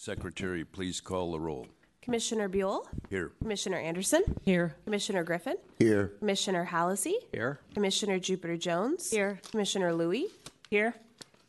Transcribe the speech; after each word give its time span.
Secretary, 0.00 0.64
please 0.64 0.98
call 0.98 1.32
the 1.32 1.38
roll. 1.38 1.66
Commissioner 2.00 2.48
Buell, 2.48 2.88
Here. 3.10 3.32
Commissioner 3.42 3.76
Anderson, 3.76 4.22
Here. 4.46 4.74
Commissioner 4.86 5.22
Griffin, 5.22 5.56
Here. 5.78 6.14
Commissioner 6.20 6.64
Hallisey, 6.64 7.16
Here. 7.32 7.60
Commissioner 7.74 8.18
Jupiter 8.18 8.56
Jones, 8.56 9.10
Here. 9.10 9.38
Commissioner 9.50 9.92
Louie, 9.92 10.28
Here. 10.70 10.94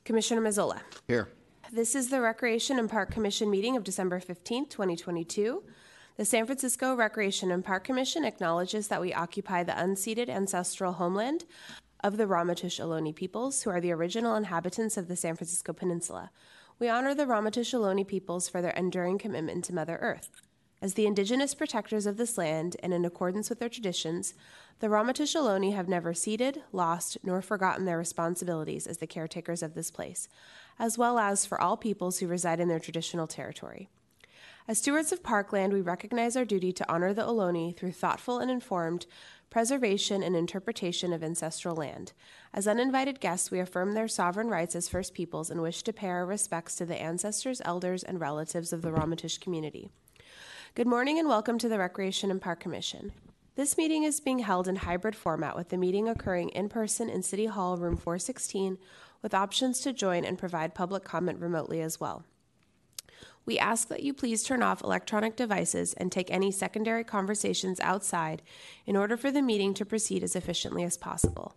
Commissioner 0.04 0.42
Mazzola. 0.42 0.82
Here. 1.08 1.30
This 1.72 1.96
is 1.96 2.10
the 2.10 2.20
Recreation 2.20 2.78
and 2.78 2.90
Park 2.90 3.10
Commission 3.10 3.50
meeting 3.50 3.78
of 3.78 3.86
December 3.86 4.20
15th, 4.20 4.70
2022. 4.70 5.64
The 6.18 6.26
San 6.26 6.46
Francisco 6.46 6.94
Recreation 6.94 7.52
and 7.52 7.64
Park 7.64 7.86
Commission 7.86 8.26
acknowledges 8.26 8.90
that 8.90 9.00
we 9.00 9.14
occupy 9.14 9.64
the 9.64 9.72
unceded 9.72 10.28
ancestral 10.28 10.92
homeland 10.92 11.46
of 12.04 12.18
the 12.18 12.26
Ramaytush 12.26 12.82
Ohlone 12.82 13.16
peoples, 13.16 13.62
who 13.62 13.70
are 13.70 13.80
the 13.80 13.94
original 13.94 14.36
inhabitants 14.36 14.98
of 14.98 15.08
the 15.08 15.16
San 15.16 15.38
Francisco 15.38 15.72
Peninsula. 15.72 16.32
We 16.82 16.90
honor 16.90 17.14
the 17.14 17.28
Ramaytush 17.28 18.08
peoples 18.08 18.50
for 18.50 18.60
their 18.60 18.72
enduring 18.72 19.20
commitment 19.20 19.64
to 19.66 19.76
Mother 19.76 20.00
Earth. 20.02 20.42
As 20.82 20.96
the 20.96 21.06
indigenous 21.06 21.54
protectors 21.54 22.08
of 22.08 22.18
this 22.18 22.40
land 22.40 22.76
and 22.82 22.92
in 22.92 23.06
accordance 23.06 23.52
with 23.52 23.60
their 23.60 23.70
traditions, 23.70 24.34
the 24.80 24.88
Ramaytush 24.88 25.76
have 25.76 25.88
never 25.88 26.16
ceded, 26.16 26.64
lost, 26.72 27.20
nor 27.22 27.44
forgotten 27.44 27.86
their 27.86 28.00
responsibilities 28.00 28.88
as 28.88 28.98
the 28.98 29.06
caretakers 29.06 29.62
of 29.62 29.76
this 29.76 29.92
place, 29.92 30.28
as 30.80 30.98
well 30.98 31.20
as 31.20 31.46
for 31.46 31.62
all 31.62 31.78
peoples 31.78 32.18
who 32.18 32.26
reside 32.26 32.60
in 32.60 32.68
their 32.68 32.80
traditional 32.80 33.28
territory. 33.28 33.88
As 34.68 34.80
stewards 34.80 35.12
of 35.12 35.22
parkland, 35.22 35.74
we 35.74 35.82
recognize 35.82 36.36
our 36.36 36.46
duty 36.46 36.72
to 36.74 36.92
honor 36.92 37.14
the 37.14 37.22
Ohlone 37.22 37.78
through 37.78 37.92
thoughtful 37.92 38.40
and 38.40 38.50
informed 38.50 39.06
preservation 39.52 40.24
and 40.24 40.34
interpretation 40.34 41.12
of 41.12 41.22
ancestral 41.22 41.76
land. 41.76 42.14
As 42.54 42.70
uninvited 42.70 43.20
guests, 43.20 43.52
we 43.52 43.60
affirm 43.60 43.94
their 43.94 44.08
sovereign 44.08 44.48
rights 44.48 44.78
as 44.78 44.88
First 44.88 45.14
Peoples 45.14 45.52
and 45.52 45.62
wish 45.62 45.84
to 45.84 45.92
pay 45.92 46.08
our 46.08 46.26
respects 46.26 46.76
to 46.78 46.86
the 46.86 47.00
ancestors, 47.00 47.62
elders, 47.66 48.02
and 48.02 48.22
relatives 48.22 48.72
of 48.72 48.82
the 48.82 48.92
Ramaytush 48.92 49.42
community. 49.42 49.90
Good 50.74 50.88
morning 50.88 51.20
and 51.20 51.28
welcome 51.28 51.58
to 51.58 51.68
the 51.68 51.78
Recreation 51.78 52.32
and 52.32 52.42
Park 52.42 52.62
Commission. 52.62 53.12
This 53.56 53.78
meeting 53.78 54.04
is 54.04 54.22
being 54.22 54.40
held 54.40 54.70
in 54.70 54.78
hybrid 54.78 55.18
format 55.18 55.58
with 55.58 55.68
the 55.68 55.78
meeting 55.78 56.08
occurring 56.08 56.50
in 56.52 56.70
person 56.70 57.10
in 57.10 57.22
City 57.22 57.48
Hall, 57.48 57.76
room 57.76 57.98
416, 57.98 58.78
with 59.22 59.34
options 59.34 59.82
to 59.82 59.92
join 59.92 60.24
and 60.24 60.38
provide 60.38 60.74
public 60.74 61.04
comment 61.04 61.42
remotely 61.42 61.82
as 61.82 62.00
well. 62.00 62.24
We 63.46 63.58
ask 63.58 63.88
that 63.88 64.04
you 64.04 64.14
please 64.14 64.44
turn 64.44 64.62
off 64.62 64.84
electronic 64.84 65.36
devices 65.36 65.94
and 65.94 66.12
take 66.12 66.30
any 66.30 66.52
secondary 66.52 67.04
conversations 67.04 67.80
outside 67.80 68.42
in 68.86 68.96
order 68.96 69.18
for 69.18 69.32
the 69.32 69.42
meeting 69.42 69.74
to 69.76 69.86
proceed 69.86 70.24
as 70.24 70.36
efficiently 70.36 70.84
as 70.84 70.98
possible. 70.98 71.56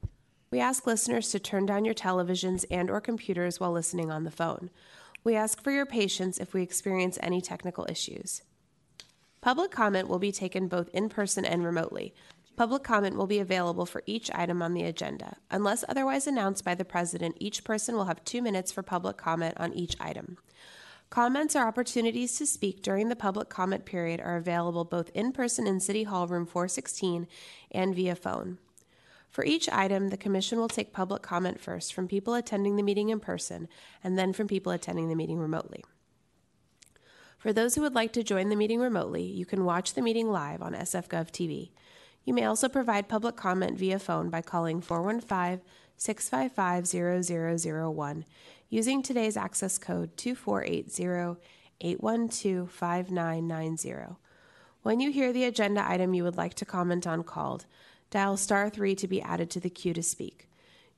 We 0.51 0.61
ask 0.61 0.87
listeners 0.87 1.31
to 1.31 1.41
turn 1.41 1.67
down 1.67 1.85
your 1.85 1.95
televisions 1.95 2.65
and 2.71 2.89
or 2.89 3.01
computers 3.01 3.61
while 3.61 3.73
listening 3.73 4.11
on 4.11 4.25
the 4.25 4.31
phone. 4.31 4.71
We 5.25 5.35
ask 5.35 5.63
for 5.63 5.71
your 5.71 5.87
patience 5.87 6.39
if 6.39 6.55
we 6.55 6.63
experience 6.63 7.19
any 7.23 7.41
technical 7.41 7.87
issues. 7.89 8.43
Public 9.41 9.71
comment 9.71 10.09
will 10.09 10.19
be 10.19 10.33
taken 10.33 10.69
both 10.69 10.89
in 10.95 11.09
person 11.09 11.45
and 11.45 11.65
remotely. 11.65 12.15
Public 12.57 12.85
comment 12.85 13.17
will 13.17 13.27
be 13.27 13.41
available 13.41 13.85
for 13.85 14.03
each 14.07 14.31
item 14.33 14.63
on 14.63 14.75
the 14.75 14.85
agenda. 14.85 15.37
Unless 15.51 15.85
otherwise 15.89 16.27
announced 16.27 16.65
by 16.65 16.75
the 16.75 16.85
president, 16.85 17.37
each 17.41 17.65
person 17.65 17.97
will 17.97 18.05
have 18.05 18.25
two 18.25 18.41
minutes 18.41 18.71
for 18.71 18.83
public 18.83 19.17
comment 19.17 19.55
on 19.57 19.73
each 19.73 19.97
item. 20.01 20.39
Comments 21.15 21.55
or 21.55 21.61
opportunities 21.61 22.37
to 22.39 22.45
speak 22.45 22.83
during 22.83 23.09
the 23.09 23.15
public 23.15 23.48
comment 23.48 23.84
period 23.84 24.20
are 24.20 24.34
available 24.34 24.84
both 24.84 25.11
in 25.15 25.31
person 25.31 25.65
in 25.65 25.79
City 25.79 26.03
Hall, 26.03 26.27
room 26.27 26.45
416, 26.45 27.29
and 27.70 27.95
via 27.95 28.17
phone. 28.17 28.59
For 29.31 29.45
each 29.45 29.69
item, 29.69 30.09
the 30.09 30.17
Commission 30.17 30.59
will 30.59 30.67
take 30.67 30.92
public 30.92 31.23
comment 31.23 31.61
first 31.61 31.95
from 31.95 32.09
people 32.09 32.35
attending 32.35 32.75
the 32.75 32.83
meeting 32.83 33.11
in 33.11 33.20
person 33.20 33.69
and 34.03 34.19
then 34.19 34.33
from 34.33 34.48
people 34.48 34.73
attending 34.73 35.09
the 35.09 35.15
meeting 35.15 35.39
remotely. 35.39 35.85
For 37.39 37.53
those 37.53 37.77
who 37.77 37.83
would 37.83 37.95
like 37.95 38.12
to 38.15 38.25
join 38.25 38.48
the 38.48 38.57
meeting 38.57 38.81
remotely, 38.81 39.23
you 39.23 39.47
can 39.47 39.65
watch 39.65 39.95
the 39.95 40.03
meeting 40.03 40.33
live 40.33 40.62
on 40.62 40.75
SFGov 40.75 41.31
TV. 41.31 41.70
You 42.25 42.35
may 42.35 42.45
also 42.45 42.69
provide 42.69 43.07
public 43.07 43.36
comment 43.36 43.79
via 43.79 44.01
phone 44.01 44.31
by 44.31 44.42
calling 44.42 44.81
415 44.81 45.61
655 45.96 47.25
0001 47.25 48.25
using 48.69 49.02
today's 49.02 49.36
access 49.36 49.79
code 49.79 50.17
2480 50.17 51.41
812 51.80 52.70
5990. 52.70 54.17
When 54.83 55.01
you 55.01 55.11
hear 55.11 55.33
the 55.33 55.45
agenda 55.45 55.89
item 55.89 56.14
you 56.14 56.25
would 56.25 56.36
like 56.36 56.55
to 56.55 56.64
comment 56.64 57.07
on 57.07 57.23
called, 57.23 57.67
dial 58.11 58.36
star 58.36 58.69
3 58.69 58.95
to 58.97 59.08
be 59.08 59.23
added 59.23 59.51
to 59.51 59.61
the 59.61 59.70
queue 59.70 59.95
to 59.95 60.02
speak. 60.02 60.48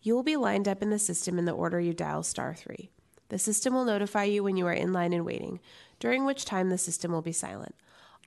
You 0.02 0.14
will 0.14 0.22
be 0.22 0.36
lined 0.36 0.68
up 0.68 0.82
in 0.82 0.90
the 0.90 0.98
system 0.98 1.38
in 1.38 1.44
the 1.44 1.52
order 1.52 1.80
you 1.80 1.92
dial 1.92 2.22
star 2.22 2.54
3. 2.54 2.90
The 3.28 3.38
system 3.38 3.74
will 3.74 3.84
notify 3.84 4.24
you 4.24 4.44
when 4.44 4.56
you 4.56 4.66
are 4.66 4.72
in 4.72 4.92
line 4.92 5.12
and 5.12 5.24
waiting, 5.24 5.60
during 5.98 6.24
which 6.24 6.44
time 6.44 6.68
the 6.68 6.78
system 6.78 7.10
will 7.10 7.22
be 7.22 7.32
silent. 7.32 7.74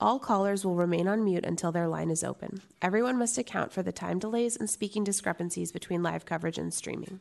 All 0.02 0.20
callers 0.20 0.66
will 0.66 0.76
remain 0.76 1.08
on 1.08 1.24
mute 1.24 1.46
until 1.46 1.72
their 1.72 1.88
line 1.88 2.10
is 2.10 2.24
open. 2.24 2.62
Everyone 2.82 3.18
must 3.18 3.38
account 3.38 3.74
for 3.74 3.84
the 3.84 3.92
time 3.92 4.18
delays 4.18 4.56
and 4.56 4.70
speaking 4.70 5.04
discrepancies 5.04 5.72
between 5.72 6.04
live 6.04 6.26
coverage 6.26 6.58
and 6.58 6.74
streaming. 6.74 7.20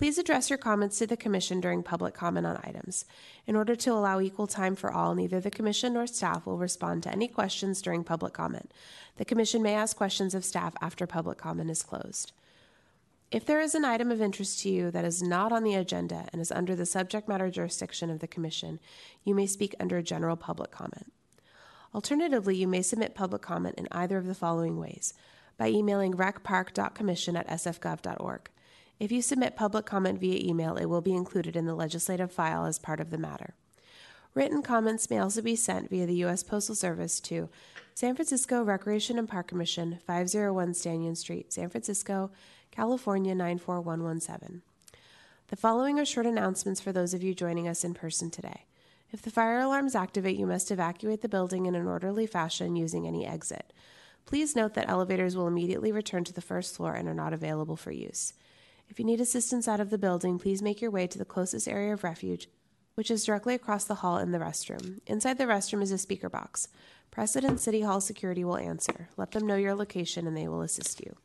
Please 0.00 0.16
address 0.16 0.48
your 0.48 0.56
comments 0.56 0.96
to 0.96 1.06
the 1.06 1.14
Commission 1.14 1.60
during 1.60 1.82
public 1.82 2.14
comment 2.14 2.46
on 2.46 2.58
items. 2.64 3.04
In 3.46 3.54
order 3.54 3.76
to 3.76 3.92
allow 3.92 4.18
equal 4.18 4.46
time 4.46 4.74
for 4.74 4.90
all, 4.90 5.14
neither 5.14 5.40
the 5.40 5.50
Commission 5.50 5.92
nor 5.92 6.06
staff 6.06 6.46
will 6.46 6.56
respond 6.56 7.02
to 7.02 7.12
any 7.12 7.28
questions 7.28 7.82
during 7.82 8.02
public 8.02 8.32
comment. 8.32 8.72
The 9.18 9.26
Commission 9.26 9.62
may 9.62 9.74
ask 9.74 9.94
questions 9.94 10.34
of 10.34 10.42
staff 10.42 10.72
after 10.80 11.06
public 11.06 11.36
comment 11.36 11.68
is 11.68 11.82
closed. 11.82 12.32
If 13.30 13.44
there 13.44 13.60
is 13.60 13.74
an 13.74 13.84
item 13.84 14.10
of 14.10 14.22
interest 14.22 14.60
to 14.60 14.70
you 14.70 14.90
that 14.90 15.04
is 15.04 15.22
not 15.22 15.52
on 15.52 15.64
the 15.64 15.74
agenda 15.74 16.24
and 16.32 16.40
is 16.40 16.50
under 16.50 16.74
the 16.74 16.86
subject 16.86 17.28
matter 17.28 17.50
jurisdiction 17.50 18.08
of 18.08 18.20
the 18.20 18.26
Commission, 18.26 18.80
you 19.22 19.34
may 19.34 19.44
speak 19.44 19.74
under 19.78 20.00
general 20.00 20.36
public 20.36 20.70
comment. 20.70 21.12
Alternatively, 21.94 22.56
you 22.56 22.66
may 22.66 22.80
submit 22.80 23.14
public 23.14 23.42
comment 23.42 23.74
in 23.76 23.86
either 23.92 24.16
of 24.16 24.24
the 24.24 24.34
following 24.34 24.78
ways 24.78 25.12
by 25.58 25.68
emailing 25.68 26.14
recpark.commission 26.14 27.36
at 27.36 27.48
sfgov.org. 27.48 28.48
If 29.00 29.10
you 29.10 29.22
submit 29.22 29.56
public 29.56 29.86
comment 29.86 30.20
via 30.20 30.38
email, 30.46 30.76
it 30.76 30.84
will 30.84 31.00
be 31.00 31.14
included 31.14 31.56
in 31.56 31.64
the 31.64 31.74
legislative 31.74 32.30
file 32.30 32.66
as 32.66 32.78
part 32.78 33.00
of 33.00 33.08
the 33.08 33.16
matter. 33.16 33.54
Written 34.34 34.60
comments 34.60 35.08
may 35.08 35.18
also 35.18 35.40
be 35.40 35.56
sent 35.56 35.88
via 35.88 36.04
the 36.04 36.16
U.S. 36.16 36.42
Postal 36.42 36.74
Service 36.74 37.18
to 37.20 37.48
San 37.94 38.14
Francisco 38.14 38.62
Recreation 38.62 39.18
and 39.18 39.26
Park 39.26 39.48
Commission, 39.48 39.98
501 40.06 40.72
Stanyan 40.72 41.16
Street, 41.16 41.50
San 41.50 41.70
Francisco, 41.70 42.30
California 42.70 43.34
94117. 43.34 44.60
The 45.48 45.56
following 45.56 45.98
are 45.98 46.04
short 46.04 46.26
announcements 46.26 46.82
for 46.82 46.92
those 46.92 47.14
of 47.14 47.22
you 47.22 47.34
joining 47.34 47.66
us 47.66 47.84
in 47.84 47.94
person 47.94 48.30
today. 48.30 48.66
If 49.12 49.22
the 49.22 49.30
fire 49.30 49.60
alarms 49.60 49.94
activate, 49.94 50.36
you 50.36 50.46
must 50.46 50.70
evacuate 50.70 51.22
the 51.22 51.28
building 51.28 51.64
in 51.64 51.74
an 51.74 51.86
orderly 51.86 52.26
fashion 52.26 52.76
using 52.76 53.06
any 53.06 53.26
exit. 53.26 53.72
Please 54.26 54.54
note 54.54 54.74
that 54.74 54.90
elevators 54.90 55.36
will 55.36 55.48
immediately 55.48 55.90
return 55.90 56.22
to 56.24 56.34
the 56.34 56.42
first 56.42 56.76
floor 56.76 56.92
and 56.92 57.08
are 57.08 57.14
not 57.14 57.32
available 57.32 57.76
for 57.76 57.92
use. 57.92 58.34
If 58.90 58.98
you 58.98 59.04
need 59.04 59.20
assistance 59.20 59.68
out 59.68 59.78
of 59.78 59.90
the 59.90 59.98
building, 59.98 60.40
please 60.40 60.62
make 60.62 60.80
your 60.82 60.90
way 60.90 61.06
to 61.06 61.16
the 61.16 61.24
closest 61.24 61.68
area 61.68 61.92
of 61.92 62.02
refuge, 62.02 62.48
which 62.96 63.08
is 63.08 63.24
directly 63.24 63.54
across 63.54 63.84
the 63.84 63.94
hall 63.94 64.18
in 64.18 64.32
the 64.32 64.38
restroom. 64.38 64.98
Inside 65.06 65.38
the 65.38 65.44
restroom 65.44 65.80
is 65.80 65.92
a 65.92 65.96
speaker 65.96 66.28
box. 66.28 66.66
President 67.12 67.60
City 67.60 67.82
Hall 67.82 68.00
security 68.00 68.44
will 68.44 68.56
answer. 68.56 69.08
Let 69.16 69.30
them 69.30 69.46
know 69.46 69.54
your 69.54 69.76
location 69.76 70.26
and 70.26 70.36
they 70.36 70.48
will 70.48 70.62
assist 70.62 71.00
you. 71.00 71.16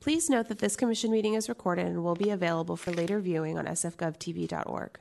Please 0.00 0.30
note 0.30 0.48
that 0.48 0.58
this 0.58 0.74
commission 0.74 1.10
meeting 1.10 1.34
is 1.34 1.50
recorded 1.50 1.86
and 1.86 2.02
will 2.02 2.14
be 2.14 2.30
available 2.30 2.76
for 2.76 2.92
later 2.92 3.20
viewing 3.20 3.58
on 3.58 3.66
sfgovtv.org. 3.66 4.98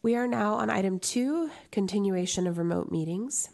We 0.00 0.16
are 0.16 0.26
now 0.26 0.54
on 0.54 0.70
item 0.70 0.98
two, 0.98 1.50
continuation 1.70 2.46
of 2.46 2.56
remote 2.56 2.90
meetings. 2.90 3.50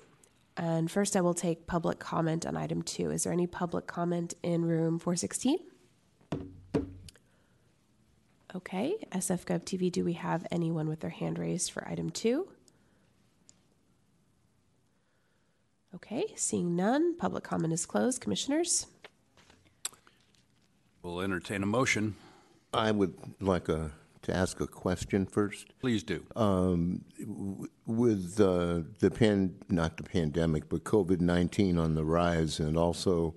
And 0.56 0.88
first, 0.88 1.16
I 1.16 1.20
will 1.20 1.34
take 1.34 1.66
public 1.66 1.98
comment 1.98 2.46
on 2.46 2.56
item 2.56 2.82
two. 2.82 3.10
Is 3.10 3.24
there 3.24 3.32
any 3.32 3.48
public 3.48 3.88
comment 3.88 4.34
in 4.44 4.64
room 4.64 5.00
416? 5.00 5.58
Okay, 8.54 8.96
SFGov 9.12 9.64
TV, 9.64 9.90
do 9.90 10.04
we 10.04 10.12
have 10.12 10.46
anyone 10.50 10.86
with 10.86 11.00
their 11.00 11.10
hand 11.10 11.38
raised 11.38 11.70
for 11.70 11.88
item 11.88 12.10
two? 12.10 12.48
Okay, 15.94 16.26
seeing 16.36 16.76
none, 16.76 17.16
public 17.16 17.44
comment 17.44 17.72
is 17.72 17.86
closed. 17.86 18.20
Commissioners? 18.20 18.88
We'll 21.02 21.22
entertain 21.22 21.62
a 21.62 21.66
motion. 21.66 22.14
I 22.74 22.90
would 22.90 23.14
like 23.40 23.70
a, 23.70 23.90
to 24.22 24.36
ask 24.36 24.60
a 24.60 24.66
question 24.66 25.24
first. 25.24 25.72
Please 25.80 26.02
do. 26.02 26.22
With 27.86 28.38
uh, 28.38 28.80
the 28.98 29.10
pan, 29.10 29.54
not 29.70 29.96
the 29.96 30.02
pandemic, 30.02 30.68
but 30.68 30.84
COVID 30.84 31.20
19 31.22 31.78
on 31.78 31.94
the 31.94 32.04
rise, 32.04 32.60
and 32.60 32.76
also 32.76 33.34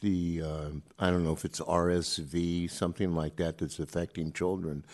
the, 0.00 0.42
uh, 0.44 0.68
I 0.98 1.10
don't 1.10 1.24
know 1.24 1.32
if 1.32 1.44
it's 1.44 1.60
RSV, 1.60 2.70
something 2.70 3.14
like 3.14 3.36
that, 3.36 3.58
that's 3.58 3.78
affecting 3.78 4.32
children. 4.32 4.84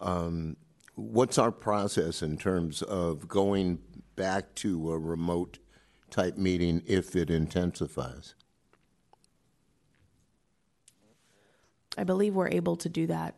Um, 0.00 0.56
what's 0.94 1.38
our 1.38 1.52
process 1.52 2.22
in 2.22 2.36
terms 2.36 2.82
of 2.82 3.28
going 3.28 3.78
back 4.16 4.54
to 4.56 4.92
a 4.92 4.98
remote 4.98 5.58
type 6.10 6.36
meeting 6.36 6.82
if 6.86 7.16
it 7.16 7.30
intensifies? 7.30 8.34
I 11.96 12.04
believe 12.04 12.34
we're 12.34 12.48
able 12.48 12.76
to 12.76 12.88
do 12.88 13.06
that 13.06 13.34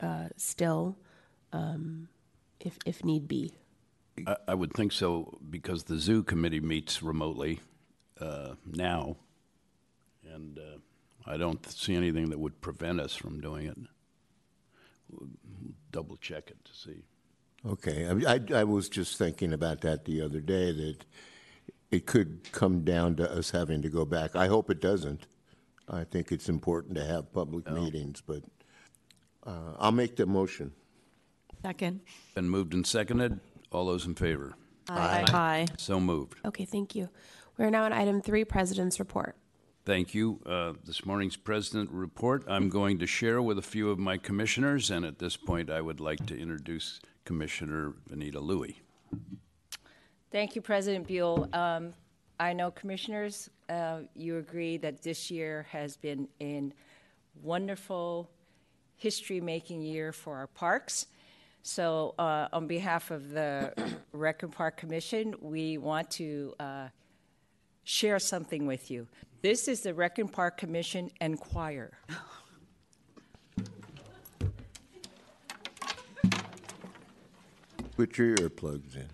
uh, 0.00 0.28
still. 0.36 0.96
Um, 1.52 2.08
if, 2.64 2.78
if 2.86 3.04
need 3.04 3.28
be. 3.28 3.52
I, 4.26 4.36
I 4.48 4.54
would 4.54 4.72
think 4.72 4.92
so 4.92 5.38
because 5.50 5.84
the 5.84 5.98
zoo 5.98 6.22
committee 6.22 6.60
meets 6.60 7.02
remotely 7.02 7.60
uh, 8.20 8.54
now, 8.64 9.16
and 10.30 10.58
uh, 10.58 10.78
I 11.26 11.36
don't 11.36 11.64
see 11.70 11.94
anything 11.94 12.30
that 12.30 12.38
would 12.38 12.60
prevent 12.60 13.00
us 13.00 13.14
from 13.14 13.40
doing 13.40 13.66
it. 13.66 13.78
We'll 15.10 15.28
double 15.90 16.16
check 16.16 16.50
it 16.50 16.64
to 16.64 16.74
see. 16.74 17.02
Okay, 17.64 18.08
I, 18.08 18.34
I, 18.34 18.60
I 18.60 18.64
was 18.64 18.88
just 18.88 19.18
thinking 19.18 19.52
about 19.52 19.82
that 19.82 20.04
the 20.04 20.20
other 20.20 20.40
day, 20.40 20.72
that 20.72 21.04
it 21.90 22.06
could 22.06 22.50
come 22.52 22.82
down 22.82 23.14
to 23.16 23.30
us 23.30 23.50
having 23.50 23.82
to 23.82 23.88
go 23.88 24.04
back. 24.04 24.34
I 24.34 24.48
hope 24.48 24.70
it 24.70 24.80
doesn't. 24.80 25.26
I 25.88 26.04
think 26.04 26.32
it's 26.32 26.48
important 26.48 26.94
to 26.96 27.04
have 27.04 27.32
public 27.32 27.70
meetings, 27.70 28.22
but 28.26 28.42
uh, 29.46 29.74
I'll 29.78 29.92
make 29.92 30.16
the 30.16 30.26
motion. 30.26 30.72
Second. 31.62 32.00
Been 32.34 32.48
moved 32.48 32.74
and 32.74 32.86
seconded. 32.86 33.38
All 33.70 33.86
those 33.86 34.06
in 34.06 34.14
favor? 34.14 34.54
Aye. 34.88 35.24
Aye. 35.28 35.66
So 35.78 36.00
moved. 36.00 36.38
Okay, 36.44 36.64
thank 36.64 36.94
you. 36.94 37.08
We 37.58 37.64
are 37.64 37.70
now 37.70 37.84
on 37.84 37.92
item 37.92 38.22
three, 38.22 38.44
President's 38.44 38.98
Report. 38.98 39.36
Thank 39.84 40.14
you. 40.14 40.40
Uh, 40.46 40.74
This 40.84 41.04
morning's 41.04 41.36
president 41.36 41.90
report, 41.90 42.44
I'm 42.46 42.68
going 42.68 43.00
to 43.00 43.06
share 43.06 43.42
with 43.42 43.58
a 43.58 43.62
few 43.62 43.90
of 43.90 43.98
my 43.98 44.16
commissioners, 44.16 44.90
and 44.92 45.04
at 45.04 45.18
this 45.18 45.36
point, 45.36 45.70
I 45.70 45.80
would 45.80 45.98
like 45.98 46.24
to 46.26 46.38
introduce 46.38 47.00
Commissioner 47.24 47.94
Vanita 48.08 48.40
Louie. 48.40 48.80
Thank 50.30 50.54
you, 50.54 50.62
President 50.62 51.08
Buell. 51.08 51.48
Um, 51.52 51.94
I 52.38 52.52
know, 52.52 52.70
Commissioners, 52.70 53.50
uh, 53.68 54.02
you 54.14 54.38
agree 54.38 54.76
that 54.76 55.02
this 55.02 55.32
year 55.32 55.66
has 55.70 55.96
been 55.96 56.28
a 56.40 56.70
wonderful, 57.42 58.30
history-making 58.96 59.82
year 59.82 60.12
for 60.12 60.36
our 60.36 60.46
parks. 60.46 61.06
So, 61.64 62.14
uh, 62.20 62.46
on 62.52 62.68
behalf 62.68 63.10
of 63.10 63.30
the 63.30 63.72
Rec 64.12 64.48
Park 64.52 64.76
Commission, 64.76 65.34
we 65.40 65.76
want 65.76 66.08
to 66.12 66.54
uh, 66.60 66.88
share 67.84 68.18
something 68.18 68.66
with 68.66 68.90
you. 68.90 69.06
This 69.42 69.68
is 69.68 69.80
the 69.80 69.92
Rec 69.94 70.18
and 70.18 70.32
Park 70.32 70.56
Commission 70.56 71.10
and 71.20 71.38
Choir. 71.38 71.98
Put 77.96 78.16
your 78.18 78.36
earplugs 78.36 78.96
in. 78.96 79.08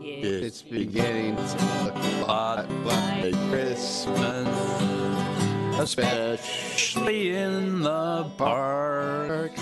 It's 0.00 0.62
beginning 0.62 1.36
to 1.36 1.82
look 1.84 1.96
a 1.96 2.24
lot 2.26 2.70
like 2.84 3.34
Christmas, 3.50 4.48
Especially 5.78 7.34
in 7.34 7.82
the 7.82 8.30
park. 8.38 9.52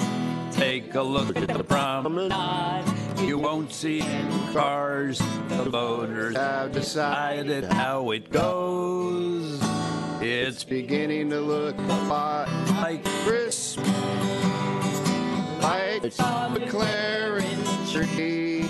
Take 0.52 0.94
a 0.94 1.02
look 1.02 1.36
at 1.36 1.48
the 1.48 1.64
promenade. 1.64 3.03
You 3.26 3.38
won't 3.38 3.72
see 3.72 4.02
any 4.02 4.52
cars. 4.52 5.18
The 5.48 5.70
voters 5.70 6.36
I've 6.36 6.72
decided 6.72 7.64
how 7.64 8.10
it 8.10 8.30
goes. 8.30 9.58
It's 10.20 10.62
beginning 10.62 11.30
to 11.30 11.40
look 11.40 11.76
a 11.78 12.04
lot 12.06 12.48
like 12.68 13.02
Christmas, 13.24 13.88
like 15.62 16.02
the 16.02 16.66
Clarence 16.68 17.92
tree. 17.92 18.68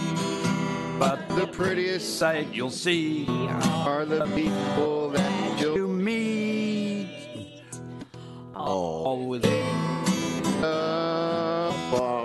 but 1.01 1.29
The 1.31 1.49
prettiest 1.49 2.17
sight 2.19 2.47
you'll 2.53 2.71
see 2.71 3.27
are 3.29 4.05
the 4.05 4.25
people 4.37 5.11
that 5.11 5.61
you 5.61 5.75
you'll 5.75 5.89
meet. 5.89 7.09
All 8.55 9.27
with 9.27 9.43
bar 11.91 12.24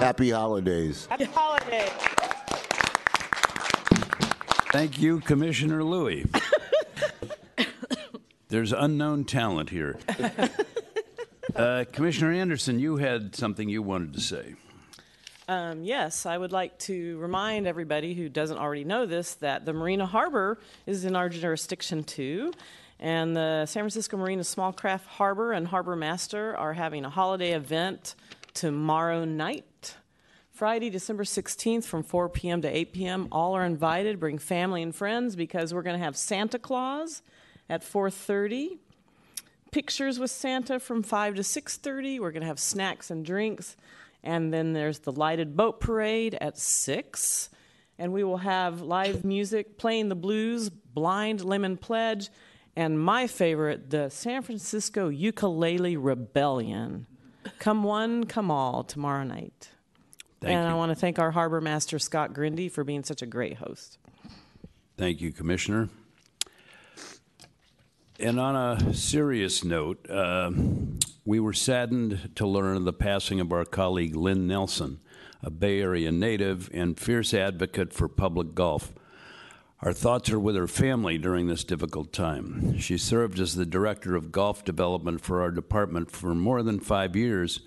Happy 0.00 0.30
holidays. 0.30 1.06
Happy 1.10 1.24
holidays. 1.24 1.90
Thank 4.72 4.98
you, 4.98 5.20
Commissioner 5.20 5.84
Louie. 5.84 6.24
There's 8.48 8.72
unknown 8.72 9.24
talent 9.24 9.70
here. 9.70 9.98
Uh, 11.56 11.84
Commissioner 11.92 12.32
Anderson, 12.32 12.78
you 12.78 12.96
had 12.96 13.34
something 13.34 13.68
you 13.68 13.82
wanted 13.82 14.14
to 14.14 14.20
say. 14.20 14.54
Um, 15.48 15.82
yes, 15.82 16.24
I 16.24 16.38
would 16.38 16.52
like 16.52 16.78
to 16.80 17.18
remind 17.18 17.66
everybody 17.66 18.14
who 18.14 18.28
doesn't 18.28 18.56
already 18.56 18.84
know 18.84 19.04
this 19.04 19.34
that 19.34 19.66
the 19.66 19.72
Marina 19.72 20.06
Harbor 20.06 20.60
is 20.86 21.04
in 21.04 21.16
our 21.16 21.28
jurisdiction 21.28 22.04
too. 22.04 22.52
And 23.00 23.36
the 23.36 23.66
San 23.66 23.82
Francisco 23.82 24.16
Marina 24.16 24.44
Small 24.44 24.72
Craft 24.72 25.06
Harbor 25.06 25.52
and 25.52 25.66
Harbor 25.66 25.96
Master 25.96 26.56
are 26.56 26.72
having 26.72 27.04
a 27.04 27.10
holiday 27.10 27.52
event 27.52 28.14
tomorrow 28.54 29.24
night. 29.24 29.96
Friday, 30.50 30.90
December 30.90 31.24
16th 31.24 31.84
from 31.84 32.02
4 32.02 32.28
p.m. 32.28 32.62
to 32.62 32.68
8 32.68 32.92
p.m. 32.92 33.28
All 33.32 33.56
are 33.56 33.64
invited. 33.64 34.20
Bring 34.20 34.38
family 34.38 34.82
and 34.82 34.94
friends 34.94 35.36
because 35.36 35.72
we're 35.72 35.82
going 35.82 35.98
to 35.98 36.04
have 36.04 36.16
Santa 36.16 36.58
Claus 36.58 37.22
at 37.68 37.82
4:30 37.82 38.78
pictures 39.70 40.18
with 40.18 40.30
Santa 40.30 40.78
from 40.80 41.02
5 41.02 41.36
to 41.36 41.42
6:30. 41.42 42.20
We're 42.20 42.32
going 42.32 42.42
to 42.42 42.46
have 42.46 42.58
snacks 42.60 43.10
and 43.10 43.24
drinks 43.24 43.76
and 44.22 44.52
then 44.52 44.72
there's 44.72 45.00
the 45.00 45.12
lighted 45.12 45.56
boat 45.56 45.80
parade 45.80 46.36
at 46.40 46.58
6 46.58 47.50
and 47.98 48.12
we 48.12 48.24
will 48.24 48.38
have 48.38 48.80
live 48.80 49.24
music 49.24 49.76
playing 49.76 50.08
the 50.08 50.14
blues, 50.14 50.70
Blind 50.70 51.44
Lemon 51.44 51.76
Pledge, 51.76 52.30
and 52.74 52.98
my 52.98 53.26
favorite, 53.26 53.90
the 53.90 54.08
San 54.08 54.40
Francisco 54.40 55.08
Ukulele 55.08 55.98
Rebellion. 55.98 57.06
Come 57.58 57.82
one, 57.82 58.24
come 58.24 58.50
all 58.50 58.84
tomorrow 58.84 59.24
night. 59.24 59.70
Thank 60.40 60.54
and 60.54 60.68
I 60.68 60.74
want 60.74 60.90
to 60.90 60.96
thank 60.96 61.18
our 61.18 61.30
harbor 61.30 61.60
master 61.60 61.98
Scott 61.98 62.32
Grindy 62.32 62.70
for 62.70 62.82
being 62.82 63.04
such 63.04 63.20
a 63.20 63.26
great 63.26 63.58
host. 63.58 63.98
Thank 64.96 65.20
you, 65.20 65.32
Commissioner. 65.32 65.88
And 68.18 68.38
on 68.38 68.56
a 68.56 68.94
serious 68.94 69.64
note, 69.64 70.08
uh, 70.10 70.50
we 71.24 71.40
were 71.40 71.52
saddened 71.52 72.30
to 72.36 72.46
learn 72.46 72.76
of 72.76 72.84
the 72.84 72.92
passing 72.92 73.40
of 73.40 73.52
our 73.52 73.64
colleague 73.64 74.14
Lynn 74.14 74.46
Nelson, 74.46 75.00
a 75.42 75.50
Bay 75.50 75.80
Area 75.80 76.12
native 76.12 76.70
and 76.72 76.98
fierce 76.98 77.32
advocate 77.32 77.92
for 77.92 78.08
public 78.08 78.54
golf. 78.54 78.92
Our 79.82 79.94
thoughts 79.94 80.30
are 80.30 80.38
with 80.38 80.56
her 80.56 80.66
family 80.66 81.16
during 81.16 81.46
this 81.46 81.64
difficult 81.64 82.12
time. 82.12 82.78
She 82.78 82.98
served 82.98 83.40
as 83.40 83.54
the 83.54 83.64
director 83.64 84.14
of 84.14 84.30
golf 84.30 84.62
development 84.62 85.22
for 85.22 85.40
our 85.40 85.50
department 85.50 86.10
for 86.10 86.34
more 86.34 86.62
than 86.62 86.80
five 86.80 87.16
years 87.16 87.60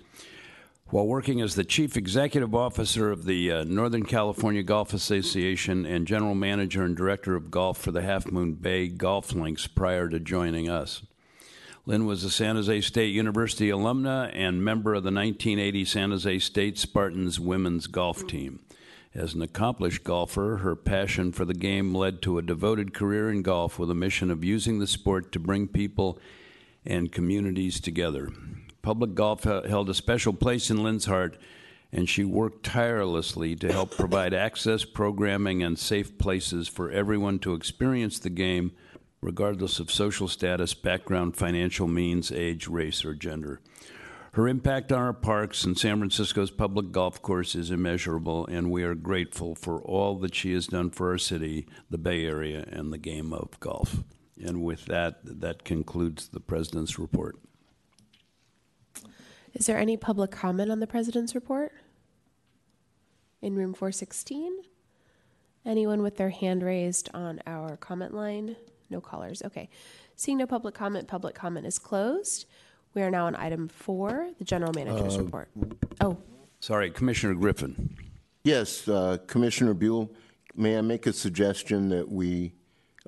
while 0.90 1.08
working 1.08 1.40
as 1.40 1.56
the 1.56 1.64
chief 1.64 1.96
executive 1.96 2.54
officer 2.54 3.10
of 3.10 3.24
the 3.24 3.50
uh, 3.50 3.64
Northern 3.64 4.04
California 4.04 4.62
Golf 4.62 4.94
Association 4.94 5.84
and 5.84 6.06
general 6.06 6.36
manager 6.36 6.84
and 6.84 6.96
director 6.96 7.34
of 7.34 7.50
golf 7.50 7.78
for 7.78 7.90
the 7.90 8.02
Half 8.02 8.30
Moon 8.30 8.54
Bay 8.54 8.86
Golf 8.86 9.32
Links 9.32 9.66
prior 9.66 10.08
to 10.08 10.20
joining 10.20 10.70
us. 10.70 11.02
Lynn 11.84 12.06
was 12.06 12.22
a 12.22 12.30
San 12.30 12.54
Jose 12.54 12.80
State 12.82 13.12
University 13.12 13.70
alumna 13.70 14.30
and 14.32 14.64
member 14.64 14.94
of 14.94 15.02
the 15.02 15.10
1980 15.10 15.84
San 15.84 16.10
Jose 16.10 16.38
State 16.38 16.78
Spartans 16.78 17.40
women's 17.40 17.88
golf 17.88 18.24
team. 18.28 18.60
As 19.14 19.32
an 19.32 19.42
accomplished 19.42 20.02
golfer, 20.02 20.56
her 20.62 20.74
passion 20.74 21.30
for 21.30 21.44
the 21.44 21.54
game 21.54 21.94
led 21.94 22.20
to 22.22 22.36
a 22.36 22.42
devoted 22.42 22.92
career 22.92 23.30
in 23.30 23.42
golf 23.42 23.78
with 23.78 23.88
a 23.88 23.94
mission 23.94 24.28
of 24.28 24.42
using 24.42 24.80
the 24.80 24.88
sport 24.88 25.30
to 25.32 25.38
bring 25.38 25.68
people 25.68 26.18
and 26.84 27.12
communities 27.12 27.78
together. 27.78 28.30
Public 28.82 29.14
golf 29.14 29.44
he- 29.44 29.68
held 29.68 29.88
a 29.88 29.94
special 29.94 30.32
place 30.32 30.68
in 30.68 30.82
Lynn's 30.82 31.04
heart, 31.04 31.38
and 31.92 32.08
she 32.08 32.24
worked 32.24 32.66
tirelessly 32.66 33.54
to 33.54 33.72
help 33.72 33.96
provide 33.96 34.34
access, 34.34 34.84
programming, 34.84 35.62
and 35.62 35.78
safe 35.78 36.18
places 36.18 36.66
for 36.66 36.90
everyone 36.90 37.38
to 37.38 37.54
experience 37.54 38.18
the 38.18 38.30
game, 38.30 38.72
regardless 39.20 39.78
of 39.78 39.92
social 39.92 40.26
status, 40.26 40.74
background, 40.74 41.36
financial 41.36 41.86
means, 41.86 42.32
age, 42.32 42.66
race, 42.66 43.04
or 43.04 43.14
gender. 43.14 43.60
Her 44.34 44.48
impact 44.48 44.90
on 44.90 44.98
our 44.98 45.12
parks 45.12 45.62
and 45.62 45.78
San 45.78 45.98
Francisco's 45.98 46.50
public 46.50 46.90
golf 46.90 47.22
course 47.22 47.54
is 47.54 47.70
immeasurable, 47.70 48.46
and 48.46 48.68
we 48.68 48.82
are 48.82 48.96
grateful 48.96 49.54
for 49.54 49.80
all 49.80 50.16
that 50.16 50.34
she 50.34 50.52
has 50.54 50.66
done 50.66 50.90
for 50.90 51.12
our 51.12 51.18
city, 51.18 51.68
the 51.88 51.98
Bay 51.98 52.24
Area, 52.24 52.66
and 52.68 52.92
the 52.92 52.98
game 52.98 53.32
of 53.32 53.60
golf. 53.60 53.98
And 54.44 54.64
with 54.64 54.86
that, 54.86 55.20
that 55.22 55.62
concludes 55.62 56.30
the 56.30 56.40
President's 56.40 56.98
report. 56.98 57.38
Is 59.52 59.66
there 59.66 59.78
any 59.78 59.96
public 59.96 60.32
comment 60.32 60.72
on 60.72 60.80
the 60.80 60.88
President's 60.88 61.36
Report? 61.36 61.70
In 63.40 63.54
room 63.54 63.72
416? 63.72 64.62
Anyone 65.64 66.02
with 66.02 66.16
their 66.16 66.30
hand 66.30 66.64
raised 66.64 67.08
on 67.14 67.40
our 67.46 67.76
comment 67.76 68.12
line? 68.12 68.56
No 68.90 69.00
callers. 69.00 69.42
Okay. 69.44 69.70
Seeing 70.16 70.38
no 70.38 70.46
public 70.48 70.74
comment, 70.74 71.06
public 71.06 71.36
comment 71.36 71.66
is 71.66 71.78
closed. 71.78 72.46
We 72.94 73.02
are 73.02 73.10
now 73.10 73.26
on 73.26 73.34
item 73.34 73.68
four, 73.68 74.30
the 74.38 74.44
General 74.44 74.72
Manager's 74.72 75.18
Report. 75.18 75.48
Oh, 76.00 76.16
Sorry, 76.60 76.90
Commissioner 76.90 77.34
Griffin. 77.34 77.96
Yes, 78.44 78.88
uh, 78.88 79.18
Commissioner 79.26 79.74
Buell, 79.74 80.10
may 80.54 80.78
I 80.78 80.80
make 80.80 81.06
a 81.06 81.12
suggestion 81.12 81.88
that 81.88 82.08
we 82.08 82.54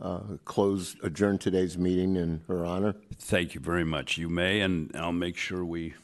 uh, 0.02 0.21
close, 0.45 0.97
adjourn 1.02 1.38
today's 1.38 1.78
meeting 1.78 2.16
in 2.16 2.43
her 2.49 2.66
honor. 2.66 2.97
Thank 3.19 3.55
you 3.55 3.61
very 3.61 3.85
much. 3.85 4.19
You 4.19 4.28
may, 4.28 4.61
and 4.61 4.90
I'll 4.97 5.12
make 5.12 5.37
sure 5.37 5.64
we, 5.64 5.95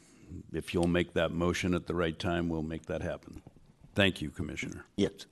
if 0.53 0.73
you'll 0.73 0.87
make 0.87 1.13
that 1.15 1.33
motion 1.33 1.75
at 1.75 1.87
the 1.87 1.95
right 1.95 2.19
time, 2.19 2.49
we'll 2.49 2.63
make 2.63 2.87
that 2.87 3.03
happen. 3.03 3.43
Thank 3.95 4.23
you, 4.23 4.31
Commissioner. 4.31 4.85
Yes. 4.97 5.27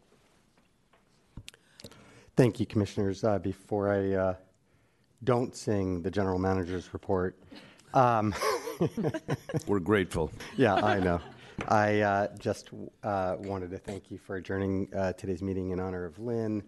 Thank 2.36 2.58
you, 2.58 2.66
Commissioners. 2.66 3.22
Uh, 3.22 3.38
Before 3.38 3.90
I 3.92 4.12
uh, 4.12 4.34
don't 5.24 5.54
sing 5.54 6.02
the 6.02 6.10
General 6.10 6.38
Manager's 6.38 6.92
report, 6.92 7.38
We're 9.66 9.78
grateful. 9.80 10.30
yeah, 10.56 10.74
I 10.74 10.98
know. 11.00 11.20
I 11.68 12.00
uh, 12.00 12.28
just 12.38 12.70
uh, 13.02 13.36
wanted 13.40 13.70
to 13.70 13.78
thank 13.78 14.10
you 14.10 14.18
for 14.18 14.36
adjourning 14.36 14.88
uh, 14.96 15.12
today's 15.12 15.42
meeting 15.42 15.70
in 15.70 15.80
honor 15.80 16.04
of 16.04 16.18
Lynn. 16.18 16.62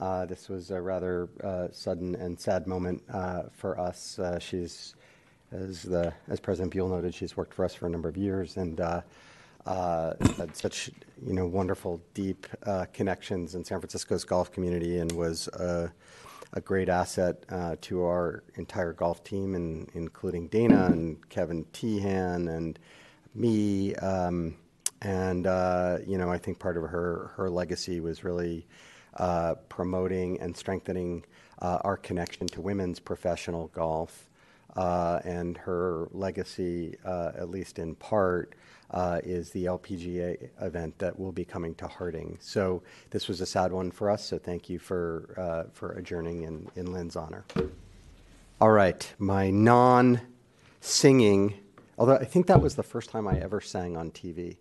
Uh, 0.00 0.26
This 0.26 0.48
was 0.48 0.70
a 0.70 0.80
rather 0.80 1.28
uh, 1.44 1.68
sudden 1.70 2.14
and 2.16 2.38
sad 2.38 2.66
moment 2.66 3.02
uh, 3.12 3.44
for 3.52 3.78
us. 3.78 4.18
Uh, 4.18 4.38
She's, 4.38 4.94
as 5.52 5.82
the, 5.82 6.12
as 6.28 6.40
President 6.40 6.72
Buell 6.72 6.88
noted, 6.88 7.14
she's 7.14 7.36
worked 7.36 7.54
for 7.54 7.64
us 7.64 7.74
for 7.74 7.86
a 7.86 7.90
number 7.90 8.08
of 8.08 8.16
years 8.16 8.56
and 8.56 8.80
uh, 8.80 9.02
uh, 9.66 10.14
had 10.36 10.56
such, 10.56 10.90
you 11.24 11.34
know, 11.34 11.46
wonderful, 11.46 12.00
deep 12.14 12.46
uh, 12.64 12.86
connections 12.92 13.54
in 13.54 13.64
San 13.64 13.78
Francisco's 13.78 14.24
golf 14.24 14.50
community 14.50 14.98
and 14.98 15.12
was 15.12 15.46
uh, 15.48 15.88
a 16.52 16.60
great 16.60 16.88
asset 16.88 17.44
uh, 17.48 17.76
to 17.80 18.02
our 18.02 18.44
entire 18.56 18.92
golf 18.92 19.24
team, 19.24 19.54
and 19.54 19.90
including 19.94 20.48
Dana 20.48 20.86
and 20.86 21.28
Kevin 21.28 21.64
Tehan 21.72 22.54
and 22.54 22.78
me. 23.34 23.94
Um, 23.96 24.56
and 25.00 25.46
uh, 25.46 25.98
you 26.06 26.18
know, 26.18 26.30
I 26.30 26.38
think 26.38 26.58
part 26.58 26.76
of 26.76 26.84
her 26.84 27.32
her 27.36 27.50
legacy 27.50 28.00
was 28.00 28.24
really 28.24 28.66
uh, 29.16 29.54
promoting 29.68 30.40
and 30.40 30.56
strengthening 30.56 31.24
uh, 31.60 31.78
our 31.82 31.96
connection 31.96 32.46
to 32.48 32.60
women's 32.60 33.00
professional 33.00 33.68
golf. 33.68 34.28
Uh, 34.74 35.20
and 35.24 35.58
her 35.58 36.08
legacy, 36.12 36.96
uh, 37.04 37.32
at 37.36 37.50
least 37.50 37.78
in 37.78 37.94
part, 37.94 38.54
uh, 38.92 39.20
is 39.24 39.50
the 39.50 39.64
LPGA 39.64 40.50
event 40.60 40.98
that 40.98 41.18
will 41.18 41.32
be 41.32 41.44
coming 41.44 41.74
to 41.76 41.86
Harding. 41.86 42.38
So 42.40 42.82
this 43.10 43.28
was 43.28 43.40
a 43.40 43.46
sad 43.46 43.72
one 43.72 43.90
for 43.90 44.10
us. 44.10 44.24
So 44.24 44.38
thank 44.38 44.68
you 44.68 44.78
for 44.78 45.34
uh, 45.36 45.64
for 45.72 45.92
adjourning 45.92 46.42
in, 46.42 46.68
in 46.76 46.92
Lynn's 46.92 47.16
honor. 47.16 47.44
All 48.60 48.70
right, 48.70 49.12
my 49.18 49.50
non-singing, 49.50 51.54
although 51.98 52.16
I 52.16 52.24
think 52.24 52.46
that 52.46 52.60
was 52.60 52.76
the 52.76 52.82
first 52.82 53.10
time 53.10 53.26
I 53.26 53.38
ever 53.40 53.60
sang 53.60 53.96
on 53.96 54.10
TV. 54.12 54.56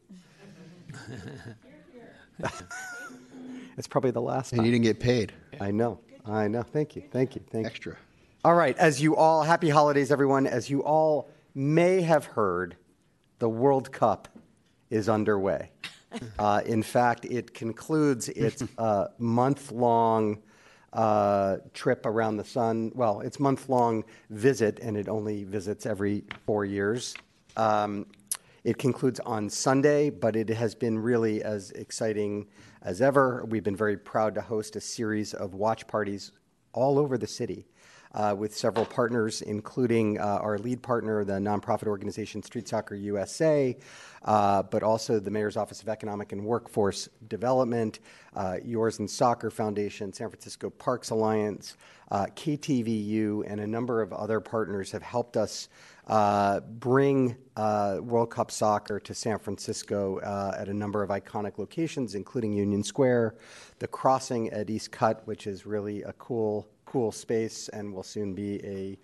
it's 3.77 3.88
probably 3.88 4.11
the 4.11 4.21
last 4.21 4.53
And 4.53 4.65
you 4.65 4.71
didn't 4.71 4.83
get 4.83 5.00
paid 5.00 5.33
I 5.59 5.71
know, 5.71 6.00
I 6.25 6.47
know. 6.47 6.63
Thank 6.63 6.95
you, 6.95 7.03
thank 7.11 7.35
you, 7.35 7.41
thank 7.51 7.63
you. 7.63 7.69
extra. 7.69 7.97
All 8.43 8.55
right, 8.55 8.75
as 8.77 9.01
you 9.01 9.15
all, 9.15 9.43
happy 9.43 9.69
holidays, 9.69 10.11
everyone. 10.11 10.47
As 10.47 10.69
you 10.69 10.81
all 10.81 11.29
may 11.53 12.01
have 12.01 12.25
heard, 12.25 12.75
the 13.41 13.50
World 13.50 13.91
Cup 13.91 14.29
is 14.89 15.10
underway. 15.10 15.71
Uh, 16.38 16.60
in 16.65 16.83
fact, 16.83 17.24
it 17.24 17.53
concludes 17.53 18.27
its 18.27 18.62
uh, 18.77 19.07
month 19.17 19.71
long 19.71 20.38
uh, 20.91 21.55
trip 21.74 22.05
around 22.05 22.36
the 22.36 22.43
sun. 22.43 22.91
Well, 22.93 23.21
its 23.21 23.39
month 23.39 23.69
long 23.69 24.03
visit, 24.29 24.81
and 24.81 24.98
it 24.98 25.07
only 25.07 25.45
visits 25.45 25.86
every 25.86 26.25
four 26.45 26.65
years. 26.65 27.15
Um, 27.55 28.07
it 28.65 28.77
concludes 28.77 29.21
on 29.21 29.50
Sunday, 29.50 30.10
but 30.10 30.36
it 30.36 30.50
has 30.50 30.75
been 30.75 31.00
really 31.00 31.41
as 31.43 31.71
exciting 31.71 32.45
as 32.81 33.01
ever. 33.01 33.45
We've 33.48 33.63
been 33.63 33.77
very 33.77 33.95
proud 33.95 34.36
to 34.36 34.41
host 34.41 34.75
a 34.75 34.81
series 34.81 35.33
of 35.33 35.53
watch 35.53 35.88
parties 35.88 36.33
all 36.74 37.00
over 37.00 37.17
the 37.17 37.27
city 37.27 37.67
uh, 38.13 38.36
with 38.38 38.56
several 38.56 38.86
partners, 38.86 39.41
including 39.41 40.20
uh, 40.20 40.39
our 40.41 40.58
lead 40.58 40.82
partner, 40.82 41.24
the 41.24 41.34
nonprofit 41.34 41.88
organization 41.88 42.44
Street 42.44 42.68
Soccer 42.68 42.96
USA, 42.96 43.77
uh, 44.24 44.63
but 44.63 44.84
also 44.84 45.20
the 45.20 45.32
Mayor's 45.32 45.58
Office 45.58 45.82
of 45.82 45.89
Economic 45.89 46.32
and 46.32 46.44
Workforce 46.44 47.10
Development, 47.27 48.00
uh, 48.36 48.58
Yours 48.63 49.00
and 49.00 49.10
Soccer 49.10 49.50
Foundation, 49.50 50.12
San 50.13 50.30
Francisco 50.30 50.70
Parks 50.70 51.10
Alliance, 51.10 51.77
uh, 52.12 52.25
KTVU, 52.36 53.44
and 53.48 53.62
a 53.62 53.68
number 53.68 54.01
of 54.01 54.12
other 54.12 54.39
partners 54.41 54.91
have 54.91 55.03
helped 55.03 55.38
us 55.38 55.70
uh, 56.08 56.60
bring 56.60 57.38
World 57.56 58.32
Cup 58.32 58.51
soccer 58.51 59.00
to 59.00 59.13
San 59.13 59.39
Francisco 59.39 60.20
at 60.58 60.68
a 60.68 60.74
number 60.74 61.03
of 61.03 61.10
iconic 61.10 61.58
locations, 61.58 62.15
including 62.15 62.51
Union 62.51 62.84
Square, 62.84 63.36
the 63.80 63.88
crossing 63.88 64.50
at 64.50 64.70
East 64.70 64.91
Cut, 64.91 65.25
which 65.25 65.48
is 65.48 65.65
really 65.65 66.03
a 66.03 66.13
cool, 66.13 66.68
cool 66.91 67.12
space 67.13 67.69
and 67.69 67.93
will 67.93 68.03
soon 68.03 68.33
be 68.33 68.60
a 68.65 68.98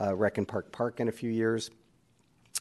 uh, 0.00 0.14
Rec 0.14 0.38
and 0.38 0.46
Park 0.46 0.70
Park 0.70 1.00
in 1.00 1.08
a 1.08 1.12
few 1.12 1.28
years. 1.28 1.70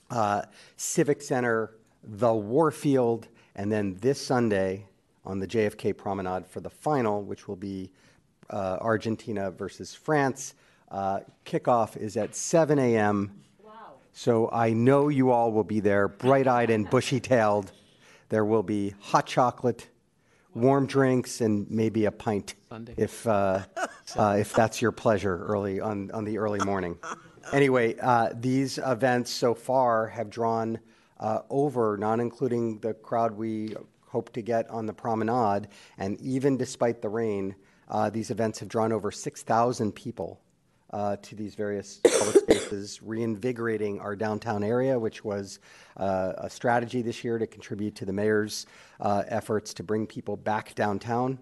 Uh, 0.10 0.42
Civic 0.76 1.22
Center, 1.22 1.76
the 2.04 2.34
Warfield, 2.34 3.28
and 3.56 3.72
then 3.72 3.96
this 4.02 4.20
Sunday 4.20 4.88
on 5.24 5.38
the 5.38 5.46
JFK 5.46 5.96
Promenade 5.96 6.48
for 6.48 6.62
the 6.62 6.70
final, 6.72 7.22
which 7.22 7.48
will 7.48 7.56
be 7.56 7.92
uh, 8.50 8.78
Argentina 8.82 9.52
versus 9.52 9.94
France. 9.94 10.56
Uh, 10.90 11.20
kickoff 11.46 11.96
is 11.96 12.18
at 12.18 12.36
7 12.36 12.80
a.m. 12.80 13.40
So 14.14 14.50
I 14.52 14.74
know 14.74 15.10
you 15.10 15.30
all 15.30 15.52
will 15.52 15.64
be 15.64 15.80
there, 15.80 16.08
bright 16.08 16.48
eyed 16.48 16.72
and 16.72 16.90
bushy 16.90 17.20
tailed. 17.20 17.72
There 18.30 18.46
will 18.46 18.64
be 18.64 18.96
hot 19.00 19.28
chocolate, 19.28 19.90
warm 20.54 20.86
drinks, 20.86 21.42
and 21.42 21.70
maybe 21.70 22.06
a 22.06 22.12
pint 22.12 22.56
if, 22.98 23.26
uh, 23.28 23.62
uh, 24.16 24.38
if 24.40 24.54
that's 24.54 24.82
your 24.82 24.92
pleasure 24.92 25.46
early 25.46 25.80
on, 25.80 26.12
on 26.12 26.26
the 26.26 26.38
early 26.38 26.60
morning. 26.66 26.98
Anyway, 27.54 27.96
uh, 28.02 28.30
these 28.36 28.78
events 28.78 29.32
so 29.32 29.54
far 29.54 30.08
have 30.08 30.30
drawn 30.30 30.80
uh, 31.20 31.40
over, 31.50 31.98
not 31.98 32.20
including 32.20 32.80
the 32.80 32.94
crowd 32.94 33.32
we 33.34 33.76
hope 34.08 34.32
to 34.34 34.42
get 34.42 34.70
on 34.70 34.86
the 34.86 34.94
promenade, 34.94 35.68
and 35.98 36.20
even 36.22 36.58
despite 36.58 37.02
the 37.02 37.10
rain, 37.10 37.56
uh, 37.90 38.10
these 38.10 38.32
events 38.32 38.60
have 38.60 38.70
drawn 38.70 38.92
over 38.92 39.12
6,000 39.12 39.92
people 39.94 40.42
uh, 40.92 41.16
to 41.22 41.36
these 41.36 41.56
various 41.56 42.02
public 42.04 42.36
spaces, 42.36 43.02
reinvigorating 43.02 44.00
our 44.00 44.16
downtown 44.16 44.64
area, 44.64 45.00
which 45.00 45.24
was 45.24 45.60
uh, 45.98 46.34
a 46.38 46.50
strategy 46.50 47.02
this 47.02 47.24
year 47.24 47.38
to 47.38 47.48
contribute 47.48 47.96
to 47.96 48.06
the 48.06 48.14
mayor's 48.14 48.66
uh, 49.00 49.24
efforts 49.28 49.74
to 49.74 49.84
bring 49.84 50.06
people 50.06 50.38
back 50.38 50.76
downtown. 50.76 51.40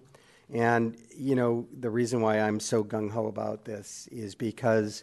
And, 0.52 0.96
you 1.16 1.36
know, 1.36 1.66
the 1.78 1.90
reason 1.90 2.20
why 2.20 2.40
I'm 2.40 2.60
so 2.60 2.82
gung 2.82 3.10
ho 3.10 3.26
about 3.26 3.64
this 3.64 4.08
is 4.10 4.34
because 4.34 5.02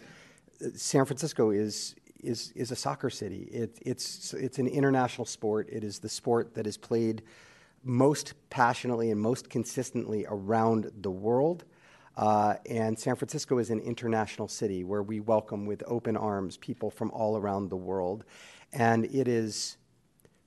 San 0.75 1.05
Francisco 1.05 1.51
is. 1.51 1.95
Is, 2.23 2.51
is 2.55 2.71
a 2.71 2.75
soccer 2.75 3.11
city. 3.11 3.47
It, 3.51 3.77
it's, 3.85 4.33
it's 4.33 4.57
an 4.57 4.67
international 4.67 5.25
sport. 5.25 5.69
It 5.71 5.83
is 5.83 5.99
the 5.99 6.09
sport 6.09 6.55
that 6.55 6.65
is 6.65 6.75
played 6.75 7.21
most 7.83 8.33
passionately 8.49 9.11
and 9.11 9.21
most 9.21 9.51
consistently 9.51 10.25
around 10.27 10.91
the 10.99 11.11
world. 11.11 11.63
Uh, 12.17 12.55
and 12.67 12.97
San 12.97 13.15
Francisco 13.15 13.59
is 13.59 13.69
an 13.69 13.79
international 13.79 14.47
city 14.47 14.83
where 14.83 15.03
we 15.03 15.19
welcome 15.19 15.67
with 15.67 15.83
open 15.85 16.17
arms 16.17 16.57
people 16.57 16.89
from 16.89 17.11
all 17.11 17.37
around 17.37 17.69
the 17.69 17.77
world. 17.77 18.25
And 18.73 19.05
it 19.05 19.27
is 19.27 19.77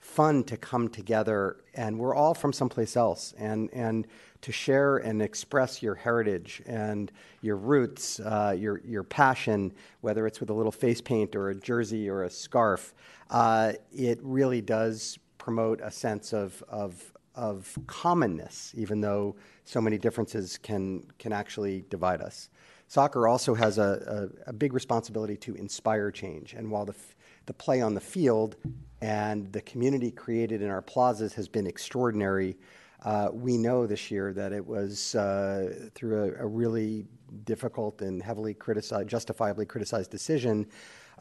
fun 0.01 0.43
to 0.43 0.57
come 0.57 0.89
together, 0.89 1.59
and 1.75 1.97
we're 1.99 2.15
all 2.15 2.35
from 2.35 2.53
someplace 2.53 2.97
else, 2.97 3.33
and, 3.39 3.71
and 3.73 4.07
to 4.41 4.51
share 4.51 4.97
and 4.97 5.23
express 5.23 5.83
your 5.83 5.95
heritage 5.95 6.63
and 6.67 7.13
your 7.43 7.57
roots, 7.57 8.19
uh, 8.21 8.55
your, 8.59 8.81
your 8.85 9.05
passion, 9.05 9.73
whether 10.01 10.27
it's 10.27 10.41
with 10.41 10.51
a 10.51 10.55
little 10.55 10.73
face 10.73 11.01
paint 11.01 11.37
or 11.37 11.51
a 11.51 11.55
jersey 11.55 12.11
or 12.11 12.25
a 12.25 12.31
scarf. 12.31 12.95
Uh, 13.31 13.75
it 13.93 14.19
really 14.23 14.61
does 14.61 15.19
promote 15.39 15.81
a 15.83 15.91
sense 15.91 16.33
of, 16.33 16.65
of, 16.69 17.13
of 17.35 17.79
commonness, 17.87 18.73
even 18.77 19.01
though 19.01 19.37
so 19.65 19.81
many 19.81 19.99
differences 19.99 20.59
can, 20.59 21.05
can 21.19 21.33
actually 21.33 21.85
divide 21.91 22.21
us. 22.21 22.51
Soccer 22.89 23.29
also 23.29 23.55
has 23.55 23.79
a, 23.79 24.31
a, 24.47 24.51
a 24.51 24.53
big 24.53 24.73
responsibility 24.73 25.37
to 25.37 25.55
inspire 25.55 26.11
change. 26.11 26.55
And 26.55 26.71
while 26.71 26.85
the, 26.85 26.93
f- 26.93 27.17
the 27.47 27.55
play 27.55 27.81
on 27.81 27.95
the 27.95 28.01
field 28.01 28.57
and 29.01 29.53
the 29.53 29.61
community 29.61 30.11
created 30.11 30.61
in 30.61 30.71
our 30.71 30.83
plazas 30.83 31.33
has 31.35 31.47
been 31.47 31.67
extraordinary, 31.67 32.57
uh, 33.05 33.29
we 33.33 33.57
know 33.57 33.87
this 33.87 34.11
year 34.11 34.33
that 34.33 34.53
it 34.53 34.67
was 34.67 35.15
uh, 35.15 35.89
through 35.95 36.35
a, 36.37 36.45
a 36.45 36.47
really 36.47 37.07
difficult 37.45 38.03
and 38.03 38.23
heavily 38.23 38.55
criticized, 38.55 39.09
justifiably 39.09 39.65
criticized 39.65 40.11
decision. 40.11 40.67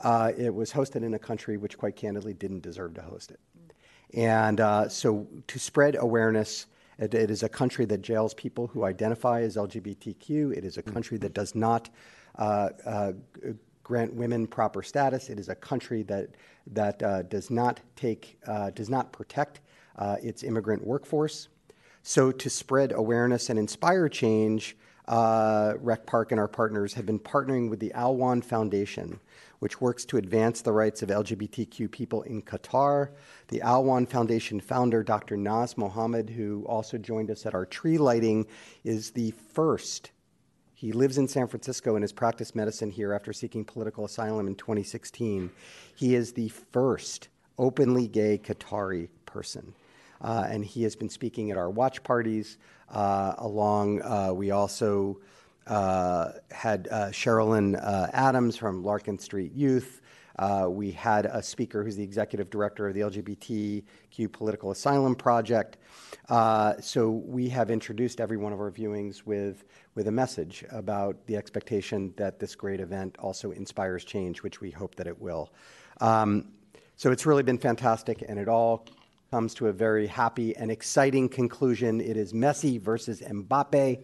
Uh, 0.01 0.31
it 0.37 0.53
was 0.53 0.71
hosted 0.71 1.03
in 1.03 1.13
a 1.13 1.19
country 1.19 1.57
which, 1.57 1.77
quite 1.77 1.95
candidly, 1.95 2.33
didn't 2.33 2.61
deserve 2.61 2.95
to 2.95 3.01
host 3.01 3.31
it. 3.31 3.39
And 4.13 4.59
uh, 4.59 4.89
so, 4.89 5.27
to 5.47 5.59
spread 5.59 5.95
awareness, 5.99 6.65
it, 6.97 7.13
it 7.13 7.29
is 7.29 7.43
a 7.43 7.49
country 7.49 7.85
that 7.85 8.01
jails 8.01 8.33
people 8.33 8.67
who 8.67 8.83
identify 8.83 9.41
as 9.41 9.55
LGBTQ. 9.55 10.57
It 10.57 10.65
is 10.65 10.77
a 10.77 10.81
country 10.81 11.17
that 11.19 11.33
does 11.33 11.53
not 11.53 11.89
uh, 12.37 12.69
uh, 12.85 13.11
grant 13.83 14.13
women 14.13 14.47
proper 14.47 14.81
status. 14.81 15.29
It 15.29 15.39
is 15.39 15.49
a 15.49 15.55
country 15.55 16.03
that 16.03 16.29
that 16.67 17.01
uh, 17.01 17.23
does 17.23 17.49
not 17.49 17.79
take 17.95 18.39
uh, 18.47 18.71
does 18.71 18.89
not 18.89 19.11
protect 19.11 19.61
uh, 19.97 20.17
its 20.21 20.43
immigrant 20.43 20.85
workforce. 20.85 21.49
So, 22.01 22.31
to 22.31 22.49
spread 22.49 22.91
awareness 22.91 23.49
and 23.49 23.59
inspire 23.59 24.09
change, 24.09 24.77
uh, 25.07 25.73
Rec 25.79 26.05
Park 26.05 26.31
and 26.31 26.39
our 26.39 26.47
partners 26.47 26.93
have 26.93 27.05
been 27.05 27.19
partnering 27.19 27.69
with 27.69 27.79
the 27.79 27.91
Alwan 27.95 28.43
Foundation, 28.43 29.19
which 29.59 29.81
works 29.81 30.05
to 30.05 30.17
advance 30.17 30.61
the 30.61 30.71
rights 30.71 31.01
of 31.01 31.09
LGBTQ 31.09 31.91
people 31.91 32.21
in 32.23 32.41
Qatar. 32.41 33.09
The 33.49 33.59
Alwan 33.59 34.07
Foundation 34.07 34.59
founder, 34.59 35.03
Dr. 35.03 35.37
Naz 35.37 35.77
Mohammed, 35.77 36.29
who 36.29 36.65
also 36.67 36.97
joined 36.97 37.29
us 37.29 37.45
at 37.45 37.53
our 37.53 37.65
tree 37.65 37.97
lighting, 37.97 38.47
is 38.83 39.11
the 39.11 39.31
first 39.31 40.11
he 40.79 40.93
lives 40.93 41.17
in 41.17 41.27
San 41.27 41.45
Francisco 41.49 41.95
and 41.95 42.03
has 42.03 42.13
practiced 42.13 42.55
medicine 42.55 42.89
here 42.89 43.11
after 43.11 43.33
seeking 43.33 43.65
political 43.65 44.05
asylum 44.05 44.47
in 44.47 44.55
2016. 44.55 45.51
He 45.93 46.15
is 46.15 46.31
the 46.31 46.47
first 46.47 47.27
openly 47.57 48.07
gay 48.07 48.37
Qatari 48.37 49.09
person. 49.25 49.73
Uh, 50.21 50.47
and 50.49 50.63
he 50.63 50.83
has 50.83 50.95
been 50.95 51.09
speaking 51.09 51.51
at 51.51 51.57
our 51.57 51.69
watch 51.69 52.01
parties. 52.01 52.57
Uh, 52.87 53.33
along, 53.39 54.01
uh, 54.03 54.31
we 54.33 54.51
also 54.51 55.19
had 55.69 56.88
uh, 56.91 57.07
Sherilyn 57.11 57.79
uh, 57.81 58.07
Adams 58.13 58.57
from 58.57 58.83
Larkin 58.83 59.17
Street 59.19 59.53
Youth. 59.53 60.01
we 60.67 60.91
had 60.91 61.25
a 61.25 61.41
speaker 61.41 61.83
who's 61.83 61.95
the 61.95 62.03
executive 62.03 62.49
director 62.49 62.88
of 62.88 62.93
the 62.93 63.01
LGBTQ 63.01 64.31
Political 64.31 64.71
Asylum 64.71 65.15
Project. 65.15 65.77
so 66.81 67.09
we 67.25 67.49
have 67.49 67.69
introduced 67.71 68.19
every 68.19 68.38
one 68.38 68.53
of 68.53 68.59
our 68.59 68.71
viewings 68.71 69.23
with 69.25 69.63
with 69.95 70.07
a 70.07 70.11
message 70.11 70.63
about 70.71 71.17
the 71.25 71.35
expectation 71.35 72.13
that 72.15 72.39
this 72.39 72.55
great 72.55 72.79
event 72.79 73.17
also 73.19 73.51
inspires 73.51 74.05
change, 74.05 74.41
which 74.43 74.61
we 74.61 74.71
hope 74.71 74.95
that 74.95 75.07
it 75.07 75.21
will. 75.21 75.51
Um, 75.99 76.53
so 76.95 77.11
it's 77.11 77.25
really 77.25 77.43
been 77.43 77.57
fantastic, 77.57 78.23
and 78.27 78.39
it 78.39 78.47
all 78.47 78.85
comes 79.31 79.53
to 79.55 79.67
a 79.67 79.73
very 79.73 80.07
happy 80.07 80.55
and 80.55 80.71
exciting 80.71 81.29
conclusion. 81.29 82.01
It 82.01 82.17
is 82.17 82.33
Messi 82.33 82.79
versus 82.79 83.21
Mbappe, 83.21 84.03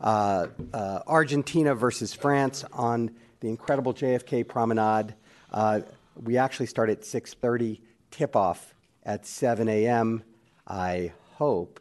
uh, 0.00 0.46
uh, 0.72 1.00
Argentina 1.06 1.74
versus 1.74 2.14
France 2.14 2.64
on 2.72 3.10
the 3.40 3.48
incredible 3.48 3.94
JFK 3.94 4.46
Promenade. 4.46 5.14
Uh, 5.52 5.80
we 6.16 6.36
actually 6.36 6.66
start 6.66 6.90
at 6.90 7.02
6:30, 7.02 7.80
tip-off 8.10 8.74
at 9.04 9.26
7 9.26 9.68
a.m. 9.68 10.22
I 10.66 11.12
hope 11.34 11.80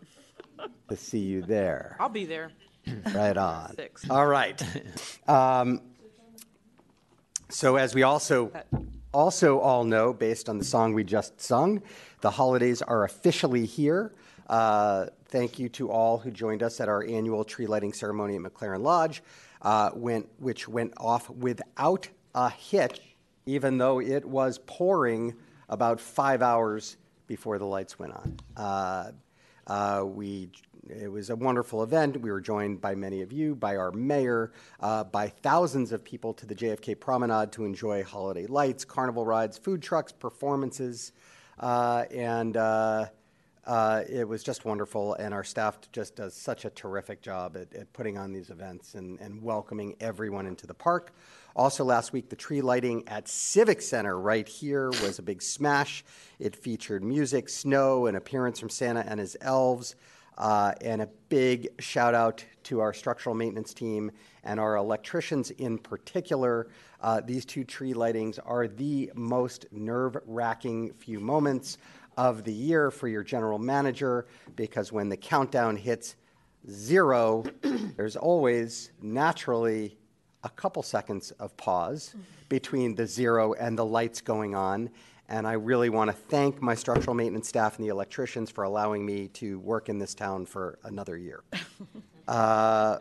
to 0.90 0.96
see 0.96 1.20
you 1.20 1.42
there. 1.42 1.96
I'll 2.00 2.10
be 2.10 2.26
there. 2.26 2.52
Right 3.16 3.36
on. 3.36 3.76
Six. 3.76 4.08
All 4.12 4.28
right. 4.28 4.62
Um, 5.28 5.82
so, 7.50 7.78
as 7.78 7.96
we 7.96 8.04
also 8.04 8.52
also 9.12 9.60
all 9.60 9.84
know, 9.84 10.14
based 10.14 10.50
on 10.50 10.60
the 10.60 10.66
song 10.66 10.94
we 10.94 11.04
just 11.04 11.42
sung, 11.42 11.82
the 12.22 12.30
holidays 12.30 12.82
are 12.82 13.04
officially 13.04 13.66
here. 13.66 14.14
Uh, 14.48 15.08
thank 15.36 15.60
you 15.60 15.68
to 15.68 15.92
all 15.92 16.18
who 16.18 16.32
joined 16.32 16.64
us 16.64 16.80
at 16.80 16.88
our 16.88 17.04
annual 17.04 17.44
tree 17.44 17.68
lighting 17.68 17.92
ceremony 17.92 18.38
at 18.38 18.42
McLaren 18.42 18.80
Lodge, 18.80 19.22
uh, 19.64 19.90
went, 19.94 20.30
which 20.40 20.66
went 20.66 20.94
off 20.96 21.30
without 21.30 22.08
a 22.34 22.50
hitch, 22.50 23.02
even 23.46 23.78
though 23.78 24.00
it 24.00 24.24
was 24.24 24.60
pouring 24.66 25.34
about 25.68 26.00
five 26.00 26.42
hours 26.42 26.96
before 27.28 27.60
the 27.60 27.66
lights 27.66 28.00
went 28.00 28.14
on. 28.14 28.38
Uh, 28.56 29.12
uh 29.68 30.06
we 30.06 30.50
it 30.88 31.12
was 31.12 31.30
a 31.32 31.36
wonderful 31.36 31.84
event. 31.84 32.22
We 32.22 32.32
were 32.32 32.40
joined 32.40 32.80
by 32.80 32.96
many 32.96 33.22
of 33.22 33.34
you, 33.34 33.56
by 33.56 33.76
our 33.76 33.92
mayor, 33.92 34.54
uh, 34.80 35.04
by 35.04 35.28
thousands 35.28 35.92
of 35.92 36.02
people 36.06 36.34
to 36.36 36.46
the 36.46 36.56
JFK 36.56 36.98
Promenade 36.98 37.52
to 37.54 37.66
enjoy 37.66 38.06
holiday 38.06 38.46
lights, 38.46 38.86
carnival 38.86 39.26
rides, 39.26 39.58
food 39.58 39.82
trucks, 39.82 40.14
performances, 40.14 41.12
uh, 41.60 42.06
and 42.12 42.56
uh, 42.56 43.08
uh 43.66 44.04
it 44.08 44.28
was 44.28 44.44
just 44.44 44.66
wonderful. 44.66 45.14
And 45.16 45.34
our 45.34 45.44
staff 45.44 45.80
just 45.92 46.16
does 46.16 46.34
such 46.34 46.66
a 46.66 46.70
terrific 46.70 47.22
job 47.22 47.58
at, 47.58 47.74
at 47.74 47.92
putting 47.94 48.18
on 48.18 48.32
these 48.32 48.50
events 48.50 48.96
and, 48.96 49.20
and 49.20 49.42
welcoming 49.42 49.96
everyone 50.00 50.46
into 50.46 50.68
the 50.68 50.74
park. 50.74 51.14
Also, 51.56 51.86
last 51.86 52.12
week, 52.12 52.30
the 52.30 52.36
tree 52.36 52.62
lighting 52.62 53.08
at 53.08 53.30
Civic 53.30 53.82
Center 53.82 54.20
right 54.20 54.48
here 54.48 54.90
was 54.90 55.20
a 55.20 55.22
big 55.22 55.42
smash. 55.42 56.04
It 56.38 56.54
featured 56.54 57.02
music, 57.02 57.48
snow, 57.48 58.08
an 58.08 58.16
appearance 58.16 58.60
from 58.60 58.70
Santa 58.70 59.06
and 59.08 59.22
his 59.22 59.38
elves. 59.40 59.96
Uh, 60.38 60.74
and 60.82 61.02
a 61.02 61.08
big 61.30 61.70
shout 61.80 62.14
out 62.14 62.44
to 62.64 62.82
our 62.82 62.94
structural 62.94 63.34
maintenance 63.34 63.74
team 63.74 64.12
and 64.44 64.60
our 64.60 64.76
electricians 64.76 65.50
in 65.52 65.78
particular. 65.78 66.68
Uh, 67.00 67.22
these 67.22 67.46
two 67.46 67.64
tree 67.64 67.94
lightings 67.94 68.38
are 68.46 68.68
the 68.68 69.10
most 69.16 69.66
nerve 69.72 70.18
wracking 70.26 70.92
few 70.94 71.22
moments 71.22 71.78
of 72.18 72.44
the 72.44 72.54
year 72.54 72.92
for 72.92 73.08
your 73.08 73.24
general 73.24 73.60
manager 73.60 74.26
because 74.56 74.92
when 74.92 75.10
the 75.10 75.18
countdown 75.18 75.76
hits 75.76 76.16
zero, 76.70 77.44
there's 77.98 78.16
always 78.16 78.92
naturally 79.02 79.98
a 80.44 80.50
couple 80.50 80.84
seconds 80.84 81.32
of 81.32 81.56
pause 81.58 82.16
between 82.50 82.96
the 82.96 83.08
zero 83.08 83.54
and 83.54 83.78
the 83.78 83.86
lights 83.86 84.22
going 84.22 84.56
on. 84.56 84.90
And 85.28 85.48
I 85.48 85.54
really 85.54 85.90
want 85.90 86.10
to 86.10 86.16
thank 86.16 86.62
my 86.62 86.76
structural 86.76 87.16
maintenance 87.16 87.50
staff 87.50 87.78
and 87.78 87.86
the 87.86 87.90
electricians 87.90 88.52
for 88.52 88.64
allowing 88.64 89.04
me 89.04 89.28
to 89.30 89.60
work 89.60 89.90
in 89.90 89.98
this 89.98 90.14
town 90.14 90.46
for 90.46 90.78
another 90.84 91.18
year. 91.18 91.44
uh, 92.28 93.00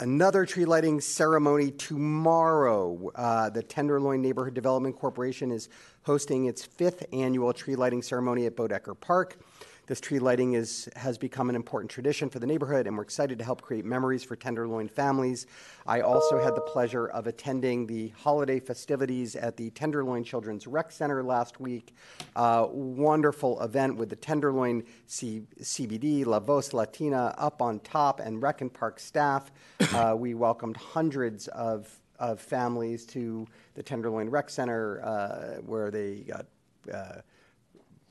another 0.00 0.46
tree 0.46 0.64
lighting 0.64 1.02
ceremony 1.02 1.70
tomorrow. 1.70 3.12
Uh, 3.14 3.50
the 3.50 3.62
Tenderloin 3.62 4.22
Neighborhood 4.22 4.54
Development 4.54 4.96
Corporation 4.96 5.50
is 5.52 5.68
hosting 6.04 6.46
its 6.46 6.64
fifth 6.64 7.04
annual 7.12 7.52
tree 7.52 7.76
lighting 7.76 8.02
ceremony 8.02 8.46
at 8.46 8.56
Boeddeker 8.56 8.98
Park. 8.98 9.38
This 9.86 10.00
tree 10.00 10.20
lighting 10.20 10.52
is, 10.54 10.88
has 10.94 11.18
become 11.18 11.50
an 11.50 11.56
important 11.56 11.90
tradition 11.90 12.30
for 12.30 12.38
the 12.38 12.46
neighborhood, 12.46 12.86
and 12.86 12.96
we're 12.96 13.02
excited 13.02 13.36
to 13.40 13.44
help 13.44 13.62
create 13.62 13.84
memories 13.84 14.22
for 14.22 14.36
Tenderloin 14.36 14.88
families. 14.88 15.46
I 15.86 16.02
also 16.02 16.40
had 16.40 16.54
the 16.54 16.60
pleasure 16.60 17.08
of 17.08 17.26
attending 17.26 17.88
the 17.88 18.08
holiday 18.10 18.60
festivities 18.60 19.34
at 19.34 19.56
the 19.56 19.70
Tenderloin 19.70 20.22
Children's 20.22 20.68
Rec 20.68 20.92
Center 20.92 21.24
last 21.24 21.58
week. 21.58 21.96
Uh, 22.36 22.68
wonderful 22.70 23.60
event 23.60 23.96
with 23.96 24.08
the 24.08 24.16
Tenderloin 24.16 24.84
C- 25.08 25.42
CBD, 25.60 26.24
La 26.24 26.38
Voz 26.38 26.72
Latina 26.72 27.34
up 27.36 27.60
on 27.60 27.80
top, 27.80 28.20
and 28.20 28.40
Rec 28.40 28.60
and 28.60 28.72
Park 28.72 29.00
staff. 29.00 29.50
Uh, 29.92 30.14
we 30.16 30.32
welcomed 30.34 30.76
hundreds 30.76 31.48
of 31.48 32.00
of 32.22 32.40
families 32.40 33.04
to 33.04 33.46
the 33.74 33.82
Tenderloin 33.82 34.30
Rec 34.30 34.48
Center, 34.48 35.02
uh, 35.04 35.60
where 35.66 35.90
they 35.90 36.20
got 36.20 36.46
uh, 36.94 37.20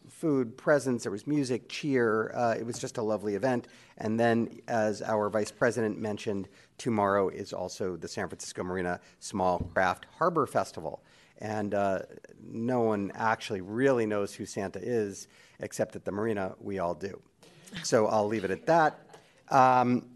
food, 0.10 0.58
presents, 0.58 1.04
there 1.04 1.12
was 1.12 1.26
music, 1.26 1.70
cheer. 1.70 2.34
Uh, 2.36 2.54
it 2.60 2.66
was 2.66 2.78
just 2.78 2.98
a 2.98 3.02
lovely 3.02 3.36
event. 3.36 3.70
And 3.98 4.20
then, 4.20 4.60
as 4.68 5.02
our 5.02 5.30
vice 5.30 5.50
president 5.52 5.98
mentioned, 5.98 6.50
tomorrow 6.78 7.30
is 7.30 7.54
also 7.54 7.96
the 7.96 8.08
San 8.08 8.28
Francisco 8.28 8.64
Marina 8.64 9.00
Small 9.20 9.60
Craft 9.74 10.08
Harbor 10.18 10.46
Festival. 10.46 11.02
And 11.38 11.74
uh, 11.74 12.00
no 12.44 12.82
one 12.82 13.14
actually 13.16 13.62
really 13.62 14.06
knows 14.06 14.36
who 14.36 14.46
Santa 14.46 14.80
is, 14.84 15.30
except 15.62 15.96
at 15.96 16.04
the 16.04 16.12
marina, 16.12 16.54
we 16.60 16.80
all 16.80 16.94
do. 16.94 17.20
So 17.84 18.08
I'll 18.08 18.28
leave 18.28 18.44
it 18.44 18.52
at 18.52 18.66
that. 18.66 19.00
Um, 19.48 20.11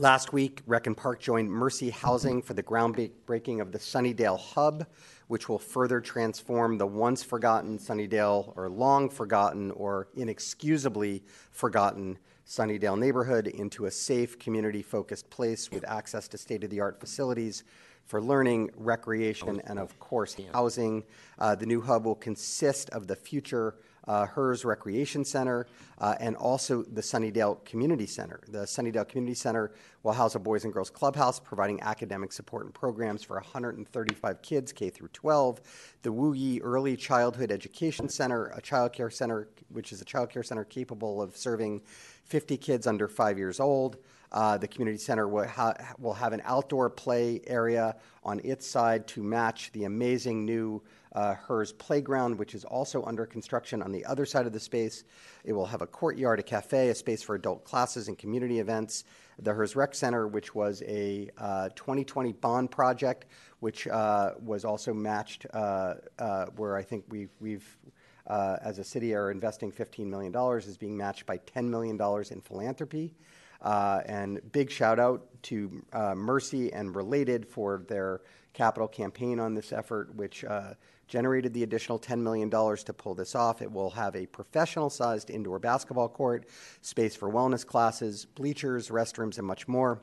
last 0.00 0.32
week, 0.32 0.62
Rec 0.66 0.86
and 0.86 0.96
Park 0.96 1.20
joined 1.20 1.50
Mercy 1.50 1.90
Housing 1.90 2.40
for 2.40 2.54
the 2.54 2.62
groundbreaking 2.62 3.60
of 3.60 3.70
the 3.70 3.78
Sunnydale 3.78 4.40
Hub, 4.40 4.86
which 5.28 5.46
will 5.46 5.58
further 5.58 6.00
transform 6.00 6.78
the 6.78 6.86
once 6.86 7.22
forgotten 7.22 7.78
Sunnydale 7.78 8.54
or 8.56 8.70
long 8.70 9.10
forgotten 9.10 9.70
or 9.72 10.08
inexcusably 10.16 11.22
forgotten 11.50 12.18
Sunnydale 12.46 12.98
neighborhood 12.98 13.46
into 13.46 13.84
a 13.84 13.90
safe, 13.90 14.38
community 14.38 14.82
focused 14.82 15.28
place 15.28 15.70
with 15.70 15.86
access 15.86 16.28
to 16.28 16.38
state 16.38 16.64
of 16.64 16.70
the 16.70 16.80
art 16.80 16.98
facilities 16.98 17.62
for 18.06 18.22
learning, 18.22 18.70
recreation, 18.76 19.60
and 19.66 19.78
of 19.78 19.98
course, 20.00 20.34
housing. 20.54 21.04
Uh, 21.38 21.54
the 21.54 21.66
new 21.66 21.80
hub 21.82 22.06
will 22.06 22.14
consist 22.14 22.88
of 22.90 23.06
the 23.06 23.14
future 23.14 23.76
uh, 24.06 24.26
Herz 24.26 24.64
Recreation 24.64 25.24
Center, 25.24 25.66
uh, 25.98 26.14
and 26.20 26.36
also 26.36 26.82
the 26.82 27.00
Sunnydale 27.00 27.64
Community 27.64 28.06
Center. 28.06 28.40
The 28.48 28.60
Sunnydale 28.60 29.08
Community 29.08 29.34
Center 29.34 29.72
will 30.02 30.12
house 30.12 30.34
a 30.34 30.38
Boys 30.38 30.64
and 30.64 30.72
Girls 30.72 30.90
Clubhouse, 30.90 31.38
providing 31.38 31.80
academic 31.82 32.32
support 32.32 32.64
and 32.64 32.74
programs 32.74 33.22
for 33.22 33.34
135 33.36 34.42
kids, 34.42 34.72
K 34.72 34.90
through 34.90 35.08
12. 35.12 35.60
The 36.02 36.12
Wu 36.12 36.32
Yee 36.32 36.60
Early 36.60 36.96
Childhood 36.96 37.52
Education 37.52 38.08
Center, 38.08 38.46
a 38.54 38.60
child 38.60 38.92
care 38.92 39.10
center, 39.10 39.48
which 39.68 39.92
is 39.92 40.00
a 40.00 40.04
child 40.04 40.30
care 40.30 40.42
center 40.42 40.64
capable 40.64 41.20
of 41.20 41.36
serving 41.36 41.82
50 42.24 42.56
kids 42.56 42.86
under 42.86 43.08
five 43.08 43.38
years 43.38 43.60
old. 43.60 43.98
Uh, 44.32 44.56
the 44.56 44.68
community 44.68 44.98
center 44.98 45.26
will, 45.26 45.46
ha- 45.46 45.74
will, 45.98 46.14
have 46.14 46.32
an 46.32 46.40
outdoor 46.44 46.88
play 46.88 47.40
area 47.48 47.96
on 48.22 48.40
its 48.44 48.64
side 48.64 49.06
to 49.08 49.22
match 49.24 49.72
the 49.72 49.84
amazing 49.84 50.44
new 50.44 50.80
uh, 51.12 51.34
Herz 51.34 51.72
Playground, 51.72 52.38
which 52.38 52.54
is 52.54 52.64
also 52.64 53.02
under 53.04 53.26
construction 53.26 53.82
on 53.82 53.92
the 53.92 54.04
other 54.04 54.24
side 54.24 54.46
of 54.46 54.52
the 54.52 54.60
space. 54.60 55.04
It 55.44 55.52
will 55.52 55.66
have 55.66 55.82
a 55.82 55.86
courtyard, 55.86 56.38
a 56.38 56.42
cafe, 56.42 56.88
a 56.88 56.94
space 56.94 57.22
for 57.22 57.34
adult 57.34 57.64
classes 57.64 58.08
and 58.08 58.18
community 58.18 58.58
events. 58.58 59.04
The 59.38 59.52
Herz 59.52 59.74
Rec 59.74 59.94
Center, 59.94 60.28
which 60.28 60.54
was 60.54 60.82
a 60.86 61.30
uh, 61.38 61.70
2020 61.74 62.32
bond 62.34 62.70
project, 62.70 63.26
which 63.60 63.88
uh, 63.88 64.32
was 64.42 64.64
also 64.64 64.92
matched, 64.92 65.46
uh, 65.52 65.94
uh, 66.18 66.46
where 66.56 66.76
I 66.76 66.82
think 66.82 67.04
we've, 67.08 67.30
we've 67.40 67.78
uh, 68.26 68.56
as 68.62 68.78
a 68.78 68.84
city, 68.84 69.14
are 69.14 69.30
investing 69.30 69.72
$15 69.72 70.06
million, 70.06 70.34
is 70.58 70.76
being 70.76 70.96
matched 70.96 71.26
by 71.26 71.38
$10 71.38 71.64
million 71.64 71.98
in 72.30 72.40
philanthropy. 72.40 73.14
Uh, 73.62 74.00
and 74.06 74.40
big 74.52 74.70
shout 74.70 74.98
out 74.98 75.26
to 75.42 75.84
uh, 75.92 76.14
Mercy 76.14 76.72
and 76.72 76.94
Related 76.94 77.46
for 77.46 77.84
their 77.88 78.22
capital 78.52 78.88
campaign 78.88 79.38
on 79.38 79.54
this 79.54 79.72
effort, 79.72 80.14
which 80.14 80.44
uh, 80.44 80.74
generated 81.10 81.52
the 81.52 81.64
additional 81.64 81.98
$10 81.98 82.20
million 82.20 82.48
to 82.48 82.92
pull 82.96 83.14
this 83.14 83.34
off. 83.34 83.60
It 83.60 83.70
will 83.70 83.90
have 83.90 84.14
a 84.14 84.26
professional 84.26 84.88
sized 84.88 85.28
indoor 85.28 85.58
basketball 85.58 86.08
court, 86.08 86.46
space 86.80 87.16
for 87.16 87.28
wellness 87.28 87.66
classes, 87.66 88.24
bleachers, 88.24 88.88
restrooms, 88.88 89.36
and 89.36 89.46
much 89.46 89.66
more. 89.66 90.00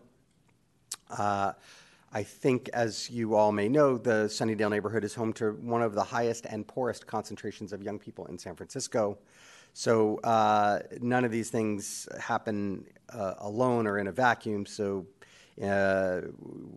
Uh, 1.10 1.54
I 2.12 2.24
think, 2.24 2.70
as 2.74 3.10
you 3.10 3.36
all 3.36 3.54
may 3.54 3.70
know, 3.70 3.98
the 3.98 4.28
Sunnydale 4.28 4.70
neighborhood 4.70 5.06
is 5.06 5.15
home 5.15 5.32
to 5.34 5.52
one 5.54 5.82
of 5.82 5.93
the 5.93 6.04
highest 6.04 6.46
and 6.46 6.67
poorest 6.67 7.08
concentrations 7.08 7.72
of 7.72 7.82
young 7.82 8.00
people 8.00 8.26
in 8.26 8.38
San 8.38 8.56
Francisco. 8.56 9.17
So 9.74 10.17
uh, 10.20 10.80
none 11.00 11.24
of 11.24 11.32
these 11.32 11.50
things 11.50 12.10
happen 12.20 12.86
uh, 13.13 13.36
alone 13.39 13.88
or 13.88 13.98
in 13.98 14.08
a 14.08 14.12
vacuum. 14.12 14.65
So 14.65 15.06
uh, 15.63 16.22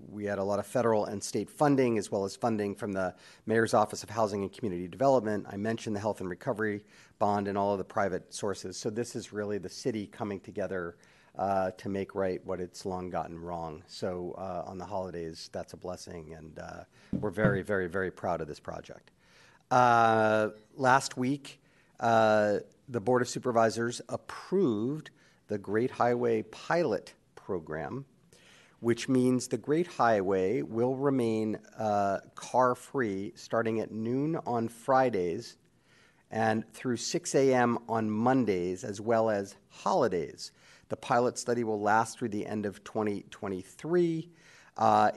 we 0.09 0.25
had 0.25 0.38
a 0.38 0.45
lot 0.45 0.59
of 0.59 0.66
federal 0.66 1.05
and 1.05 1.23
state 1.23 1.51
funding, 1.51 1.99
as 1.99 2.11
well 2.11 2.25
as 2.25 2.37
funding 2.37 2.75
from 2.75 2.93
the 2.93 3.14
Mayor's 3.47 3.75
Office 3.75 4.03
of 4.03 4.11
Housing 4.11 4.43
and 4.43 4.53
Community 4.53 4.88
Development. 4.88 5.47
I 5.49 5.57
mentioned 5.57 5.95
the 5.95 6.01
Health 6.01 6.21
and 6.21 6.31
Recovery 6.31 6.83
Bond 7.19 7.49
and 7.49 7.59
all 7.59 7.73
of 7.73 7.79
the 7.79 7.85
private 7.85 8.33
sources. 8.33 8.77
So 8.77 8.88
this 8.88 9.14
is 9.14 9.33
really 9.33 9.59
the 9.59 9.69
city 9.69 10.07
coming 10.07 10.40
together 10.40 10.97
uh, 11.38 11.71
to 11.73 11.88
make 11.88 12.14
right 12.14 12.45
what 12.45 12.61
it's 12.61 12.85
long 12.85 13.11
gotten 13.11 13.38
wrong. 13.38 13.83
So 13.87 14.35
uh, 14.38 14.64
on 14.66 14.79
the 14.79 14.85
holidays, 14.85 15.51
that's 15.53 15.73
a 15.73 15.77
blessing, 15.77 16.35
and 16.37 16.59
uh, 16.59 16.85
we're 17.21 17.31
very, 17.31 17.62
very, 17.62 17.88
very 17.88 18.11
proud 18.11 18.40
of 18.40 18.49
this 18.49 18.61
project. 18.61 19.11
Uh, 19.71 20.49
last 20.77 21.16
week, 21.16 21.61
uh, 22.01 22.59
the 22.88 23.01
Board 23.01 23.23
of 23.23 23.29
Supervisors 23.29 24.01
approved 24.09 25.11
the 25.49 25.59
Great 25.59 25.90
Highway 25.90 26.43
Pilot 26.43 27.14
Program, 27.37 28.05
which 28.81 29.09
means 29.09 29.49
the 29.49 29.59
Great 29.59 29.87
Highway 29.87 30.62
will 30.62 30.97
remain 30.97 31.59
uh, 31.79 32.19
car 32.35 32.75
free 32.75 33.33
starting 33.37 33.81
at 33.81 33.93
noon 33.93 34.37
on 34.47 34.69
Fridays 34.69 35.57
and 36.31 36.71
through 36.73 36.97
6 36.97 37.35
a.m. 37.35 37.79
on 37.88 38.11
Mondays, 38.11 38.85
as 38.85 39.01
well 39.01 39.31
as 39.31 39.57
holidays. 39.69 40.53
The 40.88 40.97
pilot 40.97 41.38
study 41.38 41.64
will 41.64 41.81
last 41.81 42.19
through 42.19 42.31
the 42.31 42.47
end 42.47 42.66
of 42.66 42.83
2023. 42.85 44.31
Uh, 44.77 45.11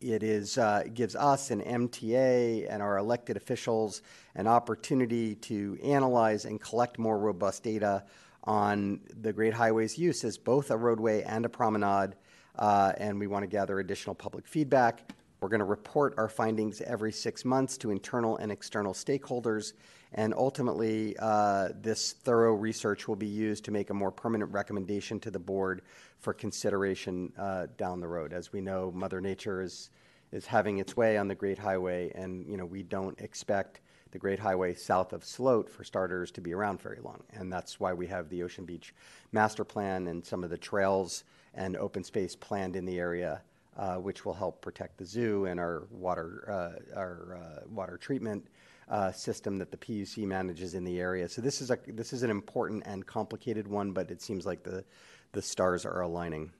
it 0.00 0.22
is, 0.22 0.58
uh, 0.58 0.84
gives 0.94 1.16
us 1.16 1.50
an 1.50 1.60
MTA 1.60 2.66
and 2.70 2.80
our 2.80 2.98
elected 2.98 3.36
officials 3.36 4.02
an 4.34 4.46
opportunity 4.46 5.34
to 5.34 5.76
analyze 5.82 6.44
and 6.44 6.60
collect 6.60 6.98
more 6.98 7.18
robust 7.18 7.64
data 7.64 8.04
on 8.44 9.00
the 9.20 9.32
Great 9.32 9.54
Highway's 9.54 9.98
use 9.98 10.24
as 10.24 10.38
both 10.38 10.70
a 10.70 10.76
roadway 10.76 11.22
and 11.22 11.44
a 11.44 11.48
promenade, 11.48 12.14
uh, 12.58 12.92
and 12.98 13.18
we 13.18 13.26
want 13.26 13.42
to 13.42 13.46
gather 13.46 13.78
additional 13.80 14.14
public 14.14 14.46
feedback. 14.46 15.12
We're 15.40 15.48
going 15.48 15.60
to 15.60 15.64
report 15.66 16.14
our 16.16 16.28
findings 16.28 16.80
every 16.80 17.12
six 17.12 17.44
months 17.44 17.78
to 17.78 17.90
internal 17.90 18.36
and 18.38 18.50
external 18.50 18.92
stakeholders, 18.92 19.72
and 20.14 20.34
ultimately, 20.34 21.14
uh, 21.18 21.68
this 21.80 22.12
thorough 22.12 22.54
research 22.54 23.06
will 23.06 23.16
be 23.16 23.26
used 23.26 23.64
to 23.66 23.70
make 23.70 23.90
a 23.90 23.94
more 23.94 24.10
permanent 24.10 24.50
recommendation 24.52 25.20
to 25.20 25.30
the 25.30 25.38
board 25.38 25.82
for 26.18 26.32
consideration 26.32 27.32
uh, 27.38 27.66
down 27.76 28.00
the 28.00 28.08
road. 28.08 28.32
As 28.32 28.52
we 28.52 28.60
know, 28.60 28.90
Mother 28.90 29.20
Nature 29.20 29.62
is 29.62 29.90
is 30.30 30.44
having 30.44 30.78
its 30.78 30.94
way 30.96 31.16
on 31.16 31.28
the 31.28 31.34
Great 31.34 31.58
Highway, 31.58 32.10
and 32.14 32.46
you 32.48 32.56
know 32.56 32.66
we 32.66 32.82
don't 32.82 33.18
expect 33.20 33.80
the 34.10 34.18
Great 34.18 34.38
Highway 34.38 34.74
south 34.74 35.12
of 35.12 35.24
Sloat, 35.24 35.70
for 35.70 35.84
starters, 35.84 36.30
to 36.32 36.40
be 36.40 36.54
around 36.54 36.80
very 36.80 36.98
long, 37.00 37.22
and 37.32 37.52
that's 37.52 37.78
why 37.78 37.92
we 37.92 38.06
have 38.06 38.28
the 38.28 38.42
Ocean 38.42 38.64
Beach 38.64 38.94
Master 39.32 39.64
Plan 39.64 40.08
and 40.08 40.24
some 40.24 40.42
of 40.42 40.50
the 40.50 40.58
trails 40.58 41.24
and 41.58 41.76
open 41.76 42.02
space 42.02 42.34
planned 42.34 42.76
in 42.76 42.86
the 42.86 42.98
area. 42.98 43.42
Uh, 43.76 43.94
which 43.94 44.24
will 44.24 44.34
help 44.34 44.60
protect 44.60 44.98
the 44.98 45.04
zoo 45.04 45.44
and 45.44 45.60
our 45.60 45.86
water, 45.92 46.44
uh, 46.50 46.98
our 46.98 47.38
uh, 47.40 47.60
water 47.70 47.96
treatment 47.96 48.44
uh, 48.88 49.12
system 49.12 49.56
that 49.56 49.70
the 49.70 49.76
PUC 49.76 50.26
manages 50.26 50.74
in 50.74 50.82
the 50.82 50.98
area. 50.98 51.28
So 51.28 51.40
this 51.40 51.60
is 51.60 51.70
a 51.70 51.78
this 51.86 52.12
is 52.12 52.24
an 52.24 52.30
important 52.30 52.82
and 52.86 53.06
complicated 53.06 53.68
one, 53.68 53.92
but 53.92 54.10
it 54.10 54.20
seems 54.20 54.46
like 54.46 54.64
the 54.64 54.84
the 55.30 55.40
stars 55.40 55.86
are 55.86 56.00
aligning. 56.00 56.50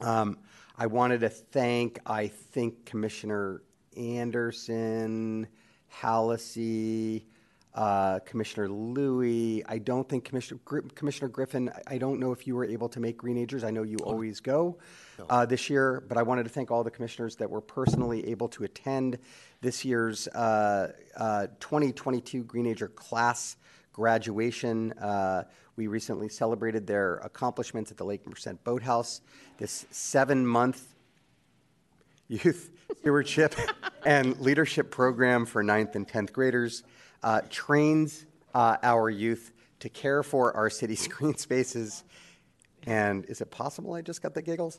Um, 0.00 0.38
I 0.78 0.86
wanted 0.86 1.20
to 1.20 1.28
thank, 1.28 2.00
I 2.06 2.28
think, 2.28 2.86
Commissioner 2.86 3.60
Anderson, 3.94 5.46
Hallisey, 5.92 7.24
uh, 7.74 8.20
Commissioner 8.20 8.68
Louie. 8.68 9.62
I 9.66 9.78
don't 9.78 10.08
think 10.08 10.24
Commissioner, 10.24 10.60
Commissioner 10.94 11.28
Griffin, 11.28 11.72
I 11.86 11.98
don't 11.98 12.20
know 12.20 12.32
if 12.32 12.46
you 12.46 12.54
were 12.54 12.64
able 12.64 12.88
to 12.90 13.00
make 13.00 13.16
Greenagers. 13.16 13.64
I 13.64 13.70
know 13.70 13.82
you 13.82 13.96
always 13.98 14.40
go 14.40 14.78
uh, 15.28 15.44
this 15.46 15.68
year, 15.68 16.04
but 16.08 16.16
I 16.16 16.22
wanted 16.22 16.44
to 16.44 16.50
thank 16.50 16.70
all 16.70 16.84
the 16.84 16.90
commissioners 16.90 17.36
that 17.36 17.50
were 17.50 17.60
personally 17.60 18.28
able 18.28 18.48
to 18.50 18.64
attend 18.64 19.18
this 19.60 19.84
year's 19.84 20.28
uh, 20.28 20.92
uh, 21.16 21.46
2022 21.58 22.44
Greenager 22.44 22.88
class 22.88 23.56
graduation. 23.92 24.92
Uh, 24.92 25.44
we 25.76 25.88
recently 25.88 26.28
celebrated 26.28 26.86
their 26.86 27.16
accomplishments 27.16 27.90
at 27.90 27.96
the 27.96 28.04
Lake 28.04 28.24
Merced 28.26 28.62
Boathouse. 28.62 29.20
This 29.58 29.86
seven 29.90 30.46
month 30.46 30.94
youth 32.28 32.70
stewardship 33.00 33.54
and 34.06 34.38
leadership 34.40 34.90
program 34.90 35.44
for 35.44 35.62
ninth 35.62 35.96
and 35.96 36.06
10th 36.06 36.32
graders 36.32 36.84
uh, 37.24 37.40
trains 37.50 38.26
uh, 38.54 38.76
our 38.82 39.10
youth 39.10 39.50
to 39.80 39.88
care 39.88 40.22
for 40.22 40.54
our 40.56 40.70
city's 40.70 41.08
green 41.08 41.36
spaces. 41.36 42.04
And 42.86 43.24
is 43.24 43.40
it 43.40 43.50
possible 43.50 43.94
I 43.94 44.02
just 44.02 44.22
got 44.22 44.34
the 44.34 44.42
giggles? 44.42 44.78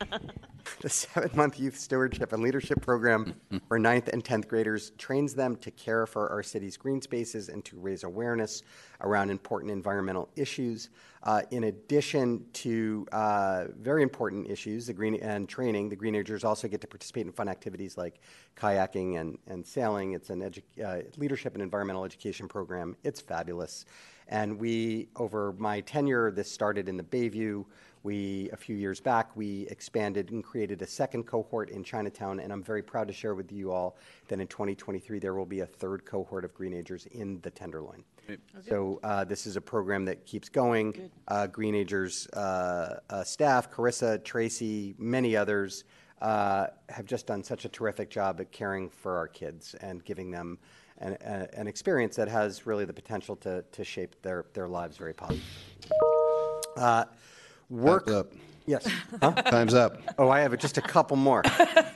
The 0.80 0.88
seven 0.88 1.30
month 1.34 1.58
youth 1.58 1.76
stewardship 1.76 2.32
and 2.32 2.42
leadership 2.42 2.80
program 2.80 3.34
for 3.68 3.78
ninth 3.78 4.08
and 4.08 4.24
10th 4.24 4.48
graders 4.48 4.92
trains 4.98 5.34
them 5.34 5.56
to 5.56 5.70
care 5.70 6.06
for 6.06 6.30
our 6.30 6.42
city's 6.42 6.76
green 6.76 7.02
spaces 7.02 7.48
and 7.48 7.64
to 7.64 7.76
raise 7.78 8.04
awareness 8.04 8.62
around 9.00 9.30
important 9.30 9.72
environmental 9.72 10.28
issues. 10.36 10.90
Uh, 11.24 11.42
in 11.50 11.64
addition 11.64 12.44
to 12.52 13.06
uh, 13.12 13.64
very 13.80 14.02
important 14.02 14.48
issues 14.48 14.86
the 14.86 14.92
green 14.92 15.16
and 15.16 15.48
training, 15.48 15.88
the 15.88 15.96
Greenagers 15.96 16.44
also 16.44 16.68
get 16.68 16.80
to 16.80 16.86
participate 16.86 17.26
in 17.26 17.32
fun 17.32 17.48
activities 17.48 17.96
like 17.98 18.20
kayaking 18.56 19.20
and, 19.20 19.36
and 19.48 19.66
sailing. 19.66 20.12
It's 20.12 20.30
an 20.30 20.40
edu- 20.40 20.84
uh, 20.84 21.02
leadership 21.16 21.54
and 21.54 21.62
environmental 21.62 22.04
education 22.04 22.46
program. 22.46 22.96
It's 23.02 23.20
fabulous. 23.20 23.84
And 24.28 24.58
we, 24.58 25.08
over 25.16 25.54
my 25.58 25.80
tenure, 25.80 26.30
this 26.30 26.50
started 26.50 26.88
in 26.88 26.96
the 26.96 27.02
Bayview. 27.02 27.64
We, 28.02 28.50
a 28.52 28.56
few 28.56 28.76
years 28.76 29.00
back, 29.00 29.36
we 29.36 29.66
expanded 29.70 30.30
and 30.30 30.42
created 30.42 30.82
a 30.82 30.86
second 30.86 31.24
cohort 31.24 31.70
in 31.70 31.82
Chinatown, 31.84 32.40
and 32.40 32.52
I'm 32.52 32.62
very 32.62 32.82
proud 32.82 33.08
to 33.08 33.14
share 33.14 33.34
with 33.34 33.50
you 33.52 33.72
all 33.72 33.96
that 34.28 34.40
in 34.40 34.46
2023 34.46 35.18
there 35.18 35.34
will 35.34 35.46
be 35.46 35.60
a 35.60 35.66
third 35.66 36.04
cohort 36.04 36.44
of 36.44 36.54
Greenagers 36.54 37.06
in 37.06 37.40
the 37.42 37.50
Tenderloin. 37.50 38.04
So 38.68 39.00
uh, 39.02 39.24
this 39.24 39.46
is 39.46 39.56
a 39.56 39.60
program 39.60 40.04
that 40.04 40.26
keeps 40.26 40.48
going. 40.48 41.10
Uh, 41.28 41.46
Greenagers 41.46 42.26
uh, 42.28 43.00
uh, 43.08 43.24
staff, 43.24 43.70
Carissa, 43.70 44.22
Tracy, 44.22 44.94
many 44.98 45.34
others, 45.34 45.84
uh, 46.20 46.66
have 46.88 47.06
just 47.06 47.26
done 47.26 47.42
such 47.42 47.64
a 47.64 47.68
terrific 47.68 48.10
job 48.10 48.40
at 48.40 48.50
caring 48.52 48.90
for 48.90 49.16
our 49.16 49.28
kids 49.28 49.74
and 49.80 50.04
giving 50.04 50.30
them 50.30 50.58
an, 50.98 51.16
an 51.52 51.66
experience 51.68 52.16
that 52.16 52.28
has 52.28 52.66
really 52.66 52.84
the 52.84 52.92
potential 52.92 53.36
to, 53.36 53.64
to 53.72 53.84
shape 53.84 54.20
their, 54.22 54.46
their 54.52 54.68
lives 54.68 54.96
very 54.96 55.14
positively. 55.14 55.44
Work. 57.70 58.06
Time's 58.06 58.18
up. 58.18 58.32
Yes. 58.66 58.88
Huh? 59.22 59.32
Time's 59.32 59.74
up. 59.74 60.00
Oh, 60.18 60.28
I 60.28 60.40
have 60.40 60.56
just 60.58 60.78
a 60.78 60.82
couple 60.82 61.16
more. 61.16 61.42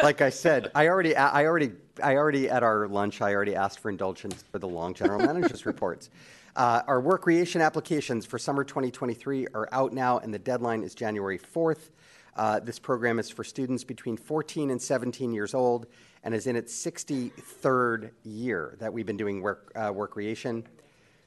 like 0.03 0.21
I 0.23 0.31
said, 0.31 0.71
I 0.75 0.89
already, 0.89 1.15
I 1.15 1.45
already, 1.45 1.73
I 2.03 2.17
already 2.17 2.49
at 2.49 2.63
our 2.63 2.89
lunch, 2.89 3.21
I 3.21 3.35
already 3.35 3.55
asked 3.55 3.79
for 3.79 3.91
indulgence 3.91 4.45
for 4.51 4.59
the 4.59 4.69
long 4.69 4.95
general 4.95 5.21
manager's 5.27 5.67
reports. 5.67 6.11
Uh, 6.57 6.83
our 6.87 7.01
work 7.01 7.23
creation 7.23 7.61
applications 7.61 8.27
for 8.27 8.39
summer 8.39 8.65
2023 8.65 9.47
are 9.55 9.69
out 9.73 9.93
now, 9.93 10.19
and 10.19 10.33
the 10.33 10.39
deadline 10.39 10.83
is 10.83 10.95
January 10.95 11.39
4th. 11.39 11.91
Uh, 12.35 12.61
this 12.61 12.79
program 12.79 13.19
is 13.19 13.29
for 13.29 13.45
students 13.45 13.85
between 13.85 14.17
14 14.17 14.71
and 14.71 14.81
17 14.81 15.33
years 15.33 15.55
old 15.55 15.87
and 16.25 16.35
is 16.35 16.47
in 16.47 16.57
its 16.57 16.75
63rd 16.75 18.11
year 18.25 18.77
that 18.81 18.93
we've 18.93 19.07
been 19.07 19.17
doing 19.17 19.43
work, 19.43 19.71
uh, 19.77 19.93
work 19.93 20.13
creation. 20.13 20.67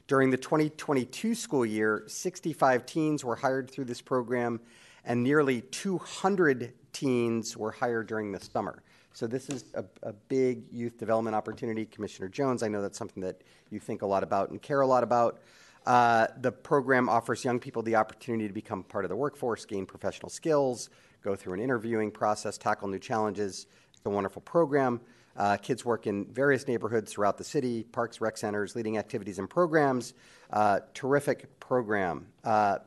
During 0.06 0.30
the 0.30 0.36
2022 0.36 1.34
school 1.34 1.66
year, 1.66 2.04
65 2.06 2.86
teens 2.86 3.24
were 3.24 3.34
hired 3.34 3.68
through 3.68 3.86
this 3.86 4.00
program, 4.00 4.60
and 5.04 5.22
nearly 5.22 5.62
200 5.62 6.72
teens 6.92 7.56
were 7.56 7.72
hired 7.72 8.06
during 8.06 8.30
the 8.30 8.38
summer. 8.38 8.82
So 9.12 9.26
this 9.26 9.48
is 9.48 9.64
a, 9.74 9.84
a, 10.02 10.12
big 10.12 10.64
youth 10.70 10.98
development 10.98 11.34
opportunity. 11.34 11.86
Commissioner 11.86 12.28
Jones, 12.28 12.62
I 12.62 12.68
know 12.68 12.82
that's 12.82 12.98
something 12.98 13.22
that 13.22 13.40
you 13.70 13.80
think 13.80 14.02
a 14.02 14.06
lot 14.06 14.22
about 14.22 14.50
and 14.50 14.60
care 14.60 14.82
a 14.82 14.86
lot 14.86 15.02
about. 15.02 15.40
Uh, 15.86 16.26
the 16.40 16.52
program 16.52 17.08
offers 17.08 17.44
young 17.44 17.58
people 17.58 17.82
the 17.82 17.96
opportunity 17.96 18.46
to 18.46 18.52
become 18.52 18.82
part 18.82 19.04
of 19.04 19.08
the 19.08 19.16
workforce, 19.16 19.64
gain 19.64 19.86
professional 19.86 20.28
skills, 20.28 20.90
go 21.22 21.34
through 21.34 21.54
an 21.54 21.60
interviewing 21.60 22.10
process, 22.10 22.58
tackle 22.58 22.88
new 22.88 22.98
challenges. 22.98 23.66
It's 23.92 24.02
a 24.04 24.10
wonderful 24.10 24.42
program. 24.42 25.00
Uh, 25.36 25.56
kids 25.56 25.84
work 25.84 26.06
in 26.06 26.24
various 26.26 26.66
neighborhoods 26.66 27.12
throughout 27.12 27.36
the 27.36 27.44
city, 27.44 27.82
parks, 27.84 28.20
rec 28.20 28.36
centers, 28.38 28.74
leading 28.74 28.96
activities 28.98 29.38
and 29.38 29.50
programs. 29.50 30.14
Uh, 30.50 30.80
terrific 30.94 31.58
program. 31.60 32.26
Uh, 32.44 32.78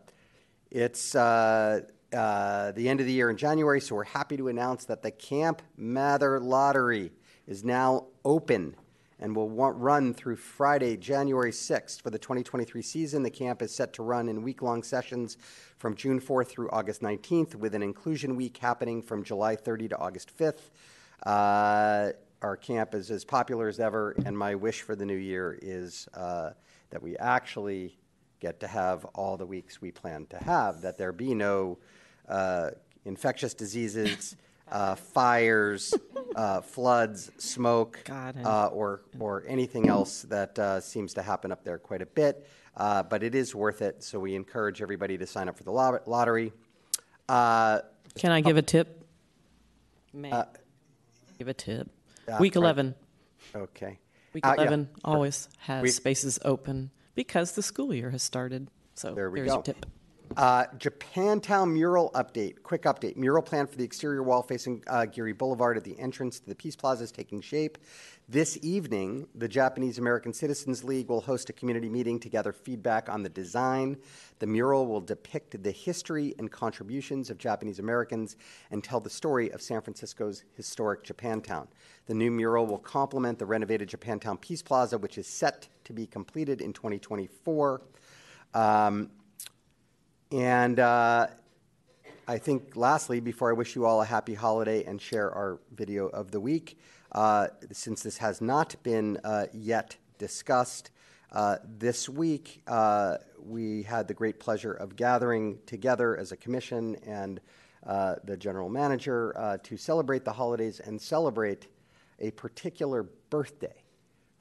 It's 0.72 1.16
uh, 1.16 1.82
uh, 2.14 2.72
the 2.74 2.90
end 2.90 3.00
of 3.00 3.06
the 3.06 3.12
year 3.14 3.30
in 3.30 3.38
January, 3.38 3.82
so 3.82 3.96
we're 3.96 4.04
happy 4.04 4.38
to 4.38 4.48
announce 4.48 4.86
that 4.86 5.02
the 5.02 5.12
Camp 5.12 5.62
Mather 5.78 6.40
Lottery 6.40 7.12
is 7.48 7.64
now 7.64 8.06
open 8.24 8.76
and 9.20 9.36
will 9.36 9.50
wa- 9.50 9.74
run 9.76 10.14
through 10.14 10.38
Friday, 10.38 10.96
January 10.96 11.52
6th. 11.52 12.02
For 12.02 12.10
the 12.10 12.20
2023 12.20 12.82
season, 12.82 13.24
the 13.24 13.30
camp 13.30 13.62
is 13.62 13.74
set 13.74 13.94
to 13.94 14.04
run 14.04 14.30
in 14.30 14.44
week 14.44 14.62
long 14.62 14.82
sessions 14.84 15.38
from 15.78 15.96
June 15.96 16.20
4th 16.22 16.48
through 16.48 16.70
August 16.70 17.02
19th, 17.02 17.56
with 17.56 17.76
an 17.76 17.84
inclusion 17.84 18.36
week 18.36 18.58
happening 18.58 19.02
from 19.02 19.24
July 19.24 19.56
30 19.56 19.90
to 19.90 19.98
August 19.98 20.32
5th. 20.38 20.70
Our 22.42 22.56
camp 22.56 22.96
is 22.96 23.12
as 23.12 23.26
popular 23.26 23.68
as 23.68 23.80
ever, 23.82 24.16
and 24.26 24.38
my 24.38 24.56
wish 24.56 24.82
for 24.82 24.96
the 24.96 25.06
new 25.06 25.16
year 25.16 25.60
is 25.62 26.08
uh, 26.14 26.52
that 26.90 27.02
we 27.02 27.18
actually 27.18 27.98
get 28.40 28.62
to 28.62 28.68
have 28.68 29.04
all 29.14 29.36
the 29.36 29.46
weeks 29.46 29.82
we 29.82 29.92
plan 29.92 30.26
to 30.28 30.38
have, 30.38 30.82
that 30.82 30.98
there 30.98 31.12
be 31.12 31.36
no 31.36 31.78
uh, 32.30 32.70
infectious 33.04 33.54
diseases, 33.54 34.38
uh, 34.72 34.96
fires, 34.96 35.94
uh, 36.38 36.62
floods, 36.62 37.30
smoke, 37.38 38.00
God, 38.06 38.38
uh, 38.46 38.68
or, 38.68 39.02
or 39.20 39.44
anything 39.46 39.90
else 39.90 40.22
that 40.24 40.58
uh, 40.58 40.80
seems 40.80 41.14
to 41.16 41.22
happen 41.22 41.52
up 41.52 41.66
there 41.66 41.78
quite 41.78 42.02
a 42.02 42.06
bit. 42.06 42.48
Uh, 42.78 43.04
but 43.04 43.22
it 43.22 43.36
is 43.36 43.54
worth 43.54 43.82
it, 43.82 44.02
so 44.02 44.18
we 44.18 44.34
encourage 44.34 44.82
everybody 44.82 45.18
to 45.18 45.28
sign 45.28 45.50
up 45.50 45.58
for 45.58 45.64
the 45.64 45.72
lot- 45.72 46.08
lottery. 46.08 46.54
Uh, 47.28 47.82
Can 48.16 48.32
I 48.32 48.40
give 48.40 48.56
a 48.56 48.62
tip? 48.62 49.06
May 50.14 50.32
give 51.38 51.50
a 51.50 51.54
tip. 51.54 51.90
Week 52.38 52.54
right. 52.56 52.62
11. 52.62 52.96
okay. 53.56 54.00
Week 54.34 54.46
Uh, 54.46 54.54
yeah. 54.58 54.62
11 54.64 54.90
always 55.04 55.50
has 55.60 55.82
We- 55.84 55.90
spaces 55.90 56.38
open 56.46 56.92
because 57.16 57.54
the 57.54 57.64
school 57.64 57.94
year 57.94 58.12
has 58.12 58.22
started. 58.22 58.70
So 58.94 59.16
There 59.16 59.30
we 59.32 59.40
there's 59.40 59.50
go. 59.50 59.56
your 59.56 59.64
tip. 59.64 59.86
Uh, 60.40 60.66
Japantown 60.78 61.70
mural 61.70 62.12
update. 62.16 62.64
Quick 62.64 62.84
update. 62.84 63.18
Mural 63.18 63.44
plan 63.44 63.68
for 63.68 63.76
the 63.76 63.84
exterior 63.84 64.24
wall 64.24 64.42
facing 64.42 64.82
uh, 64.88 65.04
Geary 65.04 65.34
Boulevard 65.34 65.76
at 65.76 65.84
the 65.84 66.00
entrance 66.00 66.40
to 66.40 66.48
the 66.48 66.56
Peace 66.56 66.78
Plaza 66.78 67.04
is 67.04 67.12
taking 67.12 67.42
shape. 67.42 67.78
This 68.30 68.58
evening, 68.62 69.28
the 69.36 69.50
Japanese 69.50 69.98
American 69.98 70.32
Citizens 70.32 70.82
League 70.82 71.10
will 71.10 71.20
host 71.20 71.50
a 71.50 71.54
community 71.54 71.90
meeting 71.90 72.22
to 72.22 72.30
gather 72.30 72.54
feedback 72.54 73.10
on 73.10 73.22
the 73.22 73.28
design. 73.28 73.98
The 74.40 74.48
mural 74.48 74.88
will 74.88 75.02
depict 75.02 75.62
the 75.62 75.72
history 75.72 76.34
and 76.40 76.50
contributions 76.50 77.30
of 77.30 77.38
Japanese 77.38 77.80
Americans 77.80 78.38
and 78.72 78.82
tell 78.82 79.02
the 79.02 79.10
story 79.10 79.52
of 79.52 79.62
San 79.62 79.82
Francisco's 79.82 80.46
historic 80.56 81.04
Japantown. 81.04 81.68
The 82.06 82.14
new 82.14 82.32
mural 82.32 82.66
will 82.66 82.80
complement 82.80 83.40
the 83.40 83.46
renovated 83.46 83.90
Japantown 83.90 84.40
Peace 84.40 84.62
Plaza, 84.62 84.98
which 84.98 85.18
is 85.18 85.28
set 85.28 85.68
to 85.84 85.92
be 85.92 86.08
completed 86.08 86.62
in 86.62 86.72
2024. 86.72 87.82
Um, 88.54 89.10
and 90.32 90.80
uh, 90.80 91.28
I 92.28 92.38
think, 92.38 92.76
lastly, 92.76 93.20
before 93.20 93.50
I 93.50 93.54
wish 93.54 93.76
you 93.76 93.86
all 93.86 94.02
a 94.02 94.06
happy 94.06 94.36
holiday 94.36 94.84
and 94.84 95.02
share 95.02 95.32
our 95.32 95.60
video 95.76 96.08
of 96.10 96.30
the 96.30 96.40
week, 96.40 96.78
uh, 97.12 97.48
since 97.72 98.04
this 98.04 98.18
has 98.18 98.40
not 98.40 98.76
been 98.84 99.18
uh, 99.24 99.48
yet 99.52 99.98
discussed, 100.20 100.92
uh, 101.32 101.58
this 101.80 102.08
week 102.08 102.62
uh, 102.68 103.18
we 103.44 103.82
had 103.82 104.08
the 104.08 104.14
great 104.14 104.40
pleasure 104.40 104.74
of 104.74 104.96
gathering 104.96 105.58
together 105.66 106.16
as 106.18 106.32
a 106.32 106.38
commission 106.38 106.96
and 107.06 107.40
uh, 107.88 108.16
the 108.26 108.38
general 108.38 108.70
manager 108.70 109.60
to 109.64 109.78
celebrate 109.78 110.24
the 110.26 110.34
holidays 110.34 110.80
and 110.80 111.02
celebrate 111.02 111.68
a 112.20 112.30
particular 112.32 113.04
birthday 113.32 113.84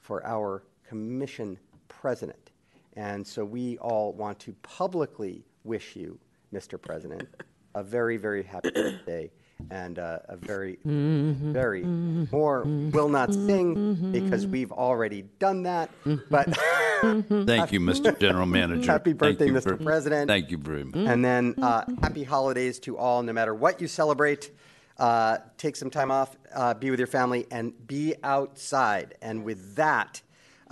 for 0.00 0.22
our 0.26 0.62
commission 0.86 1.58
president. 1.88 2.50
And 2.96 3.26
so 3.26 3.44
we 3.44 3.78
all 3.78 4.12
want 4.12 4.38
to 4.40 4.52
publicly 4.62 5.44
wish 5.68 5.94
you, 5.94 6.18
Mr. 6.52 6.80
President, 6.80 7.28
a 7.74 7.82
very, 7.82 8.16
very 8.16 8.42
happy 8.42 8.70
birthday 8.70 9.30
and 9.70 9.98
uh, 9.98 10.20
a 10.28 10.36
very, 10.36 10.78
very 10.84 11.82
more 11.82 12.62
will 12.64 13.08
not 13.10 13.34
sing 13.34 14.10
because 14.12 14.46
we've 14.46 14.72
already 14.72 15.22
done 15.38 15.64
that. 15.64 15.90
But 16.30 16.56
Thank 17.00 17.72
you, 17.72 17.80
Mr. 17.80 18.18
General 18.24 18.46
Manager. 18.46 18.90
Happy 18.90 19.12
birthday, 19.12 19.46
you 19.46 19.52
Mr. 19.52 19.76
ver- 19.76 19.84
President. 19.84 20.28
Thank 20.28 20.50
you 20.50 20.56
very 20.58 20.84
much. 20.84 20.96
and 20.96 21.24
then 21.24 21.54
uh, 21.60 21.84
happy 22.02 22.24
holidays 22.24 22.78
to 22.80 22.96
all, 22.96 23.22
no 23.22 23.32
matter 23.32 23.54
what 23.54 23.80
you 23.80 23.86
celebrate. 23.88 24.50
Uh, 24.96 25.38
take 25.58 25.76
some 25.76 25.90
time 25.90 26.10
off, 26.10 26.36
uh, 26.54 26.74
be 26.74 26.90
with 26.90 26.98
your 26.98 27.06
family, 27.06 27.46
and 27.52 27.72
be 27.86 28.14
outside. 28.24 29.14
And 29.22 29.44
with 29.44 29.76
that, 29.76 30.20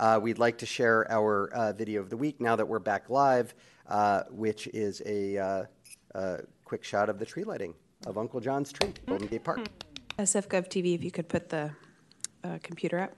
uh, 0.01 0.19
we'd 0.21 0.37
like 0.37 0.57
to 0.57 0.65
share 0.65 1.09
our 1.09 1.49
uh, 1.53 1.71
video 1.71 2.01
of 2.01 2.09
the 2.09 2.17
week 2.17 2.41
now 2.41 2.55
that 2.57 2.67
we're 2.67 2.79
back 2.79 3.09
live, 3.09 3.53
uh, 3.89 4.23
which 4.29 4.67
is 4.67 5.01
a 5.05 5.37
uh, 5.37 5.63
uh, 6.15 6.37
quick 6.65 6.83
shot 6.83 7.09
of 7.09 7.19
the 7.19 7.25
tree 7.25 7.43
lighting 7.43 7.73
of 8.05 8.17
Uncle 8.17 8.39
John's 8.39 8.71
tree, 8.71 8.93
Golden 9.07 9.27
Gate 9.27 9.43
Park. 9.43 9.67
SF 10.19 10.47
Gov 10.47 10.67
TV, 10.67 10.95
if 10.95 11.03
you 11.03 11.11
could 11.11 11.27
put 11.27 11.49
the 11.49 11.71
uh, 12.43 12.57
computer 12.63 12.99
up. 12.99 13.15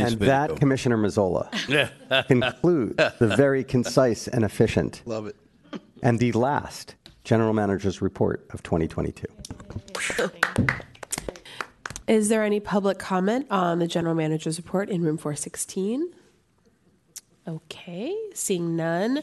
Nice 0.00 0.12
and 0.12 0.20
video. 0.20 0.34
that, 0.34 0.56
Commissioner 0.56 0.96
Mazzola, 0.96 2.26
concludes 2.28 2.96
the 3.18 3.34
very 3.36 3.64
concise 3.64 4.28
and 4.28 4.44
efficient 4.44 5.02
Love 5.04 5.26
it. 5.26 5.36
and 6.02 6.18
the 6.18 6.32
last 6.32 6.94
General 7.24 7.52
Manager's 7.52 8.00
report 8.00 8.46
of 8.50 8.62
2022. 8.62 9.26
Is 12.06 12.30
there 12.30 12.42
any 12.42 12.58
public 12.58 12.98
comment 12.98 13.46
on 13.50 13.80
the 13.80 13.86
general 13.86 14.14
manager's 14.14 14.56
report 14.56 14.88
in 14.88 15.02
room 15.02 15.18
416? 15.18 16.10
Okay, 17.46 18.16
seeing 18.34 18.76
none. 18.76 19.18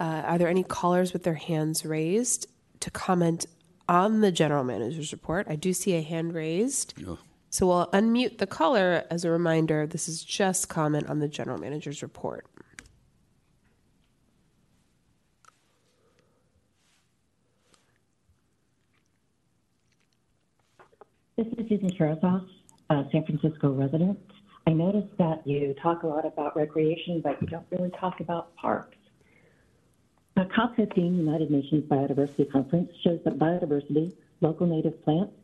Uh, 0.00 0.22
are 0.24 0.38
there 0.38 0.48
any 0.48 0.62
callers 0.62 1.12
with 1.12 1.22
their 1.22 1.34
hands 1.34 1.84
raised 1.84 2.46
to 2.80 2.90
comment 2.90 3.44
on 3.88 4.22
the 4.22 4.32
general 4.32 4.64
manager's 4.64 5.12
report? 5.12 5.46
I 5.50 5.56
do 5.56 5.74
see 5.74 5.94
a 5.94 6.00
hand 6.00 6.32
raised. 6.34 6.94
So 7.54 7.68
we'll 7.68 7.86
unmute 7.92 8.38
the 8.38 8.48
caller 8.48 9.04
as 9.12 9.24
a 9.24 9.30
reminder. 9.30 9.86
This 9.86 10.08
is 10.08 10.24
just 10.24 10.68
comment 10.68 11.08
on 11.08 11.20
the 11.20 11.28
general 11.28 11.56
manager's 11.56 12.02
report. 12.02 12.46
This 21.36 21.46
is 21.46 21.68
Susan 21.68 21.90
Karazov, 21.90 22.44
a 22.90 23.04
San 23.12 23.24
Francisco 23.24 23.72
resident. 23.72 24.18
I 24.66 24.72
noticed 24.72 25.16
that 25.18 25.46
you 25.46 25.76
talk 25.80 26.02
a 26.02 26.08
lot 26.08 26.26
about 26.26 26.56
recreation, 26.56 27.20
but 27.20 27.40
you 27.40 27.46
don't 27.46 27.66
really 27.70 27.92
talk 28.00 28.18
about 28.18 28.56
parks. 28.56 28.96
The 30.34 30.46
COP15, 30.46 31.18
United 31.18 31.52
Nations 31.52 31.84
Biodiversity 31.84 32.50
Conference, 32.50 32.90
shows 33.04 33.20
that 33.24 33.38
biodiversity, 33.38 34.12
local 34.40 34.66
native 34.66 35.00
plants, 35.04 35.34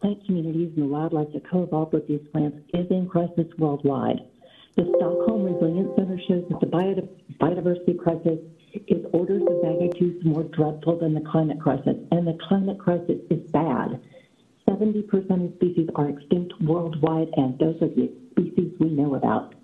plant 0.00 0.24
communities, 0.26 0.72
and 0.76 0.84
the 0.84 0.88
wildlife 0.88 1.28
that 1.34 1.48
co-evolve 1.48 1.92
with 1.92 2.08
these 2.08 2.20
plants 2.32 2.58
is 2.74 2.86
in 2.90 3.06
crisis 3.08 3.46
worldwide. 3.58 4.20
The 4.76 4.92
Stockholm 4.96 5.44
Resilience 5.44 5.90
Center 5.96 6.18
shows 6.28 6.44
that 6.48 6.60
the 6.60 6.66
biodiversity 7.38 7.98
crisis 7.98 8.38
is 8.86 9.04
orders 9.12 9.42
of 9.42 9.62
magnitude 9.62 10.24
more 10.24 10.44
dreadful 10.44 10.98
than 10.98 11.14
the 11.14 11.28
climate 11.30 11.60
crisis, 11.60 11.96
and 12.12 12.26
the 12.26 12.38
climate 12.48 12.78
crisis 12.78 13.18
is 13.30 13.50
bad. 13.50 14.00
70% 14.68 15.04
of 15.44 15.54
species 15.56 15.88
are 15.96 16.08
extinct 16.08 16.54
worldwide, 16.62 17.28
and 17.36 17.58
those 17.58 17.76
are 17.82 17.88
the 17.88 18.10
species 18.30 18.72
we 18.78 18.90
know 18.90 19.16
about. 19.16 19.54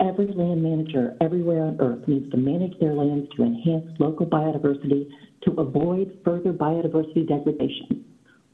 Every 0.00 0.26
land 0.26 0.62
manager 0.62 1.16
everywhere 1.20 1.62
on 1.62 1.80
Earth 1.80 2.08
needs 2.08 2.28
to 2.32 2.36
manage 2.36 2.76
their 2.80 2.94
lands 2.94 3.30
to 3.36 3.44
enhance 3.44 3.86
local 4.00 4.26
biodiversity 4.26 5.08
to 5.44 5.52
avoid 5.52 6.18
further 6.24 6.52
biodiversity 6.52 7.26
degradation. 7.28 8.04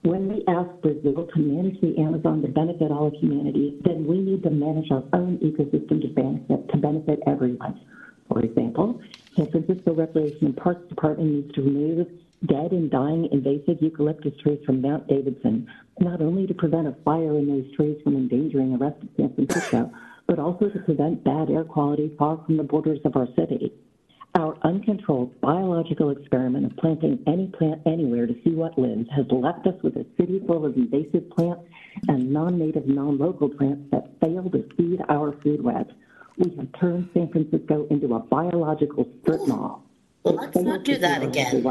When 0.03 0.29
we 0.29 0.45
ask 0.47 0.71
Brazil 0.81 1.29
to 1.35 1.39
manage 1.41 1.81
the 1.81 1.99
Amazon 1.99 2.41
to 2.43 2.49
benefit 2.49 2.91
all 2.91 3.09
of 3.09 3.15
humanity, 3.15 3.79
then 3.85 4.07
we 4.07 4.21
need 4.21 4.43
to 4.45 4.51
manage 4.51 4.91
our 4.91 5.03
own 5.13 5.39
ecosystem 5.39 6.01
to 6.03 6.09
benefit, 6.09 6.69
to 6.71 6.77
benefit 6.77 7.21
everyone. 7.27 7.81
For 8.29 8.41
example, 8.41 9.01
San 9.35 9.51
Francisco 9.51 9.95
Recreation 9.95 10.47
and 10.47 10.57
Parks 10.57 10.89
Department 10.89 11.31
needs 11.31 11.55
to 11.55 11.63
remove 11.63 12.07
dead 12.47 12.71
and 12.71 12.91
dying 12.91 13.29
invasive 13.33 13.83
eucalyptus 13.83 14.37
trees 14.41 14.61
from 14.65 14.81
Mount 14.81 15.09
Davidson, 15.09 15.67
not 15.99 16.21
only 16.21 16.47
to 16.47 16.55
prevent 16.55 16.87
a 16.87 16.95
fire 17.05 17.37
in 17.37 17.49
those 17.49 17.75
trees 17.75 18.01
from 18.05 18.17
endangering 18.17 18.73
the 18.73 18.79
rest 18.79 19.03
of 19.03 19.09
San 19.17 19.35
Francisco, 19.35 19.93
but 20.29 20.39
also 20.39 20.69
to 20.69 20.79
prevent 20.81 21.25
bad 21.25 21.51
air 21.51 21.65
quality 21.65 22.13
far 22.17 22.41
from 22.47 22.57
the 22.57 22.63
borders 22.63 23.01
of 23.05 23.17
our 23.17 23.27
city. 23.35 23.73
Our 24.39 24.57
uncontrolled 24.63 25.41
biological 25.41 26.11
experiment 26.11 26.65
of 26.65 26.77
planting 26.77 27.19
any 27.27 27.49
plant 27.49 27.83
anywhere 27.87 28.25
to 28.25 28.35
see 28.45 28.51
what 28.51 28.79
lives 28.79 29.09
has 29.17 29.27
left 29.33 29.67
us 29.67 29.75
with 29.83 29.97
a 29.97 30.07
city 30.17 30.41
full 30.47 30.65
of 30.65 30.77
invasive 30.77 31.29
plants 31.31 31.63
and 32.07 32.33
non-native, 32.33 32.87
non-local 32.87 33.49
plants 33.49 33.91
that 33.91 34.13
fail 34.21 34.49
to 34.51 34.63
feed 34.77 35.01
our 35.09 35.33
food 35.43 35.65
web. 35.65 35.91
We 36.37 36.55
have 36.55 36.69
turned 36.79 37.11
San 37.15 37.33
Francisco 37.33 37.89
into 37.91 38.15
a 38.15 38.21
biological 38.21 39.09
strip 39.23 39.41
mall. 39.49 39.83
Well, 40.23 40.37
let's 40.37 40.57
not 40.57 40.85
do 40.85 40.99
that 40.99 41.25
again. 41.25 41.67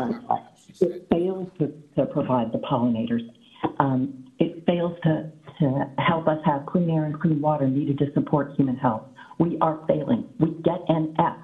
It 0.82 1.08
fails 1.10 1.48
to, 1.60 1.74
to 1.96 2.06
provide 2.08 2.52
the 2.52 2.58
pollinators. 2.58 3.30
Um, 3.80 4.26
it 4.40 4.66
fails 4.66 4.98
to, 5.04 5.32
to 5.62 5.90
help 6.00 6.28
us 6.28 6.40
have 6.44 6.66
clean 6.66 6.90
air 6.90 7.06
and 7.06 7.18
clean 7.18 7.40
water 7.40 7.70
needed 7.70 7.98
to 8.00 8.12
support 8.14 8.56
human 8.58 8.76
health. 8.76 9.04
We 9.40 9.58
are 9.62 9.80
failing. 9.88 10.28
We 10.38 10.50
get 10.64 10.82
an 10.90 11.16
F. 11.18 11.38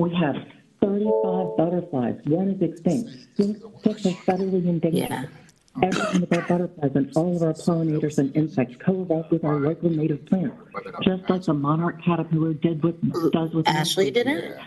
We 0.00 0.14
have 0.16 0.36
35 0.80 1.56
butterflies. 1.58 2.18
One 2.24 2.48
is 2.48 2.62
extinct. 2.62 3.10
Six, 3.36 4.06
are 4.06 4.10
federally 4.24 4.66
endangered. 4.66 5.10
Yeah. 5.10 5.24
Every 5.82 6.00
one 6.00 6.22
of 6.22 6.32
our 6.32 6.42
butterflies 6.48 6.90
and 6.94 7.12
all 7.16 7.36
of 7.36 7.42
our 7.42 7.52
pollinators 7.52 8.18
and 8.18 8.34
insects 8.34 8.76
co-evolve 8.84 9.30
with 9.30 9.44
our 9.44 9.60
local 9.60 9.90
native 9.90 10.24
plants, 10.26 10.56
just 11.02 11.28
like 11.28 11.44
the 11.44 11.54
monarch 11.54 12.02
caterpillar 12.02 12.54
did 12.54 12.82
with, 12.82 12.96
does 13.32 13.52
with 13.52 13.68
Ashley 13.68 14.10
did 14.10 14.26
it? 14.26 14.58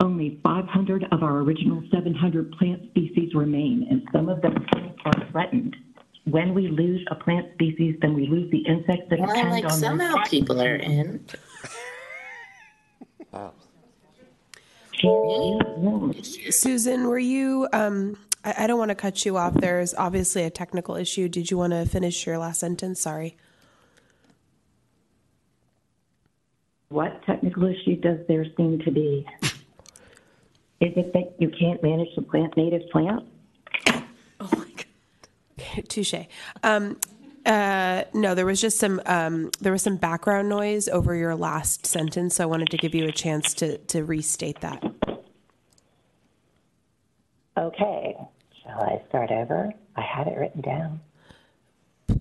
only 0.00 0.40
500 0.42 1.04
of 1.12 1.22
our 1.22 1.38
original 1.38 1.82
700 1.92 2.52
plant 2.52 2.90
species 2.90 3.34
remain, 3.34 3.86
and 3.90 4.08
some 4.12 4.28
of 4.28 4.40
them 4.40 4.66
are 5.04 5.30
threatened. 5.30 5.76
When 6.24 6.54
we 6.54 6.68
lose 6.68 7.04
a 7.10 7.14
plant 7.14 7.52
species, 7.54 7.96
then 8.00 8.14
we 8.14 8.26
lose 8.26 8.50
the 8.50 8.58
insects 8.66 9.10
that 9.10 9.18
Well, 9.18 9.28
depend 9.28 9.50
like 9.50 9.64
on 9.64 9.70
somehow 9.70 10.14
people 10.24 10.60
are 10.60 10.76
in. 10.76 11.24
Susan, 16.50 17.06
were 17.06 17.18
you? 17.18 17.68
Um, 17.72 18.16
I, 18.44 18.64
I 18.64 18.66
don't 18.66 18.78
want 18.78 18.90
to 18.90 18.94
cut 18.94 19.24
you 19.24 19.36
off. 19.36 19.54
There's 19.54 19.94
obviously 19.94 20.44
a 20.44 20.50
technical 20.50 20.96
issue. 20.96 21.28
Did 21.28 21.50
you 21.50 21.58
want 21.58 21.72
to 21.72 21.86
finish 21.86 22.26
your 22.26 22.38
last 22.38 22.60
sentence? 22.60 23.00
Sorry. 23.00 23.36
What 26.88 27.22
technical 27.24 27.64
issue 27.66 27.96
does 27.96 28.18
there 28.26 28.44
seem 28.56 28.80
to 28.80 28.90
be? 28.90 29.24
Is 30.80 30.92
it 30.96 31.12
that 31.12 31.34
you 31.38 31.50
can't 31.50 31.82
manage 31.82 32.08
the 32.16 32.22
plant 32.22 32.56
native 32.56 32.88
plant? 32.90 33.24
Oh 34.40 34.50
my 34.52 34.66
God. 34.76 34.86
Touche. 35.88 36.14
Um, 36.62 36.98
uh, 37.46 38.04
no, 38.12 38.34
there 38.34 38.46
was 38.46 38.60
just 38.60 38.78
some 38.78 39.00
um, 39.06 39.50
there 39.60 39.72
was 39.72 39.82
some 39.82 39.96
background 39.96 40.48
noise 40.48 40.88
over 40.88 41.14
your 41.14 41.34
last 41.34 41.86
sentence, 41.86 42.36
so 42.36 42.44
I 42.44 42.46
wanted 42.46 42.68
to 42.70 42.76
give 42.76 42.94
you 42.94 43.06
a 43.06 43.12
chance 43.12 43.54
to 43.54 43.78
to 43.78 44.04
restate 44.04 44.60
that. 44.60 44.82
Okay. 47.56 48.16
Shall 48.62 48.82
I 48.82 49.02
start 49.08 49.30
over? 49.30 49.72
I 49.96 50.00
had 50.00 50.26
it 50.26 50.38
written 50.38 50.60
down. 50.60 51.00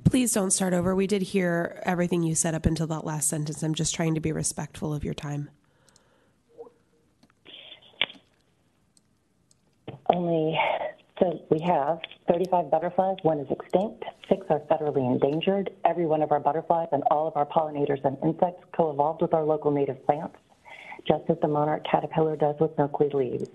Please 0.03 0.34
don't 0.34 0.51
start 0.51 0.73
over. 0.73 0.95
We 0.95 1.08
did 1.08 1.21
hear 1.21 1.82
everything 1.86 2.23
you 2.23 2.34
said 2.36 2.55
up 2.55 2.65
until 2.65 2.88
that 2.88 3.05
last 3.05 3.27
sentence. 3.27 3.62
I'm 3.62 3.75
just 3.75 3.93
trying 3.93 4.15
to 4.15 4.21
be 4.21 4.32
respectful 4.32 4.93
of 4.93 5.03
your 5.03 5.13
time. 5.13 5.49
Only, 10.12 10.58
so 11.19 11.41
we 11.49 11.60
have 11.60 11.99
35 12.29 12.71
butterflies, 12.71 13.17
one 13.23 13.39
is 13.39 13.51
extinct, 13.51 14.05
six 14.29 14.45
are 14.49 14.62
federally 14.71 15.05
endangered. 15.05 15.69
Every 15.84 16.05
one 16.05 16.21
of 16.21 16.32
our 16.32 16.39
butterflies 16.39 16.88
and 16.91 17.03
all 17.12 17.27
of 17.27 17.36
our 17.36 17.45
pollinators 17.45 18.03
and 18.05 18.17
insects 18.23 18.63
co 18.73 18.91
evolved 18.91 19.21
with 19.21 19.34
our 19.34 19.43
local 19.43 19.71
native 19.71 20.05
plants, 20.05 20.38
just 21.05 21.29
as 21.29 21.38
the 21.41 21.47
monarch 21.47 21.86
caterpillar 21.89 22.38
does 22.38 22.55
with 22.60 22.77
milkweed 22.77 23.13
leaves. 23.13 23.49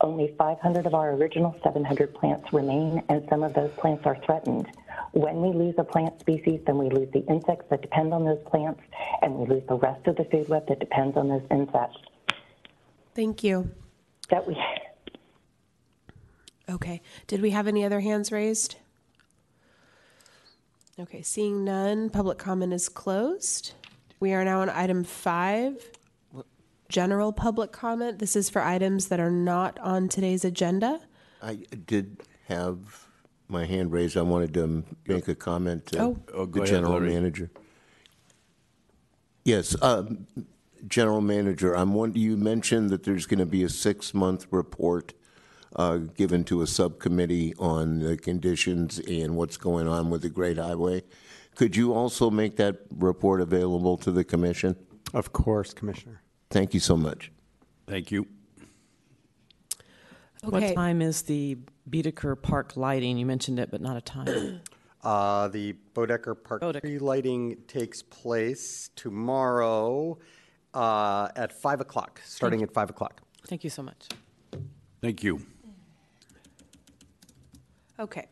Only 0.00 0.34
500 0.38 0.86
of 0.86 0.94
our 0.94 1.12
original 1.12 1.54
700 1.62 2.14
plants 2.14 2.50
remain, 2.54 3.02
and 3.10 3.26
some 3.28 3.42
of 3.42 3.52
those 3.52 3.70
plants 3.72 4.06
are 4.06 4.16
threatened. 4.24 4.66
When 5.12 5.42
we 5.42 5.48
lose 5.48 5.74
a 5.76 5.84
plant 5.84 6.18
species, 6.20 6.60
then 6.64 6.78
we 6.78 6.88
lose 6.88 7.10
the 7.12 7.26
insects 7.26 7.66
that 7.68 7.82
depend 7.82 8.14
on 8.14 8.24
those 8.24 8.42
plants, 8.46 8.80
and 9.20 9.34
we 9.34 9.46
lose 9.46 9.66
the 9.68 9.74
rest 9.74 10.06
of 10.06 10.16
the 10.16 10.24
food 10.24 10.48
web 10.48 10.66
that 10.68 10.80
depends 10.80 11.18
on 11.18 11.28
those 11.28 11.42
insects. 11.50 11.98
Thank 13.14 13.44
you. 13.44 13.70
That 14.30 14.46
we 14.46 14.56
Okay. 16.70 17.02
Did 17.26 17.42
we 17.42 17.50
have 17.50 17.66
any 17.66 17.84
other 17.84 18.00
hands 18.00 18.30
raised? 18.30 18.76
Okay, 20.98 21.22
seeing 21.22 21.64
none, 21.64 22.10
public 22.10 22.38
comment 22.38 22.72
is 22.72 22.88
closed. 22.88 23.72
We 24.20 24.32
are 24.32 24.44
now 24.44 24.60
on 24.60 24.68
item 24.68 25.02
five, 25.02 25.82
general 26.88 27.32
public 27.32 27.72
comment. 27.72 28.18
This 28.18 28.36
is 28.36 28.50
for 28.50 28.60
items 28.62 29.08
that 29.08 29.18
are 29.18 29.30
not 29.30 29.78
on 29.78 30.08
today's 30.08 30.44
agenda. 30.44 31.00
I 31.42 31.56
did 31.86 32.22
have 32.48 33.06
my 33.48 33.64
hand 33.64 33.92
raised. 33.92 34.16
I 34.16 34.22
wanted 34.22 34.52
to 34.54 34.84
make 35.06 35.26
a 35.28 35.34
comment 35.34 35.86
to 35.86 35.98
Oh. 36.02 36.18
Oh, 36.34 36.46
go 36.46 36.60
the 36.60 36.62
ahead, 36.64 36.74
general 36.74 36.92
Larry. 37.00 37.14
manager. 37.14 37.50
Yes, 39.44 39.74
um, 39.82 40.26
general 40.86 41.22
manager, 41.22 41.74
I'm 41.74 41.94
one, 41.94 42.14
you 42.14 42.36
mentioned 42.36 42.90
that 42.90 43.04
there's 43.04 43.24
going 43.26 43.38
to 43.40 43.46
be 43.46 43.64
a 43.64 43.70
six-month 43.70 44.46
report 44.50 45.14
uh, 45.76 45.96
given 45.98 46.44
to 46.44 46.62
a 46.62 46.66
subcommittee 46.66 47.54
on 47.58 48.00
the 48.00 48.16
conditions 48.16 48.98
and 49.00 49.36
what's 49.36 49.56
going 49.56 49.86
on 49.86 50.10
with 50.10 50.22
the 50.22 50.30
Great 50.30 50.58
Highway. 50.58 51.02
Could 51.54 51.76
you 51.76 51.92
also 51.92 52.30
make 52.30 52.56
that 52.56 52.78
report 52.90 53.40
available 53.40 53.96
to 53.98 54.10
the 54.10 54.24
commission? 54.24 54.76
Of 55.12 55.32
course, 55.32 55.74
Commissioner. 55.74 56.22
Thank 56.50 56.74
you 56.74 56.80
so 56.80 56.96
much. 56.96 57.32
Thank 57.86 58.10
you. 58.10 58.26
What 60.42 60.74
time 60.74 61.02
is 61.02 61.22
the 61.22 61.58
Boeddeker 61.88 62.40
Park 62.40 62.76
lighting? 62.76 63.18
You 63.18 63.26
mentioned 63.26 63.58
it, 63.58 63.70
but 63.70 63.80
not 63.80 63.96
a 63.96 64.00
time. 64.00 64.60
Uh, 65.02 65.48
the 65.48 65.74
Boeddeker 65.94 66.36
Park 66.44 66.60
Boeddeker. 66.60 66.82
tree 66.82 66.98
lighting 66.98 67.56
takes 67.66 68.02
place 68.02 68.90
tomorrow 68.96 70.18
uh, 70.74 71.28
at 71.34 71.54
5 71.54 71.80
o'clock, 71.80 72.20
starting 72.22 72.62
at 72.62 72.74
5 72.74 72.90
o'clock. 72.90 73.22
Thank 73.46 73.64
you 73.64 73.70
so 73.70 73.82
much. 73.82 74.08
Thank 75.00 75.22
you. 75.22 75.40
Okay. 78.00 78.26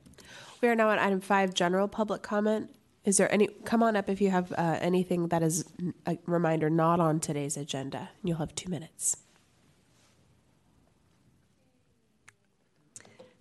We 0.62 0.68
are 0.68 0.74
now 0.74 0.88
on 0.88 0.98
item 0.98 1.20
five, 1.20 1.52
general 1.52 1.88
public 1.88 2.22
comment. 2.22 2.70
Is 3.04 3.18
there 3.18 3.30
any, 3.32 3.48
come 3.64 3.82
on 3.82 3.96
up 3.96 4.08
if 4.08 4.20
you 4.20 4.30
have 4.30 4.50
uh, 4.52 4.78
anything 4.80 5.28
that 5.28 5.42
is 5.42 5.64
a 6.06 6.18
reminder 6.26 6.70
not 6.70 7.00
on 7.00 7.20
today's 7.20 7.56
agenda. 7.56 8.08
You'll 8.24 8.38
have 8.38 8.54
two 8.54 8.70
minutes. 8.70 9.16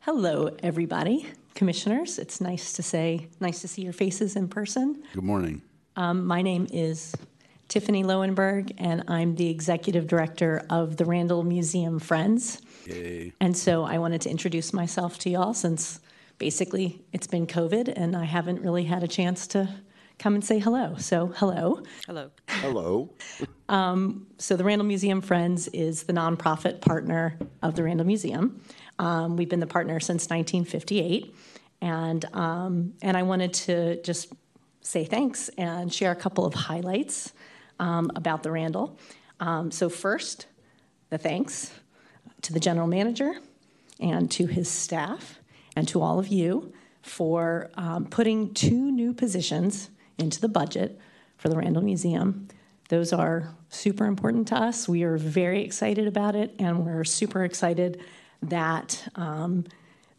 Hello, 0.01 0.55
everybody, 0.61 1.27
commissioners. 1.53 2.19
It's 2.19 2.39
nice 2.39 2.73
to 2.73 2.83
say, 2.83 3.29
nice 3.39 3.61
to 3.61 3.67
see 3.67 3.81
your 3.81 3.93
faces 3.93 4.35
in 4.35 4.47
person. 4.47 5.03
Good 5.13 5.23
morning. 5.23 5.61
Um, 5.95 6.25
my 6.25 6.41
name 6.41 6.67
is 6.71 7.13
Tiffany 7.67 8.03
Lowenberg, 8.03 8.73
and 8.77 9.03
I'm 9.07 9.35
the 9.35 9.49
executive 9.49 10.07
director 10.07 10.65
of 10.69 10.97
the 10.97 11.05
Randall 11.05 11.43
Museum 11.43 11.99
Friends. 11.99 12.61
Yay. 12.85 13.33
And 13.41 13.57
so 13.57 13.83
I 13.83 13.97
wanted 13.97 14.21
to 14.21 14.29
introduce 14.29 14.71
myself 14.71 15.17
to 15.19 15.29
y'all 15.29 15.53
since 15.53 15.99
basically 16.37 17.03
it's 17.13 17.27
been 17.27 17.47
COVID 17.47 17.93
and 17.95 18.15
I 18.15 18.25
haven't 18.25 18.61
really 18.61 18.83
had 18.83 19.03
a 19.03 19.07
chance 19.07 19.47
to 19.47 19.69
come 20.19 20.33
and 20.33 20.43
say 20.43 20.59
hello. 20.59 20.95
So, 20.97 21.27
hello. 21.35 21.83
Hello. 22.05 22.31
Hello. 22.47 23.13
So, 24.39 24.55
the 24.55 24.63
Randall 24.63 24.87
Museum 24.87 25.19
Friends 25.21 25.67
is 25.69 26.03
the 26.03 26.13
nonprofit 26.13 26.79
partner 26.79 27.37
of 27.61 27.75
the 27.75 27.83
Randall 27.83 28.07
Museum. 28.07 28.61
Um, 28.97 29.35
we've 29.35 29.49
been 29.49 29.59
the 29.59 29.67
partner 29.67 29.99
since 29.99 30.29
1958, 30.29 31.35
and 31.81 32.23
um, 32.33 32.93
and 33.01 33.17
I 33.17 33.23
wanted 33.23 33.53
to 33.53 34.01
just 34.03 34.31
say 34.81 35.03
thanks 35.05 35.49
and 35.57 35.93
share 35.93 36.11
a 36.11 36.15
couple 36.15 36.45
of 36.45 36.53
highlights 36.53 37.33
um, 37.79 38.09
about 38.15 38.43
the 38.43 38.51
Randall. 38.51 38.97
Um, 39.39 39.69
so, 39.69 39.89
first, 39.89 40.47
the 41.09 41.17
thanks 41.17 41.71
to 42.43 42.53
the 42.53 42.59
general 42.59 42.87
manager 42.87 43.33
and 43.99 44.31
to 44.31 44.45
his 44.45 44.69
staff 44.69 45.39
and 45.77 45.87
to 45.87 46.01
all 46.01 46.19
of 46.19 46.27
you 46.27 46.73
for 47.01 47.69
um, 47.75 48.05
putting 48.05 48.53
two 48.53 48.91
new 48.91 49.13
positions 49.13 49.89
into 50.17 50.41
the 50.41 50.49
budget 50.49 50.99
for 51.37 51.47
the 51.47 51.55
Randall 51.55 51.83
Museum 51.83 52.47
those 52.89 53.11
are 53.11 53.53
super 53.69 54.05
important 54.05 54.47
to 54.49 54.55
us. 54.55 54.87
We 54.87 55.03
are 55.03 55.17
very 55.17 55.63
excited 55.63 56.07
about 56.07 56.35
it, 56.35 56.55
and 56.57 56.85
we're 56.85 57.03
super 57.03 57.43
excited 57.43 58.01
that 58.41 59.07
um, 59.15 59.65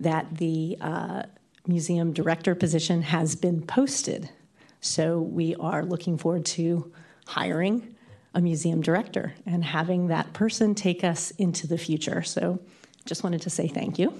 that 0.01 0.37
the 0.37 0.77
uh, 0.81 1.23
museum 1.67 2.13
director 2.13 2.55
position 2.55 3.03
has 3.03 3.35
been 3.35 3.63
posted. 3.63 4.31
So 4.81 5.21
we 5.21 5.55
are 5.57 5.85
looking 5.85 6.19
forward 6.19 6.45
to 6.47 6.93
hiring 7.27 7.95
a 8.35 8.41
museum 8.41 8.81
director 8.81 9.35
and 9.45 9.65
having 9.65 10.09
that 10.09 10.33
person 10.33 10.75
take 10.75 11.03
us 11.03 11.33
into 11.33 11.67
the 11.67 11.79
future. 11.79 12.23
So 12.23 12.61
just 13.07 13.25
wanted 13.25 13.43
to 13.43 13.51
say 13.51 13.67
thank 13.67 13.99
you. 13.99 14.13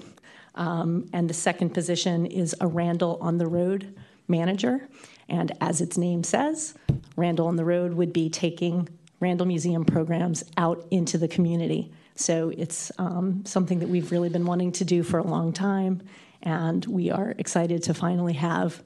Um, 0.55 1.09
and 1.13 1.29
the 1.29 1.33
second 1.33 1.71
position 1.71 2.25
is 2.25 2.55
a 2.59 2.67
Randall 2.67 3.17
on 3.21 3.37
the 3.37 3.47
Road 3.47 3.95
manager. 4.27 4.87
And 5.27 5.51
as 5.61 5.81
its 5.81 5.97
name 5.97 6.23
says, 6.23 6.73
Randall 7.15 7.47
on 7.47 7.55
the 7.55 7.65
Road 7.65 7.93
would 7.93 8.13
be 8.13 8.29
taking 8.29 8.89
Randall 9.19 9.47
Museum 9.47 9.85
programs 9.85 10.43
out 10.57 10.85
into 10.91 11.17
the 11.17 11.27
community. 11.27 11.91
So 12.15 12.51
it's 12.57 12.91
um, 12.97 13.45
something 13.45 13.79
that 13.79 13.89
we've 13.89 14.11
really 14.11 14.29
been 14.29 14.45
wanting 14.45 14.71
to 14.73 14.85
do 14.85 15.03
for 15.03 15.19
a 15.19 15.23
long 15.23 15.53
time. 15.53 16.01
And 16.41 16.85
we 16.85 17.11
are 17.11 17.35
excited 17.37 17.83
to 17.83 17.93
finally 17.93 18.33
have 18.33 18.81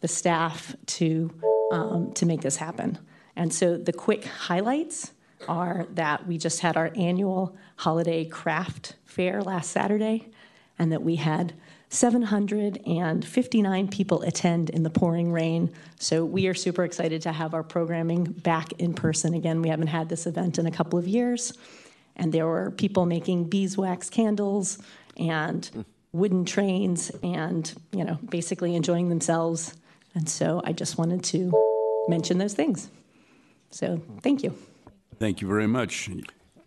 the 0.00 0.08
staff 0.08 0.76
to, 0.86 1.30
um, 1.72 2.12
to 2.14 2.26
make 2.26 2.42
this 2.42 2.56
happen. 2.56 2.98
And 3.34 3.52
so 3.52 3.76
the 3.76 3.92
quick 3.92 4.24
highlights 4.24 5.12
are 5.46 5.86
that 5.94 6.26
we 6.26 6.38
just 6.38 6.60
had 6.60 6.76
our 6.76 6.90
annual 6.96 7.56
holiday 7.76 8.24
craft 8.24 8.96
fair 9.04 9.42
last 9.42 9.70
Saturday, 9.70 10.28
and 10.78 10.92
that 10.92 11.02
we 11.02 11.16
had 11.16 11.52
759 11.90 13.88
people 13.88 14.22
attend 14.22 14.70
in 14.70 14.82
the 14.82 14.90
pouring 14.90 15.32
rain. 15.32 15.72
So 15.98 16.24
we 16.24 16.46
are 16.46 16.54
super 16.54 16.84
excited 16.84 17.22
to 17.22 17.32
have 17.32 17.54
our 17.54 17.62
programming 17.62 18.24
back 18.24 18.72
in 18.78 18.94
person 18.94 19.34
again. 19.34 19.62
We 19.62 19.68
haven't 19.68 19.88
had 19.88 20.08
this 20.08 20.26
event 20.26 20.58
in 20.58 20.66
a 20.66 20.70
couple 20.70 20.98
of 20.98 21.08
years. 21.08 21.52
And 22.16 22.32
there 22.32 22.46
were 22.46 22.70
people 22.72 23.06
making 23.06 23.44
beeswax 23.48 24.10
candles 24.10 24.78
and 25.16 25.84
wooden 26.12 26.44
trains 26.44 27.10
and, 27.22 27.72
you 27.92 28.04
know, 28.04 28.18
basically 28.28 28.74
enjoying 28.74 29.08
themselves. 29.08 29.74
And 30.14 30.28
so 30.28 30.60
I 30.64 30.72
just 30.72 30.98
wanted 30.98 31.22
to 31.24 31.52
mention 32.08 32.38
those 32.38 32.54
things. 32.54 32.90
So 33.70 34.02
thank 34.22 34.42
you. 34.42 34.54
Thank 35.18 35.40
you 35.40 35.48
very 35.48 35.66
much. 35.66 36.10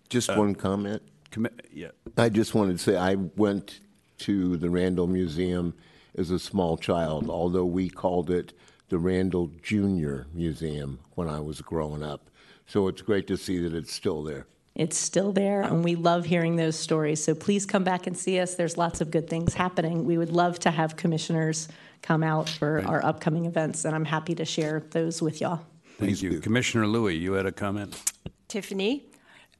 Just 0.09 0.29
uh, 0.29 0.35
one 0.35 0.55
comment. 0.55 1.01
Commi- 1.31 1.51
Yeah. 1.71 1.91
I 2.17 2.29
just 2.29 2.53
wanted 2.53 2.73
to 2.73 2.83
say 2.83 2.95
I 2.97 3.15
went 3.15 3.79
to 4.21 4.57
the 4.57 4.69
Randall 4.69 5.07
Museum 5.07 5.73
as 6.15 6.31
a 6.31 6.39
small 6.39 6.77
child, 6.77 7.29
although 7.29 7.65
we 7.65 7.89
called 7.89 8.29
it 8.29 8.53
the 8.89 8.99
Randall 8.99 9.51
Junior 9.63 10.27
Museum 10.33 10.99
when 11.15 11.29
I 11.29 11.39
was 11.39 11.61
growing 11.61 12.03
up. 12.03 12.29
So 12.65 12.87
it's 12.87 13.01
great 13.01 13.27
to 13.27 13.37
see 13.37 13.57
that 13.59 13.73
it's 13.73 13.93
still 13.93 14.23
there. 14.23 14.47
It's 14.75 14.97
still 14.97 15.33
there, 15.33 15.61
and 15.61 15.83
we 15.83 15.95
love 15.95 16.25
hearing 16.25 16.55
those 16.55 16.77
stories. 16.77 17.21
So 17.23 17.35
please 17.35 17.65
come 17.65 17.83
back 17.83 18.07
and 18.07 18.17
see 18.17 18.39
us. 18.39 18.55
There's 18.55 18.77
lots 18.77 19.01
of 19.01 19.11
good 19.11 19.29
things 19.29 19.53
happening. 19.53 20.05
We 20.05 20.17
would 20.17 20.31
love 20.31 20.59
to 20.59 20.71
have 20.71 20.95
commissioners 20.95 21.67
come 22.01 22.23
out 22.23 22.47
for 22.47 22.81
our 22.85 23.03
upcoming 23.03 23.45
events, 23.45 23.83
and 23.85 23.93
I'm 23.93 24.05
happy 24.05 24.33
to 24.35 24.45
share 24.45 24.83
those 24.91 25.21
with 25.21 25.41
y'all. 25.41 25.61
Thank 25.97 26.21
you. 26.21 26.39
Commissioner 26.39 26.87
Louie, 26.87 27.15
you 27.15 27.33
had 27.33 27.45
a 27.45 27.51
comment? 27.51 28.13
Tiffany, 28.47 29.05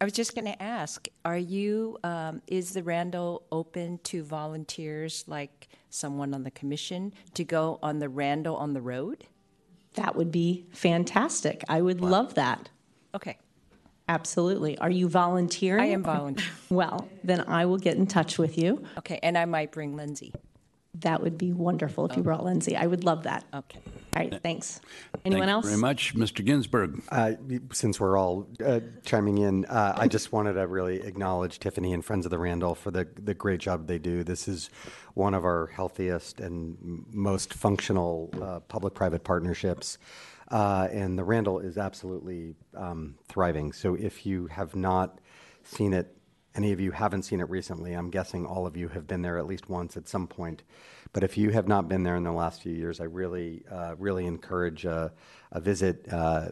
I 0.02 0.04
was 0.04 0.14
just 0.14 0.34
going 0.34 0.46
to 0.46 0.62
ask: 0.62 1.08
Are 1.24 1.38
you? 1.38 1.98
Um, 2.04 2.42
is 2.48 2.74
the 2.74 2.82
Randall 2.82 3.44
open 3.52 4.00
to 4.06 4.24
volunteers, 4.24 5.24
like 5.28 5.70
someone 5.92 6.34
on 6.34 6.44
the 6.44 6.52
commission, 6.52 7.14
to 7.36 7.44
go 7.44 7.78
on 7.84 8.00
the 8.00 8.10
Randall 8.10 8.56
on 8.56 8.74
the 8.74 8.82
road? 8.82 9.26
That 9.94 10.16
would 10.16 10.32
be 10.32 10.66
fantastic. 10.72 11.64
I 11.70 11.82
would 11.82 12.02
love 12.02 12.34
that. 12.34 12.70
Okay, 13.14 13.38
Absolutely. 14.12 14.78
Are 14.80 14.90
you 14.90 15.08
volunteering? 15.08 15.84
I 15.84 15.88
am 15.88 16.04
volunteering. 16.04 16.52
Well, 16.70 17.08
then 17.24 17.42
I 17.42 17.66
will 17.66 17.78
get 17.78 17.96
in 17.96 18.08
touch 18.08 18.38
with 18.38 18.58
you. 18.58 18.84
Okay, 18.98 19.20
and 19.24 19.38
I 19.38 19.46
might 19.46 19.72
bring 19.72 19.96
Lindsay. 19.96 20.34
That 21.00 21.22
would 21.24 21.38
be 21.38 21.54
wonderful 21.54 22.06
if 22.06 22.18
you 22.18 22.24
brought 22.24 22.44
Lindsay. 22.44 22.76
I 22.76 22.86
would 22.86 23.06
love 23.06 23.24
that. 23.24 23.46
Okay. 23.54 23.80
All 24.14 24.22
right, 24.22 24.44
thanks. 24.44 24.82
Anyone 25.24 25.48
Thank 25.48 25.52
else? 25.52 25.66
you 25.66 25.70
very 25.70 25.82
much. 25.82 26.16
Mr. 26.16 26.44
Ginsburg. 26.44 27.02
Uh, 27.10 27.34
since 27.72 27.98
we're 27.98 28.18
all 28.18 28.46
uh, 28.64 28.82
chiming 29.06 29.38
in, 29.38 29.64
uh, 29.66 29.94
I 29.96 30.10
just 30.10 30.34
wanted 30.34 30.54
to 30.54 30.68
really 30.68 31.02
acknowledge 31.02 31.60
Tiffany 31.60 31.94
and 31.94 32.04
Friends 32.04 32.26
of 32.26 32.30
the 32.30 32.38
Randall 32.38 32.76
for 32.76 32.92
the, 32.92 33.08
the 33.16 33.34
great 33.34 33.62
job 33.62 33.88
they 33.88 34.00
do. 34.00 34.26
This 34.26 34.50
is 34.50 34.70
one 35.14 35.34
of 35.34 35.46
our 35.46 35.68
healthiest 35.68 36.42
and 36.42 37.06
most 37.14 37.54
functional 37.54 38.30
uh, 38.42 38.60
public 38.60 38.94
private 38.94 39.24
partnerships. 39.24 39.98
Uh, 40.50 40.90
and 40.92 41.18
the 41.18 41.24
Randall 41.24 41.60
is 41.60 41.78
absolutely 41.78 42.56
um, 42.76 43.16
thriving. 43.30 43.72
So 43.72 43.96
if 43.96 44.26
you 44.26 44.48
have 44.48 44.76
not 44.76 45.20
seen 45.64 45.94
it, 45.94 46.18
any 46.56 46.72
of 46.72 46.80
you 46.80 46.92
haven't 46.92 47.24
seen 47.24 47.40
it 47.40 47.50
recently, 47.50 47.94
I'm 47.94 48.10
guessing 48.10 48.46
all 48.46 48.66
of 48.66 48.76
you 48.76 48.88
have 48.90 49.08
been 49.08 49.22
there 49.22 49.38
at 49.38 49.46
least 49.46 49.70
once 49.70 49.98
at 49.98 50.08
some 50.08 50.28
point. 50.28 50.64
But 51.14 51.24
if 51.24 51.38
you 51.38 51.50
have 51.52 51.68
not 51.68 51.88
been 51.88 52.04
there 52.04 52.16
in 52.16 52.24
the 52.24 52.32
last 52.32 52.62
few 52.62 52.74
years, 52.74 53.00
I 53.00 53.06
really, 53.06 53.64
uh, 53.72 53.96
really 53.98 54.26
encourage 54.26 54.86
a, 54.86 55.12
a 55.52 55.60
visit. 55.60 56.06
Uh, 56.12 56.50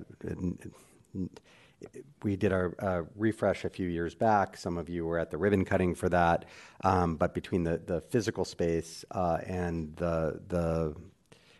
we 2.23 2.35
did 2.35 2.51
our 2.51 2.75
uh, 2.79 3.03
refresh 3.15 3.63
a 3.63 3.69
few 3.69 3.87
years 3.87 4.13
back. 4.15 4.57
Some 4.57 4.77
of 4.77 4.89
you 4.89 5.05
were 5.05 5.17
at 5.17 5.31
the 5.31 5.37
ribbon 5.37 5.63
cutting 5.63 5.95
for 5.95 6.09
that. 6.09 6.45
Um, 6.83 7.15
but 7.15 7.33
between 7.33 7.63
the, 7.63 7.81
the 7.85 8.01
physical 8.01 8.43
space 8.43 9.05
uh, 9.11 9.39
and 9.45 9.95
the, 9.95 10.41
the 10.49 10.95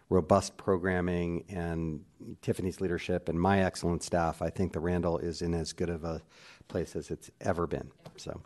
robust 0.10 0.58
programming 0.58 1.46
and 1.50 2.04
Tiffany's 2.42 2.82
leadership 2.82 3.30
and 3.30 3.40
my 3.40 3.64
excellent 3.64 4.04
staff, 4.04 4.42
I 4.42 4.50
think 4.50 4.74
the 4.74 4.80
Randall 4.80 5.20
is 5.20 5.42
in 5.42 5.54
as 5.54 5.72
good 5.72 5.90
of 5.90 6.04
a 6.04 6.22
place 6.68 6.96
as 6.96 7.12
it's 7.12 7.30
ever 7.42 7.68
been. 7.68 7.90
So, 8.18 8.42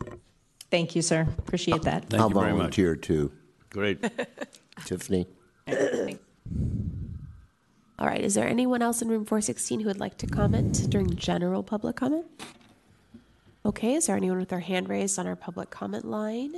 Thank 0.70 0.94
you, 0.96 1.02
sir. 1.02 1.26
Appreciate 1.38 1.82
that. 1.82 2.06
Thank 2.10 2.20
I'll 2.20 2.28
you 2.28 2.34
very 2.34 2.52
much. 2.52 2.56
volunteer 2.58 2.96
too. 2.96 3.32
Great. 3.70 4.04
Tiffany? 4.84 5.26
All 7.98 8.08
right, 8.08 8.20
is 8.20 8.34
there 8.34 8.46
anyone 8.48 8.82
else 8.82 9.00
in 9.02 9.08
room 9.08 9.24
416 9.24 9.80
who 9.80 9.86
would 9.86 10.00
like 10.00 10.18
to 10.18 10.26
comment 10.26 10.90
during 10.90 11.14
general 11.14 11.62
public 11.62 11.96
comment? 11.96 12.26
Okay, 13.64 13.94
is 13.94 14.06
there 14.06 14.16
anyone 14.16 14.38
with 14.38 14.48
their 14.48 14.60
hand 14.60 14.88
raised 14.88 15.18
on 15.18 15.26
our 15.26 15.36
public 15.36 15.70
comment 15.70 16.04
line? 16.04 16.54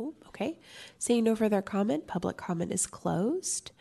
Oh, 0.00 0.14
okay. 0.42 0.58
Seeing 0.98 1.24
no 1.24 1.36
further 1.36 1.62
comment, 1.62 2.06
public 2.06 2.36
comment 2.36 2.72
is 2.72 2.86
closed. 2.86 3.72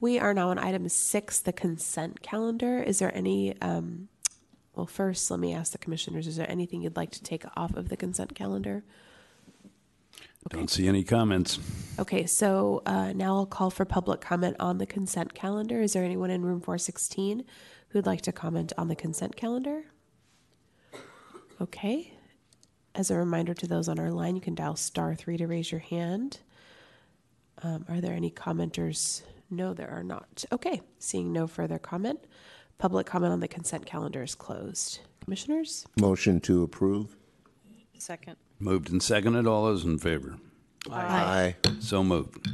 We 0.00 0.18
are 0.18 0.34
now 0.34 0.50
on 0.50 0.58
item 0.58 0.88
six, 0.88 1.40
the 1.40 1.52
consent 1.52 2.22
calendar. 2.22 2.82
Is 2.82 2.98
there 3.00 3.14
any, 3.14 3.60
um, 3.60 4.08
well, 4.74 4.86
first, 4.86 5.30
let 5.30 5.40
me 5.40 5.52
ask 5.52 5.72
the 5.72 5.78
commissioners, 5.78 6.26
is 6.26 6.36
there 6.36 6.50
anything 6.50 6.82
you'd 6.82 6.96
like 6.96 7.10
to 7.12 7.22
take 7.22 7.44
off 7.56 7.74
of 7.76 7.88
the 7.88 7.96
consent 7.96 8.34
calendar? 8.34 8.84
Don't 10.50 10.70
see 10.70 10.88
any 10.88 11.04
comments. 11.04 11.58
Okay, 11.98 12.24
so 12.24 12.82
uh, 12.86 13.12
now 13.12 13.36
I'll 13.36 13.46
call 13.46 13.70
for 13.70 13.84
public 13.84 14.20
comment 14.20 14.56
on 14.58 14.78
the 14.78 14.86
consent 14.86 15.34
calendar. 15.34 15.82
Is 15.82 15.92
there 15.92 16.04
anyone 16.04 16.30
in 16.30 16.42
room 16.42 16.60
416 16.60 17.44
who'd 17.88 18.06
like 18.06 18.22
to 18.22 18.32
comment 18.32 18.72
on 18.78 18.88
the 18.88 18.96
consent 18.96 19.36
calendar? 19.36 19.84
Okay. 21.60 22.17
As 22.98 23.12
a 23.12 23.16
reminder 23.16 23.54
to 23.54 23.68
those 23.68 23.88
on 23.88 24.00
our 24.00 24.10
line, 24.10 24.34
you 24.34 24.42
can 24.42 24.56
dial 24.56 24.74
star 24.74 25.14
three 25.14 25.36
to 25.36 25.46
raise 25.46 25.70
your 25.70 25.78
hand. 25.78 26.40
Um, 27.62 27.86
are 27.88 28.00
there 28.00 28.12
any 28.12 28.28
commenters? 28.28 29.22
No, 29.48 29.72
there 29.72 29.88
are 29.88 30.02
not. 30.02 30.44
Okay, 30.50 30.82
seeing 30.98 31.32
no 31.32 31.46
further 31.46 31.78
comment, 31.78 32.18
public 32.76 33.06
comment 33.06 33.32
on 33.32 33.38
the 33.38 33.46
consent 33.46 33.86
calendar 33.86 34.24
is 34.24 34.34
closed. 34.34 34.98
Commissioners? 35.22 35.86
Motion 36.00 36.40
to 36.40 36.64
approve? 36.64 37.16
Second. 37.98 38.34
Moved 38.58 38.90
and 38.90 39.00
seconded. 39.00 39.46
All 39.46 39.66
those 39.66 39.84
in 39.84 39.98
favor? 39.98 40.34
Aye. 40.90 41.54
So 41.78 42.02
moved. 42.02 42.48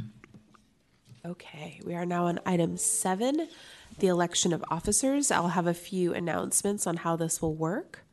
Okay, 1.25 1.81
we 1.83 1.95
are 1.95 2.05
now 2.05 2.25
on 2.25 2.39
item 2.45 2.77
seven, 2.77 3.47
the 3.97 4.07
election 4.07 4.53
of 4.53 4.63
officers. 4.69 5.31
I'll 5.31 5.47
have 5.47 5.65
a 5.65 5.73
few 5.73 6.13
announcements 6.13 6.85
on 6.85 6.97
how 6.97 7.15
this 7.15 7.41
will 7.41 7.55
work. 7.55 8.04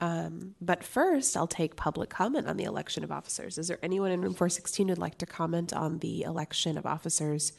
Um, 0.00 0.54
but 0.60 0.84
first, 0.84 1.36
I'll 1.36 1.48
take 1.48 1.74
public 1.74 2.08
comment 2.08 2.46
on 2.46 2.56
the 2.56 2.64
election 2.64 3.02
of 3.02 3.10
officers. 3.10 3.58
Is 3.58 3.68
there 3.68 3.78
anyone 3.82 4.12
in 4.12 4.20
room 4.20 4.34
416 4.34 4.88
who'd 4.88 4.98
like 4.98 5.18
to 5.18 5.26
comment 5.26 5.72
on 5.72 5.98
the 5.98 6.22
election 6.22 6.78
of 6.78 6.86
officers 6.86 7.52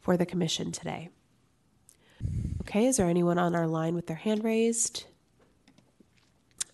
for 0.00 0.16
the 0.16 0.26
commission 0.26 0.72
today? 0.72 1.10
Okay, 2.62 2.86
is 2.86 2.96
there 2.96 3.06
anyone 3.08 3.38
on 3.38 3.54
our 3.54 3.68
line 3.68 3.94
with 3.94 4.08
their 4.08 4.16
hand 4.16 4.42
raised? 4.42 5.04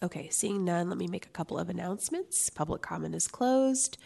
Okay, 0.03 0.29
seeing 0.31 0.65
none, 0.65 0.89
let 0.89 0.99
me 0.99 1.07
make 1.07 1.27
a 1.27 1.31
couple 1.31 1.59
of 1.59 1.69
announcements. 1.69 2.51
Public 2.51 2.83
comment 2.83 3.15
is 3.15 3.29
closed. 3.29 3.99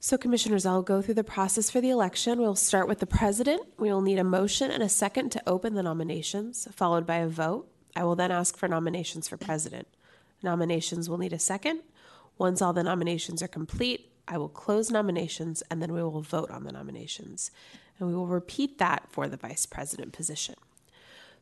So, 0.00 0.18
commissioners, 0.18 0.66
I'll 0.66 0.82
go 0.82 1.00
through 1.00 1.14
the 1.14 1.24
process 1.24 1.70
for 1.70 1.80
the 1.80 1.90
election. 1.90 2.38
We'll 2.38 2.56
start 2.56 2.88
with 2.88 2.98
the 2.98 3.06
president. 3.06 3.62
We 3.78 3.90
will 3.90 4.02
need 4.02 4.18
a 4.18 4.24
motion 4.24 4.70
and 4.70 4.82
a 4.82 4.88
second 4.88 5.30
to 5.30 5.42
open 5.46 5.74
the 5.74 5.82
nominations, 5.82 6.68
followed 6.72 7.06
by 7.06 7.16
a 7.16 7.28
vote. 7.28 7.73
I 7.96 8.04
will 8.04 8.16
then 8.16 8.30
ask 8.30 8.56
for 8.56 8.68
nominations 8.68 9.28
for 9.28 9.36
president. 9.36 9.88
Nominations 10.42 11.08
will 11.08 11.18
need 11.18 11.32
a 11.32 11.38
second. 11.38 11.80
Once 12.38 12.60
all 12.60 12.72
the 12.72 12.82
nominations 12.82 13.42
are 13.42 13.48
complete, 13.48 14.10
I 14.26 14.38
will 14.38 14.48
close 14.48 14.90
nominations 14.90 15.62
and 15.70 15.80
then 15.80 15.92
we 15.92 16.02
will 16.02 16.20
vote 16.20 16.50
on 16.50 16.64
the 16.64 16.72
nominations. 16.72 17.50
And 17.98 18.08
we 18.08 18.14
will 18.14 18.26
repeat 18.26 18.78
that 18.78 19.04
for 19.10 19.28
the 19.28 19.36
vice 19.36 19.66
president 19.66 20.12
position. 20.12 20.56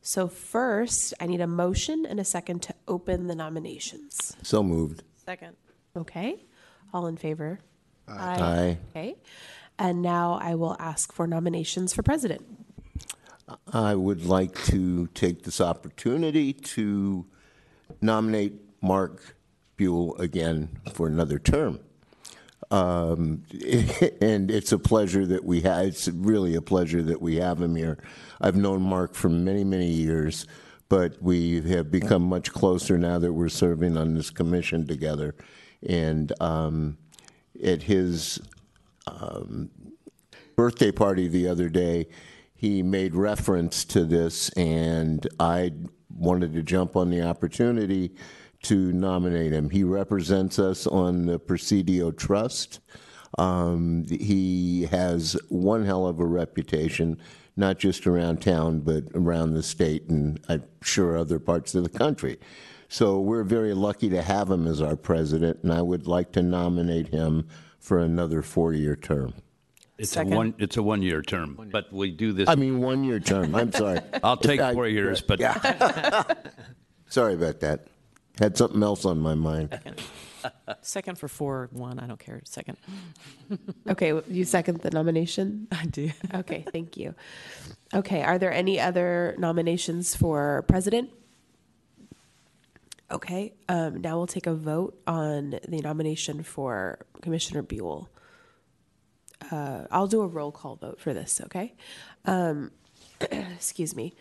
So, 0.04 0.26
first, 0.26 1.14
I 1.20 1.26
need 1.26 1.40
a 1.40 1.46
motion 1.46 2.04
and 2.04 2.18
a 2.18 2.24
second 2.24 2.60
to 2.62 2.74
open 2.88 3.28
the 3.28 3.36
nominations. 3.36 4.36
So 4.42 4.62
moved. 4.62 5.04
Second. 5.24 5.56
Okay. 5.96 6.44
All 6.92 7.06
in 7.06 7.16
favor? 7.16 7.60
Aye. 8.08 8.78
Okay. 8.90 9.14
And 9.78 10.02
now 10.02 10.38
I 10.42 10.56
will 10.56 10.76
ask 10.78 11.12
for 11.12 11.26
nominations 11.26 11.94
for 11.94 12.02
president. 12.02 12.42
I 13.72 13.94
would 13.94 14.24
like 14.24 14.54
to 14.66 15.06
take 15.08 15.42
this 15.42 15.60
opportunity 15.60 16.52
to 16.52 17.26
nominate 18.00 18.54
Mark 18.80 19.36
Buell 19.76 20.16
again 20.16 20.68
for 20.92 21.06
another 21.06 21.38
term. 21.38 21.80
Um, 22.70 23.44
and 24.20 24.50
it's 24.50 24.72
a 24.72 24.78
pleasure 24.78 25.26
that 25.26 25.44
we 25.44 25.60
have, 25.62 25.86
it's 25.86 26.08
really 26.08 26.54
a 26.54 26.62
pleasure 26.62 27.02
that 27.02 27.20
we 27.20 27.36
have 27.36 27.60
him 27.60 27.76
here. 27.76 27.98
I've 28.40 28.56
known 28.56 28.82
Mark 28.82 29.14
for 29.14 29.28
many, 29.28 29.64
many 29.64 29.88
years, 29.88 30.46
but 30.88 31.20
we 31.22 31.60
have 31.70 31.90
become 31.90 32.22
much 32.22 32.52
closer 32.52 32.98
now 32.98 33.18
that 33.18 33.32
we're 33.32 33.48
serving 33.48 33.96
on 33.96 34.14
this 34.14 34.30
commission 34.30 34.86
together. 34.86 35.34
And 35.86 36.32
um, 36.40 36.98
at 37.62 37.82
his 37.82 38.40
birthday 40.56 40.92
party 40.92 41.28
the 41.28 41.48
other 41.48 41.68
day, 41.68 42.06
he 42.62 42.80
made 42.80 43.16
reference 43.16 43.84
to 43.84 44.04
this, 44.04 44.48
and 44.50 45.26
I 45.40 45.72
wanted 46.08 46.54
to 46.54 46.62
jump 46.62 46.94
on 46.94 47.10
the 47.10 47.20
opportunity 47.20 48.14
to 48.62 48.92
nominate 48.92 49.52
him. 49.52 49.68
He 49.68 49.82
represents 49.82 50.60
us 50.60 50.86
on 50.86 51.26
the 51.26 51.40
Presidio 51.40 52.12
Trust. 52.12 52.78
Um, 53.36 54.06
he 54.08 54.86
has 54.92 55.36
one 55.48 55.84
hell 55.84 56.06
of 56.06 56.20
a 56.20 56.24
reputation, 56.24 57.18
not 57.56 57.80
just 57.80 58.06
around 58.06 58.40
town, 58.40 58.78
but 58.82 59.06
around 59.12 59.54
the 59.54 59.64
state 59.64 60.08
and 60.08 60.38
I'm 60.48 60.62
sure 60.84 61.18
other 61.18 61.40
parts 61.40 61.74
of 61.74 61.82
the 61.82 61.98
country. 61.98 62.38
So 62.88 63.18
we're 63.18 63.42
very 63.42 63.74
lucky 63.74 64.08
to 64.10 64.22
have 64.22 64.48
him 64.48 64.68
as 64.68 64.80
our 64.80 64.94
president, 64.94 65.64
and 65.64 65.72
I 65.72 65.82
would 65.82 66.06
like 66.06 66.30
to 66.34 66.42
nominate 66.42 67.08
him 67.08 67.48
for 67.80 67.98
another 67.98 68.40
four-year 68.40 68.94
term. 68.94 69.34
It's 70.02 70.10
a 70.10 70.14
Second. 70.14 70.34
one, 70.34 70.54
it's 70.58 70.76
a 70.76 70.82
one-year 70.82 71.22
term, 71.22 71.68
but 71.70 71.92
we 71.92 72.10
do 72.10 72.32
this, 72.32 72.48
I 72.48 72.56
mean, 72.56 72.80
one-year 72.80 73.20
term, 73.20 73.54
I'm 73.54 73.70
sorry. 73.70 74.00
I'll 74.24 74.36
take 74.36 74.58
I- 74.58 74.74
four 74.74 74.88
years, 74.88 75.20
but 75.20 75.38
Sorry 77.08 77.34
about 77.34 77.60
that. 77.60 77.86
Had 78.40 78.56
something 78.56 78.82
else 78.82 79.04
on 79.04 79.20
my 79.20 79.34
mind. 79.34 79.78
Second 80.80 81.18
for 81.18 81.28
four, 81.28 81.68
one, 81.70 82.00
I 82.00 82.06
don't 82.08 82.18
care. 82.18 82.40
Second. 82.44 82.76
Okay, 83.88 84.18
you 84.28 84.44
second 84.44 84.80
the 84.80 84.90
nomination? 84.90 85.68
I 85.70 85.84
do. 85.84 86.10
Okay, 86.34 86.64
thank 86.72 86.96
you. 86.96 87.14
Okay, 87.94 88.22
are 88.22 88.38
there 88.38 88.50
any 88.52 88.80
other 88.80 89.36
nominations 89.38 90.16
for 90.16 90.64
president? 90.66 91.10
Okay, 93.10 93.52
um, 93.68 94.00
now 94.00 94.16
we'll 94.16 94.26
take 94.26 94.46
a 94.46 94.54
vote 94.54 94.98
on 95.06 95.60
the 95.68 95.80
nomination 95.82 96.42
for 96.42 96.98
Commissioner 97.20 97.62
Buell. 97.62 98.08
Uh, 99.50 99.86
I'll 99.90 100.06
do 100.06 100.20
a 100.22 100.26
roll 100.26 100.52
call 100.52 100.76
vote 100.76 101.00
for 101.00 101.12
this, 101.14 101.40
okay? 101.44 101.74
Um, 102.24 102.70
excuse 103.20 103.94
me. 103.96 104.14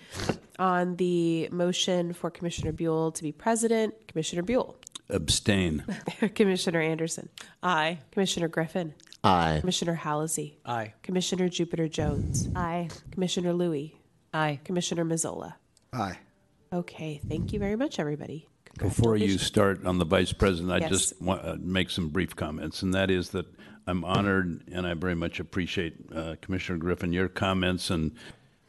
On 0.60 0.96
the 0.98 1.50
motion 1.52 2.14
for 2.14 2.30
Commissioner 2.30 2.72
Buell 2.72 3.12
to 3.14 3.24
be 3.24 3.32
president, 3.32 4.08
Commissioner 4.08 4.42
Buell, 4.44 4.78
abstain. 5.10 5.84
Commissioner 6.36 6.82
Anderson, 6.82 7.30
Aye. 7.64 8.00
Commissioner 8.12 8.48
Griffin, 8.48 8.94
Aye. 9.24 9.58
Commissioner 9.60 9.96
Halsey, 9.96 10.58
Aye. 10.66 10.94
Commissioner 11.04 11.50
Jupiter 11.50 11.88
Jones, 11.88 12.48
Aye. 12.56 12.90
Commissioner 13.12 13.54
Louie, 13.54 13.96
Aye. 14.34 14.60
Commissioner 14.64 15.04
Mazzola. 15.06 15.56
Aye. 15.94 16.18
Okay, 16.74 17.20
thank 17.28 17.52
you 17.54 17.60
very 17.60 17.76
much, 17.76 18.00
everybody. 18.00 18.48
Before 18.78 19.18
you 19.18 19.38
start 19.38 19.86
on 19.86 19.98
the 19.98 20.06
vice 20.06 20.32
president, 20.32 20.72
I 20.72 20.78
Yes. 20.78 20.90
just 20.90 21.22
want 21.22 21.44
to 21.44 21.58
make 21.58 21.90
some 21.90 22.08
brief 22.10 22.36
comments, 22.36 22.82
and 22.82 22.94
that 22.94 23.12
is 23.12 23.32
that 23.32 23.46
I'm 23.88 24.04
honored 24.04 24.64
and 24.72 24.86
I 24.86 24.94
very 24.94 25.16
much 25.16 25.40
appreciate 25.40 25.96
uh, 26.14 26.36
Commissioner 26.42 26.78
Griffin 26.78 27.14
your 27.14 27.28
comments, 27.28 27.90
and 27.90 28.12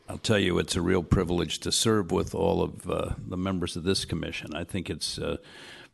I'll 0.08 0.18
tell 0.18 0.38
you, 0.38 0.58
it's 0.58 0.76
a 0.76 0.82
real 0.82 1.02
privilege 1.02 1.58
to 1.60 1.72
serve 1.72 2.10
with 2.10 2.34
all 2.34 2.62
of 2.62 2.88
uh, 2.90 3.14
the 3.18 3.36
members 3.36 3.76
of 3.76 3.84
this 3.84 4.04
commission. 4.04 4.54
I 4.54 4.64
think 4.64 4.90
it's 4.90 5.18
uh, 5.18 5.36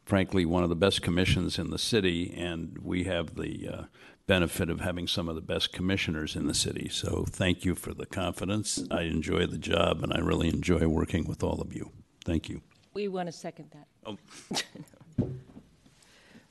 frankly 0.05 0.47
one 0.47 0.63
of 0.63 0.69
the 0.69 0.77
best 0.77 1.03
commissions 1.03 1.59
in 1.59 1.71
the 1.71 1.79
city, 1.79 2.35
and 2.37 2.79
we 2.79 3.05
have 3.05 3.35
the 3.35 3.69
uh, 3.69 3.83
benefit 4.27 4.71
of 4.71 4.81
having 4.81 5.07
some 5.07 5.29
of 5.29 5.35
the 5.35 5.41
best 5.41 5.73
commissioners 5.73 6.37
in 6.37 6.47
the 6.47 6.55
city. 6.55 6.89
So 6.89 7.25
thank 7.29 7.65
you 7.65 7.75
for 7.75 7.95
the 7.95 8.07
confidence. 8.07 8.83
I 8.91 9.03
enjoy 9.03 9.47
the 9.47 9.59
job, 9.59 10.03
and 10.03 10.13
I 10.13 10.19
really 10.19 10.49
enjoy 10.49 10.87
working 10.87 11.27
with 11.27 11.43
all 11.43 11.61
of 11.61 11.75
you. 11.75 11.91
Thank 12.25 12.49
you. 12.49 12.63
We 12.95 13.09
want 13.09 13.27
to 13.29 13.33
second 13.33 13.73
that. 13.73 14.65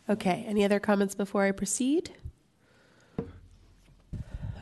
Okay, 0.09 0.45
any 0.47 0.63
other 0.63 0.79
comments 0.79 1.15
before 1.15 1.43
I 1.43 1.51
proceed? 1.51 2.11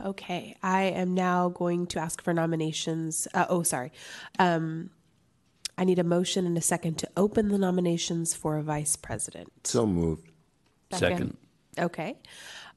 Okay, 0.04 0.56
I 0.62 0.84
am 0.84 1.14
now 1.14 1.48
going 1.48 1.86
to 1.88 1.98
ask 1.98 2.22
for 2.22 2.32
nominations. 2.32 3.26
Uh, 3.34 3.46
oh, 3.48 3.62
sorry. 3.62 3.92
Um, 4.38 4.90
I 5.78 5.84
need 5.84 5.98
a 5.98 6.04
motion 6.04 6.46
and 6.46 6.56
a 6.56 6.60
second 6.62 6.98
to 6.98 7.08
open 7.16 7.48
the 7.48 7.58
nominations 7.58 8.34
for 8.34 8.56
a 8.56 8.62
vice 8.62 8.96
president. 8.96 9.66
So 9.66 9.86
moved. 9.86 10.30
Second. 10.92 11.36
Okay, 11.78 12.16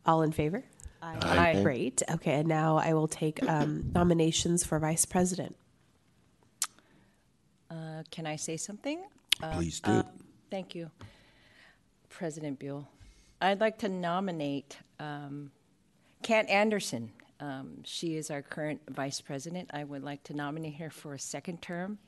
all 0.05 0.21
in 0.21 0.31
favor? 0.31 0.63
Aye. 1.01 1.61
Great. 1.63 2.01
Okay, 2.11 2.33
and 2.33 2.47
now 2.47 2.77
I 2.77 2.93
will 2.93 3.07
take 3.07 3.41
um, 3.47 3.91
nominations 3.95 4.65
for 4.65 4.77
vice 4.79 5.05
president. 5.05 5.55
Uh, 7.71 8.03
Can 8.11 8.25
I 8.25 8.35
say 8.35 8.57
something? 8.57 9.01
Please 9.53 9.79
do. 9.79 10.03
Thank 10.51 10.75
you, 10.75 10.89
President 12.09 12.59
Buell. 12.59 12.87
I'd 13.41 13.61
like 13.61 13.77
to 13.79 13.89
nominate 13.89 14.77
um, 14.99 15.51
Kat 16.23 16.49
Anderson. 16.49 17.11
Um, 17.39 17.83
She 17.83 18.15
is 18.15 18.29
our 18.29 18.41
current 18.41 18.81
vice 18.89 19.21
president. 19.21 19.69
I 19.73 19.83
would 19.83 20.03
like 20.03 20.23
to 20.23 20.33
nominate 20.33 20.75
her 20.75 20.89
for 20.89 21.13
a 21.13 21.19
second 21.19 21.61
term. 21.61 21.99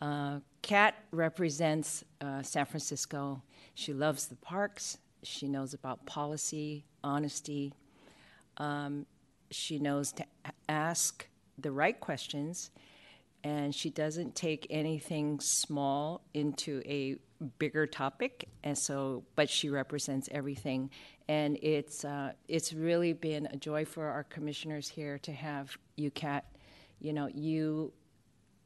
Uh, 0.00 0.40
Kat 0.62 0.94
represents 1.10 2.04
uh, 2.20 2.42
San 2.42 2.64
Francisco. 2.64 3.42
She 3.74 3.92
loves 3.92 4.26
the 4.26 4.36
parks. 4.36 4.98
She 5.22 5.48
knows 5.48 5.74
about 5.74 6.06
policy, 6.06 6.84
honesty. 7.02 7.74
Um, 8.56 9.06
She 9.50 9.78
knows 9.78 10.12
to 10.12 10.24
ask 10.68 11.26
the 11.58 11.72
right 11.72 11.98
questions, 11.98 12.70
and 13.42 13.74
she 13.74 13.90
doesn't 13.90 14.34
take 14.34 14.66
anything 14.70 15.40
small 15.40 16.20
into 16.34 16.82
a 16.84 17.16
bigger 17.58 17.86
topic. 17.86 18.48
And 18.64 18.76
so, 18.76 19.24
but 19.36 19.48
she 19.48 19.68
represents 19.68 20.28
everything, 20.32 20.90
and 21.28 21.58
it's 21.62 22.04
uh, 22.04 22.32
it's 22.48 22.72
really 22.72 23.12
been 23.12 23.46
a 23.46 23.56
joy 23.56 23.84
for 23.84 24.06
our 24.06 24.24
commissioners 24.24 24.88
here 24.88 25.18
to 25.18 25.32
have 25.32 25.76
you, 25.96 26.10
Kat. 26.10 26.44
You 27.00 27.12
know, 27.12 27.28
you 27.28 27.92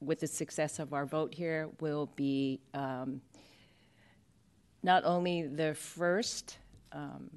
with 0.00 0.20
the 0.20 0.26
success 0.26 0.78
of 0.78 0.92
our 0.92 1.06
vote 1.06 1.32
here 1.32 1.68
will 1.80 2.06
be 2.16 2.60
um, 2.74 3.20
not 4.82 5.04
only 5.04 5.46
the 5.46 5.74
first 5.74 6.58
um, 6.92 7.30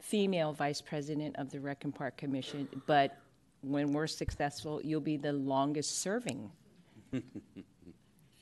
female 0.00 0.52
vice 0.52 0.80
president 0.80 1.36
of 1.36 1.50
the 1.50 1.60
Rec 1.60 1.84
and 1.84 1.94
Park 1.94 2.16
Commission, 2.16 2.68
but 2.86 3.18
when 3.62 3.92
we're 3.92 4.08
successful, 4.08 4.80
you'll 4.82 5.00
be 5.00 5.16
the 5.16 5.32
longest 5.32 6.00
serving 6.00 6.50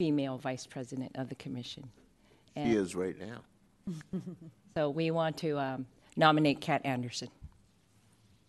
female 0.01 0.39
vice 0.39 0.65
president 0.67 1.13
of 1.17 1.29
the 1.29 1.35
commission. 1.35 1.91
He 2.55 2.63
And 2.63 2.73
is 2.73 2.95
right 2.95 3.15
now. 3.21 3.93
so 4.75 4.89
we 4.89 5.11
want 5.11 5.37
to 5.39 5.59
um, 5.59 5.85
nominate 6.17 6.63
Kat 6.63 6.81
Anderson. 6.87 7.29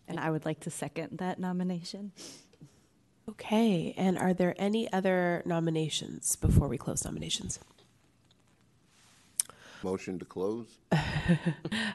And 0.08 0.18
I 0.18 0.30
would 0.30 0.46
like 0.46 0.60
to 0.60 0.70
second 0.70 1.18
that 1.18 1.38
nomination. 1.38 2.12
Okay, 3.28 3.92
and 3.98 4.16
are 4.16 4.32
there 4.32 4.54
any 4.56 4.90
other 4.94 5.42
nominations 5.44 6.36
before 6.36 6.68
we 6.68 6.78
close 6.78 7.04
nominations? 7.04 7.58
Motion 9.82 10.18
to 10.20 10.24
close? 10.24 10.78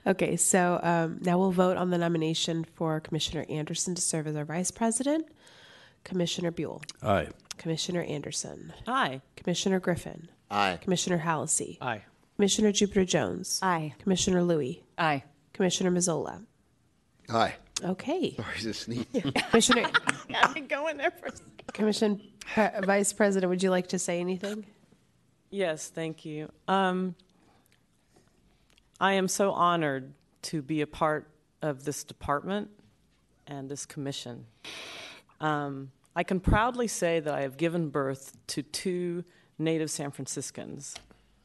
Okay, 0.05 0.37
so 0.37 0.79
um, 0.83 1.17
now 1.21 1.37
we'll 1.37 1.51
vote 1.51 1.75
on 1.75 1.89
the 1.89 1.97
nomination 1.97 2.63
for 2.63 3.01
Commissioner 3.01 3.45
Anderson 3.49 3.93
to 3.95 4.01
serve 4.01 4.25
as 4.25 4.37
our 4.37 4.45
vice 4.45 4.71
president. 4.71 5.27
Commissioner 6.05 6.49
Buell, 6.49 6.81
Aye. 7.03 7.27
Commissioner 7.57 8.01
Anderson, 8.03 8.73
Aye. 8.87 9.21
Commissioner 9.35 9.79
Griffin, 9.79 10.29
Aye. 10.51 10.77
Commissioner 10.81 11.17
Halsey, 11.19 11.77
Aye. 11.81 12.03
Commissioner 12.35 12.71
Jupiter 12.71 13.05
Jones, 13.05 13.59
Aye. 13.63 13.93
Commissioner 13.99 14.43
Louie, 14.43 14.83
Aye. 14.97 15.23
Commissioner 15.53 15.91
Mazzola. 15.91 16.43
Aye. 17.29 17.55
Okay, 17.83 18.35
Sorry 18.37 18.59
to 18.61 18.73
sneeze. 18.73 19.05
Commissioner, 19.49 19.89
Go 20.69 20.87
in 20.87 20.97
there 20.97 21.11
for 21.11 21.27
a 21.27 21.31
second. 21.31 21.73
Commission 21.73 22.21
Pre- 22.39 22.69
Vice 22.85 23.13
President, 23.13 23.49
would 23.49 23.61
you 23.63 23.69
like 23.69 23.87
to 23.87 23.99
say 23.99 24.19
anything? 24.19 24.65
Yes, 25.49 25.87
thank 25.89 26.25
you. 26.25 26.49
Um, 26.67 27.15
I 28.99 29.13
am 29.13 29.27
so 29.27 29.51
honored 29.51 30.13
to 30.43 30.61
be 30.61 30.81
a 30.81 30.87
part 30.87 31.27
of 31.61 31.83
this 31.85 32.03
department 32.03 32.69
and 33.45 33.69
this 33.69 33.85
commission. 33.85 34.45
Um, 35.39 35.91
I 36.17 36.23
can 36.23 36.39
proudly 36.39 36.87
say 36.87 37.19
that 37.19 37.31
I 37.31 37.41
have 37.41 37.57
given 37.57 37.89
birth 37.89 38.35
to 38.47 38.63
two 38.63 39.23
native 39.59 39.91
San 39.91 40.09
Franciscans. 40.09 40.95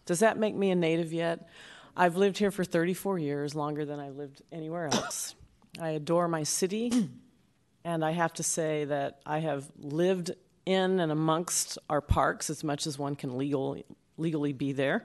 Does 0.06 0.20
that 0.20 0.38
make 0.38 0.54
me 0.54 0.70
a 0.70 0.74
native 0.74 1.12
yet? 1.12 1.46
I've 1.94 2.16
lived 2.16 2.38
here 2.38 2.50
for 2.50 2.64
34 2.64 3.18
years, 3.18 3.54
longer 3.54 3.84
than 3.84 4.00
I've 4.00 4.16
lived 4.16 4.40
anywhere 4.50 4.86
else. 4.86 5.34
I 5.78 5.90
adore 5.90 6.26
my 6.26 6.44
city, 6.44 6.90
and 7.84 8.02
I 8.02 8.12
have 8.12 8.32
to 8.32 8.42
say 8.42 8.86
that 8.86 9.20
I 9.26 9.40
have 9.40 9.70
lived 9.76 10.30
in 10.64 11.00
and 11.00 11.12
amongst 11.12 11.76
our 11.90 12.00
parks 12.00 12.48
as 12.48 12.64
much 12.64 12.86
as 12.86 12.98
one 12.98 13.14
can 13.14 13.36
legal, 13.36 13.76
legally 14.16 14.54
be 14.54 14.72
there, 14.72 15.04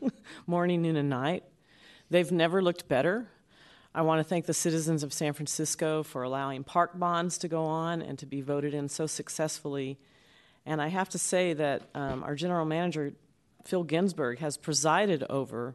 morning, 0.46 0.80
noon, 0.82 0.94
and 0.94 1.10
night. 1.10 1.42
They've 2.08 2.30
never 2.30 2.62
looked 2.62 2.86
better. 2.86 3.28
I 3.94 4.02
want 4.02 4.20
to 4.20 4.24
thank 4.24 4.44
the 4.44 4.54
citizens 4.54 5.02
of 5.02 5.12
San 5.12 5.32
Francisco 5.32 6.02
for 6.02 6.22
allowing 6.22 6.62
park 6.62 6.98
bonds 6.98 7.38
to 7.38 7.48
go 7.48 7.64
on 7.64 8.02
and 8.02 8.18
to 8.18 8.26
be 8.26 8.42
voted 8.42 8.74
in 8.74 8.88
so 8.88 9.06
successfully. 9.06 9.98
And 10.66 10.82
I 10.82 10.88
have 10.88 11.08
to 11.10 11.18
say 11.18 11.54
that 11.54 11.88
um, 11.94 12.22
our 12.22 12.34
general 12.34 12.66
manager, 12.66 13.14
Phil 13.64 13.84
Ginsburg, 13.84 14.40
has 14.40 14.58
presided 14.58 15.24
over 15.30 15.74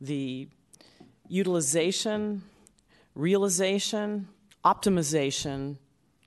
the 0.00 0.48
utilization, 1.28 2.42
realization, 3.14 4.28
optimization 4.64 5.78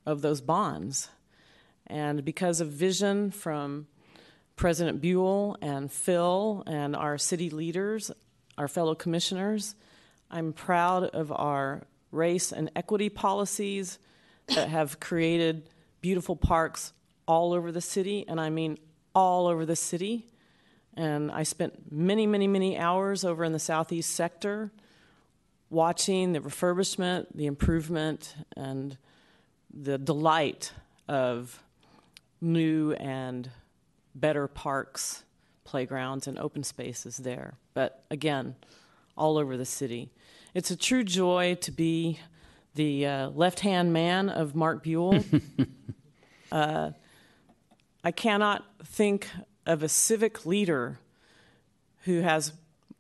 of 0.06 0.22
those 0.22 0.42
bonds. 0.42 1.10
And 1.86 2.26
because 2.26 2.60
of 2.60 2.70
vision 2.70 3.30
from 3.30 3.86
President 4.56 5.00
Buell 5.00 5.58
and 5.62 5.92
Phil 5.92 6.64
and 6.66 6.96
our 6.96 7.20
city 7.20 7.52
leaders, 7.52 8.12
our 8.58 8.68
fellow 8.68 8.96
commissioners, 8.96 9.76
I'm 10.32 10.54
proud 10.54 11.04
of 11.04 11.32
our 11.32 11.84
race 12.10 12.54
and 12.54 12.72
equity 12.76 13.10
policies 13.10 14.00
that 14.48 14.70
have 14.70 15.00
created 15.00 15.70
beautiful 16.00 16.38
parks 16.38 16.94
all 17.28 17.54
over 17.54 17.72
the 17.72 17.82
city, 17.82 18.26
and 18.28 18.40
I 18.40 18.50
mean 18.50 18.78
all 19.14 19.48
over 19.48 19.66
the 19.66 19.76
city. 19.76 20.26
And 20.96 21.32
I 21.32 21.44
spent 21.44 21.92
many, 21.92 22.26
many, 22.26 22.48
many 22.48 22.78
hours 22.78 23.26
over 23.26 23.44
in 23.44 23.52
the 23.52 23.60
southeast 23.60 24.12
sector 24.12 24.72
watching 25.70 26.32
the 26.32 26.40
refurbishment, 26.40 27.28
the 27.36 27.46
improvement, 27.46 28.36
and 28.56 28.98
the 29.74 29.98
delight 29.98 30.74
of 31.08 31.62
new 32.42 32.94
and 32.94 33.50
better 34.16 34.48
parks, 34.48 35.24
playgrounds, 35.64 36.28
and 36.28 36.40
open 36.40 36.64
spaces 36.64 37.18
there. 37.18 37.54
But 37.74 38.04
again, 38.10 38.56
all 39.18 39.38
over 39.38 39.58
the 39.58 39.66
city. 39.66 40.12
It's 40.54 40.72
a 40.72 40.76
true 40.76 41.04
joy 41.04 41.56
to 41.62 41.72
be 41.72 42.20
the 42.76 43.06
uh, 43.06 43.30
left 43.30 43.62
hand 43.62 43.94
man 43.94 44.30
of 44.30 44.56
Mark 44.56 44.84
Buell. 44.84 45.24
uh, 46.52 46.92
I 48.04 48.12
cannot 48.12 48.66
think 48.84 49.28
of 49.66 49.84
a 49.84 49.90
civic 49.90 50.46
leader 50.46 51.00
who 52.04 52.22
has 52.22 52.54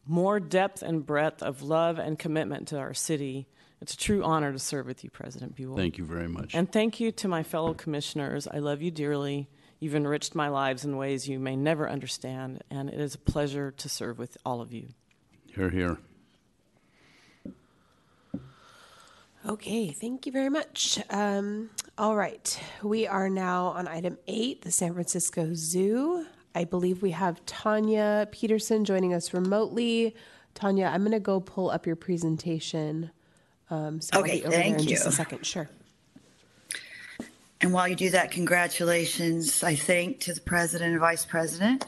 more 0.05 0.39
depth 0.39 0.82
and 0.82 1.05
breadth 1.05 1.41
of 1.41 1.62
love 1.62 1.97
and 1.99 2.18
commitment 2.18 2.68
to 2.70 2.78
our 2.78 2.93
city. 2.93 3.47
It's 3.82 3.93
a 3.93 3.97
true 3.97 4.24
honor 4.24 4.51
to 4.51 4.59
serve 4.59 4.86
with 4.86 5.03
you, 5.03 5.09
President 5.09 5.55
Buell. 5.55 5.76
Thank 5.76 5.97
you 5.97 6.05
very 6.05 6.28
much. 6.28 6.53
And 6.53 6.72
thank 6.72 6.99
you 6.99 7.12
to 7.14 7.28
my 7.28 7.43
fellow 7.43 7.74
commissioners. 7.74 8.47
I 8.47 8.59
love 8.59 8.82
you 8.82 8.91
dearly. 8.91 9.49
You've 9.80 9.95
enriched 9.95 10.36
my 10.36 10.49
lives 10.49 10.86
in 10.86 10.97
ways 10.97 11.28
you 11.28 11.39
may 11.39 11.55
never 11.55 11.89
understand, 11.89 12.64
and 12.70 12.89
it 12.89 12.99
is 12.99 13.16
a 13.16 13.18
pleasure 13.18 13.72
to 13.72 13.89
serve 13.89 14.20
with 14.20 14.38
all 14.45 14.62
of 14.62 14.72
you. 14.72 14.89
Here, 15.56 15.70
here. 15.70 15.97
Okay, 19.47 19.91
thank 19.91 20.26
you 20.26 20.32
very 20.32 20.49
much. 20.49 20.99
Um, 21.10 21.72
all 21.97 22.16
right, 22.16 22.62
we 22.84 23.08
are 23.08 23.28
now 23.28 23.68
on 23.68 23.88
item 23.88 24.18
eight, 24.28 24.62
the 24.62 24.72
San 24.72 24.93
Francisco 24.93 25.49
Zoo. 25.56 26.26
I 26.54 26.64
believe 26.64 27.02
we 27.02 27.12
have 27.12 27.43
Tanya 27.45 28.28
Peterson 28.32 28.86
joining 28.86 29.14
us 29.14 29.34
remotely. 29.34 30.16
Tanya, 30.54 30.86
I'm 30.86 31.02
going 31.02 31.12
to 31.14 31.20
go 31.20 31.39
pull 31.39 31.72
up 31.72 31.88
your 31.88 31.95
presentation. 31.95 33.10
Um, 33.70 33.99
so 33.99 34.10
I'll 34.14 34.22
Okay, 34.22 34.39
be 34.39 34.45
over 34.45 34.52
there 34.52 34.62
thank 34.64 34.80
in 34.80 34.88
just 34.88 35.08
a 35.08 35.12
second. 35.12 35.45
Sure. 35.45 35.70
And 37.62 37.74
while 37.74 37.88
you 37.88 37.95
do 37.95 38.10
that, 38.12 38.32
congratulations, 38.32 39.64
I 39.64 39.76
think, 39.76 40.20
to 40.22 40.34
the 40.34 40.41
president 40.41 40.91
and 40.91 40.99
vice 40.99 41.26
president. 41.26 41.86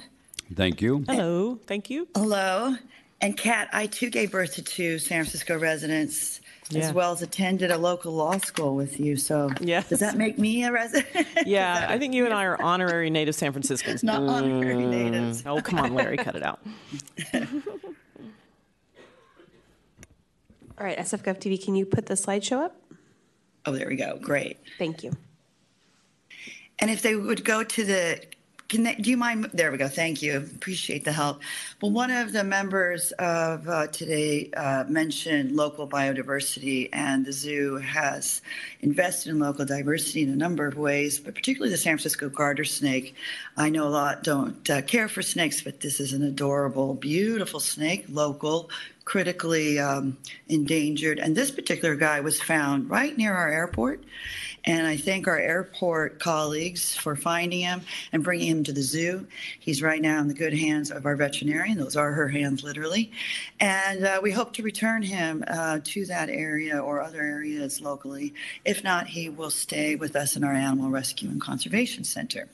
Thank 0.53 0.82
you. 0.82 1.03
Hello, 1.07 1.59
thank 1.68 1.89
you. 1.89 2.07
Hello. 2.16 2.76
And 3.24 3.38
Kat, 3.38 3.69
I 3.71 3.88
too 3.88 4.09
gave 4.09 4.32
birth 4.32 4.55
to 4.55 4.61
two 4.61 4.99
San 4.99 5.24
Francisco 5.24 5.57
residents, 5.57 6.41
Yeah. 6.69 6.82
as 6.82 6.93
well 6.93 7.13
as 7.13 7.21
attended 7.21 7.71
a 7.71 7.78
local 7.78 8.11
law 8.11 8.38
school 8.38 8.76
with 8.76 8.99
you. 8.99 9.15
So 9.15 9.49
Yes. 9.61 9.88
does 9.88 9.99
that 9.99 10.17
make 10.17 10.38
me 10.38 10.65
a 10.65 10.74
resident? 10.74 11.26
Yeah, 11.45 11.86
I 11.88 11.97
think 11.97 12.13
you 12.13 12.26
and 12.26 12.34
I 12.34 12.43
are 12.43 12.61
honorary 12.61 13.09
native 13.09 13.34
San 13.34 13.53
Franciscans. 13.53 14.03
Not 14.03 14.24
honorary 14.24 14.84
mm. 14.84 14.89
natives. 14.89 15.43
Oh, 15.45 15.61
come 15.61 15.80
on, 15.80 15.93
Larry, 15.93 16.17
cut 16.17 16.36
it 16.36 16.43
out. 16.43 16.59
All 17.34 17.41
right, 20.86 20.97
SFGov 20.97 21.39
TV, 21.39 21.63
can 21.63 21.76
you 21.76 21.86
put 21.86 22.07
the 22.07 22.15
slideshow 22.15 22.65
up? 22.65 22.76
Oh, 23.65 23.71
there 23.71 23.88
we 23.88 23.95
go. 23.95 24.19
Great. 24.21 24.57
Thank 24.78 25.01
you. 25.01 25.13
And 26.80 26.91
if 26.91 27.01
they 27.01 27.15
would 27.15 27.45
go 27.45 27.63
to 27.63 27.86
the, 27.86 28.21
can 28.74 29.01
do 29.01 29.09
you 29.09 29.17
mind? 29.17 29.49
There 29.53 29.71
we 29.71 29.78
go. 29.78 29.88
Thank 29.88 30.21
you. 30.21 30.38
Appreciate 30.38 31.05
the 31.05 31.11
help. 31.11 31.41
Well, 31.82 31.91
one 31.91 32.11
of 32.11 32.34
the 32.34 32.43
members 32.43 33.11
of 33.13 33.69
uh, 33.69 33.88
today 33.88 34.49
uh, 34.57 34.84
mentioned 34.88 35.55
local 35.55 35.88
biodiversity, 35.88 36.89
and 36.91 37.26
the 37.26 37.32
zoo 37.32 37.78
has 37.78 38.41
invested 38.82 39.30
in 39.30 39.39
local 39.39 39.65
diversity 39.65 40.24
in 40.24 40.30
a 40.30 40.36
number 40.36 40.65
of 40.65 40.78
ways, 40.78 41.19
but 41.19 41.36
particularly 41.36 41.71
the 41.71 41.78
San 41.78 41.97
Francisco 41.97 42.30
garter 42.30 42.65
snake. 42.65 43.15
I 43.55 43.69
know 43.69 43.88
a 43.88 43.89
lot 43.89 44.24
don't 44.24 44.69
uh, 44.69 44.82
care 44.82 45.07
for 45.07 45.21
snakes, 45.21 45.61
but 45.61 45.80
this 45.80 45.99
is 45.99 46.13
an 46.13 46.24
adorable, 46.24 46.95
beautiful 46.95 47.59
snake, 47.59 48.05
local, 48.09 48.69
critically 49.05 49.80
um, 49.80 50.17
endangered. 50.47 51.19
And 51.19 51.36
this 51.36 51.51
particular 51.51 51.95
guy 51.95 52.21
was 52.21 52.41
found 52.41 52.89
right 52.89 53.15
near 53.17 53.34
our 53.34 53.49
airport. 53.49 54.03
And 54.66 54.88
I 54.88 54.95
thank 54.95 55.28
our 55.28 55.38
airport 55.38 56.20
colleagues 56.20 56.95
for 56.95 57.16
finding 57.16 57.61
him 57.61 57.82
and 58.11 58.24
bringing 58.24 58.47
him 58.47 58.64
to 58.64 58.72
the 58.72 58.82
zoo. 58.82 59.28
He's 59.59 59.82
right 59.82 60.01
now 60.01 60.20
in 60.20 60.28
the 60.28 60.34
good 60.34 60.53
hands 60.53 60.89
of 60.89 61.05
our 61.05 61.16
veterinarian. 61.16 61.78
Those 61.78 61.97
are 61.97 62.11
her 62.14 62.30
hands, 62.30 62.64
literally. 62.64 63.11
And 63.59 64.05
uh, 64.05 64.20
we 64.24 64.32
hope 64.32 64.53
to 64.53 64.64
return 64.64 65.01
him 65.01 65.43
uh, 65.47 65.80
to 65.84 66.05
that 66.05 66.30
area 66.30 66.80
or 66.80 67.01
other 67.01 67.22
areas 67.22 67.82
locally. 67.82 68.34
If 68.64 68.84
not, 68.84 69.07
he 69.07 69.30
will 69.30 69.51
stay 69.51 69.95
with 69.95 70.16
us 70.16 70.38
in 70.38 70.43
our 70.43 70.53
Animal 70.53 70.89
Rescue 70.89 71.30
and 71.30 71.41
Conservation 71.41 72.03
Center. 72.05 72.47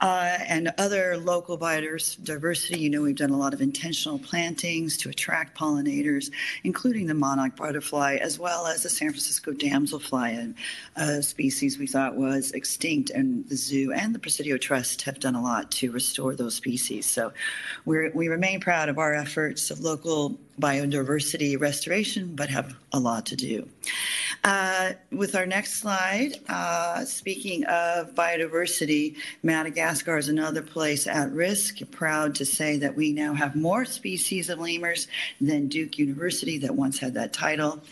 Uh, 0.00 0.38
and 0.46 0.72
other 0.78 1.16
local 1.16 1.56
biodiversity, 1.56 2.78
you 2.78 2.90
know, 2.90 3.02
we've 3.02 3.16
done 3.16 3.30
a 3.30 3.36
lot 3.36 3.54
of 3.54 3.60
intentional 3.60 4.18
plantings 4.18 4.96
to 4.98 5.08
attract 5.08 5.56
pollinators, 5.56 6.30
including 6.64 7.06
the 7.06 7.14
monarch 7.14 7.56
butterfly, 7.56 8.16
as 8.20 8.38
well 8.38 8.66
as 8.66 8.82
the 8.82 8.88
San 8.88 9.10
Francisco 9.10 9.52
damselfly, 9.52 10.54
a, 10.96 11.22
species 11.22 11.78
we 11.78 11.86
thought 11.86 12.16
was 12.16 12.52
extinct. 12.52 13.10
And 13.10 13.48
the 13.48 13.56
zoo 13.56 13.92
and 13.92 14.14
the 14.14 14.18
Presidio 14.18 14.58
Trust 14.58 15.02
have 15.02 15.20
done 15.20 15.34
a 15.34 15.42
lot 15.42 15.70
to 15.72 15.90
restore 15.90 16.34
those 16.34 16.54
species. 16.54 17.06
So 17.06 17.32
we're, 17.84 18.10
we 18.12 18.28
remain 18.28 18.60
proud 18.60 18.88
of 18.88 18.98
our 18.98 19.14
efforts 19.14 19.70
of 19.70 19.80
local 19.80 20.38
biodiversity 20.60 21.58
restoration, 21.58 22.34
but 22.34 22.48
have 22.48 22.76
a 22.92 22.98
lot 22.98 23.26
to 23.26 23.36
do. 23.36 23.68
Uh, 24.44 24.92
with 25.10 25.34
our 25.34 25.46
next 25.46 25.80
slide, 25.80 26.34
uh, 26.48 27.04
speaking 27.04 27.64
of 27.64 28.14
biodiversity, 28.14 29.16
Madagascar 29.42 30.18
is 30.18 30.28
another 30.28 30.60
place 30.60 31.06
at 31.06 31.32
risk. 31.32 31.78
Proud 31.90 32.34
to 32.34 32.44
say 32.44 32.76
that 32.76 32.94
we 32.94 33.12
now 33.12 33.32
have 33.32 33.56
more 33.56 33.84
species 33.84 34.50
of 34.50 34.58
lemurs 34.58 35.08
than 35.40 35.68
Duke 35.68 35.98
University 35.98 36.58
that 36.58 36.74
once 36.74 36.98
had 36.98 37.14
that 37.14 37.32
title. 37.32 37.82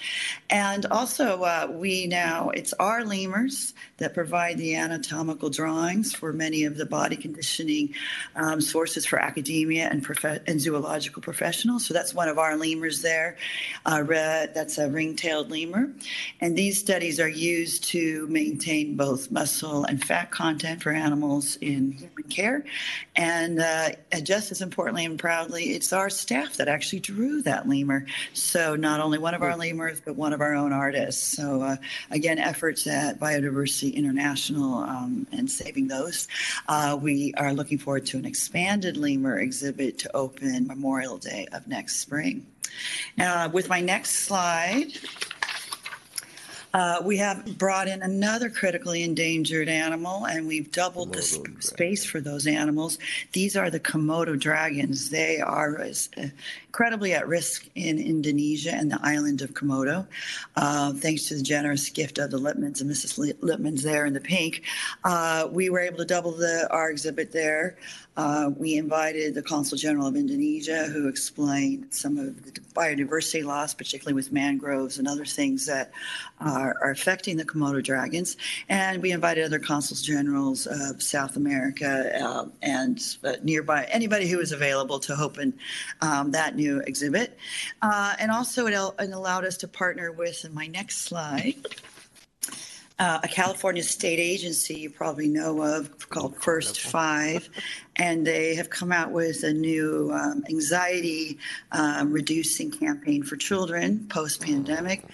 And 0.51 0.85
also, 0.87 1.43
uh, 1.43 1.69
we 1.71 2.07
now, 2.07 2.51
it's 2.51 2.75
our 2.75 3.05
lemurs 3.05 3.73
that 3.97 4.13
provide 4.13 4.59
the 4.59 4.75
anatomical 4.77 5.49
drawings 5.49 6.15
for 6.15 6.33
many 6.33 6.65
of 6.65 6.77
the 6.77 6.85
body 6.85 7.17
conditioning 7.17 7.95
um, 8.37 8.61
sources 8.61 9.07
for 9.07 9.19
academia 9.19 9.89
and, 9.89 10.03
prof- 10.03 10.43
and 10.47 10.61
zoological 10.61 11.23
professionals. 11.23 11.87
So 11.87 11.95
that's 11.95 12.13
one 12.13 12.29
of 12.29 12.39
our 12.39 12.52
lemurs 12.57 13.03
there. 13.03 13.37
Uh, 13.85 14.03
red, 14.07 14.55
that's 14.55 14.79
a 14.79 14.89
ring-tailed 14.89 15.51
lemur. 15.51 15.91
And 16.41 16.57
these 16.57 16.79
studies 16.79 17.19
are 17.21 17.29
used 17.29 17.85
to 17.85 18.27
maintain 18.29 18.97
both 18.97 19.31
muscle 19.31 19.85
and 19.85 20.03
fat 20.05 20.31
content 20.31 20.83
for 20.83 20.91
animals 20.91 21.57
in 21.57 21.93
human 21.93 22.25
care. 22.29 22.65
And 23.17 23.61
uh, 23.61 23.91
just 24.23 24.53
as 24.53 24.63
importantly 24.63 25.05
and 25.05 25.19
proudly, 25.19 25.75
it's 25.75 25.93
our 25.93 26.11
staff 26.11 26.57
that 26.57 26.69
actually 26.69 27.01
drew 27.01 27.43
that 27.43 27.69
lemur. 27.69 28.07
So 28.33 28.77
not 28.77 29.01
only 29.01 29.19
one 29.19 29.35
of 29.35 29.43
our 29.43 29.57
lemurs, 29.57 30.01
but 30.05 30.17
one 30.17 30.33
of 30.33 30.41
our 30.41 30.55
own 30.55 30.73
artists. 30.73 31.37
So 31.37 31.63
uh, 31.63 31.77
again, 32.11 32.39
efforts 32.39 32.87
at 32.87 33.19
Biodiversity 33.19 33.95
International 33.95 34.79
um, 34.79 35.27
and 35.33 35.51
saving 35.51 35.89
those. 35.89 36.29
Uh, 36.69 36.99
we 37.01 37.35
are 37.37 37.53
looking 37.53 37.79
forward 37.79 38.07
to 38.07 38.19
an 38.19 38.25
expanded 38.25 38.97
lemur 38.97 39.39
exhibit 39.39 39.99
to 39.99 40.17
open 40.17 40.67
Memorial 40.67 41.19
Day 41.19 41.47
of 41.53 41.67
next 41.67 41.97
spring. 41.97 42.42
Uh, 43.19 43.49
with 43.53 43.69
my 43.69 43.81
next 43.81 44.11
slide, 44.27 44.93
Uh, 46.75 47.03
we 47.05 47.19
have 47.19 47.59
brought 47.59 47.87
in 47.87 48.01
another 48.01 48.49
critically 48.49 49.03
endangered 49.03 49.69
animal, 49.69 50.25
and 50.25 50.47
we've 50.47 50.73
doubled 50.73 51.13
the 51.13 51.21
sp- 51.21 51.61
space 51.61 52.03
for 52.03 52.19
those 52.19 52.47
animals. 52.47 52.99
These 53.33 53.57
are 53.57 53.69
the 53.69 53.79
Komodo 53.79 54.39
dragons. 54.41 55.11
They 55.11 55.39
are 55.39 55.79
as, 55.83 56.09
uh, 56.17 56.29
incredibly 56.73 57.13
at 57.13 57.29
risk 57.29 57.69
in 57.75 57.99
Indonesia 57.99 58.73
and 58.73 58.91
the 58.91 58.99
island 59.03 59.43
of 59.43 59.53
Komodo. 59.53 60.07
Uh, 60.57 60.95
thanks 60.95 61.29
to 61.29 61.35
the 61.35 61.43
generous 61.43 61.91
gift 61.91 62.17
of 62.17 62.31
the 62.31 62.39
Lipmans 62.39 62.81
and 62.81 62.91
Mrs. 62.91 63.19
Li- 63.19 63.35
Lipmans 63.43 63.83
there 63.83 64.07
in 64.07 64.15
the 64.15 64.21
pink, 64.21 64.63
uh, 65.05 65.47
we 65.53 65.69
were 65.69 65.81
able 65.81 65.99
to 65.99 66.07
double 66.07 66.33
the 66.33 66.67
our 66.71 66.89
exhibit 66.91 67.31
there. 67.31 67.77
Uh, 68.17 68.51
we 68.59 68.77
invited 68.77 69.35
the 69.35 69.43
Consul 69.43 69.79
General 69.79 70.07
of 70.07 70.17
Indonesia, 70.17 70.85
who 70.85 71.09
explained 71.09 71.87
some 71.91 72.19
of 72.19 72.45
the 72.45 72.61
biodiversity 72.75 73.43
loss, 73.43 73.73
particularly 73.73 74.13
with 74.13 74.33
mangroves 74.33 74.99
and 74.99 75.09
other 75.09 75.25
things 75.25 75.65
that 75.65 75.93
are, 76.39 76.77
are 76.83 76.91
affecting 76.91 77.39
the 77.39 77.45
Komodo 77.45 77.83
dragons. 77.83 78.37
And 78.69 79.01
we 79.01 79.13
invited 79.13 79.45
other 79.45 79.59
consuls 79.59 80.03
generals 80.03 80.67
of 80.67 81.03
South 81.03 81.37
America 81.37 82.13
uh, 82.23 82.47
and 82.61 83.01
uh, 83.25 83.35
nearby, 83.43 83.85
anybody 83.85 84.29
who 84.29 84.39
was 84.39 84.53
available 84.53 84.99
to 85.01 85.19
open 85.19 85.55
um, 86.03 86.33
that 86.33 86.55
new 86.63 86.79
exhibit. 86.81 87.37
Uh, 87.81 88.15
and 88.19 88.31
also, 88.31 88.67
it, 88.67 88.75
al- 88.75 88.95
it 88.99 89.11
allowed 89.11 89.45
us 89.45 89.57
to 89.59 89.69
partner 89.69 90.13
with, 90.13 90.45
in 90.45 90.55
my 90.55 90.67
next 90.67 90.99
slide, 91.09 91.55
uh, 92.99 93.21
a 93.23 93.29
California 93.29 93.83
state 93.83 94.21
agency 94.21 94.75
you 94.75 94.91
probably 94.91 95.29
know 95.29 95.63
of 95.63 96.09
called 96.09 96.37
First 96.37 96.81
Five, 96.81 97.49
and 97.97 98.27
they 98.27 98.55
have 98.55 98.71
come 98.71 98.91
out 98.91 99.13
with 99.13 99.45
a 99.45 99.53
new 99.53 100.11
um, 100.13 100.45
anxiety 100.49 101.39
um, 101.73 102.13
reducing 102.13 102.71
campaign 102.71 103.23
for 103.23 103.37
children 103.37 104.07
post 104.09 104.41
pandemic. 104.41 105.05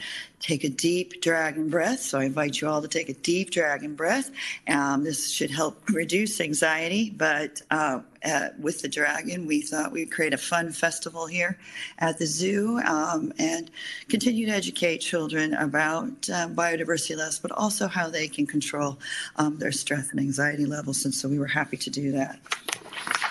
Take 0.40 0.62
a 0.62 0.68
deep 0.68 1.20
dragon 1.20 1.68
breath. 1.68 2.00
So 2.00 2.20
I 2.20 2.24
invite 2.24 2.60
you 2.60 2.68
all 2.68 2.80
to 2.80 2.86
take 2.86 3.08
a 3.08 3.14
deep 3.14 3.50
dragon 3.50 3.96
breath. 3.96 4.30
Um, 4.68 5.02
this 5.02 5.30
should 5.30 5.50
help 5.50 5.82
reduce 5.88 6.40
anxiety. 6.40 7.10
But 7.10 7.60
uh, 7.72 8.00
uh, 8.24 8.50
with 8.60 8.80
the 8.82 8.88
dragon, 8.88 9.46
we 9.46 9.62
thought 9.62 9.90
we'd 9.90 10.12
create 10.12 10.32
a 10.32 10.38
fun 10.38 10.70
festival 10.70 11.26
here 11.26 11.58
at 11.98 12.18
the 12.18 12.26
zoo 12.26 12.78
um, 12.86 13.32
and 13.40 13.68
continue 14.08 14.46
to 14.46 14.52
educate 14.52 14.98
children 14.98 15.54
about 15.54 16.30
um, 16.30 16.54
biodiversity 16.54 17.16
loss, 17.16 17.40
but 17.40 17.50
also 17.50 17.88
how 17.88 18.08
they 18.08 18.28
can 18.28 18.46
control 18.46 18.96
um, 19.36 19.58
their 19.58 19.72
stress 19.72 20.10
and 20.10 20.20
anxiety 20.20 20.66
levels. 20.66 21.04
And 21.04 21.12
so 21.12 21.28
we 21.28 21.40
were 21.40 21.46
happy 21.46 21.76
to 21.78 21.90
do 21.90 22.12
that. 22.12 22.38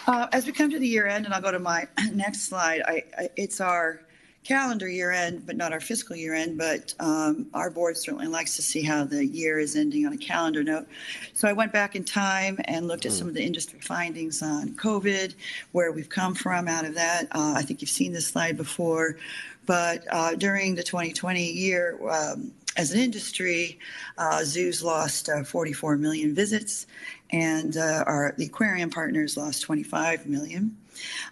Uh, 0.08 0.28
as 0.32 0.46
we 0.46 0.52
come 0.52 0.70
to 0.70 0.80
the 0.80 0.88
year 0.88 1.08
end, 1.08 1.26
and 1.26 1.34
I'll 1.34 1.42
go 1.42 1.52
to 1.52 1.60
my 1.60 1.88
next 2.14 2.44
slide, 2.44 2.82
I, 2.86 3.04
I, 3.18 3.30
it's 3.36 3.60
our 3.60 4.02
calendar 4.48 4.88
year 4.88 5.12
end, 5.12 5.46
but 5.46 5.58
not 5.58 5.74
our 5.74 5.82
fiscal 5.82 6.16
year 6.16 6.34
end. 6.34 6.58
But 6.58 6.94
um, 7.00 7.48
our 7.54 7.70
board 7.70 7.98
certainly 7.98 8.28
likes 8.28 8.56
to 8.56 8.62
see 8.62 8.82
how 8.82 9.04
the 9.04 9.26
year 9.26 9.60
is 9.60 9.76
ending 9.76 10.06
on 10.06 10.14
a 10.14 10.18
calendar 10.18 10.64
note. 10.64 10.88
So 11.34 11.48
I 11.48 11.54
went 11.54 11.74
back 11.74 11.96
in 11.96 12.06
time 12.06 12.58
and 12.66 12.88
looked 12.88 13.06
at 13.06 13.12
some 13.12 13.28
of 13.28 13.34
the 13.34 13.44
industry 13.44 13.80
findings 13.82 14.42
on 14.42 14.70
COVID, 14.76 15.36
where 15.74 15.92
we've 15.92 16.10
come 16.10 16.34
from 16.34 16.68
out 16.68 16.86
of 16.86 16.96
that. 16.96 17.26
Uh, 17.32 17.54
I 17.58 17.62
think 17.64 17.82
you've 17.82 17.90
seen 17.90 18.14
this 18.14 18.28
slide 18.28 18.56
before. 18.56 19.18
But 19.66 20.06
uh, 20.10 20.36
during 20.36 20.76
the 20.76 20.84
2020 20.84 21.44
year, 21.52 22.00
um, 22.10 22.54
as 22.78 22.92
an 22.92 23.00
industry, 23.00 23.80
uh, 24.18 24.44
zoos 24.44 24.84
lost 24.84 25.30
uh, 25.30 25.44
44 25.44 25.98
million 25.98 26.34
visits, 26.34 26.86
and 27.32 27.76
uh, 27.76 28.04
our 28.08 28.34
the 28.38 28.46
aquarium 28.46 28.90
partners 28.90 29.36
lost 29.36 29.64
25 29.64 30.28
million. 30.28 30.78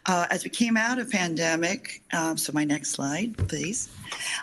Uh, 0.06 0.28
as 0.30 0.44
we 0.44 0.50
came 0.50 0.78
out 0.78 1.00
of 1.00 1.10
pandemic, 1.10 2.02
um, 2.14 2.38
so 2.38 2.52
my 2.54 2.64
next 2.64 2.92
slide, 2.92 3.38
please. 3.48 3.90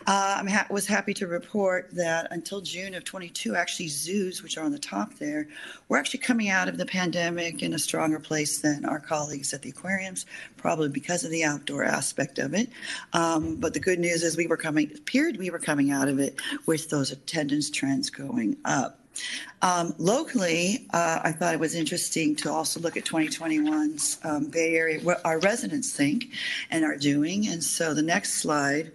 Uh, 0.06 0.42
I 0.44 0.50
ha- 0.50 0.66
was 0.70 0.86
happy 0.86 1.14
to 1.14 1.26
report 1.26 1.90
that 1.92 2.28
until 2.30 2.60
June 2.60 2.94
of 2.94 3.04
22, 3.04 3.54
actually 3.54 3.88
zoos, 3.88 4.42
which 4.42 4.58
are 4.58 4.64
on 4.64 4.72
the 4.72 4.78
top 4.78 5.14
there, 5.14 5.48
were 5.88 5.98
actually 5.98 6.20
coming 6.20 6.48
out 6.48 6.68
of 6.68 6.78
the 6.78 6.86
pandemic 6.86 7.62
in 7.62 7.74
a 7.74 7.78
stronger 7.78 8.18
place 8.18 8.60
than 8.60 8.84
our 8.84 9.00
colleagues 9.00 9.52
at 9.52 9.62
the 9.62 9.70
aquariums, 9.70 10.26
probably 10.56 10.88
because 10.88 11.24
of 11.24 11.30
the 11.30 11.44
outdoor 11.44 11.84
aspect 11.84 12.38
of 12.38 12.54
it. 12.54 12.68
Um, 13.12 13.56
but 13.56 13.74
the 13.74 13.80
good 13.80 13.98
news 13.98 14.22
is 14.22 14.36
we 14.36 14.46
were 14.46 14.56
coming, 14.56 14.90
appeared 14.96 15.36
we 15.36 15.50
were 15.50 15.58
coming 15.58 15.90
out 15.90 16.08
of 16.08 16.18
it 16.18 16.36
with 16.66 16.90
those 16.90 17.10
attendance 17.10 17.70
trends 17.70 18.10
going 18.10 18.56
up. 18.64 18.98
Um, 19.62 19.94
locally, 19.98 20.86
uh, 20.92 21.20
I 21.22 21.32
thought 21.32 21.54
it 21.54 21.60
was 21.60 21.74
interesting 21.74 22.34
to 22.36 22.50
also 22.50 22.80
look 22.80 22.96
at 22.96 23.04
2021's 23.04 24.18
um, 24.24 24.46
Bay 24.46 24.74
Area, 24.74 25.00
what 25.00 25.20
our 25.24 25.38
residents 25.38 25.92
think 25.92 26.26
and 26.70 26.84
are 26.84 26.96
doing. 26.96 27.46
And 27.46 27.62
so 27.62 27.94
the 27.94 28.02
next 28.02 28.34
slide, 28.34 28.90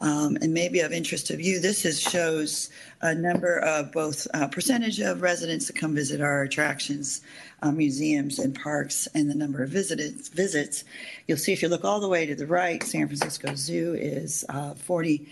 um, 0.00 0.36
and 0.42 0.52
maybe 0.52 0.80
of 0.80 0.92
interest 0.92 1.30
of 1.30 1.40
you, 1.40 1.60
this 1.60 1.84
is, 1.84 2.00
shows 2.00 2.68
a 3.00 3.14
number 3.14 3.58
of 3.58 3.92
both 3.92 4.26
uh, 4.34 4.48
percentage 4.48 5.00
of 5.00 5.22
residents 5.22 5.68
that 5.68 5.76
come 5.76 5.94
visit 5.94 6.20
our 6.20 6.42
attractions, 6.42 7.22
uh, 7.62 7.70
museums, 7.70 8.38
and 8.38 8.54
parks, 8.54 9.06
and 9.14 9.30
the 9.30 9.34
number 9.34 9.62
of 9.62 9.70
visited, 9.70 10.14
visits. 10.28 10.84
You'll 11.26 11.38
see 11.38 11.52
if 11.52 11.62
you 11.62 11.68
look 11.68 11.84
all 11.84 12.00
the 12.00 12.08
way 12.08 12.26
to 12.26 12.34
the 12.34 12.46
right, 12.46 12.82
San 12.82 13.06
Francisco 13.06 13.54
Zoo 13.54 13.94
is 13.94 14.44
uh, 14.48 14.74
40 14.74 15.26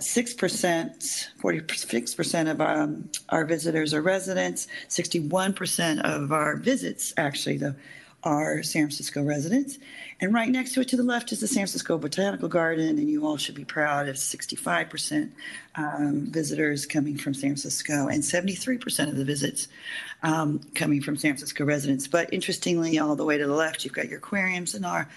six 0.00 0.34
percent, 0.34 1.30
forty-six 1.40 2.14
percent 2.14 2.48
of 2.48 2.60
um, 2.60 3.08
our 3.28 3.44
visitors 3.44 3.94
are 3.94 4.02
residents. 4.02 4.68
Sixty-one 4.88 5.52
percent 5.54 6.00
of 6.04 6.32
our 6.32 6.56
visits, 6.56 7.14
actually, 7.16 7.60
are 8.24 8.62
San 8.64 8.82
Francisco 8.82 9.22
residents. 9.22 9.78
And 10.20 10.34
right 10.34 10.48
next 10.48 10.74
to 10.74 10.80
it, 10.80 10.88
to 10.88 10.96
the 10.96 11.04
left, 11.04 11.30
is 11.30 11.38
the 11.38 11.46
San 11.46 11.60
Francisco 11.60 11.96
Botanical 11.96 12.48
Garden, 12.48 12.98
and 12.98 13.08
you 13.08 13.24
all 13.24 13.36
should 13.36 13.54
be 13.54 13.64
proud 13.64 14.08
of 14.08 14.18
sixty-five 14.18 14.90
percent 14.90 15.32
um, 15.76 16.26
visitors 16.26 16.84
coming 16.84 17.16
from 17.16 17.32
San 17.32 17.50
Francisco, 17.50 18.08
and 18.08 18.24
seventy-three 18.24 18.78
percent 18.78 19.10
of 19.10 19.16
the 19.16 19.24
visits 19.24 19.68
um, 20.24 20.60
coming 20.74 21.00
from 21.00 21.16
San 21.16 21.32
Francisco 21.32 21.64
residents. 21.64 22.08
But 22.08 22.32
interestingly, 22.34 22.98
all 22.98 23.14
the 23.14 23.24
way 23.24 23.38
to 23.38 23.46
the 23.46 23.54
left, 23.54 23.84
you've 23.84 23.94
got 23.94 24.08
your 24.08 24.18
aquariums 24.18 24.74
and 24.74 24.84
our 24.84 25.08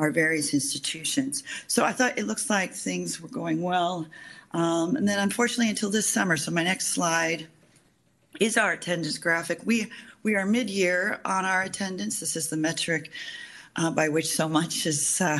our 0.00 0.10
various 0.10 0.54
institutions. 0.54 1.42
So 1.66 1.84
I 1.84 1.92
thought 1.92 2.18
it 2.18 2.26
looks 2.26 2.48
like 2.48 2.72
things 2.72 3.20
were 3.20 3.28
going 3.28 3.62
well. 3.62 4.06
Um, 4.52 4.96
and 4.96 5.06
then 5.06 5.18
unfortunately 5.18 5.70
until 5.70 5.90
this 5.90 6.06
summer, 6.06 6.36
so 6.36 6.50
my 6.50 6.64
next 6.64 6.88
slide 6.88 7.46
is 8.40 8.56
our 8.56 8.72
attendance 8.72 9.18
graphic. 9.18 9.60
We, 9.64 9.86
we 10.22 10.34
are 10.34 10.46
mid-year 10.46 11.20
on 11.24 11.44
our 11.44 11.62
attendance. 11.62 12.20
This 12.20 12.34
is 12.36 12.48
the 12.48 12.56
metric 12.56 13.10
uh, 13.76 13.90
by 13.90 14.08
which 14.08 14.28
so 14.28 14.48
much 14.48 14.86
is 14.86 15.20
uh, 15.20 15.38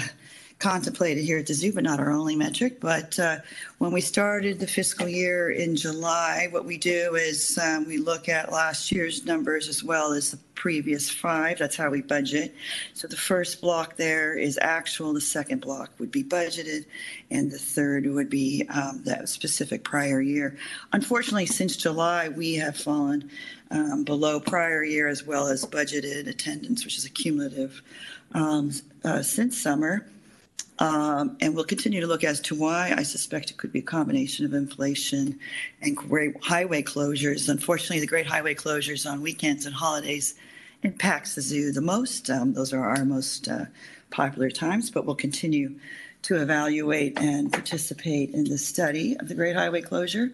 contemplated 0.61 1.25
here 1.25 1.39
at 1.39 1.47
the 1.47 1.55
zoo, 1.55 1.73
but 1.73 1.83
not 1.83 1.99
our 1.99 2.11
only 2.11 2.37
metric. 2.37 2.81
But 2.81 3.19
uh, 3.19 3.39
when 3.79 3.93
we 3.93 4.03
started 4.03 4.61
the 4.61 4.67
fiscal 4.67 5.09
year 5.09 5.51
in 5.51 5.75
July, 5.75 6.49
what 6.51 6.67
we 6.67 6.77
do 6.77 7.17
is 7.17 7.59
um, 7.59 7.87
we 7.87 7.97
look 7.97 8.29
at 8.29 8.53
last 8.53 8.93
year's 8.93 9.25
numbers 9.25 9.69
as 9.69 9.83
well 9.83 10.13
as 10.13 10.31
the 10.31 10.37
previous 10.55 11.09
five. 11.11 11.57
That's 11.59 11.77
how 11.77 11.89
we 11.89 12.03
budget. 12.03 12.55
So 12.93 13.09
the 13.09 13.17
first 13.17 13.63
block 13.63 13.97
there 13.97 14.35
is 14.35 14.59
actual, 14.61 15.15
the 15.15 15.21
second 15.23 15.63
block 15.63 15.91
would 15.99 16.11
be 16.13 16.23
budgeted, 16.23 16.85
and 17.31 17.51
the 17.51 17.59
third 17.59 18.05
would 18.05 18.29
be 18.29 18.67
um, 18.69 19.01
that 19.05 19.31
specific 19.31 19.83
prior 19.83 20.21
year. 20.21 20.59
Unfortunately, 20.93 21.47
since 21.47 21.75
July, 21.75 22.29
we 22.29 22.57
have 22.57 22.77
fallen 22.77 23.31
um, 23.71 24.05
below 24.05 24.39
prior 24.39 24.85
year 24.85 25.09
as 25.09 25.25
well 25.25 25.47
as 25.47 25.65
budgeted 25.65 26.29
attendance, 26.29 26.85
which 26.85 26.99
is 26.99 27.07
a 27.07 27.11
cumulative 27.11 27.81
um, 28.35 28.71
uh, 29.05 29.23
since 29.23 29.57
summer. 29.57 30.07
Um, 30.79 31.37
and 31.41 31.55
we'll 31.55 31.65
continue 31.65 32.01
to 32.01 32.07
look 32.07 32.25
as 32.25 32.41
to 32.41 32.55
why. 32.55 32.95
I 32.97 33.03
suspect 33.03 33.51
it 33.51 33.59
could 33.59 33.73
be 33.73 33.81
a 33.81 33.83
combination 33.83 34.47
of 34.47 34.55
inflation 34.55 35.39
and 35.83 35.97
great 35.97 36.43
highway 36.43 36.83
closures. 36.83 37.49
Unfortunately, 37.49 38.01
the 38.01 38.07
great 38.07 38.27
highway 38.27 38.55
closures 38.55 39.11
on 39.11 39.21
weekends 39.21 39.67
and 39.67 39.75
holidays 39.75 40.35
impacts 40.83 41.35
the 41.35 41.43
zoo 41.43 41.73
the 41.73 41.83
most. 41.83 42.31
Um, 42.31 42.55
those 42.55 42.73
are 42.73 42.83
our 42.83 43.05
most 43.05 43.49
uh, 43.49 43.67
popular 44.11 44.51
times, 44.51 44.91
but 44.91 45.05
we'll 45.05 45.15
continue 45.15 45.75
to 46.23 46.41
evaluate 46.41 47.19
and 47.19 47.53
participate 47.53 48.31
in 48.31 48.45
the 48.45 48.59
study 48.59 49.17
of 49.19 49.29
the 49.29 49.35
great 49.35 49.57
highway 49.57 49.83
closure. 49.83 50.33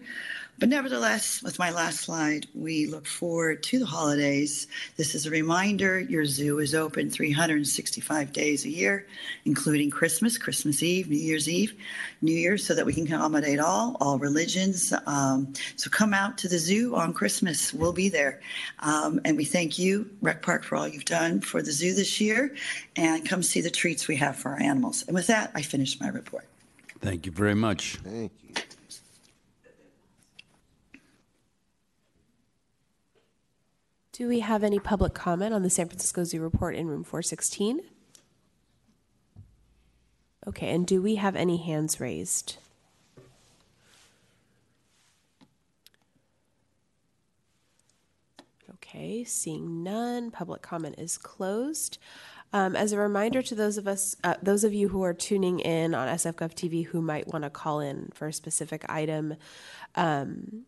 But 0.59 0.69
nevertheless, 0.69 1.43
with 1.43 1.59
my 1.59 1.69
last 1.69 1.99
slide, 1.99 2.47
we 2.55 2.87
look 2.87 3.05
forward 3.05 3.61
to 3.63 3.77
the 3.77 3.85
holidays. 3.85 4.65
This 4.95 5.13
is 5.13 5.27
a 5.27 5.29
reminder 5.29 5.99
your 5.99 6.25
zoo 6.25 6.57
is 6.57 6.73
open 6.73 7.11
365 7.11 8.33
days 8.33 8.65
a 8.65 8.69
year, 8.69 9.05
including 9.45 9.91
Christmas, 9.91 10.39
Christmas 10.39 10.81
Eve, 10.81 11.09
New 11.09 11.17
Year's 11.17 11.47
Eve, 11.47 11.75
New 12.21 12.33
Year's, 12.33 12.65
so 12.65 12.73
that 12.73 12.87
we 12.87 12.93
can 12.93 13.05
accommodate 13.05 13.59
all, 13.59 13.97
all 14.01 14.17
religions. 14.17 14.91
Um, 15.05 15.53
so 15.75 15.91
come 15.91 16.11
out 16.11 16.39
to 16.39 16.47
the 16.47 16.57
zoo 16.57 16.95
on 16.95 17.13
Christmas. 17.13 17.71
We'll 17.71 17.93
be 17.93 18.09
there. 18.09 18.41
Um, 18.79 19.21
and 19.25 19.37
we 19.37 19.45
thank 19.45 19.77
you, 19.77 20.09
Rec 20.21 20.41
Park, 20.41 20.63
for 20.63 20.75
all 20.75 20.87
you've 20.87 21.05
done 21.05 21.39
for 21.39 21.61
the 21.61 21.71
zoo 21.71 21.93
this 21.93 22.19
year. 22.19 22.55
And 22.95 23.27
come 23.29 23.43
see 23.43 23.61
the 23.61 23.69
treats 23.69 24.07
we 24.07 24.15
have 24.15 24.35
for 24.35 24.53
our 24.53 24.59
animals. 24.59 25.03
And 25.05 25.13
with 25.13 25.27
that, 25.27 25.51
I 25.53 25.61
finish 25.61 25.99
my 25.99 26.07
report. 26.07 26.47
Thank 26.99 27.27
you 27.27 27.31
very 27.31 27.53
much. 27.53 27.97
Thank 27.97 28.31
you. 28.41 28.55
Do 34.17 34.27
we 34.27 34.39
have 34.39 34.63
any 34.63 34.79
public 34.79 35.13
comment 35.13 35.53
on 35.53 35.61
the 35.61 35.69
San 35.69 35.89
Francisco 35.89 36.23
Zoo 36.23 36.41
report 36.41 36.75
in 36.75 36.87
room 36.87 37.03
416? 37.03 37.81
Okay, 40.47 40.73
and 40.73 40.87
do 40.87 41.03
we 41.03 41.17
have 41.17 41.35
any 41.35 41.57
hands 41.57 41.99
raised? 41.99 42.57
Okay, 48.73 49.23
seeing 49.23 49.83
none, 49.83 50.31
public 50.31 50.63
comment 50.63 50.95
is 50.97 51.19
closed. 51.19 51.99
Um, 52.51 52.75
as 52.75 52.93
a 52.93 52.97
reminder 52.97 53.43
to 53.43 53.53
those 53.53 53.77
of 53.77 53.87
us, 53.87 54.15
uh, 54.23 54.33
those 54.41 54.63
of 54.63 54.73
you 54.73 54.87
who 54.87 55.03
are 55.03 55.13
tuning 55.13 55.59
in 55.59 55.93
on 55.93 56.07
SFGov 56.07 56.55
TV 56.55 56.87
who 56.87 57.03
might 57.03 57.27
want 57.27 57.43
to 57.43 57.51
call 57.51 57.81
in 57.81 58.09
for 58.15 58.29
a 58.29 58.33
specific 58.33 58.83
item, 58.89 59.35
um, 59.93 60.65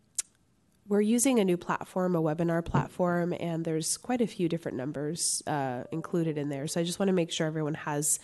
we're 0.89 1.01
using 1.01 1.39
a 1.39 1.45
new 1.45 1.55
platform, 1.55 2.15
a 2.15 2.21
webinar 2.21 2.65
platform, 2.65 3.33
and 3.39 3.63
there's 3.63 3.95
quite 3.95 4.21
a 4.21 4.27
few 4.27 4.49
different 4.49 4.75
numbers 4.75 5.43
uh, 5.45 5.83
included 5.91 6.37
in 6.37 6.49
there. 6.49 6.67
So 6.67 6.81
I 6.81 6.83
just 6.83 6.99
want 6.99 7.07
to 7.07 7.13
make 7.13 7.31
sure 7.31 7.45
everyone 7.45 7.75
has 7.75 8.19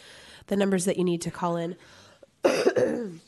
the 0.48 0.56
numbers 0.56 0.86
that 0.86 0.98
you 0.98 1.04
need 1.04 1.22
to 1.22 1.32
call 1.32 1.56
in. 1.56 1.76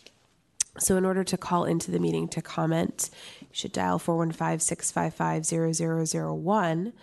So, 0.80 0.96
in 0.96 1.06
order 1.06 1.24
to 1.24 1.38
call 1.38 1.66
into 1.66 1.90
the 1.90 1.98
meeting 1.98 2.28
to 2.28 2.40
comment, 2.40 3.10
you 3.42 3.48
should 3.52 3.72
dial 3.72 3.98
415 3.98 4.60
655 4.60 5.44
0001. 5.44 6.94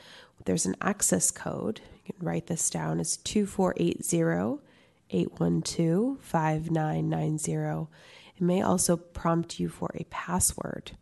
There's 0.44 0.64
an 0.64 0.76
access 0.80 1.32
code. 1.32 1.80
You 2.06 2.14
can 2.14 2.24
write 2.24 2.46
this 2.46 2.70
down. 2.70 3.00
It's 3.00 3.16
2480 3.16 4.62
812 5.10 6.20
5990. 6.20 7.88
It 8.36 8.40
may 8.40 8.62
also 8.62 8.96
prompt 8.96 9.58
you 9.58 9.68
for 9.68 9.90
a 9.94 10.04
password 10.04 10.92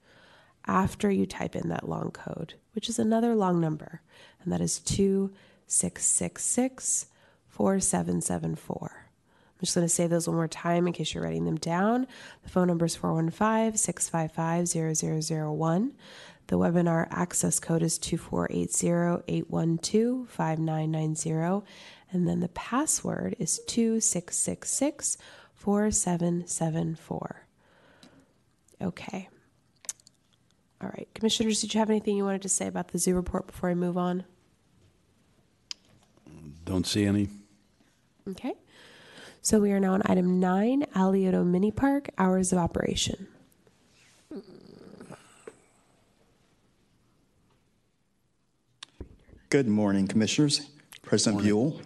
after 0.67 1.11
you 1.11 1.27
type 1.27 1.57
in 1.57 1.69
that 1.69 1.89
long 1.89 2.11
code, 2.11 2.55
which 2.75 2.89
is 2.89 2.99
another 2.99 3.35
long 3.35 3.61
number, 3.61 4.01
and 4.43 4.53
that 4.53 4.61
is 4.61 4.79
2666 4.81 7.07
4774. 7.49 9.07
I'm 9.07 9.61
just 9.61 9.75
going 9.75 9.87
to 9.87 9.89
say 9.89 10.07
those 10.07 10.27
one 10.27 10.37
more 10.37 10.49
time 10.49 10.87
in 10.87 10.93
case 10.93 11.15
you're 11.15 11.23
writing 11.23 11.45
them 11.45 11.57
down. 11.57 12.07
The 12.43 12.49
phone 12.49 12.67
number 12.67 12.87
is 12.87 12.97
415 12.97 13.77
655 13.77 14.67
0001. 14.67 15.93
The 16.49 16.59
webinar 16.59 17.07
access 17.11 17.61
code 17.61 17.83
is 17.83 17.99
2480 17.99 19.23
812 19.29 20.29
5990. 20.29 21.67
And 22.11 22.29
then 22.29 22.41
the 22.41 22.49
password 22.49 23.37
is 23.39 23.61
2666 23.67 25.17
4774. 25.55 27.47
Okay. 28.83 29.29
All 30.83 30.89
right. 30.89 31.09
Commissioners, 31.15 31.61
did 31.61 31.75
you 31.75 31.79
have 31.79 31.91
anything 31.91 32.17
you 32.17 32.25
wanted 32.25 32.43
to 32.43 32.49
say 32.49 32.67
about 32.67 32.89
the 32.89 32.99
zoo 32.99 33.15
report 33.15 33.47
before 33.47 33.71
I 33.71 33.75
move 33.75 33.97
on? 33.97 34.25
Don't 36.65 36.87
see 36.87 37.05
any. 37.05 37.29
Okay. 38.29 38.55
So 39.43 39.61
we 39.61 39.73
are 39.73 39.81
now 39.81 39.95
on 39.95 40.03
item 40.07 40.41
nine, 40.41 40.85
Alioto 40.95 41.45
Mini 41.47 41.71
Park, 41.71 42.09
hours 42.19 42.53
of 42.53 42.59
operation. 42.59 43.29
Good 49.51 49.69
morning, 49.69 50.09
Commissioners, 50.09 50.71
President 51.03 51.43
Buell, 51.43 51.81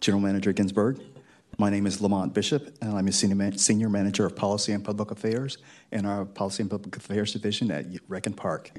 General 0.00 0.22
Manager 0.22 0.52
Ginsburg. 0.52 0.98
My 1.56 1.70
name 1.70 1.86
is 1.86 2.00
Lamont 2.00 2.34
Bishop, 2.34 2.76
and 2.82 2.96
I'm 2.96 3.06
a 3.06 3.12
senior, 3.12 3.36
man- 3.36 3.58
senior 3.58 3.88
manager 3.88 4.26
of 4.26 4.34
policy 4.34 4.72
and 4.72 4.84
public 4.84 5.10
affairs 5.10 5.58
in 5.92 6.04
our 6.04 6.24
Policy 6.24 6.62
and 6.62 6.70
Public 6.70 6.96
Affairs 6.96 7.32
Division 7.32 7.70
at 7.70 7.86
Rec 8.08 8.26
and 8.26 8.36
Park. 8.36 8.72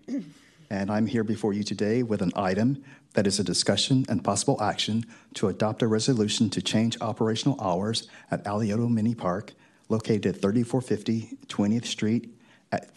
And 0.69 0.91
I'm 0.91 1.05
here 1.05 1.23
before 1.23 1.53
you 1.53 1.63
today 1.63 2.03
with 2.03 2.21
an 2.21 2.31
item 2.35 2.83
that 3.13 3.27
is 3.27 3.39
a 3.39 3.43
discussion 3.43 4.05
and 4.09 4.23
possible 4.23 4.61
action 4.61 5.05
to 5.35 5.47
adopt 5.47 5.83
a 5.83 5.87
resolution 5.87 6.49
to 6.49 6.61
change 6.61 6.97
operational 6.99 7.59
hours 7.61 8.09
at 8.29 8.43
Alioto 8.43 8.89
Mini 8.89 9.15
Park, 9.15 9.53
located 9.87 10.25
at 10.25 10.41
3450 10.41 11.37
20th 11.47 11.85
Street, 11.85 12.37
at, 12.73 12.89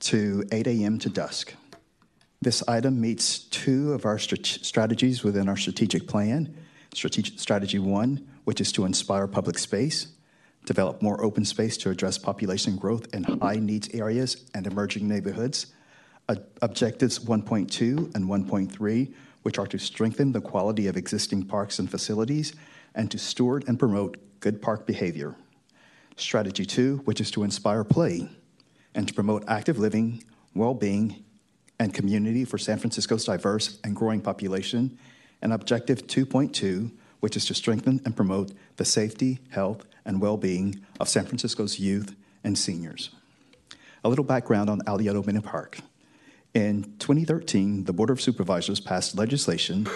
to 0.00 0.44
8 0.50 0.66
a.m. 0.68 0.98
to 1.00 1.10
dusk. 1.10 1.54
This 2.40 2.66
item 2.66 3.00
meets 3.00 3.40
two 3.40 3.92
of 3.92 4.06
our 4.06 4.16
strat- 4.16 4.64
strategies 4.64 5.22
within 5.22 5.48
our 5.48 5.56
strategic 5.56 6.08
plan. 6.08 6.54
Strategy 6.94 7.78
one, 7.78 8.26
which 8.44 8.60
is 8.60 8.72
to 8.72 8.84
inspire 8.84 9.26
public 9.26 9.58
space, 9.58 10.08
develop 10.64 11.02
more 11.02 11.22
open 11.22 11.44
space 11.44 11.76
to 11.76 11.90
address 11.90 12.18
population 12.18 12.76
growth 12.76 13.12
in 13.14 13.24
high 13.24 13.56
needs 13.56 13.88
areas 13.92 14.44
and 14.54 14.66
emerging 14.66 15.08
neighborhoods. 15.08 15.66
Objectives 16.62 17.18
1.2 17.18 18.14
and 18.14 18.24
1.3, 18.24 19.14
which 19.42 19.58
are 19.58 19.66
to 19.66 19.78
strengthen 19.78 20.32
the 20.32 20.40
quality 20.40 20.86
of 20.86 20.96
existing 20.96 21.44
parks 21.44 21.78
and 21.78 21.90
facilities 21.90 22.54
and 22.94 23.10
to 23.10 23.18
steward 23.18 23.64
and 23.66 23.78
promote 23.78 24.16
good 24.40 24.62
park 24.62 24.86
behavior. 24.86 25.34
Strategy 26.16 26.64
2, 26.64 27.02
which 27.04 27.20
is 27.20 27.30
to 27.32 27.42
inspire 27.42 27.84
play 27.84 28.28
and 28.94 29.08
to 29.08 29.14
promote 29.14 29.44
active 29.48 29.78
living, 29.78 30.22
well 30.54 30.74
being, 30.74 31.24
and 31.78 31.92
community 31.92 32.44
for 32.44 32.58
San 32.58 32.78
Francisco's 32.78 33.24
diverse 33.24 33.78
and 33.82 33.96
growing 33.96 34.20
population. 34.20 34.98
And 35.42 35.52
Objective 35.52 36.06
2.2, 36.06 36.92
which 37.22 37.36
is 37.36 37.44
to 37.44 37.54
strengthen 37.54 38.00
and 38.04 38.16
promote 38.16 38.50
the 38.78 38.84
safety, 38.84 39.38
health, 39.50 39.84
and 40.04 40.20
well 40.20 40.36
being 40.36 40.84
of 40.98 41.08
San 41.08 41.24
Francisco's 41.24 41.78
youth 41.78 42.16
and 42.42 42.58
seniors. 42.58 43.10
A 44.02 44.08
little 44.08 44.24
background 44.24 44.68
on 44.68 44.80
Alioto 44.80 45.24
Mini 45.24 45.40
Park. 45.40 45.78
In 46.52 46.82
2013, 46.98 47.84
the 47.84 47.92
Board 47.92 48.10
of 48.10 48.20
Supervisors 48.20 48.80
passed 48.80 49.16
legislation, 49.16 49.86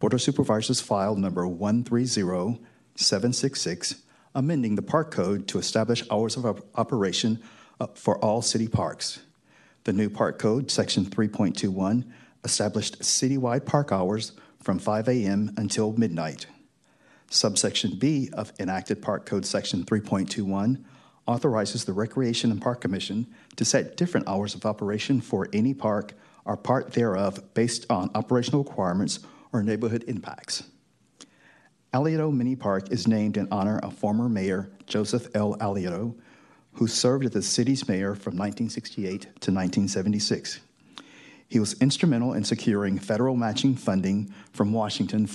Board 0.00 0.12
of 0.12 0.20
Supervisors 0.20 0.80
file 0.80 1.14
number 1.14 1.46
130766, 1.46 4.02
amending 4.34 4.74
the 4.74 4.82
park 4.82 5.12
code 5.12 5.46
to 5.46 5.60
establish 5.60 6.02
hours 6.10 6.36
of 6.36 6.44
op- 6.44 6.66
operation 6.74 7.40
uh, 7.78 7.86
for 7.94 8.18
all 8.18 8.42
city 8.42 8.66
parks. 8.66 9.20
The 9.84 9.92
new 9.92 10.10
park 10.10 10.40
code, 10.40 10.68
section 10.68 11.04
3.21, 11.04 12.10
established 12.42 13.02
citywide 13.02 13.66
park 13.66 13.92
hours 13.92 14.32
from 14.60 14.80
5 14.80 15.08
a.m. 15.08 15.54
until 15.56 15.92
midnight. 15.92 16.46
Subsection 17.32 17.96
B 17.96 18.28
of 18.32 18.52
enacted 18.60 19.00
Park 19.00 19.26
Code 19.26 19.46
Section 19.46 19.84
3.21 19.84 20.84
authorizes 21.26 21.84
the 21.84 21.92
Recreation 21.92 22.50
and 22.50 22.60
Park 22.60 22.80
Commission 22.80 23.26
to 23.56 23.64
set 23.64 23.96
different 23.96 24.28
hours 24.28 24.54
of 24.54 24.66
operation 24.66 25.20
for 25.20 25.48
any 25.52 25.72
park 25.72 26.12
or 26.44 26.56
part 26.56 26.92
thereof 26.92 27.42
based 27.54 27.86
on 27.88 28.10
operational 28.14 28.64
requirements 28.64 29.20
or 29.52 29.62
neighborhood 29.62 30.04
impacts. 30.08 30.64
Alioto 31.94 32.34
Mini 32.34 32.56
Park 32.56 32.90
is 32.90 33.06
named 33.06 33.36
in 33.36 33.48
honor 33.50 33.78
of 33.78 33.94
former 33.94 34.28
Mayor 34.28 34.70
Joseph 34.86 35.28
L. 35.34 35.56
Alioto, 35.56 36.14
who 36.74 36.86
served 36.86 37.24
as 37.24 37.30
the 37.32 37.42
city's 37.42 37.86
mayor 37.86 38.14
from 38.14 38.32
1968 38.32 39.20
to 39.20 39.28
1976. 39.28 40.60
He 41.48 41.60
was 41.60 41.74
instrumental 41.80 42.32
in 42.32 42.44
securing 42.44 42.98
federal 42.98 43.36
matching 43.36 43.76
funding 43.76 44.32
from 44.52 44.72
Washington 44.72 45.28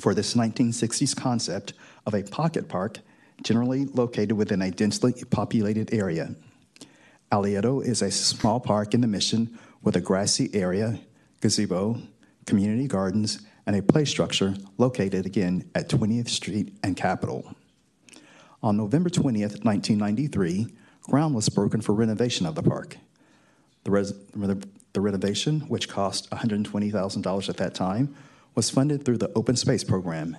for 0.00 0.14
this 0.14 0.34
1960s 0.34 1.16
concept 1.16 1.72
of 2.06 2.14
a 2.14 2.22
pocket 2.22 2.68
park 2.68 2.98
generally 3.42 3.84
located 3.86 4.32
within 4.32 4.62
a 4.62 4.70
densely 4.70 5.12
populated 5.30 5.92
area. 5.92 6.34
Alioto 7.32 7.84
is 7.84 8.02
a 8.02 8.10
small 8.10 8.60
park 8.60 8.94
in 8.94 9.00
the 9.00 9.06
mission 9.06 9.58
with 9.82 9.96
a 9.96 10.00
grassy 10.00 10.50
area, 10.54 10.98
gazebo, 11.40 12.00
community 12.46 12.86
gardens, 12.86 13.40
and 13.66 13.76
a 13.76 13.82
play 13.82 14.04
structure 14.04 14.54
located 14.78 15.26
again 15.26 15.68
at 15.74 15.88
20th 15.88 16.28
Street 16.28 16.72
and 16.82 16.96
Capitol. 16.96 17.54
On 18.62 18.76
November 18.76 19.10
20th, 19.10 19.64
1993, 19.64 20.68
ground 21.02 21.34
was 21.34 21.48
broken 21.48 21.80
for 21.80 21.92
renovation 21.92 22.46
of 22.46 22.54
the 22.54 22.62
park. 22.62 22.96
The, 23.84 23.90
res- 23.90 24.14
the 24.32 25.00
renovation, 25.00 25.60
which 25.62 25.88
cost 25.88 26.30
$120,000 26.30 27.48
at 27.48 27.56
that 27.58 27.74
time, 27.74 28.16
was 28.56 28.70
funded 28.70 29.04
through 29.04 29.18
the 29.18 29.30
Open 29.36 29.54
Space 29.54 29.84
Program. 29.84 30.36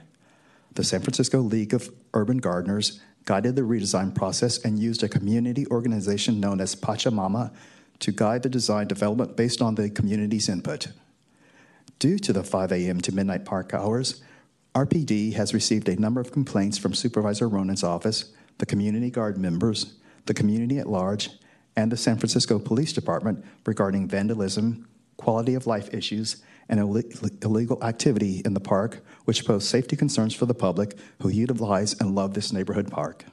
The 0.74 0.84
San 0.84 1.02
Francisco 1.02 1.40
League 1.40 1.74
of 1.74 1.90
Urban 2.14 2.40
Gardeners 2.40 3.00
guided 3.26 3.56
the 3.56 3.62
redesign 3.62 4.14
process 4.14 4.58
and 4.66 4.80
used 4.80 5.04
a 5.04 5.08
community 5.08 5.68
organization 5.68 6.40
known 6.40 6.60
as 6.60 6.76
Pachamama 6.76 7.54
to 8.00 8.12
guide 8.12 8.44
the 8.44 8.50
design 8.50 8.88
development 8.88 9.38
based 9.38 9.62
on 9.62 9.76
the 9.76 9.90
community's 9.90 10.50
input. 10.50 10.88
Due 12.00 12.18
to 12.18 12.34
the 12.34 12.44
5 12.44 12.72
a.m. 12.72 13.02
to 13.02 13.12
midnight 13.12 13.46
park 13.46 13.74
hours, 13.74 14.24
RPD 14.74 15.34
has 15.34 15.54
received 15.54 15.88
a 15.88 16.00
number 16.00 16.22
of 16.22 16.32
complaints 16.32 16.78
from 16.78 16.94
Supervisor 16.94 17.48
Ronen's 17.48 17.84
office, 17.84 18.34
the 18.58 18.66
community 18.66 19.12
guard 19.12 19.38
members, 19.38 19.96
the 20.26 20.34
community 20.34 20.80
at 20.80 20.90
large, 20.90 21.30
and 21.76 21.92
the 21.92 21.98
San 21.98 22.18
Francisco 22.18 22.58
Police 22.58 22.94
Department 22.94 23.46
regarding 23.66 24.08
vandalism, 24.08 24.88
quality 25.18 25.54
of 25.54 25.68
life 25.68 25.94
issues, 25.94 26.44
and 26.70 26.80
illegal 26.80 27.84
activity 27.84 28.42
in 28.44 28.54
the 28.54 28.60
park, 28.60 29.04
which 29.26 29.46
pose 29.46 29.68
safety 29.68 29.96
concerns 29.96 30.34
for 30.34 30.46
the 30.46 30.54
public 30.54 30.98
who 31.22 31.30
utilize 31.30 31.94
and 32.00 32.16
love 32.16 32.34
this 32.34 32.52
neighborhood 32.52 32.92
park. 32.92 33.26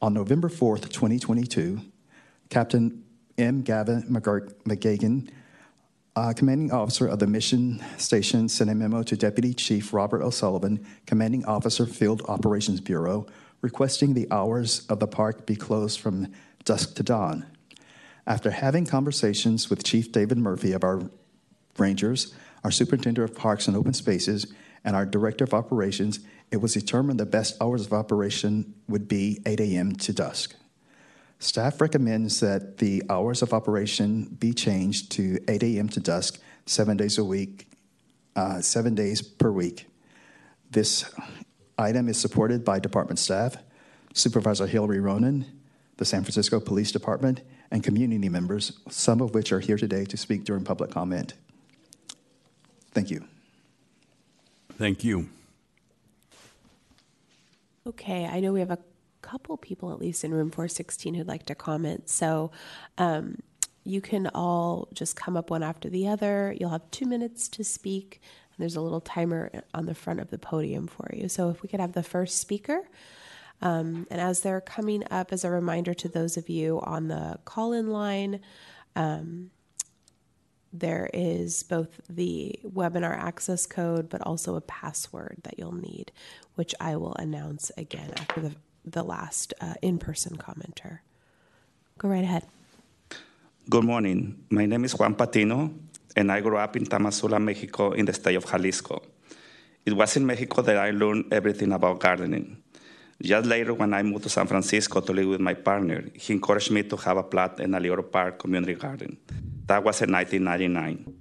On 0.00 0.14
November 0.14 0.48
4th, 0.48 0.90
2022, 0.90 1.80
Captain 2.50 3.04
M. 3.36 3.62
Gavin 3.62 4.02
McEachern, 4.04 5.28
uh, 6.14 6.32
commanding 6.32 6.72
officer 6.72 7.06
of 7.06 7.18
the 7.18 7.26
mission 7.26 7.82
station, 7.96 8.48
sent 8.48 8.70
a 8.70 8.74
memo 8.74 9.02
to 9.02 9.16
Deputy 9.16 9.54
Chief 9.54 9.92
Robert 9.92 10.22
O'Sullivan, 10.22 10.84
commanding 11.06 11.44
officer, 11.44 11.86
Field 11.86 12.22
Operations 12.28 12.80
Bureau, 12.80 13.26
requesting 13.60 14.14
the 14.14 14.28
hours 14.30 14.86
of 14.88 15.00
the 15.00 15.06
park 15.06 15.46
be 15.46 15.56
closed 15.56 16.00
from 16.00 16.32
dusk 16.64 16.94
to 16.96 17.02
dawn. 17.02 17.46
After 18.26 18.50
having 18.50 18.84
conversations 18.84 19.70
with 19.70 19.84
Chief 19.84 20.12
David 20.12 20.38
Murphy 20.38 20.72
of 20.72 20.84
our 20.84 21.10
Rangers, 21.78 22.34
our 22.64 22.70
superintendent 22.70 23.30
of 23.30 23.36
parks 23.36 23.68
and 23.68 23.76
open 23.76 23.94
spaces, 23.94 24.52
and 24.84 24.94
our 24.96 25.06
director 25.06 25.44
of 25.44 25.54
operations, 25.54 26.20
it 26.50 26.58
was 26.58 26.74
determined 26.74 27.20
the 27.20 27.26
best 27.26 27.60
hours 27.60 27.86
of 27.86 27.92
operation 27.92 28.74
would 28.88 29.08
be 29.08 29.40
8 29.44 29.60
a.m. 29.60 29.96
to 29.96 30.12
dusk. 30.12 30.54
Staff 31.40 31.80
recommends 31.80 32.40
that 32.40 32.78
the 32.78 33.02
hours 33.08 33.42
of 33.42 33.52
operation 33.52 34.24
be 34.24 34.52
changed 34.52 35.12
to 35.12 35.38
8 35.46 35.62
a.m. 35.62 35.88
to 35.90 36.00
dusk, 36.00 36.40
seven 36.66 36.96
days 36.96 37.18
a 37.18 37.24
week, 37.24 37.68
uh, 38.34 38.60
seven 38.60 38.94
days 38.94 39.22
per 39.22 39.50
week. 39.50 39.86
This 40.70 41.04
item 41.78 42.08
is 42.08 42.18
supported 42.18 42.64
by 42.64 42.78
department 42.78 43.18
staff, 43.18 43.56
Supervisor 44.14 44.66
Hillary 44.66 44.98
Ronen, 44.98 45.46
the 45.96 46.04
San 46.04 46.22
Francisco 46.22 46.60
Police 46.60 46.92
Department, 46.92 47.42
and 47.70 47.84
community 47.84 48.28
members, 48.28 48.80
some 48.88 49.20
of 49.20 49.34
which 49.34 49.52
are 49.52 49.60
here 49.60 49.76
today 49.76 50.04
to 50.06 50.16
speak 50.16 50.44
during 50.44 50.64
public 50.64 50.90
comment. 50.90 51.34
Thank 52.92 53.10
you. 53.10 53.24
Thank 54.74 55.04
you. 55.04 55.28
Okay, 57.86 58.26
I 58.26 58.40
know 58.40 58.52
we 58.52 58.60
have 58.60 58.70
a 58.70 58.78
couple 59.22 59.56
people 59.56 59.92
at 59.92 59.98
least 59.98 60.24
in 60.24 60.32
room 60.32 60.50
416 60.50 61.14
who'd 61.14 61.26
like 61.26 61.46
to 61.46 61.54
comment. 61.54 62.08
So 62.08 62.50
um, 62.96 63.38
you 63.84 64.00
can 64.00 64.28
all 64.34 64.88
just 64.92 65.16
come 65.16 65.36
up 65.36 65.50
one 65.50 65.62
after 65.62 65.88
the 65.88 66.08
other. 66.08 66.54
You'll 66.58 66.70
have 66.70 66.90
two 66.90 67.06
minutes 67.06 67.48
to 67.50 67.64
speak. 67.64 68.20
And 68.22 68.62
there's 68.62 68.76
a 68.76 68.80
little 68.80 69.00
timer 69.00 69.50
on 69.74 69.86
the 69.86 69.94
front 69.94 70.20
of 70.20 70.30
the 70.30 70.38
podium 70.38 70.86
for 70.86 71.10
you. 71.14 71.28
So 71.28 71.50
if 71.50 71.62
we 71.62 71.68
could 71.68 71.80
have 71.80 71.92
the 71.92 72.02
first 72.02 72.38
speaker. 72.38 72.82
Um, 73.60 74.06
and 74.10 74.20
as 74.20 74.40
they're 74.40 74.60
coming 74.60 75.04
up, 75.10 75.32
as 75.32 75.44
a 75.44 75.50
reminder 75.50 75.94
to 75.94 76.08
those 76.08 76.36
of 76.36 76.48
you 76.48 76.80
on 76.82 77.08
the 77.08 77.38
call 77.44 77.72
in 77.72 77.90
line, 77.90 78.40
um, 78.94 79.50
there 80.72 81.08
is 81.14 81.62
both 81.62 82.00
the 82.08 82.58
webinar 82.64 83.16
access 83.16 83.66
code, 83.66 84.08
but 84.08 84.20
also 84.22 84.56
a 84.56 84.60
password 84.60 85.38
that 85.42 85.58
you'll 85.58 85.72
need, 85.72 86.12
which 86.56 86.74
I 86.80 86.96
will 86.96 87.14
announce 87.14 87.72
again 87.76 88.12
after 88.16 88.40
the, 88.40 88.52
the 88.84 89.02
last 89.02 89.54
uh, 89.60 89.74
in 89.82 89.98
person 89.98 90.36
commenter. 90.36 91.00
Go 91.96 92.08
right 92.08 92.24
ahead. 92.24 92.44
Good 93.68 93.84
morning. 93.84 94.44
My 94.50 94.66
name 94.66 94.84
is 94.84 94.98
Juan 94.98 95.14
Patino, 95.14 95.70
and 96.16 96.32
I 96.32 96.40
grew 96.40 96.56
up 96.56 96.76
in 96.76 96.84
Tamazula, 96.84 97.42
Mexico, 97.42 97.92
in 97.92 98.06
the 98.06 98.12
state 98.12 98.36
of 98.36 98.46
Jalisco. 98.46 99.02
It 99.84 99.94
was 99.94 100.16
in 100.16 100.26
Mexico 100.26 100.62
that 100.62 100.76
I 100.76 100.90
learned 100.90 101.32
everything 101.32 101.72
about 101.72 101.98
gardening. 101.98 102.62
Just 103.20 103.46
later, 103.46 103.74
when 103.74 103.94
I 103.94 104.02
moved 104.04 104.22
to 104.24 104.28
San 104.28 104.46
Francisco 104.46 105.00
to 105.00 105.12
live 105.12 105.28
with 105.28 105.40
my 105.40 105.54
partner, 105.54 106.04
he 106.14 106.32
encouraged 106.32 106.70
me 106.70 106.84
to 106.84 106.96
have 106.96 107.16
a 107.16 107.22
plot 107.24 107.58
in 107.58 107.72
Alioto 107.72 108.02
Park 108.10 108.38
Community 108.38 108.74
Garden. 108.74 109.18
That 109.66 109.82
was 109.82 110.02
in 110.02 110.12
1999. 110.12 111.14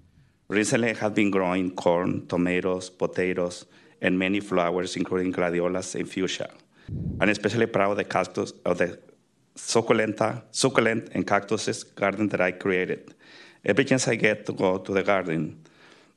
Recently, 0.47 0.91
I 0.91 0.93
have 0.93 1.15
been 1.15 1.31
growing 1.31 1.71
corn, 1.71 2.27
tomatoes, 2.27 2.89
potatoes, 2.91 3.65
and 3.99 4.17
many 4.17 4.39
flowers, 4.39 4.95
including 4.95 5.31
gladiolas 5.31 5.95
and 5.95 6.07
fuchsia. 6.07 6.51
I'm 7.19 7.29
especially 7.29 7.65
proud 7.65 7.91
of 7.91 7.97
the 7.97 8.03
cactus 8.03 8.53
of 8.63 8.77
the 8.77 8.99
succulenta, 9.55 10.43
succulent 10.51 11.09
and 11.13 11.25
cactuses 11.25 11.83
garden 11.83 12.29
that 12.29 12.41
I 12.41 12.51
created. 12.51 13.15
Every 13.65 13.83
chance 13.85 14.07
I 14.07 14.15
get 14.15 14.45
to 14.45 14.53
go 14.53 14.77
to 14.77 14.93
the 14.93 15.03
garden, 15.03 15.63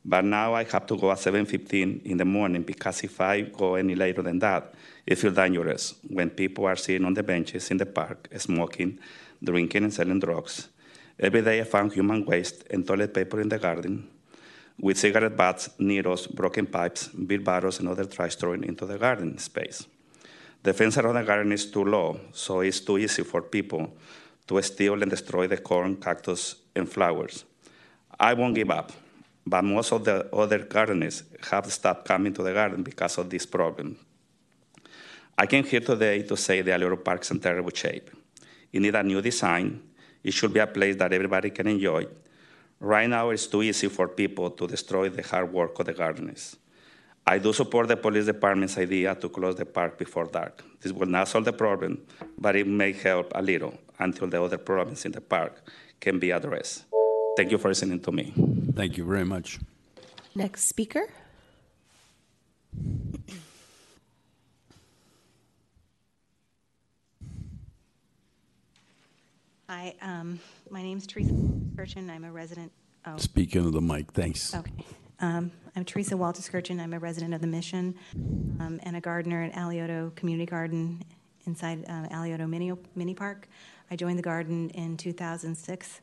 but 0.04 0.24
now 0.24 0.54
I 0.54 0.64
have 0.64 0.86
to 0.86 0.96
go 0.96 1.10
at 1.10 1.18
7:15 1.18 2.00
in 2.04 2.16
the 2.16 2.24
morning 2.24 2.62
because 2.62 3.04
if 3.04 3.20
I 3.20 3.42
go 3.42 3.74
any 3.74 3.94
later 3.94 4.22
than 4.22 4.38
that, 4.38 4.74
it 5.06 5.16
feels 5.16 5.34
dangerous 5.34 5.94
when 6.08 6.30
people 6.30 6.64
are 6.66 6.76
sitting 6.76 7.04
on 7.04 7.14
the 7.14 7.22
benches 7.22 7.70
in 7.70 7.76
the 7.76 7.86
park, 7.86 8.28
smoking, 8.36 8.98
drinking, 9.42 9.84
and 9.84 9.92
selling 9.92 10.20
drugs. 10.20 10.68
Every 11.18 11.42
day 11.42 11.60
I 11.60 11.64
found 11.64 11.92
human 11.92 12.24
waste 12.24 12.64
and 12.70 12.86
toilet 12.86 13.12
paper 13.12 13.40
in 13.40 13.50
the 13.50 13.58
garden, 13.58 14.08
with 14.80 14.96
cigarette 14.96 15.36
butts, 15.36 15.68
needles, 15.78 16.26
broken 16.26 16.66
pipes, 16.66 17.08
beer 17.08 17.40
bottles, 17.40 17.78
and 17.78 17.88
other 17.88 18.06
trash 18.06 18.36
thrown 18.36 18.64
into 18.64 18.86
the 18.86 18.96
garden 18.96 19.36
space. 19.36 19.86
The 20.62 20.72
fence 20.72 20.96
around 20.96 21.16
the 21.16 21.22
garden 21.22 21.52
is 21.52 21.70
too 21.70 21.84
low, 21.84 22.20
so 22.32 22.60
it's 22.60 22.80
too 22.80 22.98
easy 22.98 23.22
for 23.22 23.42
people 23.42 23.92
to 24.46 24.62
steal 24.62 25.02
and 25.02 25.10
destroy 25.10 25.46
the 25.46 25.58
corn, 25.58 25.96
cactus, 25.96 26.56
and 26.74 26.88
flowers. 26.88 27.44
I 28.18 28.34
won't 28.34 28.54
give 28.54 28.70
up, 28.70 28.92
but 29.46 29.64
most 29.64 29.92
of 29.92 30.04
the 30.04 30.34
other 30.34 30.58
gardeners 30.58 31.22
have 31.50 31.70
stopped 31.72 32.06
coming 32.06 32.32
to 32.34 32.42
the 32.42 32.52
garden 32.52 32.82
because 32.82 33.18
of 33.18 33.30
this 33.30 33.46
problem. 33.46 33.98
I 35.36 35.46
came 35.46 35.64
here 35.64 35.80
today 35.80 36.22
to 36.22 36.36
say 36.36 36.60
the 36.60 36.72
Alioto 36.72 37.02
Park 37.02 37.22
is 37.22 37.30
in 37.30 37.40
terrible 37.40 37.70
shape. 37.70 38.10
It 38.72 38.80
needs 38.80 38.96
a 38.96 39.02
new 39.02 39.22
design. 39.22 39.80
It 40.22 40.32
should 40.32 40.52
be 40.52 40.60
a 40.60 40.66
place 40.66 40.96
that 40.96 41.12
everybody 41.12 41.50
can 41.50 41.66
enjoy. 41.66 42.06
Right 42.78 43.08
now, 43.08 43.30
it's 43.30 43.46
too 43.46 43.62
easy 43.62 43.88
for 43.88 44.08
people 44.08 44.50
to 44.50 44.66
destroy 44.66 45.08
the 45.08 45.22
hard 45.22 45.52
work 45.52 45.78
of 45.78 45.86
the 45.86 45.92
gardeners. 45.94 46.56
I 47.26 47.38
do 47.38 47.52
support 47.52 47.88
the 47.88 47.96
police 47.96 48.26
department's 48.26 48.76
idea 48.78 49.14
to 49.14 49.28
close 49.28 49.56
the 49.56 49.66
park 49.66 49.98
before 49.98 50.26
dark. 50.26 50.64
This 50.80 50.92
will 50.92 51.06
not 51.06 51.28
solve 51.28 51.44
the 51.44 51.52
problem, 51.52 52.02
but 52.38 52.56
it 52.56 52.66
may 52.66 52.92
help 52.92 53.32
a 53.34 53.42
little 53.42 53.78
until 53.98 54.26
the 54.26 54.42
other 54.42 54.58
problems 54.58 55.04
in 55.04 55.12
the 55.12 55.20
park 55.20 55.62
can 56.00 56.18
be 56.18 56.30
addressed. 56.30 56.84
Thank 57.40 57.52
you 57.52 57.56
for 57.56 57.68
listening 57.68 58.00
to 58.00 58.12
me. 58.12 58.34
Thank 58.74 58.98
you 58.98 59.04
very 59.06 59.24
much. 59.24 59.58
Next 60.34 60.68
speaker. 60.68 61.06
Hi, 69.70 69.94
um, 70.02 70.38
my 70.68 70.82
name 70.82 70.98
is 70.98 71.06
Teresa 71.06 71.32
Skirchin. 71.32 72.10
I'm 72.10 72.24
a 72.24 72.30
resident. 72.30 72.70
Oh, 73.06 73.16
Speak 73.16 73.56
into 73.56 73.70
the 73.70 73.80
mic. 73.80 74.12
Thanks. 74.12 74.54
okay. 74.54 74.70
Um, 75.20 75.50
I'm 75.74 75.86
Teresa 75.86 76.18
Walter 76.18 76.42
Skirchin. 76.42 76.78
I'm 76.78 76.92
a 76.92 76.98
resident 76.98 77.32
of 77.32 77.40
the 77.40 77.46
Mission 77.46 77.94
um, 78.60 78.78
and 78.82 78.96
a 78.96 79.00
gardener 79.00 79.44
at 79.44 79.54
Alioto 79.54 80.14
Community 80.14 80.44
Garden 80.44 81.02
inside 81.46 81.86
uh, 81.88 82.14
Alioto 82.14 82.46
Mini, 82.46 82.70
Mini 82.94 83.14
Park. 83.14 83.48
I 83.90 83.96
joined 83.96 84.18
the 84.18 84.22
garden 84.22 84.68
in 84.74 84.98
2006. 84.98 86.02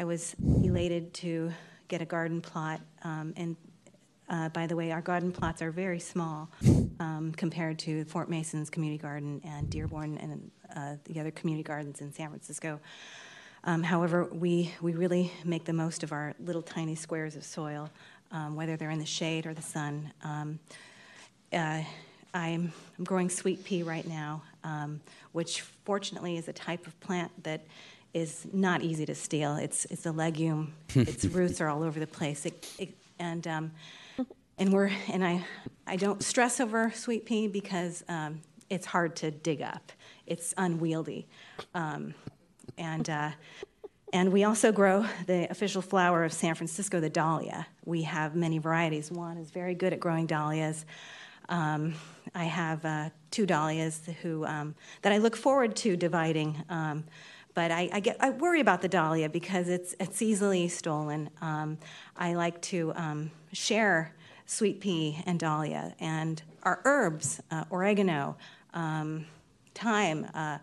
I 0.00 0.04
was 0.04 0.36
elated 0.62 1.12
to 1.14 1.52
get 1.88 2.00
a 2.00 2.04
garden 2.04 2.40
plot, 2.40 2.80
um, 3.02 3.34
and 3.36 3.56
uh, 4.28 4.48
by 4.50 4.68
the 4.68 4.76
way, 4.76 4.92
our 4.92 5.00
garden 5.00 5.32
plots 5.32 5.60
are 5.60 5.72
very 5.72 5.98
small 5.98 6.48
um, 7.00 7.32
compared 7.36 7.80
to 7.80 8.04
Fort 8.04 8.30
Mason's 8.30 8.70
community 8.70 9.02
garden 9.02 9.40
and 9.42 9.68
Dearborn 9.68 10.16
and 10.18 10.50
uh, 10.76 10.94
the 11.12 11.18
other 11.18 11.32
community 11.32 11.64
gardens 11.64 12.00
in 12.00 12.12
San 12.12 12.28
Francisco. 12.28 12.78
Um, 13.64 13.82
however, 13.82 14.26
we, 14.26 14.72
we 14.80 14.92
really 14.92 15.32
make 15.44 15.64
the 15.64 15.72
most 15.72 16.04
of 16.04 16.12
our 16.12 16.32
little 16.38 16.62
tiny 16.62 16.94
squares 16.94 17.34
of 17.34 17.42
soil, 17.42 17.90
um, 18.30 18.54
whether 18.54 18.76
they're 18.76 18.90
in 18.90 19.00
the 19.00 19.04
shade 19.04 19.46
or 19.46 19.54
the 19.54 19.62
sun. 19.62 20.12
Um, 20.22 20.60
uh, 21.52 21.82
I'm, 22.34 22.72
I'm 22.98 23.04
growing 23.04 23.30
sweet 23.30 23.64
pea 23.64 23.82
right 23.82 24.06
now, 24.06 24.42
um, 24.62 25.00
which 25.32 25.62
fortunately 25.84 26.36
is 26.36 26.46
a 26.46 26.52
type 26.52 26.86
of 26.86 26.98
plant 27.00 27.32
that 27.42 27.62
is 28.14 28.46
not 28.52 28.82
easy 28.82 29.06
to 29.06 29.14
steal. 29.14 29.56
It's, 29.56 29.84
it's 29.86 30.06
a 30.06 30.12
legume, 30.12 30.72
its 30.94 31.24
roots 31.24 31.60
are 31.60 31.68
all 31.68 31.82
over 31.82 32.00
the 32.00 32.06
place. 32.06 32.46
It, 32.46 32.68
it, 32.78 32.94
and 33.18 33.46
um, 33.46 33.72
and 34.58 34.72
we're 34.72 34.90
and 35.08 35.24
I 35.24 35.44
I 35.86 35.96
don't 35.96 36.22
stress 36.22 36.60
over 36.60 36.90
sweet 36.94 37.24
pea 37.24 37.48
because 37.48 38.04
um, 38.08 38.40
it's 38.68 38.86
hard 38.86 39.16
to 39.16 39.30
dig 39.30 39.62
up. 39.62 39.92
It's 40.26 40.52
unwieldy, 40.56 41.26
um, 41.74 42.14
and 42.76 43.08
uh, 43.08 43.30
and 44.12 44.32
we 44.32 44.44
also 44.44 44.72
grow 44.72 45.06
the 45.26 45.50
official 45.50 45.82
flower 45.82 46.24
of 46.24 46.32
San 46.32 46.54
Francisco, 46.54 47.00
the 47.00 47.10
dahlia. 47.10 47.66
We 47.84 48.02
have 48.02 48.34
many 48.34 48.58
varieties. 48.58 49.10
One 49.10 49.38
is 49.38 49.50
very 49.50 49.74
good 49.74 49.92
at 49.92 50.00
growing 50.00 50.26
dahlias. 50.26 50.84
Um, 51.48 51.94
I 52.34 52.44
have 52.44 52.84
uh, 52.84 53.10
two 53.30 53.46
dahlias 53.46 54.08
who 54.22 54.44
um, 54.44 54.74
that 55.02 55.12
I 55.12 55.18
look 55.18 55.36
forward 55.36 55.76
to 55.76 55.96
dividing. 55.96 56.62
Um, 56.68 57.04
but 57.58 57.72
I, 57.72 57.90
I, 57.92 57.98
get 57.98 58.16
I 58.20 58.30
worry 58.30 58.60
about 58.60 58.82
the 58.82 58.88
dahlia 58.88 59.28
because 59.28 59.68
it's 59.68 59.92
it's 59.98 60.22
easily 60.22 60.68
stolen. 60.68 61.28
Um, 61.40 61.78
I 62.16 62.34
like 62.34 62.62
to 62.70 62.92
um, 62.94 63.32
share 63.52 64.14
sweet 64.46 64.78
pea 64.80 65.20
and 65.26 65.40
dahlia, 65.40 65.92
and 65.98 66.40
our 66.62 66.80
herbs, 66.84 67.40
uh, 67.50 67.64
oregano, 67.72 68.36
um, 68.74 69.26
thyme. 69.74 70.24
Uh, 70.32 70.58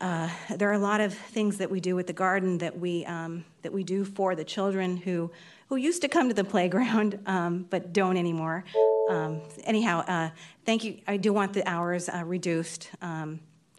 uh, 0.00 0.28
there 0.56 0.70
are 0.70 0.72
a 0.72 0.78
lot 0.92 1.00
of 1.00 1.14
things 1.14 1.58
that 1.58 1.70
we 1.70 1.78
do 1.78 1.94
with 1.94 2.08
the 2.08 2.12
garden 2.12 2.58
that 2.58 2.76
we 2.76 3.06
um, 3.06 3.44
that 3.62 3.72
we 3.72 3.84
do 3.84 4.04
for 4.04 4.34
the 4.34 4.44
children 4.44 4.96
who 4.96 5.30
who 5.68 5.76
used 5.76 6.02
to 6.02 6.08
come 6.08 6.26
to 6.28 6.34
the 6.34 6.42
playground 6.54 7.20
um, 7.26 7.64
but 7.70 7.92
don't 7.92 8.16
anymore. 8.16 8.64
Um, 9.08 9.40
anyhow, 9.62 10.00
uh, 10.08 10.30
thank 10.66 10.82
you. 10.82 10.98
I 11.06 11.16
do 11.16 11.32
want 11.32 11.52
the 11.52 11.64
hours 11.64 12.08
uh, 12.08 12.24
reduced 12.26 12.90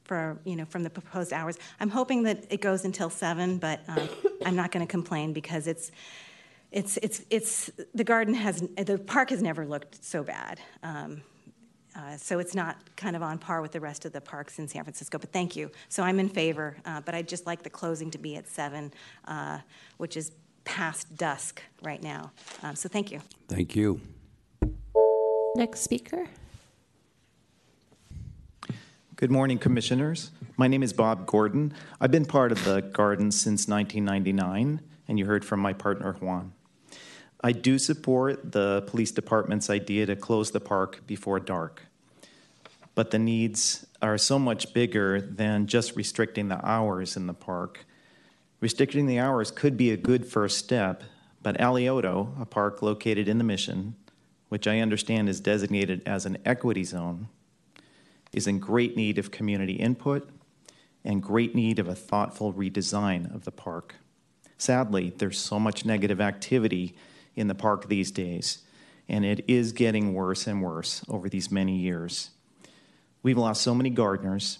for 0.03 0.39
you 0.43 0.55
know 0.55 0.65
from 0.65 0.83
the 0.83 0.89
proposed 0.89 1.33
hours. 1.33 1.57
I'm 1.79 1.89
hoping 1.89 2.23
that 2.23 2.45
it 2.49 2.61
goes 2.61 2.85
until 2.85 3.09
seven, 3.09 3.57
but 3.57 3.81
um, 3.87 4.09
I'm 4.45 4.55
not 4.55 4.71
going 4.71 4.85
to 4.85 4.91
complain 4.91 5.33
because 5.33 5.67
it's 5.67 5.91
it's 6.71 6.97
it's 6.97 7.23
it's 7.29 7.71
the 7.93 8.03
garden 8.03 8.33
has 8.33 8.61
the 8.77 8.97
park 8.97 9.29
has 9.29 9.41
never 9.41 9.65
looked 9.65 10.03
so 10.03 10.23
bad. 10.23 10.59
Um, 10.81 11.21
uh, 11.95 12.17
so 12.17 12.39
it's 12.39 12.55
not 12.55 12.77
kind 12.95 13.15
of 13.15 13.21
on 13.21 13.37
par 13.37 13.61
with 13.61 13.71
the 13.71 13.79
rest 13.79 14.03
of 14.05 14.11
the 14.11 14.21
parks 14.21 14.57
in 14.57 14.67
San 14.67 14.83
Francisco. 14.83 15.19
But 15.19 15.31
thank 15.31 15.55
you. 15.55 15.69
So 15.89 16.01
I'm 16.01 16.19
in 16.19 16.27
favor, 16.27 16.75
uh, 16.85 17.01
but 17.01 17.13
I'd 17.13 17.27
just 17.27 17.45
like 17.45 17.61
the 17.61 17.69
closing 17.69 18.09
to 18.11 18.17
be 18.17 18.35
at 18.35 18.47
seven, 18.47 18.91
uh, 19.25 19.59
which 19.97 20.17
is 20.17 20.31
past 20.65 21.15
dusk 21.15 21.61
right 21.83 22.01
now. 22.01 22.31
Um, 22.63 22.75
so 22.75 22.89
thank 22.89 23.11
you. 23.11 23.21
Thank 23.47 23.75
you. 23.75 24.01
Next 25.55 25.81
speaker. 25.81 26.27
Good 29.23 29.31
morning, 29.31 29.57
Commissioners. 29.57 30.31
My 30.57 30.67
name 30.67 30.83
is 30.83 30.91
Bob 30.91 31.25
Gordon. 31.25 31.73
I've 32.01 32.11
been 32.11 32.25
part 32.25 32.51
of 32.51 32.65
the 32.65 32.81
garden 32.81 33.31
since 33.31 33.69
1999, 33.69 34.81
and 35.07 35.17
you 35.17 35.25
heard 35.25 35.45
from 35.45 35.61
my 35.61 35.71
partner, 35.71 36.11
Juan. 36.19 36.51
I 37.41 37.53
do 37.53 37.79
support 37.79 38.51
the 38.51 38.83
police 38.85 39.11
department's 39.11 39.69
idea 39.69 40.05
to 40.07 40.17
close 40.17 40.51
the 40.51 40.59
park 40.59 41.07
before 41.07 41.39
dark, 41.39 41.83
but 42.95 43.11
the 43.11 43.17
needs 43.17 43.87
are 44.01 44.17
so 44.17 44.37
much 44.37 44.73
bigger 44.73 45.21
than 45.21 45.67
just 45.67 45.95
restricting 45.95 46.49
the 46.49 46.59
hours 46.61 47.15
in 47.15 47.25
the 47.25 47.33
park. 47.33 47.85
Restricting 48.59 49.05
the 49.05 49.19
hours 49.19 49.51
could 49.51 49.77
be 49.77 49.91
a 49.91 49.95
good 49.95 50.25
first 50.25 50.57
step, 50.57 51.01
but 51.41 51.57
Alioto, 51.59 52.41
a 52.41 52.45
park 52.45 52.81
located 52.81 53.29
in 53.29 53.37
the 53.37 53.45
Mission, 53.45 53.95
which 54.49 54.67
I 54.67 54.79
understand 54.79 55.29
is 55.29 55.39
designated 55.39 56.01
as 56.05 56.25
an 56.25 56.39
equity 56.43 56.83
zone, 56.83 57.29
is 58.33 58.47
in 58.47 58.59
great 58.59 58.97
need 58.97 59.17
of 59.17 59.31
community 59.31 59.73
input 59.73 60.29
and 61.05 61.21
great 61.21 61.53
need 61.53 61.79
of 61.79 61.87
a 61.87 61.95
thoughtful 61.95 62.53
redesign 62.53 63.33
of 63.33 63.45
the 63.45 63.51
park. 63.51 63.95
Sadly, 64.57 65.13
there's 65.17 65.37
so 65.37 65.59
much 65.59 65.85
negative 65.85 66.21
activity 66.21 66.95
in 67.35 67.47
the 67.47 67.55
park 67.55 67.89
these 67.89 68.11
days, 68.11 68.63
and 69.09 69.25
it 69.25 69.43
is 69.47 69.71
getting 69.71 70.13
worse 70.13 70.47
and 70.47 70.61
worse 70.61 71.03
over 71.09 71.29
these 71.29 71.51
many 71.51 71.77
years. 71.77 72.31
We've 73.21 73.37
lost 73.37 73.61
so 73.61 73.75
many 73.75 73.89
gardeners, 73.89 74.59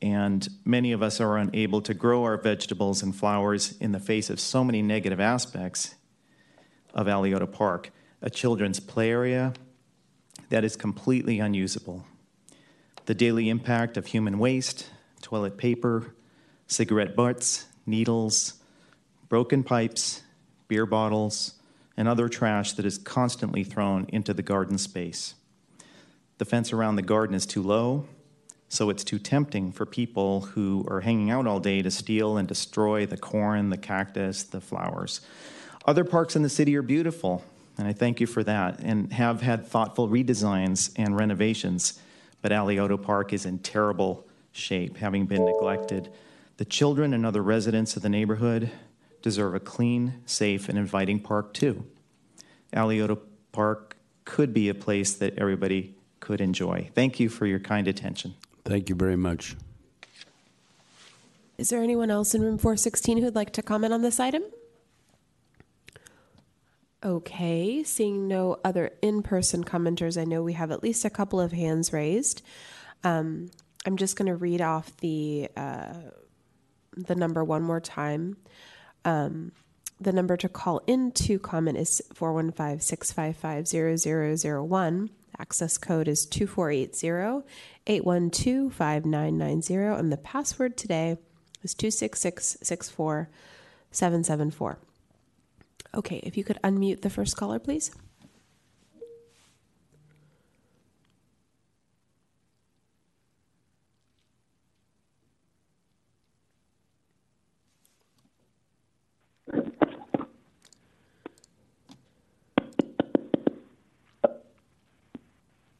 and 0.00 0.48
many 0.64 0.92
of 0.92 1.02
us 1.02 1.20
are 1.20 1.36
unable 1.36 1.80
to 1.82 1.94
grow 1.94 2.24
our 2.24 2.36
vegetables 2.36 3.02
and 3.02 3.14
flowers 3.14 3.76
in 3.80 3.92
the 3.92 4.00
face 4.00 4.30
of 4.30 4.40
so 4.40 4.64
many 4.64 4.82
negative 4.82 5.20
aspects 5.20 5.94
of 6.94 7.06
Alioto 7.06 7.50
Park, 7.50 7.90
a 8.22 8.30
children's 8.30 8.80
play 8.80 9.10
area 9.10 9.52
that 10.48 10.64
is 10.64 10.76
completely 10.76 11.40
unusable. 11.40 12.06
The 13.06 13.14
daily 13.14 13.50
impact 13.50 13.98
of 13.98 14.06
human 14.06 14.38
waste, 14.38 14.88
toilet 15.20 15.58
paper, 15.58 16.14
cigarette 16.66 17.14
butts, 17.14 17.66
needles, 17.84 18.54
broken 19.28 19.62
pipes, 19.62 20.22
beer 20.68 20.86
bottles, 20.86 21.54
and 21.96 22.08
other 22.08 22.28
trash 22.28 22.72
that 22.72 22.86
is 22.86 22.96
constantly 22.96 23.62
thrown 23.62 24.06
into 24.08 24.32
the 24.32 24.42
garden 24.42 24.78
space. 24.78 25.34
The 26.38 26.46
fence 26.46 26.72
around 26.72 26.96
the 26.96 27.02
garden 27.02 27.36
is 27.36 27.44
too 27.44 27.62
low, 27.62 28.06
so 28.68 28.88
it's 28.88 29.04
too 29.04 29.18
tempting 29.18 29.70
for 29.72 29.84
people 29.84 30.40
who 30.40 30.86
are 30.88 31.02
hanging 31.02 31.30
out 31.30 31.46
all 31.46 31.60
day 31.60 31.82
to 31.82 31.90
steal 31.90 32.38
and 32.38 32.48
destroy 32.48 33.04
the 33.04 33.18
corn, 33.18 33.68
the 33.68 33.76
cactus, 33.76 34.42
the 34.44 34.60
flowers. 34.62 35.20
Other 35.84 36.04
parks 36.04 36.34
in 36.36 36.42
the 36.42 36.48
city 36.48 36.74
are 36.74 36.82
beautiful, 36.82 37.44
and 37.76 37.86
I 37.86 37.92
thank 37.92 38.18
you 38.18 38.26
for 38.26 38.42
that, 38.44 38.80
and 38.80 39.12
have 39.12 39.42
had 39.42 39.66
thoughtful 39.66 40.08
redesigns 40.08 40.90
and 40.96 41.16
renovations, 41.16 42.00
but 42.44 42.52
Alioto 42.52 43.02
Park 43.02 43.32
is 43.32 43.46
in 43.46 43.58
terrible 43.60 44.26
shape, 44.52 44.98
having 44.98 45.24
been 45.24 45.46
neglected. 45.46 46.10
The 46.58 46.66
children 46.66 47.14
and 47.14 47.24
other 47.24 47.42
residents 47.42 47.96
of 47.96 48.02
the 48.02 48.10
neighborhood 48.10 48.70
deserve 49.22 49.54
a 49.54 49.60
clean, 49.60 50.20
safe, 50.26 50.68
and 50.68 50.76
inviting 50.76 51.20
park 51.20 51.54
too. 51.54 51.86
Alioto 52.74 53.18
Park 53.52 53.96
could 54.26 54.52
be 54.52 54.68
a 54.68 54.74
place 54.74 55.14
that 55.14 55.38
everybody 55.38 55.94
could 56.20 56.42
enjoy. 56.42 56.90
Thank 56.94 57.18
you 57.18 57.30
for 57.30 57.46
your 57.46 57.60
kind 57.60 57.88
attention. 57.88 58.34
Thank 58.66 58.90
you 58.90 58.94
very 58.94 59.16
much. 59.16 59.56
Is 61.56 61.70
there 61.70 61.82
anyone 61.82 62.10
else 62.10 62.34
in 62.34 62.42
room 62.42 62.58
416 62.58 63.22
who'd 63.22 63.34
like 63.34 63.54
to 63.54 63.62
comment 63.62 63.94
on 63.94 64.02
this 64.02 64.20
item? 64.20 64.42
Okay, 67.04 67.84
seeing 67.84 68.28
no 68.28 68.56
other 68.64 68.90
in 69.02 69.22
person 69.22 69.62
commenters, 69.62 70.18
I 70.18 70.24
know 70.24 70.42
we 70.42 70.54
have 70.54 70.70
at 70.70 70.82
least 70.82 71.04
a 71.04 71.10
couple 71.10 71.38
of 71.38 71.52
hands 71.52 71.92
raised. 71.92 72.40
Um, 73.02 73.50
I'm 73.84 73.98
just 73.98 74.16
going 74.16 74.28
to 74.28 74.34
read 74.34 74.62
off 74.62 74.96
the 74.98 75.50
uh, 75.54 75.92
the 76.96 77.14
number 77.14 77.44
one 77.44 77.62
more 77.62 77.80
time. 77.80 78.38
Um, 79.04 79.52
the 80.00 80.12
number 80.12 80.38
to 80.38 80.48
call 80.48 80.80
in 80.86 81.12
to 81.12 81.38
comment 81.38 81.76
is 81.76 82.00
415 82.14 82.80
655 82.80 83.68
0001. 83.68 85.10
Access 85.38 85.76
code 85.76 86.08
is 86.08 86.24
2480 86.24 87.46
812 87.86 88.72
5990. 88.72 89.74
And 89.74 90.10
the 90.10 90.16
password 90.16 90.78
today 90.78 91.18
is 91.62 91.74
266 91.74 92.56
774. 93.90 94.78
Okay, 95.94 96.20
if 96.24 96.36
you 96.36 96.42
could 96.42 96.58
unmute 96.64 97.02
the 97.02 97.10
first 97.10 97.36
caller, 97.36 97.58
please. 97.58 97.92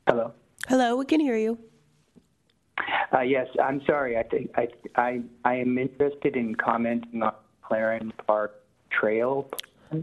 Hello. 0.06 0.32
Hello, 0.68 0.96
we 0.96 1.04
can 1.06 1.18
hear 1.18 1.36
you. 1.36 1.58
Uh, 3.12 3.20
yes, 3.20 3.48
I'm 3.62 3.80
sorry. 3.86 4.16
I 4.16 4.22
think 4.22 4.50
I, 4.56 4.68
I 4.96 5.20
I 5.44 5.54
am 5.54 5.78
interested 5.78 6.36
in 6.36 6.54
commenting 6.54 7.22
on 7.22 7.34
Claren 7.62 8.12
Park 8.26 8.62
Trail. 8.90 9.48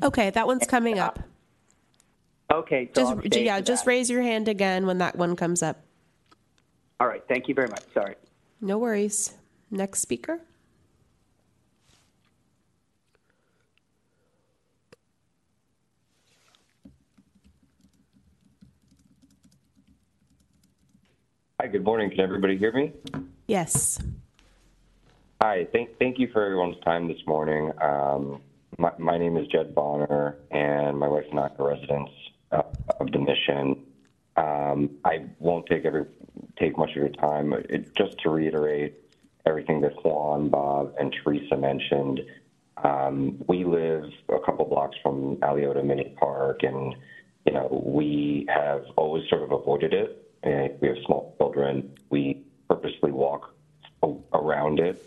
Okay, 0.04 0.30
that 0.30 0.48
one's 0.48 0.66
coming 0.68 1.00
up. 1.00 1.20
Okay, 2.52 2.89
so 2.94 3.02
Just 3.02 3.12
I'll 3.14 3.22
stay 3.32 3.46
yeah, 3.46 3.62
just 3.62 3.86
that. 3.86 3.89
raise 3.89 4.10
your 4.10 4.22
hand 4.22 4.48
again 4.48 4.86
when 4.86 4.98
that 4.98 5.16
one 5.16 5.36
comes 5.36 5.64
up. 5.64 5.84
All 7.00 7.08
right. 7.08 7.24
Thank 7.28 7.48
you 7.48 7.56
very 7.56 7.68
much. 7.70 7.84
Sorry. 7.94 8.16
No 8.60 8.78
worries. 8.78 9.34
Next 9.72 10.02
speaker. 10.02 10.42
Hi, 21.60 21.68
good 21.68 21.84
morning. 21.84 22.10
Can 22.10 22.20
everybody 22.22 22.58
hear 22.58 22.72
me? 22.72 22.94
Yes. 23.48 24.00
Hi, 25.42 25.68
thank, 25.72 25.97
thank 26.00 26.20
you 26.20 26.28
for 26.32 26.43
everyone's 26.43 26.80
time 26.84 27.08
this 27.08 27.18
morning. 27.28 27.72
Um, 27.82 28.42
my, 28.82 28.91
my 28.97 29.17
name 29.17 29.37
is 29.37 29.47
Jed 29.47 29.75
Bonner, 29.75 30.37
and 30.49 30.97
my 30.97 31.08
wife 31.08 31.25
and 31.29 31.39
I 31.39 31.49
are 31.59 31.70
residents 31.70 32.12
of 32.51 33.12
the 33.12 33.20
mission. 33.20 33.86
Um, 34.36 34.97
I 35.05 35.25
won't 35.39 35.67
take 35.67 35.86
every 35.86 36.05
take 36.58 36.78
much 36.78 36.89
of 36.89 36.95
your 36.95 37.09
time. 37.09 37.53
It, 37.53 37.95
just 37.95 38.17
to 38.24 38.29
reiterate 38.29 38.95
everything 39.45 39.82
that 39.82 39.93
Juan, 40.03 40.49
Bob, 40.49 40.95
and 40.99 41.16
Teresa 41.24 41.55
mentioned, 41.58 42.21
um, 42.83 43.43
we 43.47 43.63
live 43.63 44.05
a 44.29 44.39
couple 44.39 44.66
blocks 44.66 44.97
from 45.03 45.37
Alioto 45.37 45.86
Mini 45.86 46.16
Park, 46.20 46.63
and 46.63 46.95
you 47.45 47.53
know 47.53 47.83
we 47.86 48.47
have 48.49 48.83
always 48.97 49.29
sort 49.29 49.43
of 49.43 49.51
avoided 49.51 49.93
it. 49.93 50.28
We 50.82 50.87
have 50.87 50.97
small 51.05 51.36
children. 51.37 51.95
We 52.09 52.41
purposely 52.67 53.12
walk 53.12 53.53
around 54.33 54.79
it, 54.79 55.05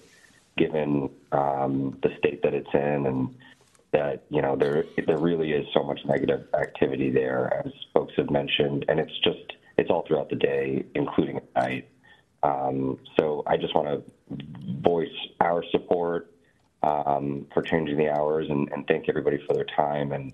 given 0.56 1.10
um, 1.32 1.98
the 2.04 2.14
state 2.18 2.42
that 2.42 2.54
it's 2.54 2.72
in, 2.72 3.06
and 3.06 3.34
that 3.94 4.24
you 4.28 4.42
know 4.42 4.56
there 4.56 4.84
there 5.06 5.18
really 5.18 5.52
is 5.52 5.66
so 5.72 5.82
much 5.82 6.00
negative 6.04 6.46
activity 6.52 7.10
there, 7.10 7.62
as 7.64 7.72
folks 7.94 8.12
have 8.16 8.28
mentioned, 8.28 8.84
and 8.88 9.00
it's 9.00 9.18
just 9.22 9.54
it's 9.78 9.88
all 9.88 10.04
throughout 10.06 10.28
the 10.28 10.36
day, 10.36 10.84
including 10.94 11.38
at 11.38 11.54
night. 11.54 11.88
Um, 12.42 12.98
so 13.18 13.42
I 13.46 13.56
just 13.56 13.74
want 13.74 13.88
to 13.88 14.36
voice 14.82 15.08
our 15.40 15.64
support 15.70 16.30
um, 16.82 17.46
for 17.54 17.62
changing 17.62 17.96
the 17.96 18.10
hours 18.10 18.46
and, 18.50 18.70
and 18.72 18.86
thank 18.86 19.08
everybody 19.08 19.38
for 19.46 19.54
their 19.54 19.66
time. 19.76 20.12
And 20.12 20.32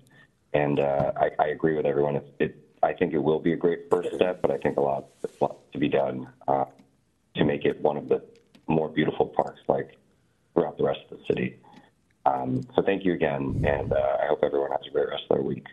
and 0.53 0.79
uh, 0.79 1.13
I, 1.15 1.29
I 1.39 1.47
agree 1.47 1.75
with 1.77 1.85
everyone. 1.85 2.17
It, 2.17 2.35
it, 2.39 2.55
I 2.83 2.93
think 2.93 3.13
it 3.13 3.19
will 3.19 3.39
be 3.39 3.53
a 3.53 3.55
great 3.55 3.89
first 3.91 4.13
step, 4.15 4.41
but 4.41 4.49
I 4.49 4.57
think 4.57 4.77
a 4.77 4.81
lot, 4.81 5.05
a 5.23 5.29
lot 5.39 5.71
to 5.71 5.77
be 5.77 5.87
done 5.87 6.27
uh, 6.47 6.65
to 7.35 7.45
make 7.45 7.63
it 7.63 7.79
one 7.79 7.95
of 7.95 8.09
the 8.09 8.23
more 8.67 8.89
beautiful 8.89 9.27
parks 9.27 9.61
like 9.67 9.97
throughout 10.53 10.77
the 10.77 10.83
rest 10.83 10.99
of 11.09 11.19
the 11.19 11.23
city. 11.25 11.59
Um, 12.25 12.61
so 12.75 12.81
thank 12.83 13.03
you 13.03 13.13
again, 13.13 13.63
and 13.67 13.91
uh, 13.91 14.17
I 14.21 14.27
hope 14.27 14.39
everyone 14.43 14.71
has 14.71 14.81
a 14.87 14.91
great 14.91 15.09
rest 15.09 15.23
of 15.29 15.37
their 15.37 15.43
week. 15.43 15.65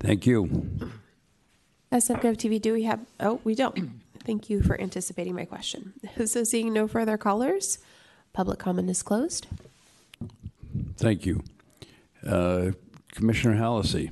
Thank 0.00 0.26
you. 0.26 0.46
SFGov 1.90 2.36
TV, 2.36 2.60
do 2.60 2.72
we 2.72 2.84
have? 2.84 3.00
Oh, 3.20 3.40
we 3.44 3.54
don't. 3.54 3.90
Thank 4.24 4.48
you 4.48 4.62
for 4.62 4.80
anticipating 4.80 5.34
my 5.34 5.44
question. 5.44 5.92
So, 6.26 6.44
seeing 6.44 6.72
no 6.72 6.86
further 6.88 7.16
callers, 7.16 7.78
public 8.32 8.58
comment 8.58 8.88
is 8.90 9.02
closed. 9.02 9.46
Thank 10.96 11.26
you. 11.26 11.42
Uh, 12.26 12.72
Commissioner 13.12 13.56
Hallisey. 13.56 14.10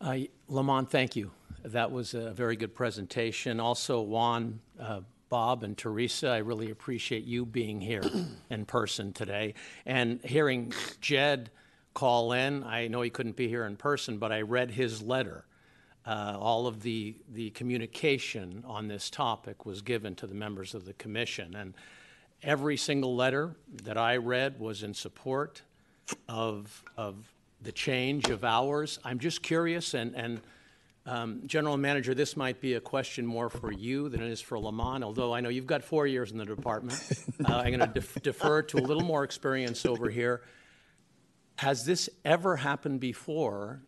Uh, 0.00 0.18
Lamont, 0.48 0.90
thank 0.90 1.16
you. 1.16 1.30
That 1.64 1.90
was 1.90 2.14
a 2.14 2.30
very 2.32 2.56
good 2.56 2.74
presentation. 2.74 3.58
Also, 3.58 4.00
Juan, 4.00 4.60
uh, 4.78 5.00
Bob, 5.28 5.62
and 5.62 5.76
Teresa, 5.76 6.28
I 6.28 6.38
really 6.38 6.70
appreciate 6.70 7.24
you 7.24 7.44
being 7.44 7.80
here 7.80 8.02
in 8.50 8.64
person 8.64 9.12
today 9.12 9.54
and 9.84 10.22
hearing 10.24 10.72
Jed 11.00 11.50
call 11.94 12.32
in. 12.32 12.62
I 12.62 12.88
know 12.88 13.02
he 13.02 13.10
couldn't 13.10 13.36
be 13.36 13.48
here 13.48 13.64
in 13.64 13.76
person, 13.76 14.18
but 14.18 14.30
I 14.30 14.42
read 14.42 14.70
his 14.70 15.02
letter. 15.02 15.44
Uh, 16.06 16.36
all 16.38 16.68
of 16.68 16.82
the, 16.82 17.16
the 17.32 17.50
communication 17.50 18.62
on 18.66 18.86
this 18.86 19.10
topic 19.10 19.66
was 19.66 19.82
given 19.82 20.14
to 20.16 20.26
the 20.26 20.34
members 20.34 20.74
of 20.74 20.84
the 20.84 20.92
commission. 20.92 21.56
And 21.56 21.74
every 22.42 22.76
single 22.76 23.16
letter 23.16 23.56
that 23.82 23.98
I 23.98 24.18
read 24.18 24.60
was 24.60 24.84
in 24.84 24.94
support 24.94 25.62
of, 26.28 26.84
of 26.96 27.16
the 27.62 27.72
change 27.72 28.28
of 28.28 28.44
hours. 28.44 29.00
I'm 29.04 29.18
just 29.18 29.42
curious, 29.42 29.94
and, 29.94 30.14
and 30.14 30.40
um, 31.06 31.42
General 31.46 31.76
Manager, 31.76 32.14
this 32.14 32.36
might 32.36 32.60
be 32.60 32.74
a 32.74 32.80
question 32.80 33.24
more 33.24 33.48
for 33.48 33.72
you 33.72 34.08
than 34.08 34.20
it 34.22 34.30
is 34.30 34.40
for 34.40 34.58
Lamont, 34.58 35.04
although 35.04 35.32
I 35.32 35.40
know 35.40 35.48
you've 35.48 35.66
got 35.66 35.84
four 35.84 36.06
years 36.06 36.32
in 36.32 36.38
the 36.38 36.44
department. 36.44 37.00
Uh, 37.44 37.56
I'm 37.58 37.66
going 37.66 37.80
to 37.80 37.86
def- 37.86 38.22
defer 38.22 38.62
to 38.62 38.78
a 38.78 38.80
little 38.80 39.02
more 39.02 39.22
experience 39.22 39.84
over 39.84 40.08
here. 40.08 40.42
Has 41.56 41.84
this 41.84 42.08
ever 42.24 42.56
happened 42.56 42.98
before 42.98 43.82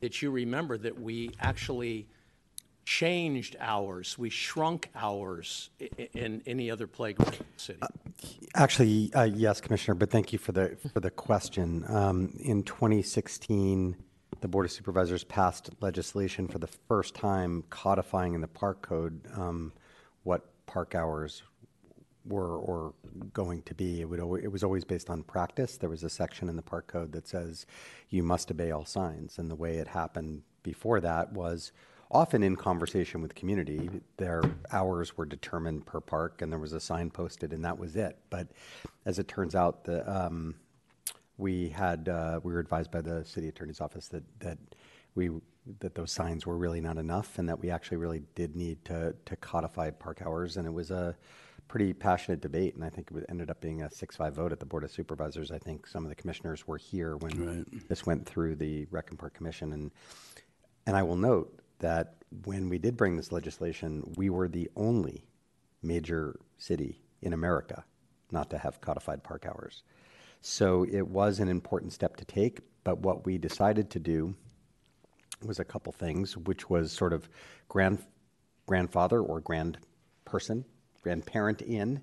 that 0.00 0.20
you 0.20 0.30
remember 0.30 0.76
that 0.76 1.00
we 1.00 1.30
actually 1.38 2.08
changed 2.84 3.54
hours, 3.60 4.18
we 4.18 4.28
shrunk 4.28 4.90
hours 4.96 5.70
in, 5.78 6.08
in 6.14 6.42
any 6.46 6.70
other 6.70 6.88
playground 6.88 7.38
city? 7.56 7.80
Actually, 8.56 9.12
uh, 9.14 9.22
yes, 9.22 9.60
Commissioner, 9.60 9.94
but 9.94 10.10
thank 10.10 10.32
you 10.32 10.38
for 10.38 10.50
the 10.52 10.76
for 10.92 11.00
the 11.00 11.10
question. 11.10 11.84
Um, 11.88 12.36
in 12.40 12.64
2016, 12.64 13.96
the 14.40 14.48
Board 14.48 14.66
of 14.66 14.72
Supervisors 14.72 15.24
passed 15.24 15.70
legislation 15.80 16.48
for 16.48 16.58
the 16.58 16.66
first 16.66 17.14
time 17.14 17.64
codifying 17.70 18.34
in 18.34 18.40
the 18.40 18.48
park 18.48 18.82
code 18.82 19.20
um, 19.34 19.72
what 20.22 20.46
park 20.66 20.94
hours 20.94 21.42
were 22.24 22.58
or 22.58 22.94
going 23.32 23.62
to 23.62 23.74
be. 23.74 24.00
It, 24.00 24.08
would, 24.08 24.20
it 24.42 24.52
was 24.52 24.62
always 24.62 24.84
based 24.84 25.10
on 25.10 25.22
practice. 25.22 25.76
There 25.76 25.90
was 25.90 26.04
a 26.04 26.10
section 26.10 26.48
in 26.48 26.56
the 26.56 26.62
park 26.62 26.86
code 26.86 27.12
that 27.12 27.26
says 27.26 27.66
you 28.08 28.22
must 28.22 28.50
obey 28.50 28.70
all 28.70 28.84
signs. 28.84 29.38
And 29.38 29.50
the 29.50 29.56
way 29.56 29.76
it 29.76 29.88
happened 29.88 30.42
before 30.62 31.00
that 31.00 31.32
was 31.32 31.72
often 32.10 32.42
in 32.42 32.56
conversation 32.56 33.22
with 33.22 33.34
community. 33.34 33.88
Their 34.16 34.42
hours 34.72 35.16
were 35.16 35.26
determined 35.26 35.86
per 35.86 36.00
park, 36.00 36.42
and 36.42 36.50
there 36.50 36.58
was 36.58 36.72
a 36.72 36.80
sign 36.80 37.10
posted, 37.10 37.52
and 37.52 37.64
that 37.64 37.78
was 37.78 37.96
it. 37.96 38.18
But 38.30 38.48
as 39.06 39.18
it 39.18 39.28
turns 39.28 39.54
out, 39.54 39.84
the 39.84 40.08
um, 40.10 40.56
we 41.40 41.70
had 41.70 42.08
uh, 42.08 42.40
we 42.42 42.52
were 42.52 42.60
advised 42.60 42.90
by 42.90 43.00
the 43.00 43.24
city 43.24 43.48
attorney's 43.48 43.80
office 43.80 44.08
that 44.08 44.22
that 44.40 44.58
we 45.14 45.30
that 45.80 45.94
those 45.94 46.12
signs 46.12 46.46
were 46.46 46.56
really 46.56 46.80
not 46.80 46.96
enough, 46.98 47.38
and 47.38 47.48
that 47.48 47.58
we 47.58 47.70
actually 47.70 47.96
really 47.96 48.22
did 48.34 48.54
need 48.54 48.84
to 48.84 49.14
to 49.24 49.36
codify 49.36 49.90
park 49.90 50.22
hours, 50.24 50.56
and 50.56 50.66
it 50.66 50.72
was 50.72 50.90
a 50.90 51.16
pretty 51.68 51.92
passionate 51.92 52.40
debate, 52.40 52.74
and 52.74 52.84
I 52.84 52.88
think 52.90 53.10
it 53.14 53.24
ended 53.28 53.48
up 53.48 53.60
being 53.60 53.82
a 53.82 53.90
six-five 53.90 54.34
vote 54.34 54.50
at 54.50 54.58
the 54.58 54.66
Board 54.66 54.82
of 54.82 54.90
Supervisors. 54.90 55.52
I 55.52 55.58
think 55.58 55.86
some 55.86 56.02
of 56.04 56.08
the 56.08 56.16
commissioners 56.16 56.66
were 56.66 56.78
here 56.78 57.16
when 57.16 57.46
Right. 57.46 57.88
this 57.88 58.04
went 58.04 58.26
through 58.26 58.56
the 58.56 58.86
Rec 58.90 59.10
and 59.10 59.18
Park 59.18 59.34
Commission, 59.34 59.72
and 59.72 59.90
and 60.86 60.96
I 60.96 61.02
will 61.02 61.16
note 61.16 61.60
that 61.78 62.16
when 62.44 62.68
we 62.68 62.78
did 62.78 62.96
bring 62.96 63.16
this 63.16 63.32
legislation, 63.32 64.12
we 64.16 64.30
were 64.30 64.48
the 64.48 64.70
only 64.76 65.24
major 65.82 66.38
city 66.58 67.02
in 67.22 67.32
America 67.32 67.84
not 68.30 68.50
to 68.50 68.58
have 68.58 68.80
codified 68.80 69.22
park 69.22 69.46
hours. 69.46 69.82
So 70.40 70.84
it 70.90 71.06
was 71.06 71.38
an 71.40 71.48
important 71.48 71.92
step 71.92 72.16
to 72.16 72.24
take, 72.24 72.60
but 72.84 72.98
what 73.00 73.26
we 73.26 73.38
decided 73.38 73.90
to 73.90 73.98
do 73.98 74.34
was 75.44 75.58
a 75.58 75.64
couple 75.64 75.92
things, 75.92 76.36
which 76.36 76.68
was 76.68 76.92
sort 76.92 77.12
of 77.12 77.28
grand, 77.68 77.98
grandfather 78.66 79.20
or 79.20 79.40
grand 79.40 79.78
person, 80.24 80.64
grandparent 81.02 81.62
in, 81.62 82.02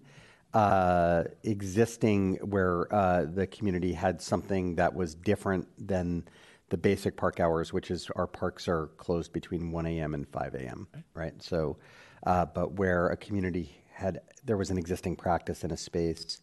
uh, 0.53 1.23
existing 1.43 2.35
where 2.35 2.93
uh, 2.93 3.25
the 3.25 3.47
community 3.47 3.93
had 3.93 4.21
something 4.21 4.75
that 4.75 4.93
was 4.93 5.13
different 5.15 5.67
than 5.87 6.27
the 6.69 6.77
basic 6.77 7.15
park 7.15 7.39
hours, 7.39 7.71
which 7.71 7.91
is 7.91 8.09
our 8.15 8.27
parks 8.27 8.67
are 8.67 8.87
closed 8.97 9.31
between 9.33 9.71
1 9.71 9.85
a.m. 9.85 10.13
and 10.13 10.27
5 10.27 10.55
a.m. 10.55 10.87
Right. 11.13 11.41
So, 11.41 11.77
uh, 12.25 12.45
but 12.45 12.73
where 12.73 13.07
a 13.07 13.17
community 13.17 13.77
had 13.91 14.19
there 14.45 14.57
was 14.57 14.69
an 14.69 14.77
existing 14.77 15.15
practice 15.15 15.63
in 15.63 15.71
a 15.71 15.77
space. 15.77 16.41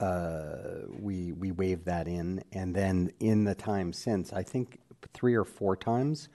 Uh, 0.00 0.82
we 1.00 1.32
we 1.32 1.52
waived 1.52 1.84
that 1.86 2.06
in, 2.06 2.42
and 2.52 2.74
then 2.74 3.10
in 3.20 3.44
the 3.44 3.54
time 3.54 3.92
since, 3.92 4.32
I 4.32 4.42
think 4.42 4.78
three 5.14 5.34
or 5.34 5.44
four 5.44 5.76
times, 5.76 6.28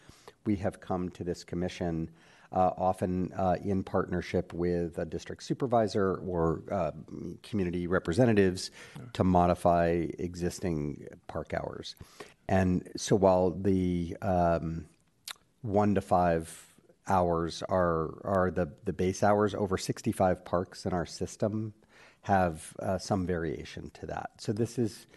we 0.46 0.56
have 0.56 0.80
come 0.80 1.10
to 1.10 1.24
this 1.24 1.44
commission, 1.44 2.10
uh, 2.52 2.72
often 2.78 3.32
uh, 3.34 3.58
in 3.64 3.84
partnership 3.84 4.52
with 4.54 4.98
a 4.98 5.06
district 5.06 5.44
supervisor 5.44 6.16
or 6.26 6.64
uh, 6.72 6.92
community 7.44 7.86
representatives, 7.86 8.72
to 9.14 9.24
modify 9.24 10.08
existing 10.18 11.06
park 11.28 11.54
hours. 11.54 11.96
And 12.50 12.90
so 12.98 13.16
while 13.16 13.52
the 13.52 14.18
um, 14.24 14.86
one 15.62 15.94
to 15.96 16.02
five 16.02 16.68
hours 17.08 17.62
are 17.70 18.20
are 18.24 18.52
the 18.52 18.72
the 18.86 18.94
base 18.94 19.22
hours, 19.22 19.54
over 19.54 19.78
65 19.78 20.44
parks 20.46 20.88
in 20.88 20.94
our 20.94 21.06
system 21.06 21.76
have 22.22 22.74
uh, 22.80 22.98
some 22.98 23.26
variation 23.26 23.90
to 23.96 24.06
that. 24.08 24.32
So 24.38 24.54
this 24.54 24.78
is 24.78 25.08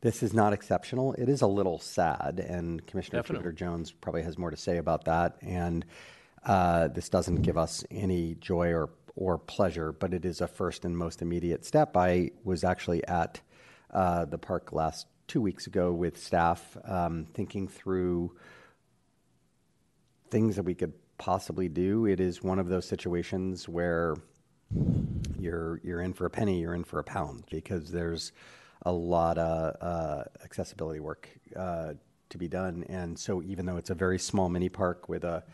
this 0.00 0.22
is 0.22 0.34
not 0.34 0.52
exceptional. 0.52 1.12
It 1.14 1.28
is 1.28 1.42
a 1.42 1.46
little 1.46 1.78
sad, 1.78 2.44
and 2.46 2.84
Commissioner. 2.86 3.22
Jupiter 3.22 3.52
Jones 3.52 3.92
probably 3.92 4.22
has 4.22 4.36
more 4.36 4.50
to 4.50 4.56
say 4.56 4.78
about 4.78 5.04
that. 5.04 5.36
And 5.42 5.84
uh, 6.44 6.88
this 6.88 7.08
doesn't 7.08 7.42
give 7.42 7.56
us 7.56 7.84
any 7.90 8.34
joy 8.36 8.72
or 8.72 8.90
or 9.14 9.38
pleasure, 9.38 9.92
but 9.92 10.14
it 10.14 10.24
is 10.24 10.40
a 10.40 10.46
first 10.46 10.84
and 10.84 10.96
most 10.96 11.20
immediate 11.22 11.64
step. 11.64 11.96
I 11.96 12.30
was 12.44 12.64
actually 12.64 13.06
at 13.06 13.40
uh, 13.90 14.24
the 14.24 14.38
park 14.38 14.72
last 14.72 15.06
two 15.28 15.40
weeks 15.40 15.66
ago 15.66 15.92
with 15.92 16.18
staff, 16.18 16.76
um, 16.84 17.26
thinking 17.34 17.68
through 17.68 18.34
things 20.30 20.56
that 20.56 20.62
we 20.62 20.74
could 20.74 20.94
possibly 21.18 21.68
do. 21.68 22.06
It 22.06 22.20
is 22.20 22.42
one 22.42 22.58
of 22.58 22.68
those 22.68 22.86
situations 22.86 23.68
where 23.68 24.16
you're 25.38 25.80
you're 25.82 26.00
in 26.00 26.12
for 26.12 26.26
a 26.26 26.30
penny, 26.30 26.60
you're 26.60 26.74
in 26.74 26.84
for 26.84 26.98
a 26.98 27.04
pound 27.04 27.44
because 27.50 27.90
there's 27.90 28.32
a 28.84 28.92
lot 28.92 29.38
of 29.38 29.76
uh, 29.80 30.24
accessibility 30.44 31.00
work 31.00 31.28
uh, 31.56 31.94
to 32.30 32.38
be 32.38 32.48
done. 32.48 32.84
And 32.88 33.18
so, 33.18 33.42
even 33.42 33.66
though 33.66 33.76
it's 33.76 33.90
a 33.90 33.94
very 33.94 34.18
small 34.18 34.48
mini 34.48 34.68
park 34.68 35.08
with 35.08 35.24
a 35.24 35.44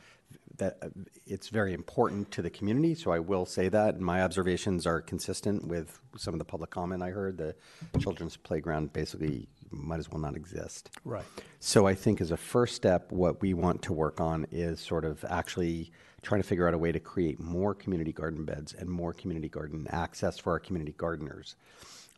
that 0.59 0.79
it's 1.27 1.49
very 1.49 1.73
important 1.73 2.31
to 2.33 2.43
the 2.43 2.51
community. 2.51 2.95
So 2.95 3.13
I 3.13 3.21
will 3.21 3.47
say 3.47 3.69
that, 3.69 3.95
and 3.95 4.05
my 4.05 4.23
observations 4.23 4.87
are 4.87 5.01
consistent 5.01 5.67
with 5.67 6.01
some 6.17 6.35
of 6.35 6.39
the 6.39 6.45
public 6.45 6.71
comment 6.71 7.03
I 7.03 7.11
heard. 7.11 7.39
The 7.39 7.55
children's 8.01 8.37
playground 8.37 8.93
basically 8.93 9.49
might 9.71 10.01
as 10.01 10.11
well 10.11 10.21
not 10.21 10.35
exist. 10.35 10.91
Right. 11.05 11.25
So 11.61 11.87
I 11.87 11.95
think 11.95 12.21
as 12.21 12.33
a 12.33 12.37
first 12.37 12.75
step, 12.75 13.13
what 13.13 13.41
we 13.41 13.55
want 13.55 13.83
to 13.83 13.93
work 13.93 14.21
on 14.21 14.47
is 14.51 14.81
sort 14.81 15.05
of 15.05 15.25
actually 15.29 15.93
trying 16.23 16.43
to 16.43 16.47
figure 16.47 16.67
out 16.67 16.75
a 16.75 16.79
way 16.79 16.93
to 16.93 17.01
create 17.01 17.39
more 17.39 17.75
community 17.75 18.13
garden 18.13 18.45
beds 18.45 18.75
and 18.75 18.89
more 18.89 19.13
community 19.13 19.49
garden 19.49 19.87
access 19.91 20.39
for 20.39 20.53
our 20.53 20.59
community 20.59 20.95
gardeners. 20.97 21.57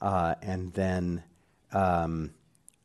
Uh, 0.01 0.35
and 0.43 0.73
then 0.73 1.23
um, 1.73 2.33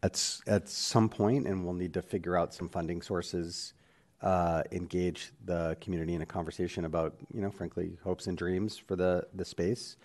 at, 0.03 0.21
at 0.47 0.67
some 0.67 1.07
point, 1.09 1.47
and 1.47 1.63
we'll 1.63 1.73
need 1.73 1.93
to 1.93 2.01
figure 2.01 2.37
out 2.37 2.53
some 2.53 2.67
funding 2.67 3.01
sources, 3.01 3.73
uh, 4.21 4.63
engage 4.71 5.31
the 5.45 5.77
community 5.79 6.13
in 6.13 6.21
a 6.21 6.25
conversation 6.25 6.85
about, 6.85 7.15
you 7.33 7.41
know, 7.41 7.49
frankly, 7.49 7.97
hopes 8.03 8.27
and 8.27 8.37
dreams 8.37 8.77
for 8.77 8.95
the, 8.95 9.25
the 9.33 9.45
space, 9.45 9.95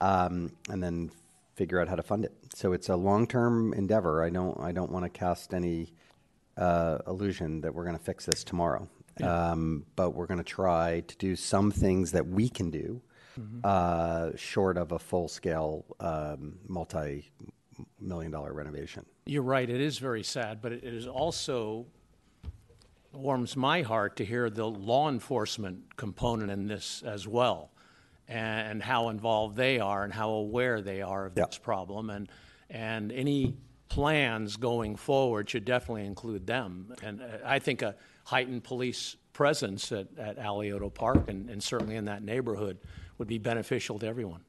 um, 0.00 0.52
and 0.68 0.82
then 0.82 1.10
figure 1.54 1.80
out 1.80 1.88
how 1.88 1.96
to 1.96 2.02
fund 2.02 2.24
it. 2.24 2.32
So 2.54 2.72
it's 2.72 2.90
a 2.90 2.96
long-term 2.96 3.72
endeavor. 3.74 4.22
I 4.22 4.30
don't, 4.30 4.58
I 4.60 4.72
don't 4.72 4.90
want 4.90 5.04
to 5.04 5.10
cast 5.10 5.54
any 5.54 5.92
uh, 6.56 6.98
illusion 7.06 7.60
that 7.62 7.74
we're 7.74 7.84
going 7.84 7.96
to 7.96 8.02
fix 8.02 8.26
this 8.26 8.44
tomorrow. 8.44 8.86
Um, 9.22 9.84
but 9.96 10.10
we're 10.10 10.26
going 10.26 10.38
to 10.38 10.44
try 10.44 11.00
to 11.06 11.16
do 11.16 11.36
some 11.36 11.70
things 11.70 12.12
that 12.12 12.26
we 12.26 12.48
can 12.48 12.70
do, 12.70 13.02
uh, 13.64 14.30
short 14.36 14.76
of 14.78 14.92
a 14.92 14.98
full-scale 14.98 15.84
um, 16.00 16.58
multi-million 16.66 18.30
dollar 18.30 18.52
renovation. 18.52 19.04
You're 19.26 19.42
right, 19.42 19.68
it 19.68 19.80
is 19.80 19.98
very 19.98 20.22
sad, 20.22 20.62
but 20.62 20.72
it 20.72 20.84
is 20.84 21.06
also 21.06 21.86
warms 23.12 23.56
my 23.56 23.82
heart 23.82 24.16
to 24.16 24.24
hear 24.24 24.48
the 24.48 24.66
law 24.66 25.08
enforcement 25.08 25.96
component 25.96 26.50
in 26.50 26.66
this 26.66 27.02
as 27.02 27.26
well, 27.26 27.70
and 28.28 28.82
how 28.82 29.08
involved 29.08 29.56
they 29.56 29.80
are 29.80 30.04
and 30.04 30.12
how 30.12 30.30
aware 30.30 30.80
they 30.80 31.02
are 31.02 31.26
of 31.26 31.34
this 31.34 31.58
problem. 31.58 32.10
And, 32.10 32.28
and 32.70 33.12
any 33.12 33.56
plans 33.88 34.56
going 34.56 34.96
forward 34.96 35.50
should 35.50 35.64
definitely 35.64 36.06
include 36.06 36.46
them. 36.46 36.94
And 37.02 37.20
uh, 37.20 37.38
I 37.44 37.58
think 37.58 37.82
a 37.82 37.96
heightened 38.30 38.62
police 38.62 39.16
presence 39.32 39.90
at, 39.90 40.06
at 40.16 40.38
Alioto 40.38 40.92
Park 40.94 41.28
and, 41.28 41.50
and 41.50 41.60
certainly 41.60 41.96
in 41.96 42.04
that 42.04 42.22
neighborhood 42.22 42.78
would 43.18 43.26
be 43.26 43.38
beneficial 43.38 43.98
to 43.98 44.06
everyone. 44.06 44.40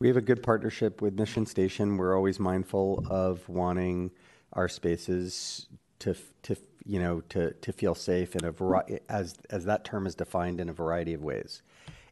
We 0.00 0.08
have 0.08 0.16
a 0.16 0.20
good 0.20 0.42
partnership 0.42 1.00
with 1.00 1.14
Mission 1.14 1.46
Station. 1.46 1.96
We're 1.96 2.16
always 2.16 2.40
mindful 2.40 3.04
of 3.08 3.48
wanting 3.48 4.10
our 4.54 4.68
spaces 4.68 5.68
to, 6.00 6.16
to 6.42 6.56
you 6.84 6.98
know, 6.98 7.20
to, 7.28 7.52
to 7.52 7.72
feel 7.72 7.94
safe 7.94 8.34
in 8.34 8.44
a 8.44 8.50
variety, 8.50 8.98
as, 9.08 9.36
as 9.50 9.64
that 9.66 9.84
term 9.84 10.08
is 10.08 10.16
defined 10.16 10.60
in 10.60 10.68
a 10.68 10.72
variety 10.72 11.14
of 11.14 11.22
ways. 11.22 11.62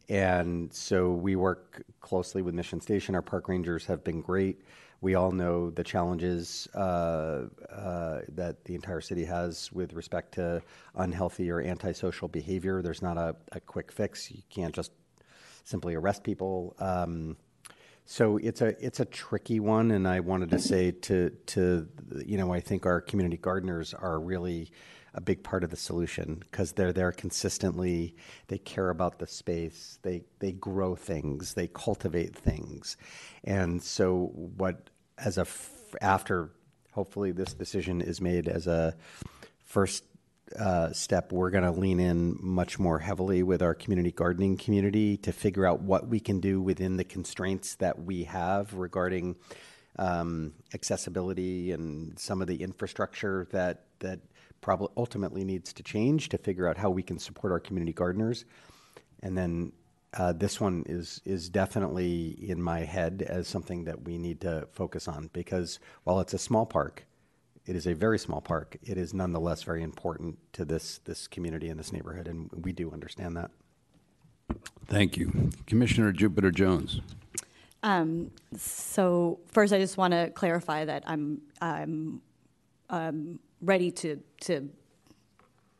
And 0.07 0.71
so 0.73 1.11
we 1.11 1.35
work 1.35 1.83
closely 1.99 2.41
with 2.41 2.55
Mission 2.55 2.79
Station. 2.79 3.15
Our 3.15 3.21
park 3.21 3.49
rangers 3.49 3.85
have 3.87 4.01
been 4.01 4.21
great. 4.21 4.61
We 4.99 5.15
all 5.15 5.31
know 5.31 5.69
the 5.69 5.83
challenges 5.83 6.67
uh, 6.73 7.43
uh, 7.71 8.21
that 8.29 8.65
the 8.65 8.73
entire 8.73 9.01
city 9.01 9.25
has 9.25 9.71
with 9.71 9.93
respect 9.93 10.33
to 10.35 10.61
unhealthy 10.95 11.51
or 11.51 11.61
antisocial 11.61 12.27
behavior. 12.27 12.81
There's 12.81 13.01
not 13.01 13.17
a, 13.17 13.35
a 13.51 13.59
quick 13.59 13.91
fix. 13.91 14.31
You 14.31 14.41
can't 14.49 14.73
just 14.73 14.91
simply 15.63 15.93
arrest 15.93 16.23
people. 16.23 16.75
Um, 16.79 17.37
so 18.05 18.37
it's 18.37 18.61
a 18.61 18.73
it's 18.83 19.01
a 19.01 19.05
tricky 19.05 19.59
one, 19.59 19.91
and 19.91 20.07
I 20.07 20.21
wanted 20.21 20.49
to 20.51 20.59
say 20.59 20.91
to 20.91 21.29
to 21.47 21.87
you 22.25 22.37
know 22.37 22.53
I 22.53 22.61
think 22.61 22.85
our 22.85 23.01
community 23.01 23.35
gardeners 23.37 23.93
are 23.93 24.19
really 24.19 24.71
a 25.17 25.21
big 25.21 25.43
part 25.43 25.63
of 25.63 25.71
the 25.71 25.75
solution 25.75 26.35
because 26.39 26.73
they're 26.73 26.93
there 26.93 27.11
consistently. 27.11 28.15
They 28.47 28.59
care 28.59 28.89
about 28.89 29.17
the 29.17 29.27
space. 29.27 29.97
They 30.03 30.21
they 30.39 30.51
grow 30.53 30.95
things. 30.95 31.55
They 31.55 31.67
cultivate 31.67 32.35
things, 32.35 32.95
and 33.43 33.81
so 33.81 34.31
what 34.33 34.89
as 35.17 35.37
a 35.37 35.41
f- 35.41 35.95
after 36.01 36.51
hopefully 36.91 37.31
this 37.31 37.53
decision 37.53 38.01
is 38.01 38.21
made 38.21 38.47
as 38.47 38.67
a 38.67 38.95
first 39.65 40.03
uh, 40.57 40.91
step, 40.93 41.31
we're 41.31 41.49
going 41.49 41.63
to 41.63 41.71
lean 41.71 41.99
in 41.99 42.37
much 42.39 42.79
more 42.79 42.99
heavily 42.99 43.43
with 43.43 43.61
our 43.61 43.73
community 43.73 44.11
gardening 44.11 44.57
community 44.57 45.17
to 45.17 45.31
figure 45.31 45.65
out 45.65 45.81
what 45.81 46.07
we 46.07 46.19
can 46.19 46.39
do 46.39 46.61
within 46.61 46.95
the 46.97 47.03
constraints 47.03 47.75
that 47.75 48.03
we 48.03 48.23
have 48.23 48.73
regarding 48.73 49.35
um, 49.99 50.53
accessibility 50.73 51.71
and 51.71 52.17
some 52.17 52.41
of 52.41 52.47
the 52.47 52.61
infrastructure 52.61 53.47
that 53.51 53.83
that 53.99 54.19
probably 54.61 54.89
ultimately 54.97 55.43
needs 55.43 55.73
to 55.73 55.83
change 55.83 56.29
to 56.29 56.37
figure 56.37 56.67
out 56.67 56.77
how 56.77 56.89
we 56.89 57.03
can 57.03 57.19
support 57.19 57.51
our 57.51 57.59
community 57.59 57.93
gardeners. 57.93 58.45
And 59.23 59.37
then 59.37 59.71
uh, 60.13 60.33
this 60.33 60.59
one 60.59 60.83
is 60.87 61.21
is 61.25 61.49
definitely 61.49 62.37
in 62.41 62.61
my 62.61 62.79
head 62.79 63.25
as 63.27 63.47
something 63.47 63.83
that 63.85 64.03
we 64.03 64.17
need 64.17 64.41
to 64.41 64.67
focus 64.71 65.07
on 65.07 65.29
because 65.33 65.79
while 66.03 66.19
it's 66.19 66.33
a 66.33 66.37
small 66.37 66.65
park, 66.65 67.05
it 67.65 67.75
is 67.75 67.85
a 67.85 67.93
very 67.93 68.17
small 68.17 68.41
park. 68.41 68.77
It 68.83 68.97
is 68.97 69.13
nonetheless 69.13 69.63
very 69.63 69.83
important 69.83 70.37
to 70.53 70.65
this 70.65 70.99
this 70.99 71.27
community 71.27 71.69
and 71.69 71.79
this 71.79 71.91
neighborhood, 71.91 72.27
and 72.27 72.49
we 72.63 72.71
do 72.71 72.91
understand 72.91 73.35
that. 73.37 73.51
Thank 74.85 75.17
you, 75.17 75.51
Commissioner 75.65 76.11
Jupiter 76.13 76.51
Jones. 76.51 77.01
Um, 77.83 78.31
so 78.55 79.39
first, 79.47 79.73
I 79.73 79.79
just 79.79 79.97
want 79.97 80.13
to 80.13 80.31
clarify 80.31 80.85
that 80.85 81.03
I'm 81.05 81.41
I'm 81.61 82.21
um, 82.89 83.39
ready 83.61 83.91
to 83.91 84.19
to 84.41 84.69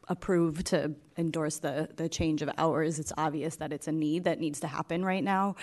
approve 0.10 0.64
to 0.64 0.96
endorse 1.18 1.60
the 1.60 1.90
the 1.98 2.08
change 2.08 2.42
of 2.42 2.50
hours. 2.58 3.00
It's 3.00 3.12
obvious 3.18 3.58
that 3.58 3.74
it's 3.74 3.88
a 3.88 3.92
need 3.92 4.24
that 4.26 4.40
needs 4.40 4.60
to 4.62 4.68
happen 4.68 5.04
right 5.04 5.24
now. 5.24 5.56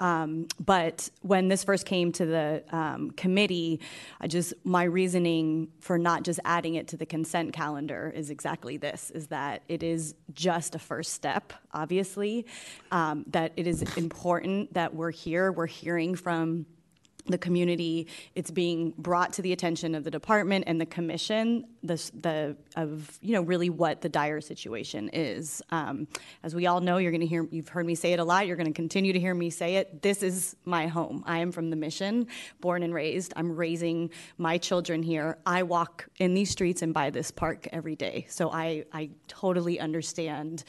Um, 0.00 0.46
but 0.60 1.08
when 1.22 1.48
this 1.48 1.64
first 1.64 1.86
came 1.86 2.12
to 2.12 2.26
the 2.26 2.62
um, 2.70 3.10
committee, 3.12 3.80
I 4.20 4.26
just 4.26 4.54
my 4.64 4.84
reasoning 4.84 5.68
for 5.80 5.98
not 5.98 6.22
just 6.22 6.40
adding 6.44 6.74
it 6.74 6.88
to 6.88 6.96
the 6.96 7.06
consent 7.06 7.52
calendar 7.52 8.12
is 8.14 8.30
exactly 8.30 8.76
this: 8.76 9.10
is 9.10 9.28
that 9.28 9.62
it 9.68 9.82
is 9.82 10.14
just 10.32 10.74
a 10.74 10.78
first 10.78 11.12
step. 11.12 11.52
Obviously, 11.72 12.46
um, 12.92 13.24
that 13.28 13.52
it 13.56 13.66
is 13.66 13.82
important 13.96 14.72
that 14.74 14.94
we're 14.94 15.10
here. 15.10 15.50
We're 15.50 15.66
hearing 15.66 16.14
from 16.14 16.66
the 17.28 17.38
community. 17.38 18.06
It's 18.34 18.50
being 18.50 18.94
brought 18.98 19.32
to 19.34 19.42
the 19.42 19.52
attention 19.52 19.94
of 19.94 20.04
the 20.04 20.10
department 20.10 20.64
and 20.66 20.80
the 20.80 20.86
commission, 20.86 21.66
the, 21.82 21.94
the 22.20 22.56
of 22.76 23.18
you 23.22 23.34
know 23.34 23.42
really 23.42 23.70
what 23.70 24.00
the 24.00 24.08
dire 24.08 24.40
situation 24.40 25.10
is. 25.12 25.62
Um, 25.70 26.08
as 26.42 26.54
we 26.54 26.66
all 26.66 26.80
know, 26.80 26.98
you're 26.98 27.12
going 27.12 27.20
to 27.20 27.26
hear 27.26 27.46
you've 27.50 27.68
heard 27.68 27.86
me 27.86 27.94
say 27.94 28.12
it 28.12 28.18
a 28.18 28.24
lot. 28.24 28.46
You're 28.46 28.56
going 28.56 28.66
to 28.66 28.72
continue 28.72 29.12
to 29.12 29.20
hear 29.20 29.34
me 29.34 29.50
say 29.50 29.76
it. 29.76 30.02
This 30.02 30.22
is 30.22 30.56
my 30.64 30.86
home. 30.86 31.22
I 31.26 31.38
am 31.38 31.52
from 31.52 31.70
the 31.70 31.76
mission, 31.76 32.26
born 32.60 32.82
and 32.82 32.92
raised. 32.92 33.32
I'm 33.36 33.54
raising 33.54 34.10
my 34.38 34.58
children 34.58 35.02
here. 35.02 35.38
I 35.46 35.62
walk 35.62 36.08
in 36.18 36.34
these 36.34 36.50
streets 36.50 36.82
and 36.82 36.92
by 36.92 37.10
this 37.10 37.30
park 37.30 37.68
every 37.72 37.96
day. 37.96 38.26
So 38.28 38.50
I 38.50 38.84
I 38.92 39.10
totally 39.28 39.78
understand 39.78 40.64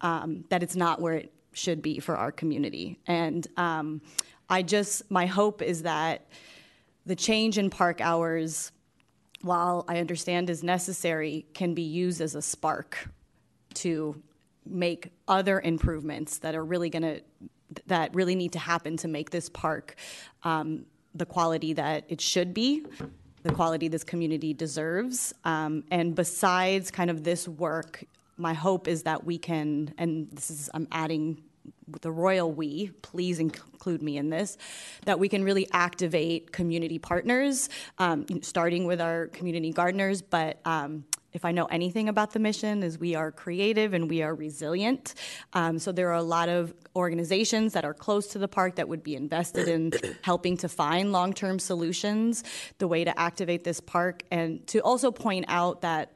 um, 0.00 0.44
that 0.50 0.62
it's 0.62 0.76
not 0.76 1.00
where 1.00 1.14
it 1.14 1.32
should 1.52 1.82
be 1.82 1.98
for 1.98 2.16
our 2.16 2.32
community 2.32 2.98
and. 3.06 3.46
Um, 3.56 4.00
I 4.48 4.62
just, 4.62 5.10
my 5.10 5.26
hope 5.26 5.62
is 5.62 5.82
that 5.82 6.26
the 7.04 7.16
change 7.16 7.58
in 7.58 7.70
park 7.70 8.00
hours, 8.00 8.72
while 9.42 9.84
I 9.88 9.98
understand 9.98 10.50
is 10.50 10.62
necessary, 10.62 11.46
can 11.54 11.74
be 11.74 11.82
used 11.82 12.20
as 12.20 12.34
a 12.34 12.42
spark 12.42 13.08
to 13.74 14.20
make 14.64 15.10
other 15.28 15.60
improvements 15.60 16.38
that 16.38 16.54
are 16.54 16.64
really 16.64 16.90
going 16.90 17.02
to, 17.02 17.20
that 17.86 18.14
really 18.14 18.34
need 18.34 18.52
to 18.52 18.58
happen 18.58 18.96
to 18.98 19.08
make 19.08 19.30
this 19.30 19.48
park 19.48 19.96
um, 20.42 20.86
the 21.14 21.26
quality 21.26 21.72
that 21.72 22.04
it 22.08 22.20
should 22.20 22.52
be 22.52 22.84
the 23.46 23.52
quality 23.52 23.86
this 23.88 24.02
community 24.02 24.52
deserves. 24.52 25.32
Um, 25.44 25.84
and 25.90 26.14
besides 26.14 26.90
kind 26.90 27.10
of 27.10 27.22
this 27.22 27.46
work, 27.46 28.04
my 28.36 28.54
hope 28.54 28.88
is 28.88 29.04
that 29.04 29.24
we 29.24 29.38
can, 29.38 29.94
and 29.98 30.28
this 30.32 30.50
is, 30.50 30.68
I'm 30.74 30.88
adding 30.90 31.42
the 32.00 32.10
royal 32.10 32.50
we, 32.50 32.90
please 33.02 33.38
include 33.38 34.02
me 34.02 34.16
in 34.16 34.30
this, 34.30 34.58
that 35.04 35.18
we 35.18 35.28
can 35.28 35.44
really 35.44 35.68
activate 35.72 36.52
community 36.52 36.98
partners, 36.98 37.68
um, 37.98 38.26
starting 38.42 38.86
with 38.86 39.00
our 39.00 39.28
community 39.28 39.72
gardeners. 39.72 40.20
But 40.20 40.60
um, 40.64 41.04
if 41.32 41.44
I 41.44 41.52
know 41.52 41.66
anything 41.66 42.08
about 42.08 42.32
the 42.32 42.38
mission, 42.38 42.82
is 42.82 42.98
we 42.98 43.14
are 43.14 43.30
creative 43.30 43.94
and 43.94 44.10
we 44.10 44.22
are 44.22 44.34
resilient. 44.34 45.14
Um, 45.52 45.78
so 45.78 45.92
there 45.92 46.08
are 46.08 46.14
a 46.14 46.22
lot 46.22 46.48
of 46.48 46.74
organizations 46.96 47.74
that 47.74 47.84
are 47.84 47.94
close 47.94 48.26
to 48.28 48.38
the 48.38 48.48
park 48.48 48.76
that 48.76 48.88
would 48.88 49.02
be 49.02 49.14
invested 49.14 49.68
in 49.68 49.92
helping 50.22 50.56
to 50.56 50.68
find 50.68 51.12
long-term 51.12 51.58
solutions, 51.58 52.42
the 52.78 52.88
way 52.88 53.04
to 53.04 53.16
activate 53.20 53.64
this 53.64 53.80
park, 53.80 54.22
and 54.30 54.66
to 54.68 54.80
also 54.80 55.12
point 55.12 55.44
out 55.48 55.82
that 55.82 56.12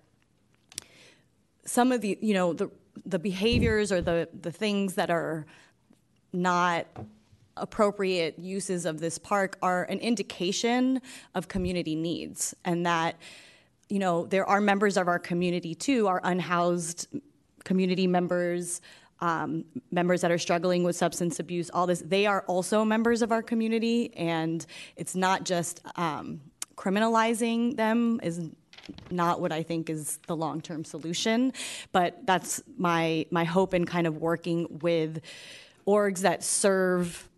some 1.64 1.92
of 1.92 2.00
the, 2.00 2.18
you 2.20 2.34
know, 2.34 2.54
the 2.54 2.70
the 3.06 3.18
behaviors 3.18 3.92
or 3.92 4.00
the, 4.00 4.28
the 4.40 4.52
things 4.52 4.94
that 4.94 5.10
are 5.10 5.46
not 6.32 6.86
appropriate 7.56 8.38
uses 8.38 8.86
of 8.86 9.00
this 9.00 9.18
park 9.18 9.58
are 9.62 9.84
an 9.84 9.98
indication 9.98 11.00
of 11.34 11.48
community 11.48 11.94
needs. 11.94 12.54
And 12.64 12.86
that 12.86 13.16
you 13.88 13.98
know 13.98 14.24
there 14.26 14.46
are 14.46 14.60
members 14.60 14.96
of 14.96 15.08
our 15.08 15.18
community 15.18 15.74
too 15.74 16.06
our 16.06 16.20
unhoused 16.22 17.08
community 17.64 18.06
members 18.06 18.80
um, 19.18 19.64
members 19.90 20.22
that 20.22 20.30
are 20.30 20.38
struggling 20.38 20.82
with 20.84 20.96
substance 20.96 21.40
abuse 21.40 21.70
all 21.70 21.86
this 21.86 22.00
they 22.06 22.24
are 22.24 22.42
also 22.46 22.84
members 22.84 23.20
of 23.20 23.32
our 23.32 23.42
community. 23.42 24.14
And 24.16 24.64
it's 24.96 25.14
not 25.14 25.44
just 25.44 25.82
um, 25.96 26.40
criminalizing 26.76 27.76
them 27.76 28.20
is 28.22 28.48
not 29.10 29.40
what 29.40 29.52
I 29.52 29.62
think 29.62 29.90
is 29.90 30.18
the 30.26 30.36
long 30.36 30.60
term 30.60 30.84
solution. 30.84 31.52
But 31.92 32.26
that's 32.26 32.62
my 32.76 33.26
my 33.30 33.44
hope 33.44 33.74
in 33.74 33.84
kind 33.84 34.06
of 34.06 34.18
working 34.18 34.78
with 34.80 35.20
orgs 35.86 36.20
that 36.20 36.44
serve 36.44 37.28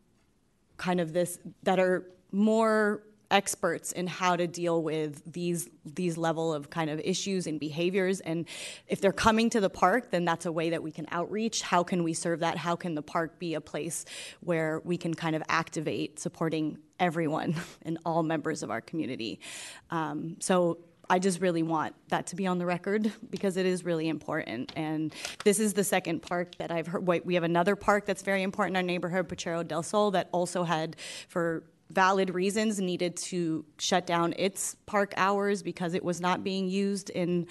kind 0.77 1.01
of 1.01 1.13
this 1.13 1.39
that 1.63 1.79
are 1.79 2.05
more 2.33 3.03
experts 3.33 3.93
in 3.93 4.07
how 4.07 4.37
to 4.37 4.47
deal 4.47 4.83
with 4.83 5.23
these 5.33 5.69
these 5.85 6.17
level 6.19 6.53
of 6.53 6.71
kind 6.71 6.91
of 6.91 7.01
issues 7.01 7.47
and 7.47 7.59
behaviors. 7.59 8.21
And 8.21 8.47
if 8.87 9.01
they're 9.01 9.11
coming 9.11 9.51
to 9.51 9.61
the 9.61 9.71
park 9.71 10.11
then 10.11 10.25
that's 10.25 10.47
a 10.47 10.53
way 10.53 10.71
that 10.71 10.83
we 10.83 10.93
can 10.93 11.07
outreach. 11.11 11.63
How 11.63 11.83
can 11.83 12.05
we 12.05 12.13
serve 12.13 12.41
that? 12.41 12.59
How 12.59 12.77
can 12.77 12.95
the 12.95 13.03
park 13.03 13.39
be 13.39 13.55
a 13.55 13.61
place 13.61 14.05
where 14.41 14.81
we 14.85 14.99
can 14.99 15.15
kind 15.15 15.35
of 15.35 15.43
activate 15.49 16.21
supporting 16.21 16.79
everyone 17.01 17.57
and 17.83 17.99
all 18.05 18.23
members 18.23 18.63
of 18.63 18.71
our 18.71 18.83
community? 18.83 19.41
Um, 19.91 20.37
so 20.39 20.79
I 21.13 21.19
just 21.19 21.43
really 21.43 21.63
want 21.63 21.95
that 22.09 22.29
to 22.29 22.37
be 22.37 22.47
on 22.47 22.57
the 22.57 22.65
record 22.65 23.13
because 23.29 23.59
it 23.59 23.67
is 23.67 23.85
really 23.85 24.09
important. 24.09 24.73
And 24.77 25.15
this 25.45 25.61
is 25.61 25.75
the 25.75 25.85
second 25.85 26.23
park 26.23 26.55
that 26.57 26.71
I've 26.71 26.87
heard. 26.87 27.07
Wait, 27.07 27.27
we 27.27 27.35
have 27.35 27.43
another 27.43 27.77
park 27.77 28.07
that's 28.07 28.23
very 28.23 28.43
important 28.43 28.79
in 28.79 28.83
our 28.83 28.83
neighborhood, 28.83 29.29
Potrero 29.29 29.63
del 29.63 29.83
Sol, 29.83 30.13
that 30.13 30.31
also 30.33 30.65
had, 30.65 30.97
for 31.29 31.65
valid 31.91 32.35
reasons, 32.35 32.81
needed 32.81 33.19
to 33.19 33.63
shut 33.77 34.07
down 34.07 34.33
its 34.39 34.75
park 34.87 35.13
hours 35.19 35.63
because 35.63 35.93
it 35.93 36.03
was 36.03 36.19
not 36.19 36.43
being 36.43 36.67
used 36.67 37.11
in 37.11 37.47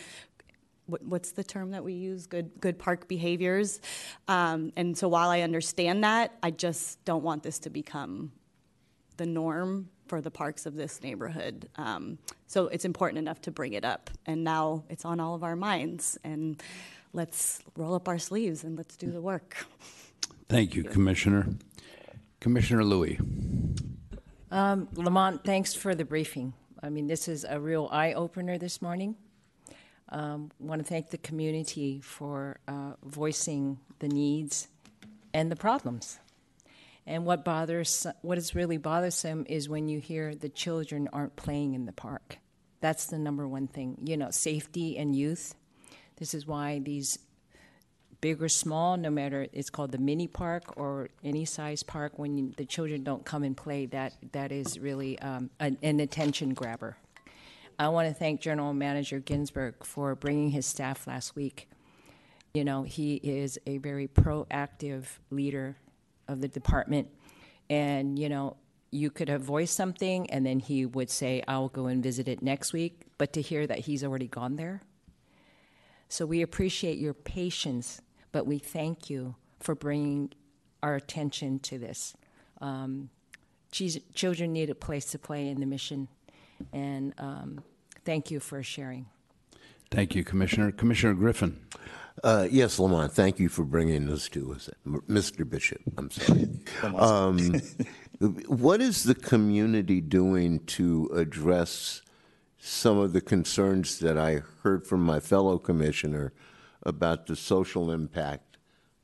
what's 0.87 1.33
the 1.33 1.43
term 1.43 1.69
that 1.69 1.83
we 1.83 1.93
use 1.93 2.25
good 2.25 2.51
good 2.59 2.77
park 2.77 3.07
behaviors 3.07 3.79
um, 4.27 4.73
and 4.75 4.97
so 4.97 5.07
while 5.07 5.29
i 5.29 5.39
understand 5.39 6.03
that 6.03 6.33
i 6.43 6.51
just 6.51 7.01
don't 7.05 7.23
want 7.23 7.43
this 7.43 7.59
to 7.59 7.69
become 7.69 8.29
the 9.15 9.25
norm 9.25 9.87
for 10.11 10.19
the 10.19 10.29
parks 10.29 10.65
of 10.65 10.75
this 10.75 11.01
neighborhood. 11.01 11.69
Um, 11.77 12.17
so 12.45 12.67
it's 12.67 12.83
important 12.83 13.17
enough 13.17 13.39
to 13.43 13.49
bring 13.49 13.71
it 13.71 13.85
up. 13.85 14.09
And 14.25 14.43
now 14.43 14.83
it's 14.89 15.05
on 15.05 15.21
all 15.21 15.35
of 15.35 15.41
our 15.41 15.55
minds. 15.55 16.17
And 16.25 16.61
let's 17.13 17.61
roll 17.77 17.95
up 17.95 18.09
our 18.09 18.19
sleeves 18.19 18.65
and 18.65 18.77
let's 18.77 18.97
do 18.97 19.09
the 19.09 19.21
work. 19.21 19.65
Thank 20.49 20.75
you, 20.75 20.83
Commissioner. 20.83 21.47
Commissioner 22.41 22.83
Louie. 22.83 23.19
Um, 24.51 24.89
Lamont, 24.95 25.45
thanks 25.45 25.73
for 25.73 25.95
the 25.95 26.03
briefing. 26.03 26.51
I 26.83 26.89
mean, 26.89 27.07
this 27.07 27.29
is 27.29 27.45
a 27.47 27.57
real 27.57 27.87
eye 27.89 28.11
opener 28.11 28.57
this 28.57 28.81
morning. 28.81 29.15
Um, 30.09 30.51
want 30.59 30.81
to 30.81 30.85
thank 30.85 31.11
the 31.11 31.19
community 31.19 32.01
for 32.01 32.59
uh, 32.67 32.95
voicing 33.01 33.79
the 33.99 34.09
needs 34.09 34.67
and 35.33 35.49
the 35.49 35.55
problems. 35.55 36.19
And 37.05 37.25
what 37.25 37.43
bothers, 37.43 38.05
what 38.21 38.37
is 38.37 38.53
really 38.55 38.77
bothersome 38.77 39.45
is 39.49 39.67
when 39.67 39.87
you 39.87 39.99
hear 39.99 40.35
the 40.35 40.49
children 40.49 41.09
aren't 41.11 41.35
playing 41.35 41.73
in 41.73 41.85
the 41.85 41.91
park. 41.91 42.37
That's 42.79 43.07
the 43.07 43.17
number 43.17 43.47
one 43.47 43.67
thing. 43.67 43.97
You 44.03 44.17
know, 44.17 44.31
safety 44.31 44.97
and 44.97 45.15
youth. 45.15 45.55
This 46.17 46.33
is 46.33 46.45
why 46.45 46.79
these 46.79 47.17
big 48.21 48.41
or 48.41 48.49
small, 48.49 48.97
no 48.97 49.09
matter 49.09 49.47
it's 49.51 49.71
called 49.71 49.91
the 49.91 49.97
mini 49.97 50.27
park 50.27 50.77
or 50.77 51.09
any 51.23 51.43
size 51.43 51.81
park, 51.81 52.13
when 52.17 52.37
you, 52.37 52.53
the 52.55 52.65
children 52.65 53.03
don't 53.03 53.25
come 53.25 53.43
and 53.43 53.57
play, 53.57 53.87
that 53.87 54.13
that 54.31 54.51
is 54.51 54.79
really 54.79 55.17
um, 55.19 55.49
an, 55.59 55.77
an 55.81 55.99
attention 55.99 56.53
grabber. 56.53 56.97
I 57.79 57.89
want 57.89 58.07
to 58.07 58.13
thank 58.13 58.41
General 58.41 58.73
Manager 58.73 59.19
Ginsburg 59.19 59.83
for 59.83 60.13
bringing 60.13 60.51
his 60.51 60.67
staff 60.67 61.07
last 61.07 61.35
week. 61.35 61.67
You 62.53 62.63
know, 62.63 62.83
he 62.83 63.15
is 63.15 63.57
a 63.65 63.79
very 63.79 64.07
proactive 64.07 65.05
leader 65.31 65.77
of 66.27 66.41
the 66.41 66.47
department, 66.47 67.07
and 67.69 68.17
you 68.17 68.29
know, 68.29 68.57
you 68.91 69.09
could 69.09 69.29
have 69.29 69.41
voiced 69.41 69.75
something, 69.75 70.29
and 70.29 70.45
then 70.45 70.59
he 70.59 70.85
would 70.85 71.09
say, 71.09 71.43
"I'll 71.47 71.69
go 71.69 71.87
and 71.87 72.03
visit 72.03 72.27
it 72.27 72.41
next 72.41 72.73
week." 72.73 73.01
But 73.17 73.33
to 73.33 73.41
hear 73.41 73.67
that 73.67 73.79
he's 73.79 74.03
already 74.03 74.27
gone 74.27 74.55
there, 74.55 74.81
so 76.09 76.25
we 76.25 76.41
appreciate 76.41 76.97
your 76.97 77.13
patience, 77.13 78.01
but 78.31 78.45
we 78.45 78.57
thank 78.57 79.09
you 79.09 79.35
for 79.59 79.75
bringing 79.75 80.33
our 80.83 80.95
attention 80.95 81.59
to 81.59 81.77
this. 81.77 82.15
Um, 82.59 83.09
children 83.71 84.51
need 84.53 84.69
a 84.69 84.75
place 84.75 85.05
to 85.11 85.19
play 85.19 85.47
in 85.47 85.59
the 85.59 85.65
mission, 85.65 86.07
and 86.73 87.13
um, 87.17 87.63
thank 88.03 88.31
you 88.31 88.39
for 88.39 88.61
sharing. 88.61 89.05
Thank 89.89 90.15
you, 90.15 90.23
Commissioner. 90.23 90.71
Commissioner 90.71 91.13
Griffin. 91.13 91.59
Uh, 92.23 92.47
yes, 92.49 92.77
Lamont, 92.77 93.11
thank 93.11 93.39
you 93.39 93.49
for 93.49 93.63
bringing 93.63 94.05
this 94.05 94.29
to 94.29 94.53
us. 94.53 94.69
Mr. 94.85 95.49
Bishop, 95.49 95.81
I'm 95.97 96.11
sorry. 96.11 96.49
um, 96.95 97.61
what 98.47 98.81
is 98.81 99.03
the 99.03 99.15
community 99.15 100.01
doing 100.01 100.59
to 100.65 101.09
address 101.15 102.01
some 102.57 102.97
of 102.97 103.13
the 103.13 103.21
concerns 103.21 103.99
that 103.99 104.17
I 104.17 104.41
heard 104.61 104.85
from 104.85 105.03
my 105.03 105.19
fellow 105.19 105.57
commissioner 105.57 106.33
about 106.83 107.27
the 107.27 107.35
social 107.35 107.91
impact 107.91 108.57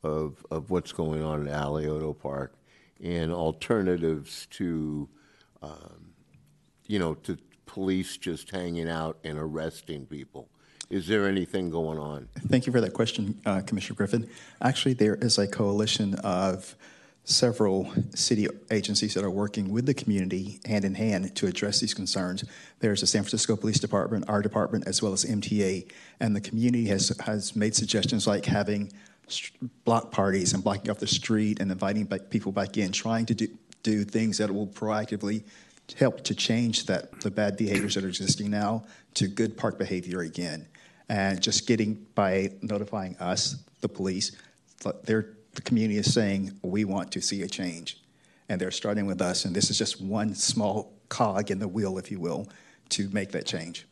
of, 0.03 0.45
of 0.51 0.69
what's 0.69 0.91
going 0.91 1.23
on 1.23 1.47
at 1.47 1.53
Alioto 1.53 2.17
Park 2.17 2.53
and 3.03 3.31
alternatives 3.31 4.47
to, 4.51 5.09
um, 5.61 6.13
you 6.85 6.99
know, 6.99 7.15
to 7.15 7.37
police 7.65 8.17
just 8.17 8.51
hanging 8.51 8.89
out 8.89 9.17
and 9.23 9.37
arresting 9.39 10.05
people? 10.05 10.49
Is 10.89 11.07
there 11.07 11.27
anything 11.27 11.69
going 11.69 11.99
on? 11.99 12.29
Thank 12.47 12.65
you 12.65 12.71
for 12.71 12.79
that 12.79 12.93
question, 12.93 13.39
uh, 13.45 13.61
Commissioner 13.61 13.97
Griffin. 13.97 14.29
Actually, 14.61 14.93
there 14.93 15.15
is 15.15 15.37
a 15.37 15.45
coalition 15.45 16.15
of 16.15 16.75
several 17.25 17.91
city 18.15 18.47
agencies 18.71 19.13
that 19.13 19.23
are 19.25 19.29
working 19.29 19.69
with 19.69 19.85
the 19.85 19.93
community 19.93 20.61
hand 20.65 20.85
in 20.85 20.95
hand 20.95 21.35
to 21.35 21.45
address 21.45 21.81
these 21.81 21.93
concerns. 21.93 22.45
There's 22.79 23.01
the 23.01 23.07
San 23.07 23.23
Francisco 23.23 23.57
Police 23.57 23.79
Department, 23.79 24.29
our 24.29 24.41
department, 24.41 24.87
as 24.87 25.01
well 25.01 25.11
as 25.11 25.25
MTA, 25.25 25.91
and 26.21 26.33
the 26.33 26.39
community 26.39 26.85
has 26.87 27.09
has 27.25 27.53
made 27.53 27.75
suggestions 27.75 28.25
like 28.25 28.45
having 28.45 28.93
block 29.83 30.09
parties 30.09 30.53
and 30.53 30.63
blocking 30.63 30.89
off 30.89 30.99
the 30.99 31.07
street 31.07 31.59
and 31.59 31.69
inviting 31.69 32.05
back 32.05 32.29
people 32.29 32.53
back 32.53 32.77
in, 32.77 32.93
trying 32.93 33.25
to 33.25 33.35
do, 33.35 33.47
do 33.83 34.05
things 34.05 34.37
that 34.37 34.49
will 34.49 34.67
proactively 34.67 35.43
help 35.99 36.23
to 36.23 36.33
change 36.33 36.85
that 36.85 37.19
the 37.21 37.31
bad 37.31 37.57
behaviors 37.57 37.95
that 37.95 38.05
are 38.05 38.09
existing 38.09 38.49
now 38.49 38.85
to 39.13 39.27
good 39.27 39.57
park 39.57 39.77
behavior 39.77 40.21
again 40.21 40.65
and 41.09 41.41
just 41.41 41.67
getting 41.67 42.05
by 42.15 42.51
notifying 42.61 43.15
us, 43.17 43.63
the 43.81 43.89
police, 43.89 44.31
they're, 45.03 45.33
the 45.53 45.61
community 45.61 45.99
is 45.99 46.13
saying 46.13 46.57
we 46.61 46.85
want 46.85 47.11
to 47.11 47.21
see 47.21 47.41
a 47.43 47.47
change, 47.47 48.01
and 48.49 48.59
they're 48.59 48.71
starting 48.71 49.05
with 49.05 49.21
us, 49.21 49.45
and 49.45 49.55
this 49.55 49.69
is 49.69 49.77
just 49.77 50.01
one 50.01 50.35
small 50.35 50.93
cog 51.09 51.51
in 51.51 51.59
the 51.59 51.67
wheel, 51.67 51.97
if 51.97 52.11
you 52.11 52.19
will, 52.19 52.47
to 52.89 53.09
make 53.09 53.31
that 53.31 53.45
change. 53.45 53.87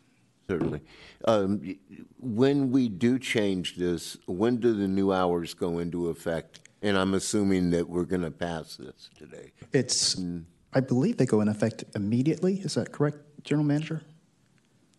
Certainly. 0.48 0.82
Um, 1.26 1.76
when 2.20 2.72
we 2.72 2.88
do 2.88 3.18
change 3.18 3.76
this, 3.78 4.18
when 4.28 4.58
do 4.58 4.74
the 4.74 4.88
new 4.88 5.12
hours 5.12 5.54
go 5.54 5.80
into 5.80 6.10
effect? 6.10 6.60
And 6.82 6.96
I'm 6.96 7.16
assuming 7.16 7.72
that 7.72 7.90
we're 7.90 8.04
going 8.04 8.22
to 8.22 8.30
pass 8.30 8.76
this 8.76 9.10
today. 9.18 9.54
It's, 9.74 10.22
I 10.72 10.82
believe 10.82 11.18
they 11.18 11.26
go 11.26 11.42
in 11.42 11.48
effect 11.48 11.84
immediately. 11.96 12.60
Is 12.60 12.76
that 12.76 12.92
correct, 12.92 13.18
General 13.44 13.66
Manager? 13.66 14.04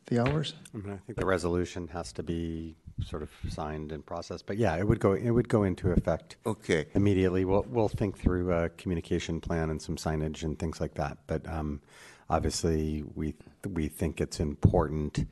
The 0.06 0.20
hours? 0.20 0.54
I, 0.74 0.78
mean, 0.78 0.92
I 0.92 0.96
think 1.06 1.18
the 1.18 1.26
resolution 1.26 1.88
has 1.88 2.12
to 2.14 2.22
be 2.22 2.76
sort 3.04 3.22
of 3.22 3.30
signed 3.48 3.92
and 3.92 4.04
processed, 4.04 4.46
but 4.46 4.56
yeah, 4.56 4.76
it 4.76 4.86
would 4.86 5.00
go 5.00 5.12
it 5.12 5.30
would 5.30 5.48
go 5.48 5.64
into 5.64 5.90
effect. 5.90 6.36
Okay. 6.46 6.86
Immediately, 6.94 7.44
we'll 7.44 7.66
we'll 7.68 7.88
think 7.88 8.18
through 8.18 8.52
a 8.52 8.68
communication 8.70 9.40
plan 9.40 9.70
and 9.70 9.80
some 9.80 9.96
signage 9.96 10.42
and 10.42 10.58
things 10.58 10.80
like 10.80 10.94
that. 10.94 11.18
But 11.26 11.48
um, 11.48 11.80
obviously, 12.30 13.04
we 13.14 13.34
we 13.68 13.88
think 13.88 14.20
it's 14.20 14.40
important. 14.40 15.26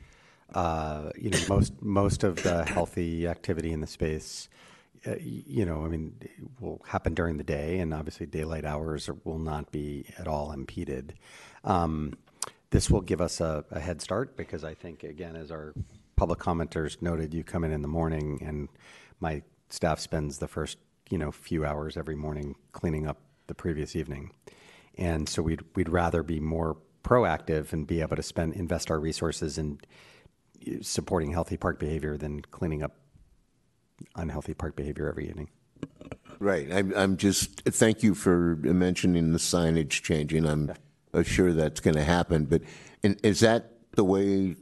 Uh, 0.53 1.11
you 1.17 1.31
know, 1.31 1.39
most 1.49 1.83
most 1.83 2.25
of 2.25 2.43
the 2.43 2.65
healthy 2.65 3.27
activity 3.27 3.73
in 3.73 3.81
the 3.81 3.87
space. 3.87 4.49
Uh, 5.07 5.17
you 5.21 5.67
know, 5.67 5.85
I 5.85 5.89
mean, 5.89 6.15
will 6.61 6.81
happen 6.87 7.13
during 7.13 7.37
the 7.37 7.45
day, 7.45 7.79
and 7.79 7.93
obviously 7.93 8.25
daylight 8.25 8.65
hours 8.65 9.11
will 9.25 9.39
not 9.39 9.71
be 9.71 10.07
at 10.19 10.27
all 10.27 10.51
impeded. 10.51 11.13
Um, 11.63 12.15
this 12.75 12.91
will 12.91 13.01
give 13.01 13.21
us 13.21 13.41
a, 13.41 13.65
a 13.71 13.79
head 13.79 14.03
start 14.03 14.37
because 14.37 14.65
I 14.65 14.75
think, 14.75 15.05
again, 15.05 15.37
as 15.37 15.53
our 15.53 15.75
public 16.17 16.41
commenters 16.41 17.01
noted, 17.01 17.33
you 17.33 17.45
come 17.45 17.63
in 17.63 17.71
in 17.71 17.83
the 17.83 17.89
morning 17.89 18.43
and 18.45 18.69
my 19.21 19.43
staff 19.69 20.01
spends 20.01 20.39
the 20.39 20.49
first 20.49 20.79
you 21.09 21.17
know 21.17 21.31
few 21.31 21.65
hours 21.65 21.97
every 21.97 22.17
morning 22.17 22.57
cleaning 22.73 23.07
up 23.07 23.19
the 23.47 23.55
previous 23.55 23.95
evening, 23.95 24.33
and 24.99 25.29
so 25.29 25.41
we'd 25.41 25.63
we'd 25.77 25.89
rather 25.89 26.25
be 26.25 26.41
more 26.41 26.77
proactive 27.05 27.73
and 27.73 27.87
be 27.87 28.01
able 28.01 28.17
to 28.17 28.25
spend 28.25 28.55
invest 28.55 28.91
our 28.91 28.99
resources 28.99 29.57
in 29.57 29.79
supporting 30.81 31.31
healthy 31.31 31.57
park 31.57 31.79
behavior 31.79 32.17
than 32.17 32.43
cleaning 32.43 32.83
up 32.83 32.97
unhealthy 34.17 34.53
park 34.53 34.75
behavior 34.75 35.09
every 35.09 35.29
evening. 35.29 35.49
Right. 36.41 36.73
I'm, 36.73 36.93
I'm 36.97 37.17
just 37.19 37.63
thank 37.63 38.03
you 38.03 38.15
for 38.15 38.57
mentioning 38.57 39.31
the 39.31 39.39
signage 39.39 40.03
changing. 40.03 40.45
I'm 40.45 40.73
sure 41.23 41.53
that's 41.53 41.81
going 41.81 41.97
to 41.97 42.05
happen. 42.05 42.45
But 42.47 42.63
is 43.03 43.41
that 43.41 43.73
the 43.93 44.05
way? 44.05 44.57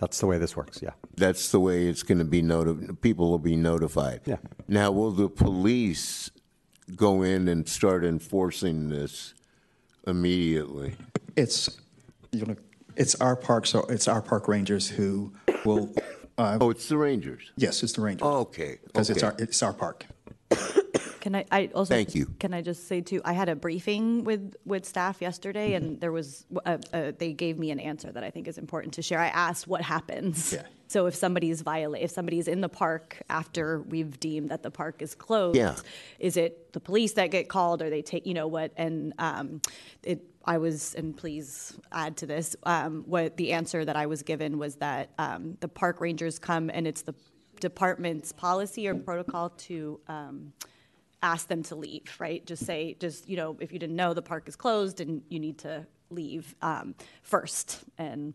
That's 0.00 0.18
the 0.20 0.26
way 0.26 0.38
this 0.38 0.56
works. 0.56 0.80
Yeah. 0.82 0.90
That's 1.16 1.50
the 1.50 1.60
way 1.60 1.88
it's 1.88 2.02
going 2.02 2.18
to 2.18 2.24
be 2.24 2.40
notified. 2.42 3.00
People 3.02 3.30
will 3.30 3.38
be 3.38 3.56
notified. 3.56 4.20
Yeah. 4.24 4.36
Now, 4.68 4.90
will 4.90 5.10
the 5.10 5.28
police 5.28 6.30
go 6.96 7.22
in 7.22 7.48
and 7.48 7.68
start 7.68 8.04
enforcing 8.04 8.88
this 8.88 9.34
immediately? 10.06 10.94
It's 11.36 11.78
you 12.32 12.46
know, 12.46 12.56
it's 12.96 13.14
our 13.16 13.36
park. 13.36 13.66
So 13.66 13.80
it's 13.88 14.08
our 14.08 14.22
park 14.22 14.48
rangers 14.48 14.88
who 14.88 15.32
will. 15.64 15.92
Uh, 16.38 16.58
oh, 16.60 16.70
it's 16.70 16.88
the 16.88 16.96
rangers. 16.96 17.52
Yes, 17.56 17.82
it's 17.82 17.92
the 17.92 18.00
rangers. 18.00 18.22
Oh, 18.26 18.38
okay. 18.40 18.78
Because 18.84 19.10
okay. 19.10 19.16
it's 19.16 19.22
our 19.22 19.34
it's 19.38 19.62
our 19.62 19.72
park. 19.72 20.06
Can 21.20 21.34
I, 21.34 21.44
I 21.50 21.70
also 21.74 21.94
thank 21.94 22.14
you? 22.14 22.26
Can 22.38 22.54
I 22.54 22.62
just 22.62 22.88
say 22.88 23.00
too? 23.00 23.20
I 23.24 23.32
had 23.32 23.48
a 23.48 23.56
briefing 23.56 24.24
with 24.24 24.54
with 24.64 24.84
staff 24.84 25.20
yesterday, 25.20 25.74
and 25.74 26.00
there 26.00 26.12
was 26.12 26.46
a, 26.64 26.80
a, 26.92 27.12
they 27.12 27.32
gave 27.32 27.58
me 27.58 27.70
an 27.70 27.80
answer 27.80 28.10
that 28.10 28.24
I 28.24 28.30
think 28.30 28.48
is 28.48 28.58
important 28.58 28.94
to 28.94 29.02
share. 29.02 29.20
I 29.20 29.28
asked 29.28 29.66
what 29.68 29.82
happens. 29.82 30.52
Yeah. 30.52 30.62
So 30.88 31.06
if 31.06 31.14
somebody's 31.14 31.62
violate, 31.62 32.02
if 32.02 32.10
somebody's 32.10 32.48
in 32.48 32.62
the 32.62 32.68
park 32.68 33.22
after 33.28 33.80
we've 33.82 34.18
deemed 34.18 34.48
that 34.48 34.64
the 34.64 34.72
park 34.72 35.02
is 35.02 35.14
closed, 35.14 35.56
yeah. 35.56 35.76
is 36.18 36.36
it 36.36 36.72
the 36.72 36.80
police 36.80 37.12
that 37.12 37.30
get 37.30 37.48
called, 37.48 37.80
or 37.80 37.90
they 37.90 38.02
take 38.02 38.26
you 38.26 38.34
know 38.34 38.48
what? 38.48 38.72
And 38.76 39.12
um, 39.18 39.60
it 40.02 40.24
I 40.44 40.58
was, 40.58 40.94
and 40.94 41.16
please 41.16 41.78
add 41.92 42.16
to 42.18 42.26
this, 42.26 42.56
um, 42.64 43.04
what 43.06 43.36
the 43.36 43.52
answer 43.52 43.84
that 43.84 43.96
I 43.96 44.06
was 44.06 44.22
given 44.22 44.58
was 44.58 44.76
that 44.76 45.10
um, 45.18 45.58
the 45.60 45.68
park 45.68 46.00
rangers 46.00 46.38
come 46.38 46.70
and 46.72 46.86
it's 46.86 47.02
the 47.02 47.14
department's 47.60 48.32
policy 48.32 48.88
or 48.88 48.94
protocol 48.94 49.50
to 49.50 50.00
um, 50.08 50.52
ask 51.22 51.48
them 51.48 51.62
to 51.64 51.74
leave, 51.74 52.14
right? 52.18 52.44
Just 52.46 52.64
say, 52.64 52.96
just, 52.98 53.28
you 53.28 53.36
know, 53.36 53.56
if 53.60 53.72
you 53.72 53.78
didn't 53.78 53.96
know 53.96 54.14
the 54.14 54.22
park 54.22 54.48
is 54.48 54.56
closed 54.56 55.00
and 55.00 55.22
you 55.28 55.38
need 55.38 55.58
to 55.58 55.86
leave 56.10 56.54
um, 56.62 56.94
first. 57.22 57.84
And 57.98 58.34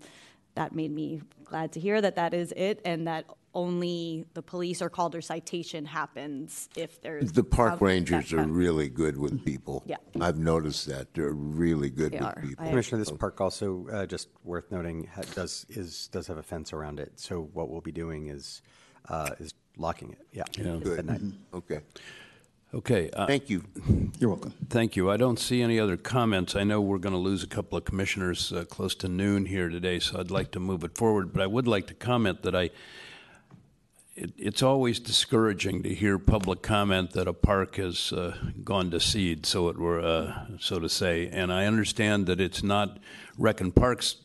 that 0.56 0.74
made 0.74 0.92
me 0.92 1.22
glad 1.44 1.74
to 1.74 1.80
hear 1.80 2.00
that 2.02 2.16
that 2.16 2.34
is 2.34 2.54
it 2.56 2.82
and 2.86 3.08
that 3.08 3.26
only 3.54 4.26
the 4.34 4.42
police 4.42 4.82
are 4.82 4.90
called 4.90 5.16
or 5.16 5.22
citation 5.22 5.86
happens 5.86 6.68
if 6.76 7.02
there's 7.02 7.32
the 7.32 7.44
park 7.44 7.80
rangers 7.80 8.34
are 8.34 8.46
really 8.46 8.90
good 8.90 9.18
with 9.18 9.44
people. 9.46 9.82
Yeah, 9.86 9.96
I've 10.20 10.38
noticed 10.38 10.88
that 10.88 11.14
they're 11.14 11.32
really 11.32 11.90
good 11.90 12.12
they 12.12 12.18
with 12.18 12.28
are. 12.28 12.42
people. 12.42 12.66
Commissioner, 12.66 13.00
this 13.00 13.12
park 13.12 13.40
also 13.40 13.88
uh, 13.92 14.06
just 14.06 14.28
worth 14.44 14.72
noting 14.72 15.10
does 15.34 15.66
is 15.70 16.10
does 16.10 16.28
have 16.28 16.38
a 16.38 16.44
fence 16.44 16.74
around 16.74 17.00
it. 17.00 17.14
So 17.16 17.50
what 17.54 17.70
we'll 17.70 17.82
be 17.82 17.94
doing 17.94 18.28
is 18.28 18.62
uh, 19.08 19.30
is 19.40 19.54
locking 19.78 20.12
it. 20.12 20.28
Yeah, 20.34 20.44
yeah. 20.58 20.76
good. 20.76 21.06
Night. 21.06 21.22
Mm-hmm. 21.22 21.58
Okay. 21.58 21.80
Okay. 22.76 23.10
Uh, 23.12 23.26
Thank 23.26 23.50
you. 23.50 23.64
You're 24.20 24.32
welcome. 24.32 24.54
Thank 24.70 24.98
you. 24.98 25.10
I 25.10 25.16
don't 25.16 25.40
see 25.40 25.62
any 25.62 25.80
other 25.80 25.96
comments. 25.96 26.58
I 26.58 26.66
know 26.66 26.82
we're 26.82 26.98
going 26.98 27.14
to 27.14 27.20
lose 27.20 27.42
a 27.42 27.48
couple 27.48 27.78
of 27.78 27.86
commissioners 27.86 28.52
uh, 28.52 28.66
close 28.66 28.94
to 28.96 29.08
noon 29.08 29.46
here 29.46 29.70
today, 29.70 29.98
so 30.00 30.20
I'd 30.20 30.30
like 30.30 30.52
to 30.52 30.60
move 30.60 30.84
it 30.84 30.98
forward. 30.98 31.32
But 31.32 31.42
I 31.42 31.48
would 31.48 31.70
like 31.70 31.88
to 31.88 31.94
comment 31.94 32.42
that 32.42 32.54
I, 32.54 32.72
it, 34.16 34.34
it's 34.38 34.62
always 34.62 35.00
discouraging 35.00 35.84
to 35.84 35.96
hear 35.96 36.20
public 36.20 36.62
comment 36.62 37.12
that 37.12 37.30
a 37.30 37.34
park 37.34 37.78
has 37.78 38.12
uh, 38.12 38.36
gone 38.62 38.92
to 38.92 39.00
seed, 39.00 39.46
so 39.46 39.70
it 39.70 39.78
were, 39.78 40.02
uh, 40.02 40.46
so 40.60 40.78
to 40.78 40.90
say. 40.90 41.30
And 41.30 41.54
I 41.54 41.68
understand 41.68 42.28
that 42.28 42.42
it's 42.42 42.62
not 42.62 42.98
Rec 43.38 43.62
and 43.62 43.74
Park's 43.74 44.18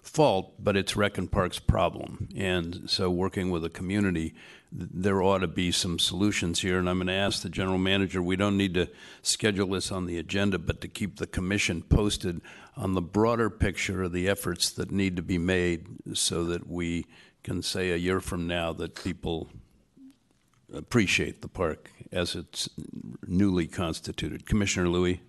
fault, 0.00 0.54
but 0.62 0.76
it's 0.76 0.94
Rec 0.94 1.18
and 1.18 1.30
Park's 1.30 1.58
problem. 1.58 2.28
And 2.36 2.88
so, 2.88 3.10
working 3.10 3.50
with 3.50 3.62
the 3.62 3.68
community, 3.68 4.32
there 4.72 5.22
ought 5.22 5.38
to 5.38 5.46
be 5.46 5.70
some 5.70 5.98
solutions 5.98 6.60
here. 6.60 6.78
And 6.78 6.88
I'm 6.88 6.98
going 6.98 7.06
to 7.06 7.12
ask 7.12 7.42
the 7.42 7.48
general 7.48 7.78
manager. 7.78 8.22
We 8.22 8.36
don't 8.36 8.56
need 8.56 8.74
to 8.74 8.88
schedule 9.22 9.68
this 9.68 9.92
on 9.92 10.06
the 10.06 10.18
agenda, 10.18 10.58
but 10.58 10.80
to 10.80 10.88
keep 10.88 11.16
the 11.16 11.26
commission 11.26 11.82
posted 11.82 12.40
on 12.76 12.94
the 12.94 13.00
broader 13.00 13.48
picture 13.48 14.02
of 14.02 14.12
the 14.12 14.28
efforts 14.28 14.70
that 14.70 14.90
need 14.90 15.16
to 15.16 15.22
be 15.22 15.38
made, 15.38 15.86
so 16.14 16.44
that 16.44 16.68
we 16.68 17.06
can 17.42 17.62
say 17.62 17.92
a 17.92 17.96
year 17.96 18.20
from 18.20 18.46
now 18.46 18.72
that 18.72 19.02
people 19.02 19.48
appreciate 20.74 21.42
the 21.42 21.48
park 21.48 21.90
as 22.12 22.34
it's 22.34 22.68
newly 23.26 23.66
constituted. 23.66 24.46
Commissioner 24.46 24.88
Louie. 24.88 25.20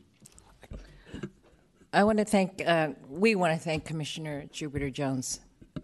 I 1.93 2.03
want 2.03 2.17
to 2.17 2.25
thank, 2.25 2.61
uh, 2.65 2.89
we 3.07 3.35
want 3.35 3.53
to 3.53 3.59
thank 3.59 3.85
Commissioner 3.85 4.45
Jupiter 4.51 4.89
Jones 4.89 5.39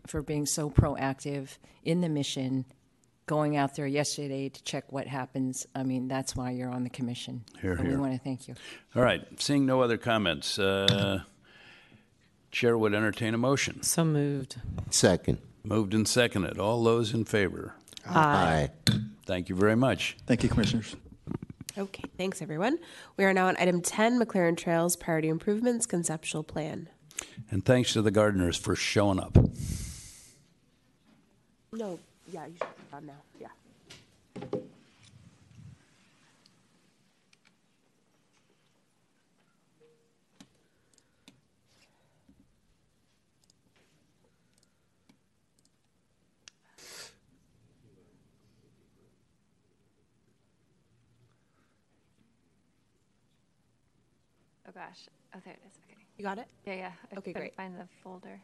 for 0.06 0.22
being 0.22 0.46
so 0.46 0.70
proactive 0.70 1.58
in 1.84 2.02
the 2.02 2.10
mission, 2.10 2.66
going 3.26 3.56
out 3.56 3.76
there 3.76 3.88
yesterday 3.88 4.50
to 4.50 4.64
check 4.64 4.92
what 4.92 5.08
happens. 5.08 5.66
I 5.76 5.84
mean, 5.84 6.08
that's 6.08 6.36
why 6.36 6.52
you're 6.52 6.70
on 6.70 6.84
the 6.84 6.90
commission. 6.90 7.44
Here, 7.62 7.74
And 7.74 7.88
we 7.88 7.96
want 7.96 8.14
to 8.14 8.20
thank 8.20 8.48
you. 8.48 8.56
All 8.96 9.02
right, 9.02 9.22
seeing 9.40 9.66
no 9.66 9.82
other 9.82 9.98
comments, 9.98 10.60
uh, 10.60 11.22
Chair 12.52 12.78
would 12.78 12.94
entertain 12.94 13.34
a 13.34 13.38
motion. 13.38 13.82
So 13.84 14.06
moved. 14.06 14.58
Second. 14.92 15.40
Moved 15.64 15.94
and 15.94 16.08
seconded. 16.08 16.60
All 16.60 16.84
those 16.84 17.14
in 17.14 17.24
favor? 17.26 17.74
Aye. 18.06 18.70
Thank 19.26 19.48
you 19.50 19.56
very 19.56 19.76
much. 19.76 20.18
Thank 20.28 20.44
you, 20.44 20.50
Commissioners. 20.50 20.96
Okay, 21.78 22.04
thanks 22.18 22.42
everyone. 22.42 22.78
We 23.18 23.24
are 23.24 23.34
now 23.34 23.48
on 23.48 23.56
item 23.58 23.82
10, 23.82 24.20
McLaren 24.20 24.56
Trails 24.58 24.96
Priority 24.96 25.30
Improvements 25.30 25.86
Conceptual 25.88 26.44
Plan. 26.44 26.90
And 27.50 27.66
thanks 27.66 27.94
to 27.94 28.02
the 28.04 28.12
gardeners 28.12 28.58
for 28.58 28.76
showing 28.76 29.20
up. 29.20 29.36
No, 31.72 31.98
yeah, 32.34 32.46
you 32.48 32.56
should 32.58 32.76
be 32.76 32.84
on 32.98 33.06
now. 33.06 33.22
Yeah. 33.40 33.48
Oh 54.68 54.72
gosh. 54.74 55.08
Oh, 55.36 55.40
there 55.44 55.54
it 55.54 55.60
is. 55.68 55.74
Okay. 55.90 55.98
You 56.18 56.24
got 56.24 56.38
it? 56.38 56.48
Yeah, 56.66 56.74
yeah. 56.76 56.92
I 57.12 57.18
Okay, 57.18 57.34
couldn't 57.34 57.42
great. 57.42 57.56
Find 57.56 57.76
the 57.78 57.88
folder. 58.04 58.40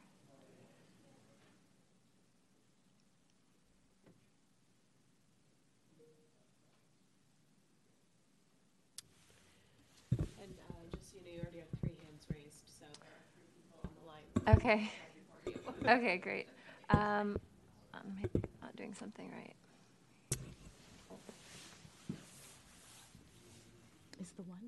And 10.17 10.53
uh, 10.69 10.73
just 10.95 11.11
so 11.11 11.17
you 11.17 11.25
know, 11.25 11.31
you 11.35 11.41
already 11.41 11.59
have 11.59 11.69
three 11.81 11.95
hands 12.03 12.25
raised, 12.33 12.65
so 12.79 12.85
there 13.01 13.11
are 13.13 13.25
three 13.35 13.49
people 13.55 13.79
on 13.83 13.91
the 13.99 14.05
line. 14.07 14.38
Okay. 14.49 14.89
okay, 15.85 16.17
great. 16.17 16.47
Um, 16.89 17.37
I'm 17.93 18.17
not 18.61 18.75
doing 18.75 18.95
something 18.95 19.29
right. 19.31 19.53
Is 24.19 24.31
the 24.31 24.43
one? 24.43 24.59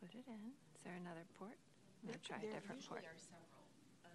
Put 0.00 0.10
it 0.10 0.24
in. 0.26 0.34
Is 0.74 0.80
there 0.84 0.94
another 1.00 1.24
port? 1.38 1.54
I'm 2.02 2.08
gonna 2.08 2.18
try 2.26 2.38
a 2.38 2.52
different 2.52 2.88
port. 2.88 3.04
Um, 4.04 4.10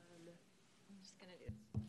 I'm 0.89 0.97
just 1.01 1.17
gonna 1.19 1.31
do 1.39 1.45
this. 1.73 1.86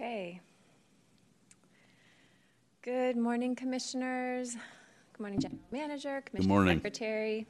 Okay. 0.00 0.40
Good 2.82 3.16
morning, 3.16 3.56
commissioners. 3.56 4.54
Good 4.54 5.20
morning, 5.20 5.40
general 5.40 5.60
manager, 5.72 6.22
commission 6.24 6.48
morning. 6.48 6.76
secretary. 6.76 7.48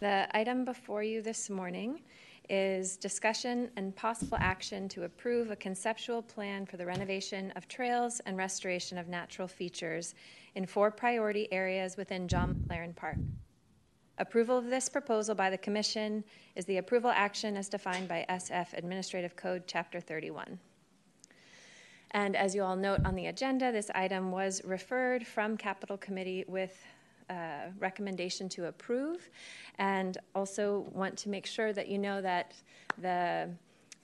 The 0.00 0.26
item 0.36 0.64
before 0.64 1.04
you 1.04 1.22
this 1.22 1.48
morning 1.48 2.00
is 2.48 2.96
discussion 2.96 3.70
and 3.76 3.94
possible 3.94 4.38
action 4.40 4.88
to 4.88 5.04
approve 5.04 5.52
a 5.52 5.56
conceptual 5.56 6.20
plan 6.20 6.66
for 6.66 6.78
the 6.78 6.84
renovation 6.84 7.52
of 7.54 7.68
trails 7.68 8.20
and 8.26 8.36
restoration 8.36 8.98
of 8.98 9.06
natural 9.06 9.46
features 9.46 10.16
in 10.56 10.66
four 10.66 10.90
priority 10.90 11.46
areas 11.52 11.96
within 11.96 12.26
John 12.26 12.56
McLaren 12.66 12.96
Park. 12.96 13.18
Approval 14.18 14.58
of 14.58 14.64
this 14.64 14.88
proposal 14.88 15.36
by 15.36 15.48
the 15.48 15.58
Commission 15.58 16.24
is 16.56 16.64
the 16.64 16.78
approval 16.78 17.10
action 17.10 17.56
as 17.56 17.68
defined 17.68 18.08
by 18.08 18.26
SF 18.28 18.76
Administrative 18.76 19.36
Code, 19.36 19.62
Chapter 19.68 20.00
31. 20.00 20.58
And 22.14 22.36
as 22.36 22.54
you 22.54 22.62
all 22.62 22.76
note 22.76 23.00
on 23.04 23.14
the 23.14 23.26
agenda, 23.26 23.70
this 23.72 23.90
item 23.94 24.30
was 24.30 24.62
referred 24.64 25.26
from 25.26 25.56
Capital 25.56 25.98
Committee 25.98 26.44
with 26.46 26.82
uh, 27.28 27.34
recommendation 27.78 28.48
to 28.50 28.66
approve. 28.66 29.28
And 29.78 30.16
also 30.34 30.86
want 30.92 31.18
to 31.18 31.28
make 31.28 31.44
sure 31.44 31.72
that 31.72 31.88
you 31.88 31.98
know 31.98 32.22
that 32.22 32.54
the 32.98 33.50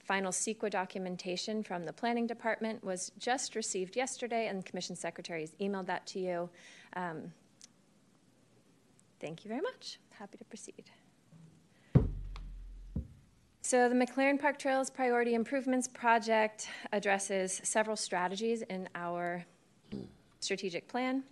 final 0.03 0.31
CEQA 0.31 0.69
documentation 0.69 1.63
from 1.63 1.85
the 1.85 1.93
Planning 1.93 2.27
Department 2.27 2.83
was 2.83 3.11
just 3.17 3.55
received 3.55 3.95
yesterday, 3.95 4.47
and 4.47 4.59
the 4.59 4.63
Commission 4.63 4.95
Secretary 4.95 5.41
has 5.41 5.55
emailed 5.61 5.85
that 5.85 6.05
to 6.07 6.19
you. 6.19 6.49
Um, 6.95 7.31
Thank 9.21 9.45
you 9.45 9.49
very 9.49 9.61
much. 9.61 9.99
Happy 10.17 10.39
to 10.39 10.45
proceed. 10.45 10.89
So, 13.63 13.87
the 13.87 13.95
McLaren 13.95 14.41
Park 14.41 14.57
Trails 14.57 14.89
Priority 14.89 15.35
Improvements 15.35 15.87
Project 15.87 16.67
addresses 16.91 17.61
several 17.63 17.95
strategies 17.95 18.63
in 18.63 18.89
our 18.95 19.45
strategic 20.39 20.87
plan, 20.87 21.23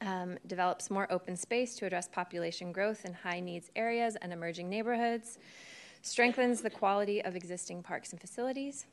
um, 0.00 0.38
develops 0.46 0.90
more 0.90 1.06
open 1.12 1.36
space 1.36 1.76
to 1.76 1.84
address 1.84 2.08
population 2.08 2.72
growth 2.72 3.04
in 3.04 3.12
high 3.12 3.40
needs 3.40 3.70
areas 3.76 4.16
and 4.22 4.32
emerging 4.32 4.70
neighborhoods, 4.70 5.38
strengthens 6.00 6.62
the 6.62 6.70
quality 6.70 7.22
of 7.22 7.36
existing 7.36 7.82
parks 7.82 8.12
and 8.12 8.20
facilities, 8.22 8.86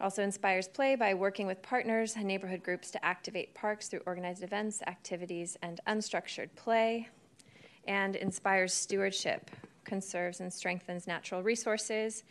also 0.00 0.22
inspires 0.22 0.66
play 0.66 0.96
by 0.96 1.12
working 1.12 1.46
with 1.46 1.60
partners 1.60 2.14
and 2.16 2.24
neighborhood 2.24 2.62
groups 2.62 2.90
to 2.90 3.04
activate 3.04 3.54
parks 3.54 3.88
through 3.88 4.00
organized 4.06 4.42
events, 4.42 4.80
activities, 4.86 5.58
and 5.60 5.82
unstructured 5.86 6.48
play, 6.56 7.06
and 7.86 8.16
inspires 8.16 8.72
stewardship, 8.72 9.50
conserves 9.84 10.40
and 10.40 10.52
strengthens 10.52 11.06
natural 11.06 11.42
resources, 11.42 12.24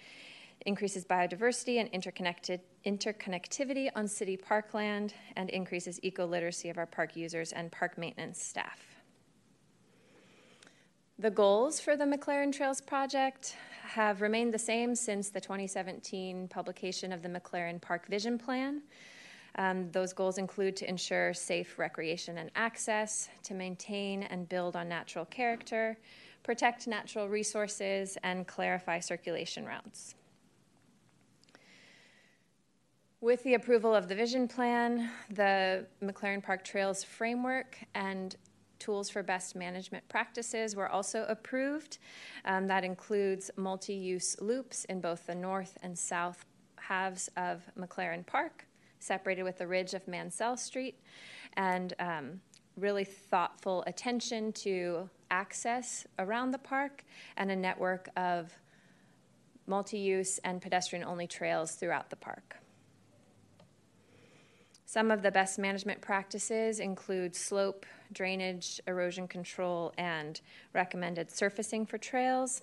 increases 0.66 1.06
biodiversity 1.06 1.80
and 1.80 1.90
interconnected 1.90 2.62
interconnectivity 2.86 3.90
on 3.96 4.08
city 4.08 4.36
parkland, 4.36 5.14
and 5.36 5.50
increases 5.50 6.00
eco-literacy 6.04 6.70
of 6.70 6.78
our 6.78 6.86
park 6.86 7.16
users 7.16 7.54
and 7.54 7.72
park 7.72 7.98
maintenance 7.98 8.42
staff. 8.42 8.94
The 11.20 11.32
goals 11.32 11.80
for 11.80 11.96
the 11.96 12.04
McLaren 12.04 12.52
Trails 12.52 12.82
project 12.82 13.56
have 13.84 14.22
remained 14.22 14.54
the 14.54 14.60
same 14.60 14.96
since 14.96 15.30
the 15.30 15.40
2017 15.40 16.48
publication 16.48 17.14
of 17.14 17.22
the 17.22 17.30
McLaren 17.30 17.80
Park 17.80 18.08
Vision 18.08 18.38
Plan. 18.38 18.82
Um, 19.56 19.92
those 19.92 20.14
goals 20.14 20.40
include 20.40 20.76
to 20.78 20.90
ensure 20.90 21.34
safe 21.34 21.78
recreation 21.78 22.40
and 22.40 22.50
access, 22.56 23.30
to 23.44 23.54
maintain 23.54 24.24
and 24.24 24.50
build 24.50 24.76
on 24.76 24.90
natural 24.90 25.26
character, 25.26 25.98
protect 26.44 26.88
natural 26.88 27.30
resources, 27.30 28.18
and 28.24 28.46
clarify 28.48 29.00
circulation 29.00 29.66
routes. 29.66 30.16
With 33.22 33.42
the 33.44 33.54
approval 33.54 33.96
of 33.96 34.10
the 34.10 34.16
vision 34.16 34.50
plan, 34.50 35.10
the 35.30 35.86
McLaren 36.04 36.44
Park 36.44 36.66
Trails 36.66 37.06
framework 37.06 37.78
and 37.96 38.36
tools 38.80 39.10
for 39.10 39.24
best 39.24 39.56
management 39.56 40.06
practices 40.10 40.76
were 40.76 40.90
also 40.90 41.26
approved. 41.30 42.00
Um, 42.44 42.68
that 42.68 42.84
includes 42.84 43.50
multi 43.56 43.94
use 43.94 44.36
loops 44.42 44.84
in 44.86 45.00
both 45.00 45.26
the 45.26 45.36
north 45.36 45.78
and 45.84 45.98
south 45.98 46.44
halves 46.76 47.30
of 47.38 47.64
McLaren 47.80 48.26
Park, 48.26 48.68
separated 49.00 49.44
with 49.44 49.58
the 49.58 49.68
ridge 49.68 49.94
of 49.94 50.06
Mansell 50.06 50.58
Street, 50.58 51.00
and 51.54 51.94
um, 52.00 52.42
really 52.76 53.06
thoughtful 53.06 53.86
attention 53.88 54.52
to 54.52 55.10
access 55.34 56.06
around 56.20 56.52
the 56.52 56.60
park 56.60 57.04
and 57.38 57.50
a 57.50 57.56
network 57.56 58.08
of 58.16 58.54
multi 59.66 59.98
use 59.98 60.38
and 60.44 60.62
pedestrian 60.62 61.04
only 61.04 61.26
trails 61.26 61.72
throughout 61.72 62.12
the 62.12 62.16
park. 62.16 62.58
Some 64.86 65.10
of 65.10 65.24
the 65.24 65.32
best 65.32 65.58
management 65.58 66.02
practices 66.02 66.80
include 66.80 67.36
slope, 67.36 67.88
drainage, 68.12 68.80
erosion 68.86 69.28
control, 69.28 69.92
and 69.98 70.40
recommended 70.72 71.32
surfacing 71.32 71.88
for 71.88 71.98
trails. 71.98 72.62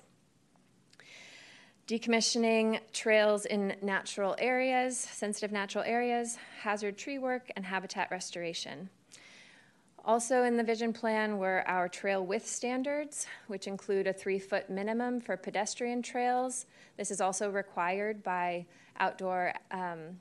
Decommissioning 1.88 2.78
trails 2.92 3.46
in 3.46 3.74
natural 3.82 4.36
areas, 4.38 4.96
sensitive 4.96 5.50
natural 5.50 5.82
areas, 5.82 6.38
hazard 6.62 6.96
tree 6.96 7.18
work, 7.18 7.50
and 7.56 7.64
habitat 7.64 8.08
restoration. 8.12 8.90
Also 10.04 10.44
in 10.44 10.56
the 10.56 10.62
vision 10.62 10.92
plan 10.92 11.38
were 11.38 11.62
our 11.66 11.88
trail 11.88 12.24
width 12.24 12.46
standards, 12.46 13.26
which 13.48 13.66
include 13.66 14.06
a 14.06 14.12
three 14.12 14.38
foot 14.38 14.70
minimum 14.70 15.20
for 15.20 15.36
pedestrian 15.36 16.00
trails. 16.00 16.64
This 16.96 17.10
is 17.10 17.20
also 17.20 17.50
required 17.50 18.22
by 18.22 18.66
outdoor 18.98 19.52
um, 19.70 20.20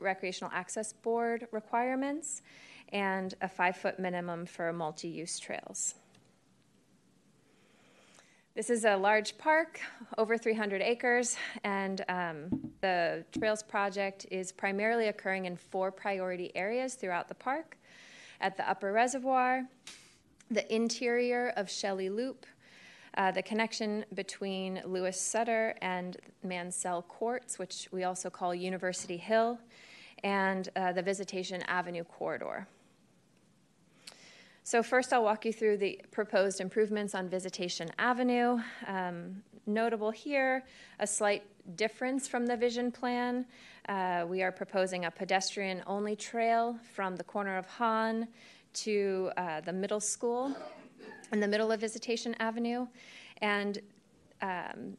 recreational 0.00 0.50
access 0.52 0.92
board 0.92 1.46
requirements, 1.52 2.42
and 2.92 3.34
a 3.40 3.48
five 3.48 3.76
foot 3.76 4.00
minimum 4.00 4.44
for 4.44 4.72
multi 4.72 5.08
use 5.08 5.38
trails. 5.38 5.94
This 8.54 8.68
is 8.68 8.84
a 8.84 8.96
large 8.96 9.38
park, 9.38 9.80
over 10.18 10.36
300 10.36 10.82
acres, 10.82 11.38
and 11.64 12.04
um, 12.08 12.72
the 12.82 13.24
Trails 13.38 13.62
Project 13.62 14.26
is 14.30 14.52
primarily 14.52 15.08
occurring 15.08 15.46
in 15.46 15.56
four 15.56 15.90
priority 15.90 16.54
areas 16.54 16.94
throughout 16.94 17.28
the 17.28 17.34
park 17.34 17.78
at 18.42 18.56
the 18.56 18.68
upper 18.68 18.92
reservoir, 18.92 19.64
the 20.50 20.74
interior 20.74 21.52
of 21.56 21.70
Shelley 21.70 22.10
Loop, 22.10 22.44
uh, 23.16 23.30
the 23.30 23.42
connection 23.42 24.04
between 24.14 24.82
Louis 24.84 25.18
Sutter 25.18 25.74
and 25.80 26.16
Mansell 26.42 27.02
Courts, 27.02 27.58
which 27.58 27.88
we 27.92 28.04
also 28.04 28.28
call 28.28 28.54
University 28.54 29.16
Hill, 29.16 29.58
and 30.24 30.68
uh, 30.76 30.92
the 30.92 31.02
Visitation 31.02 31.62
Avenue 31.62 32.04
corridor. 32.04 32.66
So, 34.64 34.82
first, 34.82 35.12
I'll 35.12 35.24
walk 35.24 35.44
you 35.44 35.52
through 35.52 35.78
the 35.78 36.00
proposed 36.10 36.60
improvements 36.60 37.14
on 37.14 37.28
Visitation 37.28 37.90
Avenue. 37.98 38.60
Um, 38.86 39.42
notable 39.66 40.10
here, 40.10 40.64
a 41.00 41.06
slight 41.06 41.42
difference 41.76 42.28
from 42.28 42.46
the 42.46 42.56
vision 42.56 42.90
plan. 42.92 43.46
Uh, 43.88 44.24
we 44.28 44.42
are 44.42 44.52
proposing 44.52 45.06
a 45.06 45.10
pedestrian 45.10 45.82
only 45.86 46.14
trail 46.14 46.78
from 46.94 47.16
the 47.16 47.24
corner 47.24 47.56
of 47.56 47.66
Hahn 47.66 48.28
to 48.74 49.30
uh, 49.36 49.60
the 49.60 49.72
middle 49.72 50.00
school 50.00 50.54
in 51.32 51.40
the 51.40 51.48
middle 51.48 51.72
of 51.72 51.80
Visitation 51.80 52.34
Avenue. 52.38 52.86
And 53.40 53.80
um, 54.40 54.96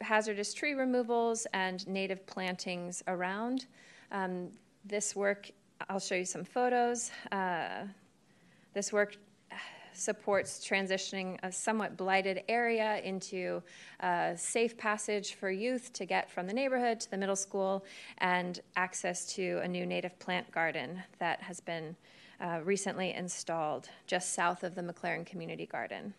hazardous 0.00 0.54
tree 0.54 0.74
removals 0.74 1.46
and 1.52 1.86
native 1.86 2.26
plantings 2.26 3.02
around. 3.08 3.66
Um, 4.12 4.50
this 4.84 5.14
work, 5.14 5.50
I'll 5.88 6.00
show 6.00 6.14
you 6.14 6.24
some 6.24 6.44
photos. 6.44 7.10
Uh, 7.30 7.84
this 8.74 8.92
work 8.92 9.16
supports 9.98 10.66
transitioning 10.66 11.38
a 11.42 11.50
somewhat 11.50 11.96
blighted 11.96 12.42
area 12.48 13.00
into 13.02 13.62
a 14.00 14.34
safe 14.36 14.76
passage 14.76 15.34
for 15.34 15.50
youth 15.50 15.92
to 15.94 16.06
get 16.06 16.30
from 16.30 16.46
the 16.46 16.52
neighborhood 16.52 17.00
to 17.00 17.10
the 17.10 17.16
middle 17.16 17.36
school 17.36 17.84
and 18.18 18.60
access 18.76 19.26
to 19.34 19.58
a 19.62 19.68
new 19.68 19.84
native 19.84 20.18
plant 20.18 20.50
garden 20.50 21.02
that 21.18 21.40
has 21.42 21.60
been 21.60 21.96
uh, 22.40 22.60
recently 22.64 23.12
installed 23.12 23.88
just 24.06 24.34
south 24.34 24.62
of 24.62 24.74
the 24.74 24.82
McLaren 24.82 25.26
Community 25.26 25.66
Garden. 25.66 26.14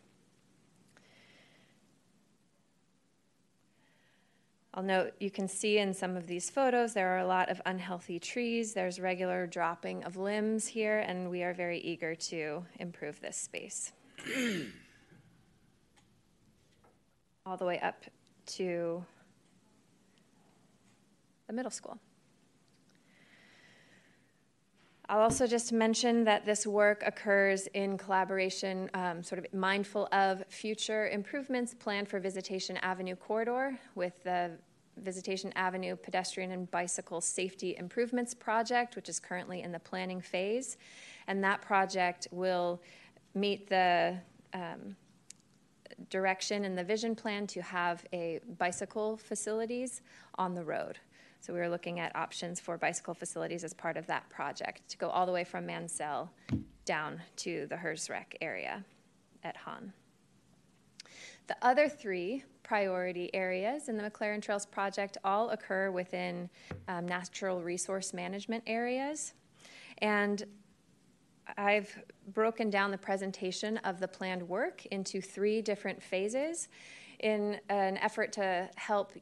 I'll 4.73 4.83
note 4.83 5.13
you 5.19 5.31
can 5.31 5.47
see 5.47 5.79
in 5.79 5.93
some 5.95 6.15
of 6.15 6.27
these 6.27 6.49
photos 6.49 6.93
there 6.93 7.09
are 7.09 7.19
a 7.19 7.25
lot 7.25 7.49
of 7.49 7.59
unhealthy 7.65 8.19
trees. 8.19 8.73
There's 8.73 8.99
regular 8.99 9.47
dropping 9.47 10.03
of 10.03 10.15
limbs 10.15 10.67
here, 10.67 10.99
and 10.99 11.31
we 11.31 11.41
are 11.41 11.53
very 11.53 11.79
eager 11.79 12.13
to 12.15 12.63
improve 12.79 13.19
this 13.19 13.35
space. 13.35 13.91
All 17.45 17.57
the 17.57 17.65
way 17.65 17.79
up 17.79 18.03
to 18.57 19.03
the 21.47 21.53
middle 21.53 21.71
school. 21.71 21.97
I'll 25.09 25.21
also 25.21 25.47
just 25.47 25.73
mention 25.73 26.23
that 26.25 26.45
this 26.45 26.67
work 26.67 27.01
occurs 27.03 27.65
in 27.73 27.97
collaboration, 27.97 28.91
um, 28.93 29.23
sort 29.23 29.43
of 29.43 29.51
mindful 29.51 30.07
of 30.11 30.43
future 30.49 31.07
improvements 31.07 31.73
planned 31.73 32.07
for 32.07 32.19
Visitation 32.19 32.77
Avenue 32.77 33.15
corridor 33.15 33.79
with 33.95 34.23
the 34.23 34.51
Visitation 34.97 35.51
Avenue 35.55 35.95
Pedestrian 35.95 36.51
and 36.51 36.69
Bicycle 36.69 37.21
Safety 37.21 37.75
Improvements 37.79 38.35
Project, 38.35 38.95
which 38.95 39.09
is 39.09 39.19
currently 39.19 39.63
in 39.63 39.71
the 39.71 39.79
planning 39.79 40.21
phase. 40.21 40.77
And 41.27 41.43
that 41.43 41.63
project 41.63 42.27
will 42.29 42.79
meet 43.33 43.67
the 43.67 44.15
um, 44.53 44.95
direction 46.11 46.65
in 46.65 46.75
the 46.75 46.83
vision 46.83 47.15
plan 47.15 47.47
to 47.47 47.63
have 47.63 48.05
a 48.13 48.41
bicycle 48.59 49.17
facilities 49.17 50.03
on 50.35 50.53
the 50.53 50.63
road. 50.63 50.99
So 51.41 51.53
we 51.53 51.59
are 51.61 51.69
looking 51.69 51.99
at 51.99 52.15
options 52.15 52.59
for 52.59 52.77
bicycle 52.77 53.13
facilities 53.13 53.63
as 53.63 53.73
part 53.73 53.97
of 53.97 54.05
that 54.07 54.29
project 54.29 54.87
to 54.89 54.97
go 54.97 55.09
all 55.09 55.25
the 55.25 55.31
way 55.31 55.43
from 55.43 55.65
Mansell 55.65 56.29
down 56.85 57.21
to 57.37 57.65
the 57.67 57.77
Herz 57.77 58.09
Rec 58.09 58.35
area 58.41 58.83
at 59.43 59.55
Hahn. 59.55 59.93
The 61.47 61.55
other 61.61 61.89
three 61.89 62.43
priority 62.61 63.33
areas 63.33 63.89
in 63.89 63.97
the 63.97 64.03
McLaren 64.03 64.41
Trails 64.41 64.65
project 64.65 65.17
all 65.23 65.49
occur 65.49 65.89
within 65.89 66.49
um, 66.87 67.07
natural 67.07 67.61
resource 67.61 68.13
management 68.13 68.63
areas. 68.67 69.33
And 69.99 70.43
I've 71.57 71.97
broken 72.33 72.69
down 72.69 72.91
the 72.91 72.97
presentation 72.97 73.77
of 73.77 73.99
the 73.99 74.07
planned 74.07 74.47
work 74.47 74.85
into 74.87 75.21
three 75.21 75.61
different 75.61 76.03
phases 76.03 76.67
in 77.19 77.59
an 77.69 77.97
effort 77.97 78.31
to 78.33 78.69
help 78.75 79.13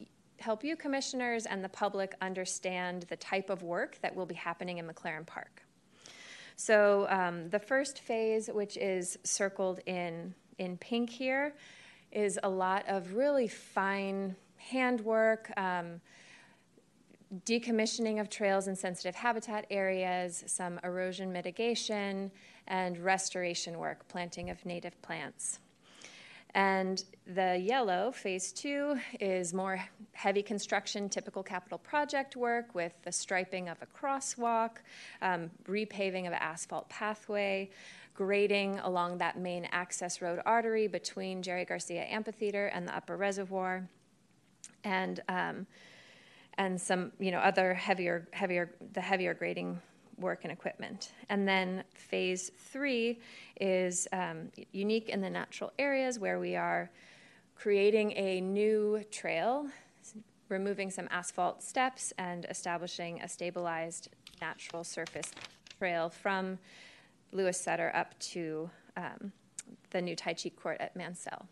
help 0.47 0.63
you 0.63 0.77
commissioners 0.77 1.45
and 1.45 1.61
the 1.61 1.67
public 1.67 2.15
understand 2.21 3.03
the 3.09 3.17
type 3.17 3.49
of 3.49 3.63
work 3.63 3.99
that 4.01 4.15
will 4.15 4.25
be 4.25 4.33
happening 4.33 4.77
in 4.77 4.87
McLaren 4.87 5.25
Park. 5.25 5.61
So 6.55 7.05
um, 7.09 7.49
the 7.49 7.59
first 7.59 7.99
phase, 7.99 8.49
which 8.53 8.77
is 8.77 9.19
circled 9.25 9.81
in, 9.85 10.33
in 10.57 10.77
pink 10.77 11.09
here, 11.09 11.53
is 12.13 12.39
a 12.43 12.49
lot 12.49 12.85
of 12.87 13.13
really 13.13 13.49
fine 13.49 14.37
handwork, 14.55 15.51
um, 15.57 15.99
decommissioning 17.43 18.21
of 18.21 18.29
trails 18.29 18.69
in 18.69 18.75
sensitive 18.77 19.15
habitat 19.15 19.65
areas, 19.69 20.45
some 20.47 20.79
erosion 20.81 21.29
mitigation, 21.29 22.31
and 22.67 22.97
restoration 22.99 23.77
work, 23.77 24.07
planting 24.07 24.49
of 24.49 24.65
native 24.65 24.95
plants. 25.01 25.59
And 26.53 27.03
the 27.25 27.57
yellow, 27.57 28.11
phase 28.11 28.51
two, 28.51 28.97
is 29.19 29.53
more 29.53 29.83
heavy 30.13 30.41
construction, 30.41 31.09
typical 31.09 31.43
capital 31.43 31.77
project 31.77 32.35
work 32.35 32.73
with 32.73 32.93
the 33.03 33.11
striping 33.11 33.69
of 33.69 33.77
a 33.81 33.85
crosswalk, 33.85 34.77
um, 35.21 35.51
repaving 35.67 36.21
of 36.21 36.33
an 36.33 36.39
asphalt 36.39 36.89
pathway, 36.89 37.69
grading 38.13 38.79
along 38.79 39.19
that 39.19 39.37
main 39.37 39.67
access 39.71 40.21
road 40.21 40.41
artery 40.45 40.87
between 40.87 41.43
Jerry 41.43 41.65
Garcia 41.65 42.03
Amphitheater 42.03 42.67
and 42.67 42.87
the 42.87 42.95
upper 42.95 43.17
reservoir, 43.17 43.87
and 44.83 45.19
um, 45.29 45.67
and 46.57 46.81
some 46.81 47.11
you 47.19 47.31
know 47.31 47.39
other 47.39 47.73
heavier 47.73 48.27
heavier 48.31 48.71
the 48.93 49.01
heavier 49.01 49.33
grading 49.33 49.79
work 50.19 50.39
and 50.43 50.51
equipment. 50.51 51.11
And 51.29 51.47
then 51.47 51.83
phase 51.93 52.51
three 52.57 53.19
is 53.59 54.07
um, 54.11 54.49
unique 54.71 55.09
in 55.09 55.21
the 55.21 55.29
natural 55.29 55.71
areas 55.77 56.19
where 56.19 56.39
we 56.39 56.55
are 56.55 56.89
creating 57.55 58.13
a 58.17 58.41
new 58.41 59.03
trail, 59.11 59.67
removing 60.49 60.89
some 60.91 61.07
asphalt 61.11 61.63
steps, 61.63 62.13
and 62.17 62.45
establishing 62.49 63.21
a 63.21 63.27
stabilized 63.27 64.09
natural 64.41 64.83
surface 64.83 65.31
trail 65.79 66.09
from 66.09 66.57
Louis 67.31 67.59
Sutter 67.59 67.91
up 67.95 68.17
to 68.19 68.69
um, 68.95 69.31
the 69.91 70.01
new 70.01 70.15
Tai 70.15 70.33
Chi 70.33 70.49
court 70.49 70.77
at 70.79 70.95
Mansell. 70.95 71.47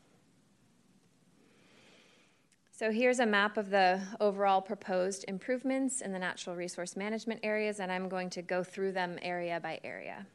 So 2.78 2.92
here's 2.92 3.20
a 3.20 3.26
map 3.26 3.56
of 3.56 3.70
the 3.70 4.02
overall 4.20 4.62
proposed 4.62 5.24
improvements 5.30 6.02
in 6.02 6.12
the 6.12 6.20
natural 6.20 6.58
resource 6.58 6.98
management 6.98 7.40
areas, 7.42 7.80
and 7.80 7.90
I'm 7.90 8.10
going 8.10 8.30
to 8.32 8.42
go 8.42 8.66
through 8.66 8.92
them 8.92 9.18
area 9.22 9.62
by 9.62 9.80
area. 9.86 10.28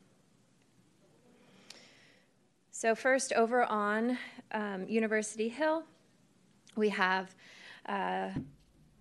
So 2.70 2.94
first, 2.94 3.34
over 3.34 3.64
on 3.64 4.16
um, 4.52 4.88
University 4.88 5.50
Hill, 5.50 5.82
we 6.76 6.88
have 6.88 7.34
uh, 7.84 8.30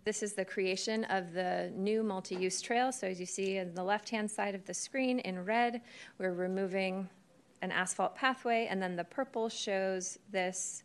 this 0.04 0.22
is 0.22 0.34
the 0.34 0.44
creation 0.44 1.06
of 1.06 1.32
the 1.32 1.72
new 1.74 2.04
multi-use 2.04 2.60
trail. 2.60 2.92
So 2.92 3.08
as 3.08 3.22
you 3.22 3.26
see 3.26 3.58
on 3.60 3.74
the 3.74 3.84
left-hand 3.84 4.30
side 4.30 4.54
of 4.54 4.66
the 4.66 4.74
screen 4.74 5.20
in 5.20 5.46
red, 5.46 5.80
we're 6.18 6.34
removing 6.34 7.08
an 7.62 7.72
asphalt 7.72 8.18
pathway, 8.18 8.68
and 8.70 8.82
then 8.82 8.98
the 8.98 9.06
purple 9.06 9.48
shows 9.48 10.20
this. 10.30 10.84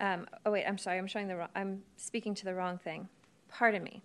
Um, 0.00 0.26
oh 0.44 0.50
wait, 0.50 0.64
I'm 0.66 0.78
sorry, 0.78 0.98
I'm 0.98 1.06
showing 1.06 1.28
the 1.28 1.36
wrong. 1.36 1.48
I'm 1.54 1.82
speaking 1.96 2.34
to 2.34 2.44
the 2.44 2.54
wrong 2.54 2.78
thing. 2.78 3.08
Pardon 3.48 3.82
me. 3.82 4.02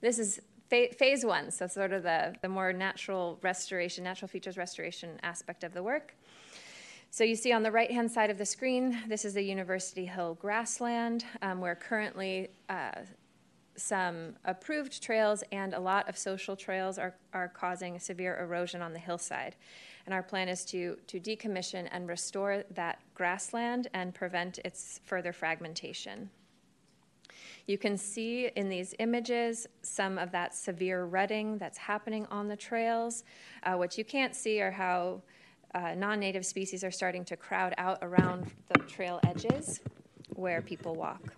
This 0.00 0.18
is 0.18 0.40
fa- 0.70 0.92
phase 0.96 1.24
one, 1.24 1.50
so 1.50 1.66
sort 1.66 1.92
of 1.92 2.02
the 2.02 2.34
the 2.42 2.48
more 2.48 2.72
natural 2.72 3.38
restoration, 3.42 4.04
natural 4.04 4.28
features 4.28 4.56
restoration 4.56 5.18
aspect 5.22 5.64
of 5.64 5.74
the 5.74 5.82
work. 5.82 6.14
So 7.10 7.24
you 7.24 7.36
see 7.36 7.52
on 7.52 7.62
the 7.62 7.72
right-hand 7.72 8.10
side 8.10 8.28
of 8.28 8.36
the 8.36 8.44
screen, 8.44 8.98
this 9.08 9.24
is 9.24 9.32
the 9.32 9.42
University 9.42 10.04
Hill 10.04 10.36
grassland, 10.40 11.24
um, 11.40 11.58
where 11.58 11.74
currently 11.74 12.48
uh, 12.68 12.90
some 13.76 14.34
approved 14.44 15.02
trails 15.02 15.42
and 15.50 15.72
a 15.72 15.80
lot 15.80 16.08
of 16.08 16.18
social 16.18 16.54
trails 16.54 16.98
are, 16.98 17.14
are 17.32 17.48
causing 17.48 17.98
severe 17.98 18.38
erosion 18.38 18.82
on 18.82 18.92
the 18.92 18.98
hillside. 18.98 19.56
And 20.08 20.14
our 20.14 20.22
plan 20.22 20.48
is 20.48 20.64
to, 20.64 20.96
to 21.06 21.20
decommission 21.20 21.86
and 21.92 22.08
restore 22.08 22.64
that 22.70 22.98
grassland 23.12 23.88
and 23.92 24.14
prevent 24.14 24.58
its 24.64 25.02
further 25.04 25.34
fragmentation. 25.34 26.30
You 27.66 27.76
can 27.76 27.98
see 27.98 28.48
in 28.56 28.70
these 28.70 28.94
images 29.00 29.66
some 29.82 30.16
of 30.16 30.32
that 30.32 30.54
severe 30.54 31.04
rutting 31.04 31.58
that's 31.58 31.76
happening 31.76 32.24
on 32.30 32.48
the 32.48 32.56
trails. 32.56 33.24
Uh, 33.64 33.74
what 33.74 33.98
you 33.98 34.04
can't 34.06 34.34
see 34.34 34.62
are 34.62 34.70
how 34.70 35.20
uh, 35.74 35.94
non-native 35.94 36.46
species 36.46 36.82
are 36.82 36.90
starting 36.90 37.22
to 37.26 37.36
crowd 37.36 37.74
out 37.76 37.98
around 38.00 38.50
the 38.72 38.78
trail 38.84 39.20
edges 39.26 39.80
where 40.36 40.62
people 40.62 40.94
walk. 40.94 41.34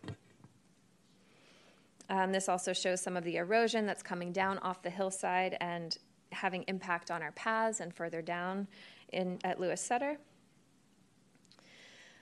Um, 2.09 2.31
this 2.31 2.49
also 2.49 2.73
shows 2.73 3.01
some 3.01 3.17
of 3.17 3.25
the 3.25 3.35
erosion 3.35 3.85
that's 3.85 4.05
coming 4.05 4.31
down 4.31 4.59
off 4.59 4.81
the 4.81 4.91
hillside 4.91 5.57
and 5.61 5.99
having 6.33 6.65
impact 6.69 7.11
on 7.11 7.23
our 7.23 7.33
paths 7.33 7.81
and 7.81 7.95
further 7.95 8.23
down 8.23 8.67
in, 9.13 9.39
at 9.45 9.61
Louis 9.61 9.81
Sutter. 9.81 10.19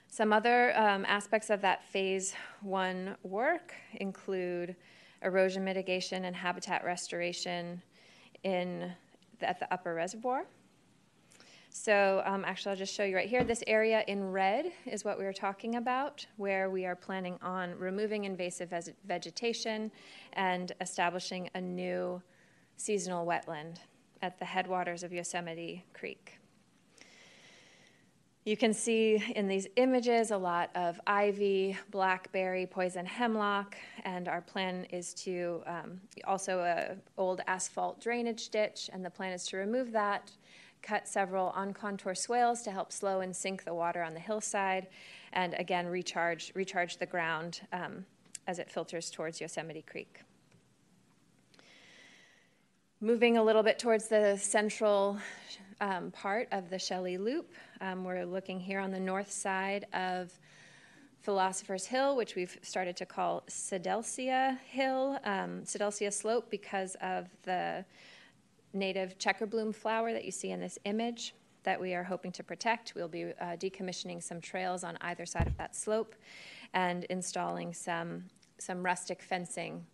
Some 0.07 0.33
other 0.33 0.75
um, 0.77 1.05
aspects 1.07 1.49
of 1.49 1.61
that 1.61 1.83
phase 1.85 2.33
one 2.61 3.15
work 3.23 3.73
include 3.93 4.75
erosion 5.21 5.63
mitigation 5.63 6.25
and 6.25 6.35
habitat 6.35 6.83
restoration 6.83 7.81
in 8.43 8.91
the, 9.39 9.49
at 9.49 9.59
the 9.59 9.71
upper 9.71 9.93
reservoir. 9.93 10.45
So 11.69 12.23
um, 12.25 12.43
actually, 12.45 12.71
I'll 12.71 12.77
just 12.77 12.93
show 12.93 13.03
you 13.03 13.15
right 13.15 13.29
here. 13.29 13.43
This 13.43 13.63
area 13.67 14.03
in 14.07 14.31
red 14.31 14.71
is 14.87 15.05
what 15.05 15.19
we 15.19 15.25
were 15.25 15.33
talking 15.33 15.75
about, 15.75 16.25
where 16.37 16.71
we 16.71 16.85
are 16.85 16.95
planning 16.95 17.37
on 17.43 17.77
removing 17.77 18.23
invasive 18.23 18.73
vegetation 19.05 19.91
and 20.33 20.71
establishing 20.81 21.49
a 21.53 21.61
new 21.61 22.19
seasonal 22.77 23.25
wetland 23.27 23.77
at 24.21 24.39
the 24.39 24.45
headwaters 24.45 25.03
of 25.03 25.11
Yosemite 25.13 25.85
Creek. 25.93 26.39
You 28.45 28.57
can 28.57 28.73
see 28.73 29.23
in 29.35 29.47
these 29.47 29.67
images 29.75 30.31
a 30.31 30.37
lot 30.37 30.71
of 30.73 30.99
ivy, 31.05 31.77
blackberry, 31.91 32.65
poison 32.65 33.05
hemlock, 33.05 33.75
and 34.05 34.27
our 34.27 34.41
plan 34.41 34.85
is 34.91 35.13
to 35.15 35.61
um, 35.67 36.01
also 36.25 36.59
a 36.59 36.95
old 37.17 37.41
asphalt 37.47 38.01
drainage 38.01 38.49
ditch, 38.49 38.89
and 38.91 39.05
the 39.05 39.09
plan 39.09 39.33
is 39.33 39.45
to 39.47 39.57
remove 39.57 39.91
that 39.91 40.31
cut 40.81 41.07
several 41.07 41.47
on 41.49 41.73
contour 41.73 42.15
swales 42.15 42.61
to 42.61 42.71
help 42.71 42.91
slow 42.91 43.21
and 43.21 43.35
sink 43.35 43.63
the 43.63 43.73
water 43.73 44.01
on 44.01 44.13
the 44.13 44.19
hillside, 44.19 44.87
and 45.33 45.53
again, 45.55 45.85
recharge, 45.85 46.51
recharge 46.55 46.97
the 46.97 47.05
ground 47.05 47.61
um, 47.73 48.05
as 48.47 48.59
it 48.59 48.71
filters 48.71 49.11
towards 49.11 49.41
Yosemite 49.41 49.83
Creek. 49.83 50.21
Moving 53.01 53.37
a 53.37 53.43
little 53.43 53.63
bit 53.63 53.79
towards 53.79 54.09
the 54.09 54.35
central 54.35 55.17
um, 55.79 56.11
part 56.11 56.49
of 56.51 56.69
the 56.69 56.77
Shelley 56.77 57.17
Loop, 57.17 57.53
um, 57.79 58.03
we're 58.03 58.25
looking 58.25 58.59
here 58.59 58.81
on 58.81 58.91
the 58.91 58.99
north 58.99 59.31
side 59.31 59.85
of 59.93 60.37
Philosopher's 61.21 61.85
Hill, 61.85 62.17
which 62.17 62.35
we've 62.35 62.57
started 62.61 62.97
to 62.97 63.05
call 63.05 63.43
Sidalcea 63.47 64.59
Hill, 64.65 65.17
um, 65.23 65.63
Sidalcea 65.63 66.11
Slope, 66.11 66.49
because 66.49 66.97
of 67.01 67.29
the 67.43 67.85
native 68.73 69.17
checker 69.17 69.45
bloom 69.45 69.71
flower 69.71 70.11
that 70.11 70.25
you 70.25 70.31
see 70.31 70.51
in 70.51 70.59
this 70.59 70.77
image 70.83 71.33
that 71.63 71.79
we 71.79 71.93
are 71.93 72.03
hoping 72.03 72.33
to 72.33 72.43
protect. 72.43 72.95
We'll 72.95 73.07
be 73.07 73.27
uh, 73.39 73.55
decommissioning 73.55 74.21
some 74.21 74.41
trails 74.41 74.83
on 74.83 74.97
either 74.99 75.25
side 75.25 75.47
of 75.47 75.55
that 75.55 75.73
slope 75.73 76.15
and 76.73 77.05
installing 77.05 77.73
some, 77.73 78.25
some 78.57 78.83
rustic 78.83 79.21
fencing 79.21 79.85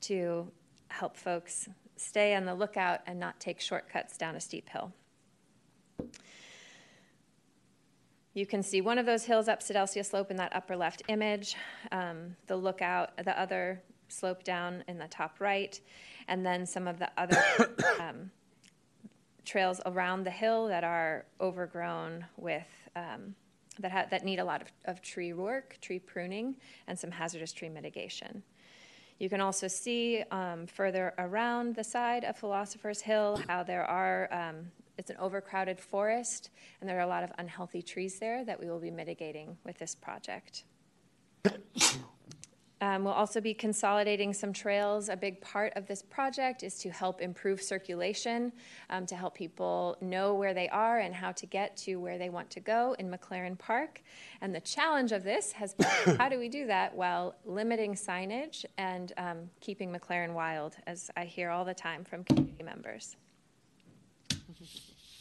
to 0.00 0.50
help 0.88 1.16
folks 1.16 1.68
stay 1.98 2.34
on 2.34 2.44
the 2.44 2.54
lookout 2.54 3.00
and 3.06 3.18
not 3.18 3.40
take 3.40 3.60
shortcuts 3.60 4.16
down 4.16 4.36
a 4.36 4.40
steep 4.40 4.68
hill. 4.68 4.92
You 8.34 8.46
can 8.46 8.62
see 8.62 8.80
one 8.80 8.98
of 8.98 9.06
those 9.06 9.24
hills 9.24 9.48
up 9.48 9.62
Sidalcea 9.62 10.04
Slope 10.04 10.30
in 10.30 10.36
that 10.36 10.54
upper 10.54 10.76
left 10.76 11.02
image, 11.08 11.56
um, 11.90 12.36
the 12.46 12.56
lookout, 12.56 13.16
the 13.24 13.38
other 13.38 13.82
slope 14.08 14.44
down 14.44 14.84
in 14.86 14.98
the 14.98 15.08
top 15.08 15.40
right, 15.40 15.80
and 16.28 16.44
then 16.46 16.64
some 16.64 16.86
of 16.86 16.98
the 16.98 17.10
other 17.16 17.42
um, 18.00 18.30
trails 19.44 19.80
around 19.86 20.24
the 20.24 20.30
hill 20.30 20.68
that 20.68 20.84
are 20.84 21.24
overgrown 21.40 22.24
with 22.36 22.68
um, 22.94 23.34
that 23.80 23.90
ha- 23.90 24.06
that 24.10 24.24
need 24.24 24.38
a 24.38 24.44
lot 24.44 24.62
of, 24.62 24.68
of 24.84 25.02
tree 25.02 25.32
work, 25.32 25.78
tree 25.80 25.98
pruning, 25.98 26.56
and 26.86 26.98
some 26.98 27.10
hazardous 27.10 27.52
tree 27.52 27.68
mitigation. 27.68 28.42
You 29.18 29.28
can 29.28 29.40
also 29.40 29.66
see 29.66 30.22
um, 30.30 30.66
further 30.66 31.12
around 31.18 31.74
the 31.74 31.84
side 31.84 32.24
of 32.24 32.36
Philosopher's 32.36 33.00
Hill 33.00 33.40
how 33.48 33.62
there 33.62 33.84
are 33.84 34.28
um, 34.32 34.70
it's 34.98 35.10
an 35.10 35.16
overcrowded 35.18 35.78
forest, 35.78 36.50
and 36.80 36.90
there 36.90 36.98
are 36.98 37.02
a 37.02 37.06
lot 37.06 37.22
of 37.22 37.30
unhealthy 37.38 37.82
trees 37.82 38.18
there 38.18 38.44
that 38.44 38.58
we 38.58 38.68
will 38.68 38.80
be 38.80 38.90
mitigating 38.90 39.56
with 39.64 39.78
this 39.78 39.94
project. 39.94 40.64
Um, 42.80 43.04
we'll 43.04 43.14
also 43.14 43.40
be 43.40 43.54
consolidating 43.54 44.32
some 44.32 44.52
trails. 44.52 45.08
A 45.08 45.16
big 45.16 45.40
part 45.40 45.72
of 45.74 45.86
this 45.86 46.02
project 46.02 46.62
is 46.62 46.78
to 46.78 46.90
help 46.90 47.20
improve 47.20 47.60
circulation, 47.60 48.52
um, 48.90 49.06
to 49.06 49.16
help 49.16 49.34
people 49.34 49.96
know 50.00 50.34
where 50.34 50.54
they 50.54 50.68
are 50.68 50.98
and 51.00 51.14
how 51.14 51.32
to 51.32 51.46
get 51.46 51.76
to 51.78 51.96
where 51.96 52.18
they 52.18 52.30
want 52.30 52.50
to 52.50 52.60
go 52.60 52.94
in 52.98 53.10
McLaren 53.10 53.58
Park. 53.58 54.02
And 54.40 54.54
the 54.54 54.60
challenge 54.60 55.12
of 55.12 55.24
this 55.24 55.52
has 55.52 55.74
been 55.74 55.88
how 56.18 56.28
do 56.28 56.38
we 56.38 56.48
do 56.48 56.66
that 56.66 56.94
while 56.94 57.34
limiting 57.44 57.94
signage 57.94 58.64
and 58.76 59.12
um, 59.16 59.50
keeping 59.60 59.92
McLaren 59.92 60.32
wild, 60.34 60.76
as 60.86 61.10
I 61.16 61.24
hear 61.24 61.50
all 61.50 61.64
the 61.64 61.74
time 61.74 62.04
from 62.04 62.24
community 62.24 62.62
members. 62.62 63.16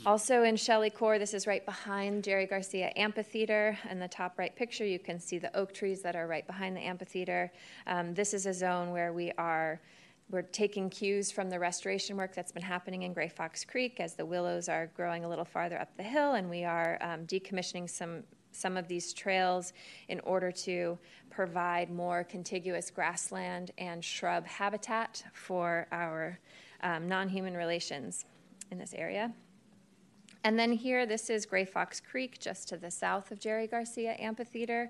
Also 0.06 0.44
in 0.44 0.56
Shelley 0.56 0.92
Core, 0.92 1.18
this 1.18 1.34
is 1.34 1.48
right 1.48 1.66
behind 1.66 2.24
Jerry 2.24 2.46
Garcia 2.46 2.94
Amphitheater. 2.96 3.78
In 3.90 4.00
the 4.00 4.08
top 4.08 4.38
right 4.38 4.56
picture, 4.56 4.86
you 4.86 5.00
can 5.00 5.20
see 5.20 5.40
the 5.40 5.54
oak 5.58 5.74
trees 5.74 6.02
that 6.04 6.16
are 6.16 6.28
right 6.28 6.46
behind 6.46 6.78
the 6.78 6.82
amphitheater. 6.82 7.52
Um, 7.88 8.14
this 8.14 8.34
is 8.34 8.46
a 8.46 8.54
zone 8.54 8.92
where 8.92 9.12
we 9.12 9.32
are 9.38 9.82
we're 10.30 10.42
taking 10.42 10.90
cues 10.90 11.32
from 11.32 11.50
the 11.50 11.58
restoration 11.58 12.18
work 12.18 12.36
that's 12.36 12.52
been 12.52 12.62
happening 12.62 13.04
in 13.04 13.14
Gray 13.14 13.30
Fox 13.30 13.64
Creek 13.64 14.02
as 14.02 14.14
the 14.14 14.26
willows 14.26 14.68
are 14.68 14.88
growing 14.88 15.24
a 15.24 15.30
little 15.30 15.46
farther 15.46 15.80
up 15.80 15.96
the 15.96 16.04
hill, 16.04 16.34
and 16.34 16.50
we 16.50 16.66
are 16.66 16.98
um, 17.02 17.26
decommissioning 17.26 17.90
some 17.90 18.24
some 18.52 18.78
of 18.78 18.88
these 18.88 19.14
trails 19.14 19.74
in 20.10 20.20
order 20.22 20.52
to 20.52 20.98
provide 21.30 21.92
more 21.92 22.24
contiguous 22.24 22.90
grassland 22.90 23.72
and 23.78 24.04
shrub 24.04 24.46
habitat 24.48 25.24
for 25.34 25.88
our 25.92 26.40
um, 26.82 27.08
non-human 27.08 27.56
relations 27.56 28.26
in 28.72 28.78
this 28.80 28.94
area. 28.96 29.32
And 30.44 30.58
then 30.58 30.72
here, 30.72 31.06
this 31.06 31.30
is 31.30 31.46
Gray 31.46 31.66
Fox 31.66 32.00
Creek, 32.00 32.40
just 32.40 32.68
to 32.70 32.78
the 32.78 32.92
south 32.92 33.32
of 33.32 33.40
Jerry 33.40 33.68
Garcia 33.68 34.16
Amphitheater. 34.20 34.90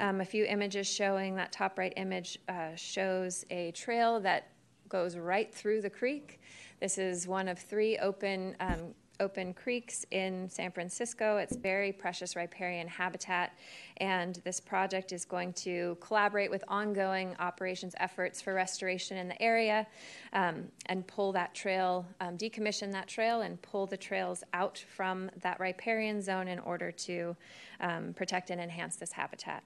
Um, 0.00 0.20
a 0.20 0.24
few 0.24 0.44
images 0.44 0.86
showing 0.86 1.36
that 1.36 1.52
top 1.52 1.78
right 1.78 1.92
image 1.96 2.38
uh, 2.48 2.74
shows 2.74 3.44
a 3.50 3.70
trail 3.72 4.20
that 4.20 4.48
goes 4.88 5.16
right 5.16 5.52
through 5.52 5.80
the 5.80 5.90
creek. 5.90 6.40
This 6.80 6.98
is 6.98 7.26
one 7.26 7.48
of 7.48 7.58
three 7.58 7.98
open 7.98 8.56
um, 8.60 8.94
open 9.20 9.54
creeks 9.54 10.04
in 10.10 10.48
San 10.48 10.70
Francisco. 10.70 11.36
It's 11.36 11.56
very 11.56 11.92
precious 11.92 12.36
riparian 12.36 12.88
habitat, 12.88 13.56
and 13.98 14.40
this 14.44 14.60
project 14.60 15.12
is 15.12 15.24
going 15.24 15.52
to 15.54 15.96
collaborate 16.00 16.50
with 16.50 16.64
ongoing 16.68 17.36
operations 17.38 17.94
efforts 17.98 18.40
for 18.40 18.54
restoration 18.54 19.16
in 19.16 19.28
the 19.28 19.40
area 19.40 19.86
um, 20.32 20.64
and 20.86 21.06
pull 21.06 21.32
that 21.32 21.54
trail, 21.54 22.06
um, 22.20 22.36
decommission 22.36 22.90
that 22.92 23.06
trail, 23.06 23.42
and 23.42 23.60
pull 23.62 23.86
the 23.86 23.96
trails 23.96 24.42
out 24.52 24.84
from 24.88 25.30
that 25.42 25.58
riparian 25.60 26.20
zone 26.20 26.48
in 26.48 26.58
order 26.60 26.90
to 26.90 27.36
um, 27.80 28.12
protect 28.14 28.50
and 28.50 28.60
enhance 28.60 28.96
this 28.96 29.12
habitat. 29.12 29.62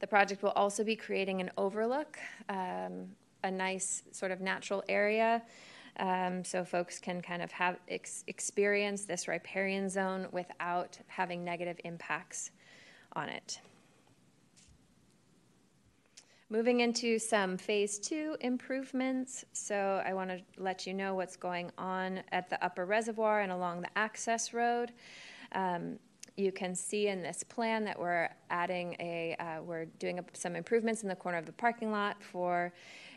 The 0.00 0.06
project 0.06 0.42
will 0.42 0.50
also 0.50 0.84
be 0.84 0.94
creating 0.94 1.40
an 1.40 1.50
overlook, 1.56 2.18
um, 2.48 3.08
a 3.42 3.50
nice 3.50 4.02
sort 4.12 4.30
of 4.30 4.40
natural 4.40 4.82
area 4.88 5.42
um, 5.98 6.44
so 6.44 6.64
folks 6.64 6.98
can 6.98 7.20
kind 7.20 7.42
of 7.42 7.50
have 7.52 7.78
ex- 7.88 8.24
experience 8.26 9.04
this 9.04 9.26
riparian 9.26 9.88
zone 9.88 10.28
without 10.32 10.98
having 11.06 11.44
negative 11.44 11.80
impacts 11.84 12.50
on 13.14 13.28
it. 13.28 13.60
Moving 16.50 16.80
into 16.80 17.18
some 17.18 17.58
phase 17.58 17.98
two 17.98 18.36
improvements. 18.40 19.44
So 19.52 20.02
I 20.06 20.14
want 20.14 20.30
to 20.30 20.40
let 20.56 20.86
you 20.86 20.94
know 20.94 21.14
what's 21.14 21.36
going 21.36 21.70
on 21.76 22.22
at 22.32 22.48
the 22.48 22.64
upper 22.64 22.86
reservoir 22.86 23.42
and 23.42 23.52
along 23.52 23.82
the 23.82 23.98
access 23.98 24.54
road. 24.54 24.92
Um, 25.52 25.98
you 26.38 26.52
can 26.52 26.74
see 26.74 27.08
in 27.08 27.20
this 27.20 27.42
plan 27.42 27.84
that 27.84 27.98
we're 27.98 28.30
adding 28.48 28.96
a, 29.00 29.36
uh, 29.40 29.62
we're 29.62 29.86
doing 29.98 30.20
a, 30.20 30.24
some 30.32 30.56
improvements 30.56 31.02
in 31.02 31.08
the 31.08 31.16
corner 31.16 31.36
of 31.36 31.44
the 31.44 31.52
parking 31.52 31.90
lot 31.90 32.22
for 32.22 32.72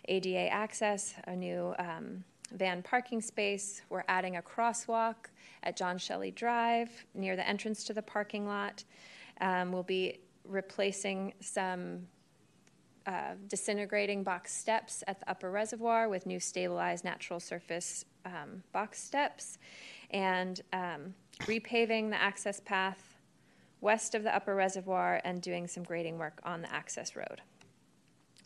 ADA 0.10 0.52
access, 0.52 1.14
a 1.28 1.36
new 1.36 1.74
um, 1.80 2.24
van 2.52 2.82
parking 2.82 3.22
space. 3.22 3.82
We're 3.90 4.04
adding 4.08 4.38
a 4.38 4.42
crosswalk 4.42 5.16
at 5.64 5.76
John 5.76 5.98
Shelley 5.98 6.32
Drive 6.32 6.90
near 7.14 7.36
the 7.36 7.48
entrance 7.48 7.84
to 7.86 7.94
the 7.94 8.02
parking 8.02 8.48
lot. 8.48 8.84
Um, 9.40 9.72
we'll 9.72 9.84
be 9.84 10.20
replacing 10.46 11.34
some 11.40 12.08
uh, 13.08 13.34
disintegrating 13.48 14.24
box 14.24 14.54
steps 14.54 15.04
at 15.08 15.20
the 15.20 15.30
upper 15.30 15.50
reservoir 15.50 16.10
with 16.10 16.26
new 16.26 16.40
stabilized 16.40 17.04
natural 17.04 17.40
surface 17.40 18.06
um, 18.26 18.64
box 18.72 19.02
steps 19.02 19.58
and 20.12 20.62
um, 20.74 21.14
repaving 21.42 22.10
the 22.10 22.22
access 22.22 22.60
path 22.60 23.18
west 23.80 24.14
of 24.14 24.22
the 24.24 24.36
upper 24.36 24.54
reservoir 24.54 25.20
and 25.24 25.42
doing 25.42 25.68
some 25.68 25.84
grading 25.84 26.18
work 26.20 26.40
on 26.44 26.62
the 26.62 26.72
access 26.72 27.16
road. 27.16 27.42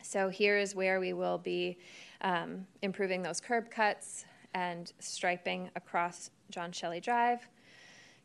So 0.01 0.29
here 0.29 0.57
is 0.57 0.75
where 0.75 0.99
we 0.99 1.13
will 1.13 1.37
be 1.37 1.77
um, 2.25 2.65
improving 2.81 3.21
those 3.21 3.39
curb 3.39 3.69
cuts 3.69 4.25
and 4.55 4.91
striping 4.99 5.69
across 5.75 6.31
John 6.49 6.71
Shelley 6.71 6.99
Drive. 6.99 7.47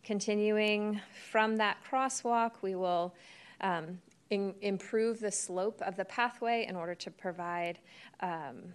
Continuing 0.03 1.01
from 1.31 1.57
that 1.59 1.77
crosswalk, 1.89 2.53
we 2.63 2.75
will 2.75 3.15
um, 3.61 3.99
in, 4.31 4.55
improve 4.63 5.21
the 5.21 5.31
slope 5.31 5.83
of 5.83 5.97
the 5.97 6.05
pathway 6.07 6.65
in 6.67 6.77
order 6.77 6.95
to 6.95 7.11
provide 7.11 7.79
um, 8.21 8.73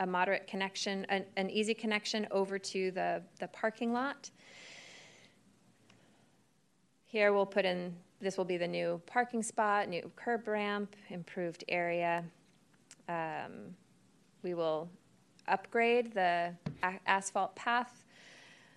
a 0.00 0.06
moderate 0.06 0.46
connection, 0.46 1.04
an, 1.10 1.26
an, 1.36 1.50
easy 1.50 1.74
connection 1.74 2.26
over 2.30 2.58
to 2.58 2.90
the, 2.92 3.22
the 3.40 3.48
parking 3.48 3.92
lot. 3.92 4.30
Here 7.04 7.32
we'll 7.32 7.46
put 7.46 7.66
in, 7.66 7.94
this 8.20 8.38
will 8.38 8.44
be 8.44 8.56
the 8.56 8.68
new 8.68 9.02
parking 9.06 9.42
spot, 9.42 9.88
new 9.90 10.10
curb 10.16 10.48
ramp, 10.48 10.96
improved 11.10 11.64
area. 11.68 12.24
Um, 13.08 13.74
we 14.46 14.54
will 14.54 14.88
upgrade 15.48 16.12
the 16.12 16.54
a- 16.84 17.00
asphalt 17.04 17.56
path 17.56 18.04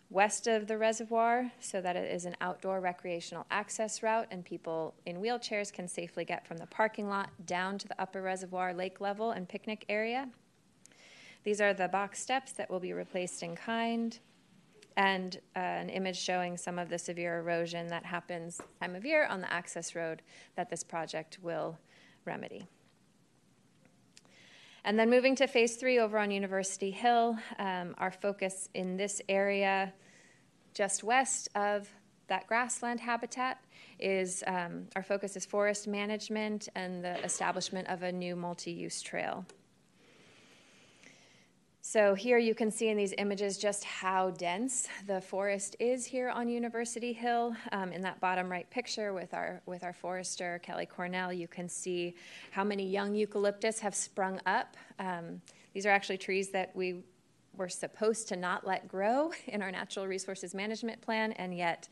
west 0.10 0.48
of 0.48 0.66
the 0.66 0.76
reservoir 0.76 1.52
so 1.60 1.80
that 1.80 1.96
it 1.96 2.12
is 2.12 2.26
an 2.26 2.36
outdoor 2.42 2.82
recreational 2.82 3.46
access 3.52 4.02
route 4.02 4.26
and 4.32 4.44
people 4.44 4.96
in 5.06 5.18
wheelchairs 5.18 5.72
can 5.72 5.88
safely 5.88 6.26
get 6.26 6.48
from 6.48 6.58
the 6.58 6.66
parking 6.66 7.08
lot 7.08 7.30
down 7.46 7.78
to 7.78 7.88
the 7.88 8.02
upper 8.02 8.24
reservoir 8.24 8.74
lake 8.74 9.00
level 9.00 9.30
and 9.30 9.48
picnic 9.48 9.86
area. 9.90 10.28
These 11.44 11.62
are 11.62 11.76
the 11.76 11.88
box 11.88 12.20
steps 12.20 12.52
that 12.54 12.72
will 12.72 12.80
be 12.80 12.94
replaced 12.94 13.44
in 13.44 13.56
kind 13.56 14.18
and 14.98 15.38
uh, 15.56 15.60
an 15.60 15.90
image 15.90 16.18
showing 16.18 16.58
some 16.58 16.80
of 16.80 16.90
the 16.90 16.98
severe 16.98 17.38
erosion 17.38 17.86
that 17.90 18.04
happens 18.04 18.60
time 18.82 18.96
of 18.96 19.06
year 19.06 19.28
on 19.28 19.40
the 19.40 19.54
access 19.54 19.94
road 19.94 20.24
that 20.56 20.72
this 20.72 20.84
project 20.84 21.38
will 21.44 21.78
remedy. 22.26 22.68
And 24.90 24.98
then 24.98 25.08
moving 25.08 25.36
to 25.36 25.46
phase 25.46 25.76
three 25.76 26.00
over 26.00 26.18
on 26.18 26.32
University 26.32 26.90
Hill, 26.90 27.38
um, 27.60 27.94
our 28.00 28.10
focus 28.10 28.70
in 28.74 28.98
this 28.98 29.22
area 29.30 29.94
just 30.74 31.04
west 31.04 31.48
of 31.54 31.88
that 32.26 32.48
grassland 32.48 33.00
habitat 33.00 33.64
is 34.00 34.44
um, 34.48 34.88
our 34.96 35.04
focus 35.04 35.36
is 35.36 35.46
forest 35.46 35.88
management 35.88 36.70
and 36.74 37.06
the 37.06 37.24
establishment 37.24 37.88
of 37.88 38.02
a 38.02 38.12
new 38.12 38.36
multi-use 38.36 39.04
trail. 39.04 39.46
So 41.82 42.14
here 42.14 42.38
you 42.38 42.54
can 42.54 42.72
see 42.72 42.90
in 42.90 42.98
these 42.98 43.14
images 43.18 43.58
just 43.58 43.86
how 43.86 44.32
dense 44.32 44.90
the 45.08 45.22
forest 45.22 45.78
is 45.80 46.06
here 46.06 46.30
on 46.30 46.50
University 46.50 47.14
Hill. 47.14 47.56
Um, 47.72 47.94
in 47.94 48.02
that 48.02 48.20
bottom 48.20 48.52
right 48.52 48.70
picture 48.70 49.14
with 49.14 49.34
our 49.34 49.62
with 49.66 49.84
our 49.86 49.94
forester 49.94 50.60
Kelly 50.62 50.86
Cornell, 50.86 51.32
you 51.32 51.48
can 51.48 51.70
see 51.70 52.16
how 52.52 52.66
many 52.66 52.86
young 52.86 53.16
eucalyptus 53.16 53.80
have 53.80 53.96
sprung 53.96 54.42
up. 54.46 54.76
Um, 55.00 55.42
these 55.74 55.86
are 55.86 55.90
actually 55.90 56.18
trees 56.18 56.50
that 56.50 56.76
we 56.76 57.02
were 57.56 57.70
supposed 57.70 58.28
to 58.28 58.36
not 58.36 58.68
let 58.68 58.88
grow 58.90 59.32
in 59.48 59.62
our 59.62 59.72
natural 59.72 60.06
resources 60.06 60.54
management 60.54 61.02
plan, 61.02 61.32
and 61.34 61.56
yet 61.56 61.88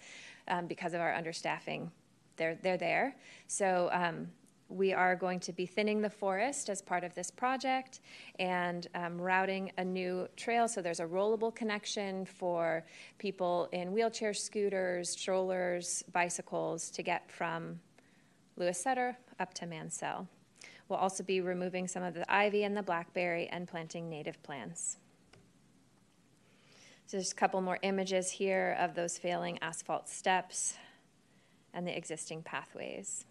um, 0.50 0.68
because 0.68 0.94
of 0.94 1.00
our 1.00 1.14
understaffing, 1.14 1.90
they're 2.36 2.56
they're 2.62 2.78
there. 2.78 3.16
So 3.48 3.90
um, 3.94 4.28
we 4.70 4.94
are 4.94 5.16
going 5.16 5.40
to 5.40 5.54
be 5.54 5.66
thinning 5.66 6.02
the 6.02 6.10
forest 6.10 6.70
as 6.70 6.82
part 6.82 7.04
of 7.04 7.14
this 7.16 7.32
project 7.32 8.02
and 8.40 8.88
um, 8.96 9.20
routing 9.20 9.72
a 9.78 9.84
new 9.84 10.28
trail. 10.36 10.68
So 10.68 10.82
there's 10.82 11.00
a 11.00 11.06
rollable 11.06 11.54
connection 11.54 12.26
for 12.26 12.84
people 13.18 13.70
in 13.72 13.94
wheelchair 13.94 14.34
scooters, 14.34 15.10
strollers, 15.10 16.04
bicycles 16.12 16.90
to 16.92 17.04
get 17.04 17.32
from 17.32 17.80
Louis 18.58 18.78
Sutter 18.78 19.18
up 19.40 19.54
to 19.56 19.66
Mansell. 19.66 20.28
We'll 20.90 21.00
also 21.00 21.24
be 21.24 21.42
removing 21.42 21.88
some 21.88 22.04
of 22.04 22.14
the 22.14 22.30
ivy 22.32 22.64
and 22.64 22.76
the 22.76 22.84
blackberry 22.84 23.48
and 23.48 23.68
planting 23.68 24.10
native 24.10 24.42
plants. 24.44 24.98
So 27.08 27.16
there's 27.18 27.32
a 27.32 27.36
couple 27.36 27.62
more 27.62 27.80
images 27.84 28.32
here 28.32 28.76
of 28.80 28.96
those 28.96 29.18
failing 29.18 29.60
asphalt 29.62 30.10
steps 30.10 30.76
and 31.74 31.88
the 31.88 31.96
existing 31.96 32.44
pathways. 32.44 33.26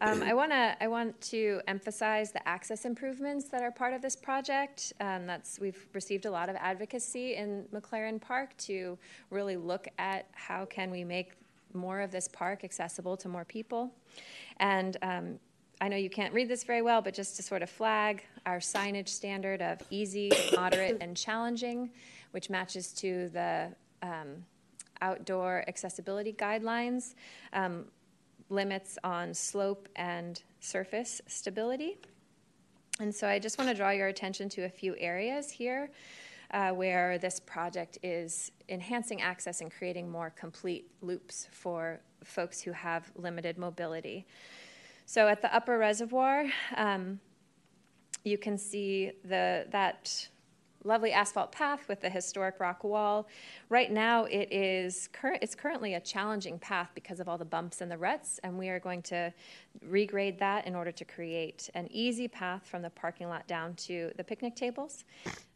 Um, 0.00 0.22
I 0.22 0.34
want 0.34 0.52
to 0.52 0.76
I 0.80 0.88
want 0.88 1.20
to 1.22 1.60
emphasize 1.66 2.32
the 2.32 2.46
access 2.48 2.84
improvements 2.84 3.48
that 3.48 3.62
are 3.62 3.70
part 3.70 3.94
of 3.94 4.02
this 4.02 4.16
project. 4.16 4.92
Um, 5.00 5.26
that's 5.26 5.58
we've 5.58 5.86
received 5.92 6.26
a 6.26 6.30
lot 6.30 6.48
of 6.48 6.56
advocacy 6.56 7.34
in 7.34 7.64
McLaren 7.72 8.20
Park 8.20 8.56
to 8.58 8.98
really 9.30 9.56
look 9.56 9.88
at 9.98 10.26
how 10.32 10.64
can 10.64 10.90
we 10.90 11.04
make 11.04 11.32
more 11.74 12.00
of 12.00 12.10
this 12.10 12.28
park 12.28 12.64
accessible 12.64 13.16
to 13.18 13.28
more 13.28 13.44
people, 13.44 13.92
and. 14.58 14.96
Um, 15.02 15.38
I 15.80 15.86
know 15.86 15.96
you 15.96 16.10
can't 16.10 16.34
read 16.34 16.48
this 16.48 16.64
very 16.64 16.82
well, 16.82 17.00
but 17.00 17.14
just 17.14 17.36
to 17.36 17.42
sort 17.44 17.62
of 17.62 17.70
flag 17.70 18.24
our 18.46 18.58
signage 18.58 19.08
standard 19.08 19.62
of 19.62 19.80
easy, 19.90 20.32
moderate, 20.56 20.98
and 21.00 21.16
challenging, 21.16 21.90
which 22.32 22.50
matches 22.50 22.92
to 22.94 23.28
the 23.28 23.68
um, 24.02 24.44
outdoor 25.00 25.64
accessibility 25.68 26.32
guidelines. 26.32 27.14
Um, 27.52 27.84
limits 28.50 28.98
on 29.04 29.34
slope 29.34 29.88
and 29.96 30.42
surface 30.60 31.20
stability. 31.26 31.98
And 33.00 33.14
so 33.14 33.28
I 33.28 33.38
just 33.38 33.58
want 33.58 33.70
to 33.70 33.76
draw 33.76 33.90
your 33.90 34.08
attention 34.08 34.48
to 34.50 34.62
a 34.64 34.68
few 34.68 34.96
areas 34.98 35.50
here 35.50 35.90
uh, 36.50 36.70
where 36.70 37.18
this 37.18 37.40
project 37.40 37.98
is 38.02 38.50
enhancing 38.68 39.20
access 39.22 39.60
and 39.60 39.70
creating 39.70 40.10
more 40.10 40.30
complete 40.30 40.90
loops 41.02 41.48
for 41.52 42.00
folks 42.24 42.60
who 42.60 42.72
have 42.72 43.10
limited 43.16 43.58
mobility. 43.58 44.26
So 45.06 45.28
at 45.28 45.42
the 45.42 45.54
upper 45.54 45.78
reservoir, 45.78 46.46
um, 46.76 47.20
you 48.24 48.38
can 48.38 48.58
see 48.58 49.12
the 49.24 49.66
that 49.70 50.28
lovely 50.88 51.12
asphalt 51.12 51.52
path 51.52 51.86
with 51.86 52.00
the 52.00 52.08
historic 52.08 52.58
rock 52.58 52.82
wall. 52.82 53.28
Right 53.68 53.92
now, 53.92 54.24
it 54.24 54.48
is 54.50 55.08
cur- 55.12 55.38
it's 55.40 55.54
currently 55.54 55.94
a 55.94 56.00
challenging 56.00 56.58
path 56.58 56.90
because 56.94 57.20
of 57.20 57.28
all 57.28 57.38
the 57.38 57.44
bumps 57.44 57.82
and 57.82 57.90
the 57.90 57.98
ruts, 57.98 58.40
and 58.42 58.58
we 58.58 58.70
are 58.70 58.80
going 58.80 59.02
to 59.02 59.32
regrade 59.86 60.38
that 60.38 60.66
in 60.66 60.74
order 60.74 60.90
to 60.90 61.04
create 61.04 61.70
an 61.74 61.86
easy 61.92 62.26
path 62.26 62.66
from 62.66 62.82
the 62.82 62.90
parking 62.90 63.28
lot 63.28 63.46
down 63.46 63.74
to 63.74 64.10
the 64.16 64.24
picnic 64.24 64.56
tables. 64.56 65.04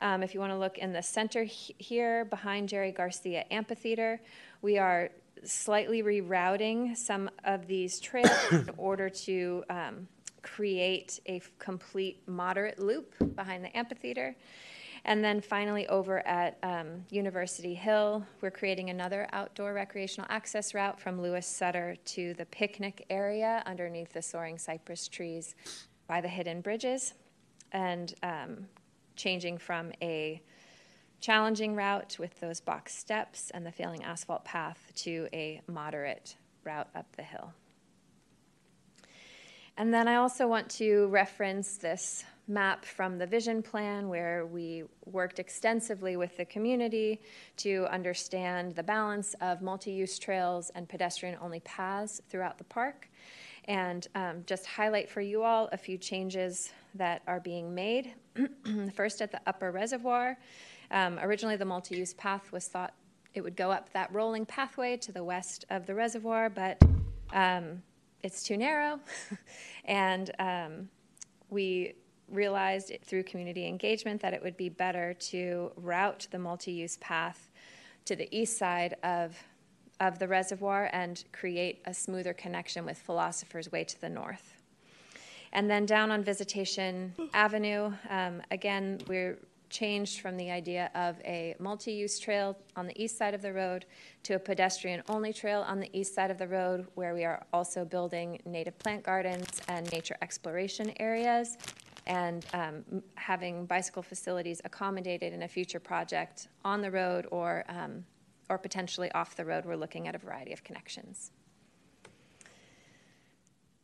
Um, 0.03 0.23
if 0.23 0.35
you 0.35 0.41
want 0.41 0.53
to 0.53 0.59
look 0.59 0.79
in 0.79 0.93
the 0.93 1.03
center 1.03 1.45
he- 1.45 1.75
here 1.79 2.27
behind 2.27 2.69
Jerry 2.69 2.93
Garcia 2.93 3.45
Amphitheater, 3.51 4.21
we 4.61 4.77
are 4.79 5.11
slightly 5.45 6.03
rerouting 6.03 6.97
some 6.97 7.31
of 7.45 7.67
these 7.67 7.99
trails 7.99 8.31
in 8.53 8.71
order 8.77 9.09
to 9.09 9.65
um, 9.71 10.07
create 10.43 11.21
a 11.27 11.41
complete 11.59 12.23
moderate 12.29 12.79
loop 12.79 13.15
behind 13.35 13.65
the 13.65 13.75
amphitheater. 13.77 14.37
And 15.05 15.25
then 15.25 15.41
finally, 15.41 15.89
over 15.89 16.25
at 16.27 16.59
um, 16.63 17.05
University 17.11 17.75
Hill, 17.75 18.25
we're 18.41 18.53
creating 18.53 18.91
another 18.91 19.29
outdoor 19.33 19.73
recreational 19.73 20.29
access 20.31 20.75
route 20.75 21.01
from 21.01 21.21
Louis 21.21 21.45
Sutter 21.45 21.97
to 22.05 22.35
the 22.35 22.47
picnic 22.47 23.05
area 23.11 23.65
underneath 23.67 24.13
the 24.13 24.23
soaring 24.23 24.59
cypress 24.59 25.09
trees 25.09 25.57
by 26.07 26.21
the 26.21 26.29
hidden 26.29 26.61
bridges, 26.61 27.15
and 27.73 28.15
um, 28.23 28.69
changing 29.17 29.59
from 29.59 29.91
a 30.01 30.41
challenging 31.21 31.75
route 31.75 32.17
with 32.19 32.39
those 32.41 32.61
box 32.61 32.95
steps 32.97 33.51
and 33.55 33.67
the 33.67 33.73
failing 33.73 34.05
asphalt 34.05 34.45
path 34.45 34.93
to 34.95 35.29
a 35.33 35.61
moderate 35.67 36.37
route 36.65 36.89
up 36.95 37.07
the 37.17 37.23
hill. 37.23 37.53
And 39.77 39.93
then 39.93 40.07
I 40.07 40.17
also 40.17 40.47
want 40.47 40.69
to 40.73 41.07
reference 41.07 41.77
this 41.79 42.25
map 42.49 42.85
from 42.85 43.19
the 43.19 43.27
vision 43.27 43.63
plan 43.63 44.09
where 44.09 44.47
we 44.47 44.85
worked 45.07 45.39
extensively 45.39 46.17
with 46.17 46.37
the 46.37 46.45
community 46.45 47.21
to 47.57 47.87
understand 47.91 48.75
the 48.75 48.83
balance 48.83 49.35
of 49.41 49.63
multi 49.63 49.93
use 49.93 50.19
trails 50.19 50.71
and 50.75 50.89
pedestrian 50.89 51.37
only 51.41 51.61
paths 51.61 52.21
throughout 52.29 52.59
the 52.59 52.65
park. 52.65 53.09
and 53.67 54.09
um, 54.17 54.43
just 54.45 54.67
highlight 54.67 55.09
for 55.09 55.21
you 55.21 55.45
all 55.45 55.69
a 55.71 55.77
few 55.77 55.97
changes 55.97 56.73
that 56.95 57.23
are 57.29 57.39
being 57.39 57.73
made. 57.73 58.13
First, 58.95 59.23
at 59.23 59.31
the 59.31 59.41
upper 59.47 59.71
reservoir, 59.71 60.37
um, 60.91 61.19
originally 61.21 61.57
the 61.57 61.65
multi 61.65 61.97
use 61.97 62.13
path 62.15 62.51
was 62.51 62.67
thought 62.67 62.93
it 63.35 63.41
would 63.41 63.57
go 63.57 63.71
up 63.71 63.93
that 63.93 64.13
rolling 64.13 64.45
pathway 64.45 64.97
to 64.99 65.13
the 65.13 65.25
west 65.25 65.65
of 65.71 65.87
the 65.87 65.95
reservoir, 65.95 66.51
but 66.51 66.83
um, 67.33 67.83
it's 68.23 68.43
too 68.43 68.57
narrow. 68.57 69.01
and 69.85 70.31
um, 70.39 70.89
we 71.49 71.95
realized 72.33 72.93
through 73.05 73.23
community 73.25 73.67
engagement 73.67 74.21
that 74.23 74.35
it 74.35 74.43
would 74.43 74.57
be 74.57 74.69
better 74.69 75.15
to 75.15 75.71
route 75.77 76.27
the 76.31 76.39
multi 76.39 76.73
use 76.73 76.97
path 76.97 77.51
to 78.07 78.17
the 78.17 78.29
east 78.37 78.59
side 78.59 78.97
of, 79.05 79.37
of 80.01 80.19
the 80.19 80.27
reservoir 80.27 80.91
and 80.93 81.25
create 81.33 81.83
a 81.87 81.95
smoother 81.95 82.33
connection 82.33 82.85
with 82.85 82.99
Philosopher's 82.99 83.71
Way 83.71 83.85
to 83.85 84.01
the 84.01 84.09
north. 84.09 84.55
And 85.53 85.71
then 85.71 85.85
down 85.85 86.11
on 86.11 86.25
Visitation 86.25 87.13
Avenue, 87.35 87.93
um, 88.09 88.43
again, 88.51 88.99
we're 89.07 89.39
changed 89.69 90.21
from 90.21 90.37
the 90.37 90.51
idea 90.51 90.91
of 90.95 91.19
a 91.25 91.55
multi 91.59 91.93
use 91.93 92.19
trail 92.19 92.57
on 92.77 92.87
the 92.87 93.03
east 93.03 93.17
side 93.17 93.35
of 93.35 93.43
the 93.43 93.53
road 93.53 93.87
to 94.23 94.35
a 94.35 94.39
pedestrian 94.39 95.03
only 95.09 95.33
trail 95.33 95.63
on 95.67 95.81
the 95.81 95.89
east 95.99 96.15
side 96.15 96.31
of 96.31 96.39
the 96.39 96.47
road, 96.47 96.87
where 96.95 97.15
we 97.15 97.25
are 97.25 97.45
also 97.53 97.85
building 97.85 98.41
native 98.45 98.79
plant 98.79 99.03
gardens 99.03 99.61
and 99.69 99.91
nature 99.93 100.17
exploration 100.23 100.93
areas 101.01 101.57
and 102.07 102.45
um, 102.53 103.03
having 103.15 103.67
bicycle 103.67 104.03
facilities 104.03 104.61
accommodated 104.65 105.33
in 105.33 105.43
a 105.43 105.49
future 105.49 105.81
project 105.81 106.49
on 106.65 106.83
the 106.83 106.91
road 106.91 107.27
or, 107.31 107.65
um, 107.69 108.05
or 108.49 108.59
potentially 108.59 109.11
off 109.13 109.37
the 109.37 109.45
road. 109.45 109.65
We're 109.65 109.77
looking 109.77 110.09
at 110.09 110.15
a 110.15 110.19
variety 110.19 110.53
of 110.53 110.65
connections. 110.65 111.31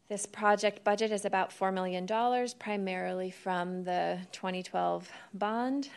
This 0.09 0.25
project 0.25 0.85
budget 0.85 1.13
is 1.13 1.27
about 1.27 1.51
$4 1.51 1.73
million, 1.73 2.07
primarily 2.59 3.31
from 3.31 3.85
the 3.85 4.19
2012 4.33 5.11
bond. 5.35 5.91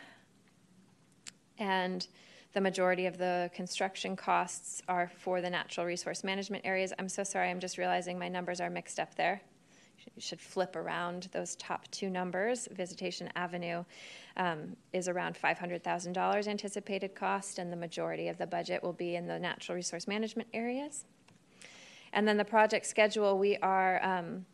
And 1.58 2.06
the 2.52 2.60
majority 2.60 3.06
of 3.06 3.16
the 3.16 3.50
construction 3.54 4.14
costs 4.14 4.82
are 4.86 5.10
for 5.16 5.40
the 5.40 5.48
natural 5.48 5.86
resource 5.86 6.22
management 6.22 6.66
areas. 6.66 6.92
I'm 6.98 7.08
so 7.08 7.24
sorry, 7.24 7.48
I'm 7.48 7.60
just 7.60 7.78
realizing 7.78 8.18
my 8.18 8.28
numbers 8.28 8.60
are 8.60 8.68
mixed 8.68 9.00
up 9.00 9.14
there. 9.14 9.40
You 10.14 10.20
should 10.20 10.40
flip 10.40 10.76
around 10.76 11.28
those 11.32 11.56
top 11.56 11.88
two 11.90 12.10
numbers. 12.10 12.68
Visitation 12.72 13.30
Avenue 13.36 13.84
um, 14.36 14.76
is 14.92 15.08
around 15.08 15.36
$500,000 15.36 16.46
anticipated 16.46 17.14
cost, 17.14 17.58
and 17.58 17.72
the 17.72 17.76
majority 17.76 18.28
of 18.28 18.38
the 18.38 18.46
budget 18.46 18.82
will 18.82 18.92
be 18.92 19.16
in 19.16 19.26
the 19.26 19.38
natural 19.38 19.76
resource 19.76 20.06
management 20.06 20.48
areas. 20.52 21.04
And 22.12 22.28
then 22.28 22.36
the 22.36 22.44
project 22.44 22.86
schedule, 22.86 23.38
we 23.38 23.56
are, 23.58 24.02
um, 24.04 24.44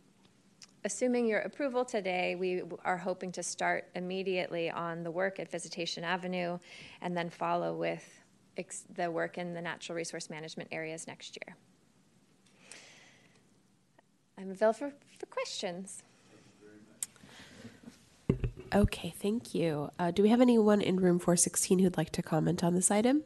assuming 0.84 1.26
your 1.26 1.40
approval 1.40 1.84
today, 1.84 2.36
we 2.36 2.62
are 2.84 2.96
hoping 2.96 3.32
to 3.32 3.42
start 3.42 3.88
immediately 3.94 4.70
on 4.70 5.02
the 5.02 5.10
work 5.10 5.40
at 5.40 5.50
Visitation 5.50 6.04
Avenue 6.04 6.58
and 7.00 7.16
then 7.16 7.30
follow 7.30 7.74
with 7.74 8.20
ex- 8.56 8.84
the 8.94 9.10
work 9.10 9.38
in 9.38 9.54
the 9.54 9.60
natural 9.60 9.96
resource 9.96 10.30
management 10.30 10.68
areas 10.70 11.06
next 11.06 11.36
year. 11.36 11.56
I'm 14.38 14.50
available 14.50 14.78
for, 14.78 14.92
for 15.18 15.26
questions. 15.26 16.04
Okay, 18.74 19.14
thank 19.18 19.54
you. 19.54 19.90
Uh, 19.98 20.10
do 20.10 20.22
we 20.22 20.28
have 20.28 20.40
anyone 20.40 20.80
in 20.80 20.96
room 20.96 21.18
416 21.18 21.80
who'd 21.80 21.96
like 21.96 22.10
to 22.10 22.22
comment 22.22 22.62
on 22.62 22.74
this 22.74 22.90
item? 22.90 23.24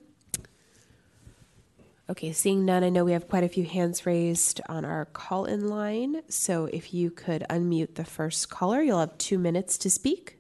Okay, 2.09 2.33
seeing 2.33 2.65
none, 2.65 2.85
I 2.85 2.89
know 2.89 3.05
we 3.05 3.13
have 3.13 3.29
quite 3.29 3.45
a 3.45 3.49
few 3.49 3.65
hands 3.65 4.07
raised 4.07 4.61
on 4.69 4.85
our 4.85 5.05
call 5.07 5.45
in 5.45 5.69
line. 5.69 6.23
So 6.29 6.67
if 6.67 6.95
you 6.95 7.11
could 7.11 7.45
unmute 7.51 7.95
the 7.95 8.05
first 8.05 8.51
caller, 8.51 8.83
you'll 8.83 9.01
have 9.01 9.19
two 9.19 9.39
minutes 9.39 9.77
to 9.79 9.91
speak. 9.91 10.39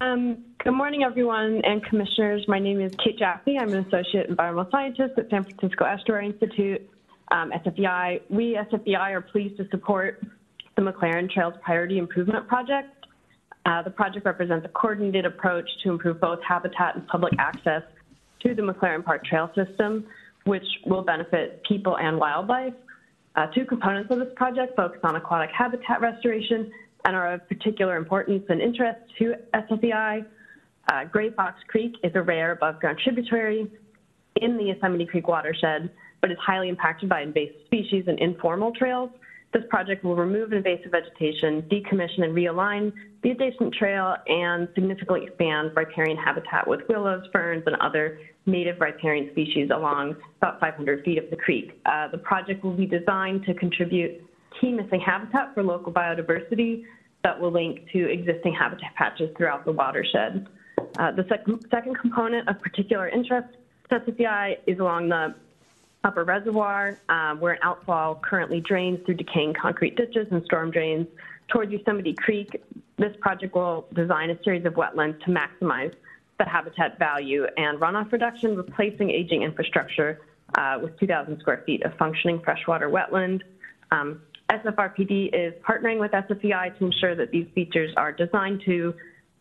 Um, 0.00 0.44
good 0.58 0.72
morning, 0.72 1.04
everyone 1.04 1.60
and 1.64 1.82
commissioners. 1.84 2.44
My 2.48 2.58
name 2.58 2.80
is 2.80 2.92
Kate 3.02 3.16
Jaffe. 3.16 3.56
I'm 3.56 3.72
an 3.72 3.86
associate 3.86 4.28
environmental 4.28 4.70
scientist 4.70 5.16
at 5.18 5.30
San 5.30 5.44
Francisco 5.44 5.84
Estuary 5.84 6.26
Institute, 6.26 6.82
um, 7.30 7.52
SFEI. 7.52 8.22
We, 8.28 8.58
SFEI, 8.70 9.12
are 9.12 9.20
pleased 9.20 9.56
to 9.58 9.68
support 9.70 10.20
the 10.76 10.82
McLaren 10.82 11.30
Trails 11.30 11.54
Priority 11.62 11.98
Improvement 11.98 12.48
Project. 12.48 13.06
Uh, 13.66 13.82
the 13.82 13.90
project 13.90 14.26
represents 14.26 14.66
a 14.66 14.68
coordinated 14.68 15.26
approach 15.26 15.68
to 15.84 15.90
improve 15.90 16.20
both 16.20 16.40
habitat 16.46 16.96
and 16.96 17.06
public 17.06 17.32
access 17.38 17.82
to 18.40 18.54
the 18.54 18.62
McLaren 18.62 19.04
Park 19.04 19.24
Trail 19.24 19.50
System, 19.54 20.06
which 20.44 20.66
will 20.86 21.02
benefit 21.02 21.62
people 21.66 21.96
and 21.98 22.18
wildlife. 22.18 22.74
Uh, 23.36 23.46
two 23.54 23.64
components 23.64 24.10
of 24.10 24.18
this 24.18 24.32
project 24.34 24.76
focus 24.76 25.00
on 25.04 25.16
aquatic 25.16 25.50
habitat 25.56 26.00
restoration 26.00 26.70
and 27.04 27.14
are 27.16 27.34
of 27.34 27.48
particular 27.48 27.96
importance 27.96 28.44
and 28.48 28.60
interest 28.60 28.98
to 29.18 29.34
SFEI. 29.54 30.24
Uh, 30.90 31.04
Gray 31.04 31.30
Fox 31.30 31.58
Creek 31.68 31.94
is 32.02 32.12
a 32.14 32.22
rare 32.22 32.52
above 32.52 32.80
ground 32.80 32.98
tributary 33.02 33.70
in 34.40 34.56
the 34.56 34.64
Yosemite 34.64 35.06
Creek 35.06 35.28
watershed, 35.28 35.90
but 36.20 36.30
is 36.30 36.38
highly 36.44 36.68
impacted 36.68 37.08
by 37.08 37.22
invasive 37.22 37.56
species 37.66 38.04
and 38.06 38.18
informal 38.18 38.72
trails. 38.72 39.10
This 39.52 39.62
project 39.70 40.02
will 40.02 40.16
remove 40.16 40.52
invasive 40.52 40.90
vegetation, 40.90 41.62
decommission 41.70 42.24
and 42.24 42.34
realign 42.34 42.92
the 43.22 43.30
adjacent 43.30 43.72
trail, 43.72 44.16
and 44.26 44.68
significantly 44.74 45.26
expand 45.26 45.70
riparian 45.74 46.18
habitat 46.18 46.66
with 46.66 46.80
willows, 46.88 47.24
ferns, 47.32 47.62
and 47.66 47.76
other 47.76 48.18
native 48.46 48.80
riparian 48.80 49.30
species 49.30 49.70
along 49.74 50.16
about 50.38 50.60
500 50.60 51.04
feet 51.04 51.18
of 51.18 51.30
the 51.30 51.36
creek. 51.36 51.80
Uh, 51.86 52.08
the 52.08 52.18
project 52.18 52.64
will 52.64 52.76
be 52.76 52.84
designed 52.84 53.44
to 53.44 53.54
contribute 53.54 54.22
key 54.60 54.72
missing 54.72 55.00
habitat 55.00 55.54
for 55.54 55.62
local 55.62 55.92
biodiversity 55.92 56.84
that 57.22 57.40
will 57.40 57.50
link 57.50 57.88
to 57.92 58.10
existing 58.10 58.54
habitat 58.54 58.94
patches 58.94 59.30
throughout 59.36 59.64
the 59.64 59.72
watershed. 59.72 60.46
Uh, 60.98 61.10
the 61.12 61.24
sec 61.28 61.44
second 61.70 61.98
component 61.98 62.48
of 62.48 62.60
particular 62.60 63.08
interest 63.08 63.48
to 63.90 64.00
SFEI 64.00 64.58
is 64.66 64.78
along 64.78 65.08
the 65.08 65.34
upper 66.04 66.24
reservoir, 66.24 66.98
uh, 67.08 67.34
where 67.36 67.54
an 67.54 67.58
outfall 67.62 68.16
currently 68.16 68.60
drains 68.60 69.00
through 69.04 69.14
decaying 69.14 69.54
concrete 69.54 69.96
ditches 69.96 70.26
and 70.30 70.44
storm 70.44 70.70
drains 70.70 71.06
towards 71.48 71.72
Yosemite 71.72 72.14
Creek. 72.14 72.62
This 72.98 73.16
project 73.20 73.54
will 73.54 73.86
design 73.94 74.30
a 74.30 74.42
series 74.42 74.64
of 74.66 74.74
wetlands 74.74 75.22
to 75.24 75.30
maximize 75.30 75.94
the 76.38 76.44
habitat 76.44 76.98
value 76.98 77.46
and 77.56 77.80
runoff 77.80 78.12
reduction, 78.12 78.56
replacing 78.56 79.10
aging 79.10 79.42
infrastructure 79.42 80.20
uh, 80.56 80.78
with 80.82 80.98
2,000 80.98 81.40
square 81.40 81.62
feet 81.64 81.82
of 81.84 81.94
functioning 81.94 82.40
freshwater 82.40 82.88
wetland. 82.88 83.42
Um, 83.90 84.20
SFRPD 84.50 85.30
is 85.32 85.54
partnering 85.62 85.98
with 85.98 86.12
SFEI 86.12 86.78
to 86.78 86.86
ensure 86.86 87.14
that 87.14 87.30
these 87.30 87.46
features 87.54 87.92
are 87.96 88.12
designed 88.12 88.62
to 88.66 88.94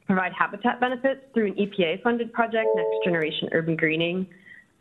provide 0.05 0.31
habitat 0.33 0.79
benefits 0.79 1.21
through 1.33 1.47
an 1.47 1.53
EPA-funded 1.53 2.31
project, 2.33 2.67
Next 2.75 3.03
Generation 3.03 3.49
Urban 3.51 3.75
Greening. 3.75 4.27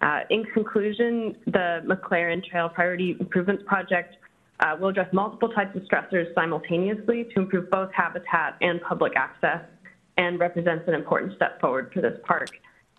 Uh, 0.00 0.20
in 0.30 0.44
conclusion, 0.44 1.36
the 1.46 1.80
McLaren 1.86 2.44
Trail 2.44 2.68
Priority 2.68 3.16
Improvements 3.20 3.62
Project 3.66 4.16
uh, 4.60 4.76
will 4.78 4.88
address 4.88 5.12
multiple 5.12 5.48
types 5.48 5.76
of 5.76 5.82
stressors 5.82 6.32
simultaneously 6.34 7.24
to 7.34 7.40
improve 7.40 7.70
both 7.70 7.90
habitat 7.92 8.56
and 8.60 8.80
public 8.82 9.12
access 9.16 9.60
and 10.16 10.38
represents 10.38 10.84
an 10.88 10.94
important 10.94 11.34
step 11.36 11.60
forward 11.60 11.90
for 11.92 12.00
this 12.00 12.18
park 12.24 12.48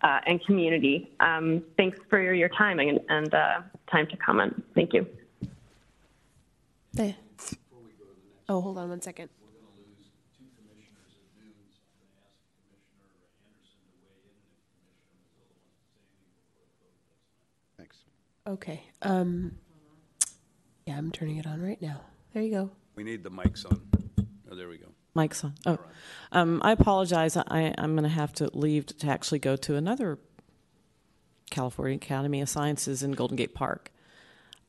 uh, 0.02 0.20
and 0.26 0.44
community. 0.44 1.10
Um, 1.20 1.62
thanks 1.76 1.98
for 2.10 2.34
your 2.34 2.48
time 2.50 2.80
and, 2.80 3.00
and 3.08 3.32
uh, 3.32 3.60
time 3.90 4.06
to 4.08 4.16
comment. 4.16 4.62
Thank 4.74 4.92
you. 4.92 5.06
There. 6.94 7.16
Oh, 8.48 8.60
hold 8.60 8.78
on 8.78 8.88
one 8.88 9.02
second. 9.02 9.28
Thanks. 17.76 17.96
Okay. 18.46 18.84
Um, 19.02 19.56
yeah, 20.86 20.96
I'm 20.96 21.10
turning 21.10 21.38
it 21.38 21.46
on 21.46 21.60
right 21.60 21.82
now. 21.82 22.00
There 22.32 22.42
you 22.44 22.50
go. 22.52 22.70
We 22.94 23.02
need 23.02 23.24
the 23.24 23.30
mics 23.30 23.66
on. 23.66 23.80
Oh, 24.48 24.54
there 24.54 24.68
we 24.68 24.78
go. 24.78 24.86
mics 25.16 25.42
on. 25.42 25.54
Oh, 25.66 25.78
um, 26.30 26.60
I 26.62 26.70
apologize. 26.70 27.36
I, 27.36 27.74
I'm 27.76 27.94
going 27.94 28.04
to 28.04 28.08
have 28.08 28.32
to 28.34 28.50
leave 28.52 28.86
to 28.86 29.08
actually 29.08 29.40
go 29.40 29.56
to 29.56 29.74
another 29.74 30.20
California 31.50 31.96
Academy 31.96 32.40
of 32.40 32.48
Sciences 32.48 33.02
in 33.02 33.12
Golden 33.12 33.36
Gate 33.36 33.54
Park. 33.54 33.90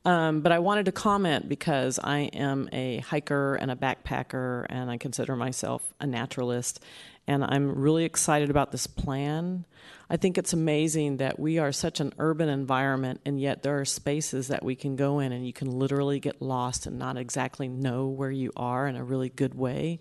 Um, 0.06 0.40
but 0.40 0.52
I 0.52 0.60
wanted 0.60 0.86
to 0.86 0.92
comment 0.92 1.48
because 1.48 1.98
I 2.02 2.30
am 2.32 2.68
a 2.72 2.98
hiker 2.98 3.56
and 3.56 3.72
a 3.72 3.76
backpacker, 3.76 4.64
and 4.68 4.88
I 4.88 4.98
consider 4.98 5.34
myself 5.34 5.82
a 6.00 6.06
naturalist. 6.06 6.78
And 7.26 7.42
I'm 7.42 7.74
really 7.74 8.04
excited 8.04 8.48
about 8.48 8.70
this 8.70 8.86
plan. 8.86 9.64
I 10.08 10.16
think 10.16 10.38
it's 10.38 10.52
amazing 10.52 11.16
that 11.16 11.40
we 11.40 11.58
are 11.58 11.72
such 11.72 11.98
an 11.98 12.12
urban 12.20 12.48
environment, 12.48 13.20
and 13.26 13.40
yet 13.40 13.64
there 13.64 13.80
are 13.80 13.84
spaces 13.84 14.46
that 14.46 14.64
we 14.64 14.76
can 14.76 14.94
go 14.94 15.18
in 15.18 15.32
and 15.32 15.44
you 15.44 15.52
can 15.52 15.72
literally 15.72 16.20
get 16.20 16.40
lost 16.40 16.86
and 16.86 17.00
not 17.00 17.16
exactly 17.16 17.66
know 17.66 18.06
where 18.06 18.30
you 18.30 18.52
are 18.56 18.86
in 18.86 18.94
a 18.94 19.02
really 19.02 19.28
good 19.28 19.56
way. 19.56 19.98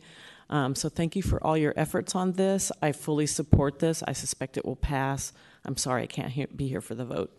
Um, 0.52 0.76
so 0.76 0.88
thank 0.88 1.16
you 1.16 1.24
for 1.24 1.44
all 1.44 1.58
your 1.58 1.74
efforts 1.76 2.14
on 2.14 2.34
this. 2.34 2.72
I 2.80 2.92
fully 2.92 3.26
support 3.26 3.80
this. 3.80 4.04
I 4.08 4.14
suspect 4.14 4.56
it 4.56 4.66
will 4.66 4.76
pass. 4.76 5.34
I'm 5.66 5.78
sorry 5.78 6.04
I 6.04 6.08
can't 6.08 6.32
he- 6.32 6.46
be 6.46 6.68
here 6.68 6.82
for 6.82 6.94
the 6.94 7.06
vote. 7.06 7.36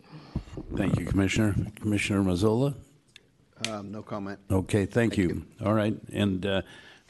Thank 0.76 0.98
you, 0.98 1.06
Commissioner. 1.06 1.54
Commissioner 1.76 2.22
Mazzola? 2.22 2.74
Um, 3.68 3.90
no 3.90 4.02
comment. 4.02 4.38
Okay, 4.50 4.86
thank 4.86 5.16
you. 5.16 5.44
All 5.64 5.74
right, 5.74 5.96
and 6.12 6.44
uh, 6.44 6.62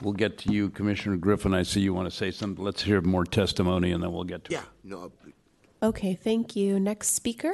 we'll 0.02 0.12
get 0.12 0.38
to 0.38 0.52
you, 0.52 0.70
Commissioner 0.70 1.16
Griffin. 1.16 1.54
I 1.54 1.62
see 1.62 1.80
you 1.80 1.92
want 1.92 2.08
to 2.08 2.16
say 2.16 2.30
something. 2.30 2.64
Let's 2.64 2.82
hear 2.82 3.00
more 3.00 3.24
testimony, 3.24 3.90
and 3.92 4.02
then 4.02 4.12
we'll 4.12 4.24
get 4.24 4.44
to 4.44 4.54
it. 4.54 4.60
No, 4.84 5.10
Okay, 5.82 6.14
thank 6.14 6.56
you. 6.56 6.80
Next 6.80 7.10
speaker. 7.14 7.52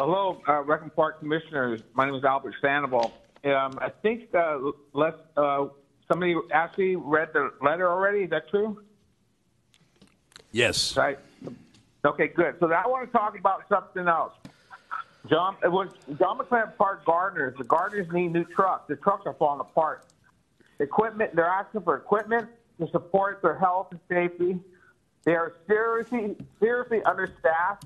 Hello, 0.00 0.40
uh, 0.46 0.62
Park 0.94 1.18
Commissioners. 1.18 1.82
My 1.92 2.06
name 2.06 2.14
is 2.14 2.22
Albert 2.22 2.54
Sandoval. 2.60 3.12
Um, 3.44 3.80
I 3.82 3.90
think 4.00 4.32
uh, 4.32 4.60
let 4.92 5.14
uh, 5.36 5.66
somebody 6.06 6.36
actually 6.52 6.94
read 6.94 7.30
the 7.32 7.50
letter 7.60 7.90
already. 7.90 8.20
Is 8.20 8.30
that 8.30 8.48
true? 8.48 8.80
Yes. 10.52 10.96
Right. 10.96 11.18
Okay, 12.04 12.28
good. 12.28 12.54
So 12.60 12.72
I 12.72 12.86
want 12.86 13.10
to 13.10 13.18
talk 13.18 13.36
about 13.36 13.64
something 13.68 14.06
else. 14.06 14.34
John, 15.28 15.56
it 15.64 15.72
was 15.72 15.88
John 16.16 16.38
McLaren 16.38 16.76
Park 16.76 17.04
gardeners. 17.04 17.56
The 17.58 17.64
gardeners 17.64 18.06
need 18.12 18.32
new 18.32 18.44
trucks. 18.44 18.84
The 18.86 18.94
trucks 18.94 19.26
are 19.26 19.34
falling 19.34 19.62
apart. 19.62 20.06
Equipment. 20.78 21.34
They're 21.34 21.44
asking 21.44 21.80
for 21.80 21.96
equipment 21.96 22.48
to 22.80 22.88
support 22.92 23.42
their 23.42 23.58
health 23.58 23.88
and 23.90 23.98
safety. 24.08 24.60
They 25.24 25.34
are 25.34 25.54
seriously, 25.66 26.36
seriously 26.60 27.02
understaffed 27.02 27.84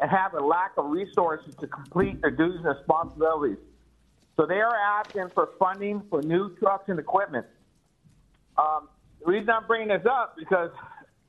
and 0.00 0.10
have 0.10 0.34
a 0.34 0.40
lack 0.40 0.72
of 0.76 0.90
resources 0.90 1.54
to 1.56 1.66
complete 1.66 2.20
their 2.20 2.30
duties 2.30 2.60
and 2.64 2.76
responsibilities. 2.76 3.58
So 4.36 4.46
they 4.46 4.60
are 4.60 4.74
asking 4.74 5.28
for 5.34 5.50
funding 5.58 6.02
for 6.08 6.22
new 6.22 6.56
trucks 6.56 6.88
and 6.88 6.98
equipment. 6.98 7.46
Um, 8.56 8.88
the 9.20 9.30
reason 9.30 9.50
I'm 9.50 9.66
bringing 9.66 9.88
this 9.88 10.06
up 10.10 10.36
because, 10.38 10.70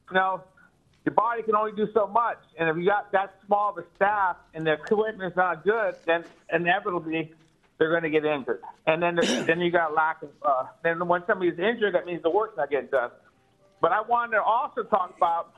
you 0.09 0.15
know, 0.15 0.43
your 1.05 1.15
body 1.15 1.43
can 1.43 1.55
only 1.55 1.71
do 1.73 1.87
so 1.93 2.07
much, 2.07 2.37
and 2.59 2.69
if 2.69 2.77
you 2.77 2.85
got 2.85 3.11
that 3.11 3.33
small 3.45 3.71
of 3.71 3.77
a 3.79 3.85
staff 3.95 4.37
and 4.53 4.65
the 4.65 4.73
equipment 4.73 5.31
is 5.31 5.35
not 5.35 5.63
good, 5.63 5.95
then 6.05 6.23
inevitably 6.53 7.33
they're 7.79 7.89
going 7.89 8.03
to 8.03 8.09
get 8.11 8.23
injured. 8.23 8.61
And 8.85 9.01
then 9.01 9.15
then 9.47 9.59
you 9.59 9.71
got 9.71 9.95
lack 9.95 10.21
of. 10.21 10.29
Uh, 10.43 10.65
then 10.83 11.05
when 11.07 11.23
somebody's 11.25 11.57
injured, 11.57 11.95
that 11.95 12.05
means 12.05 12.21
the 12.21 12.29
work's 12.29 12.55
not 12.55 12.69
getting 12.69 12.89
done. 12.89 13.09
But 13.81 13.91
I 13.91 14.01
wanted 14.01 14.33
to 14.37 14.43
also 14.43 14.83
talk 14.83 15.15
about 15.17 15.53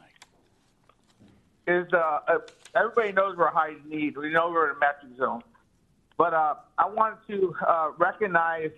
is 1.67 1.87
uh, 1.93 1.97
uh, 1.97 2.37
everybody 2.75 3.11
knows 3.13 3.35
we're 3.37 3.51
high 3.51 3.75
need. 3.87 4.17
We 4.17 4.31
know 4.31 4.49
we're 4.49 4.71
in 4.71 4.75
a 4.75 4.79
metric 4.79 5.17
zone. 5.17 5.41
But 6.17 6.33
uh, 6.33 6.55
I 6.77 6.87
wanted 6.87 7.19
to 7.27 7.55
uh, 7.67 7.91
recognize 7.97 8.71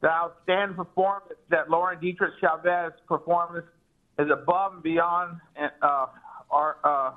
the 0.00 0.08
outstanding 0.08 0.76
performance 0.76 1.38
that 1.48 1.70
Lauren 1.70 1.98
Dietrich 2.00 2.34
Chavez 2.40 2.92
performance 3.06 3.66
is 4.18 4.28
above 4.30 4.74
and 4.74 4.82
beyond 4.82 5.40
uh, 5.80 6.06
our 6.50 6.76
uh, 6.84 7.16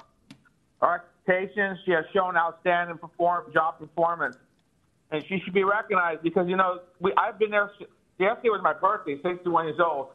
our 0.82 1.04
expectations. 1.28 1.80
She 1.86 1.92
has 1.92 2.06
shown 2.14 2.38
outstanding 2.38 2.98
perform 2.98 3.52
job 3.54 3.80
performance, 3.80 4.38
and 5.12 5.24
she 5.28 5.40
should 5.44 5.54
be 5.54 5.64
recognized 5.64 6.22
because 6.22 6.48
you 6.48 6.56
know 6.56 6.80
we 7.00 7.12
I've 7.18 7.40
been 7.40 7.52
there. 7.52 7.72
Yesterday 8.18 8.50
was 8.50 8.62
my 8.64 8.72
birthday, 8.72 9.22
61 9.22 9.66
years 9.66 9.80
old, 9.84 10.08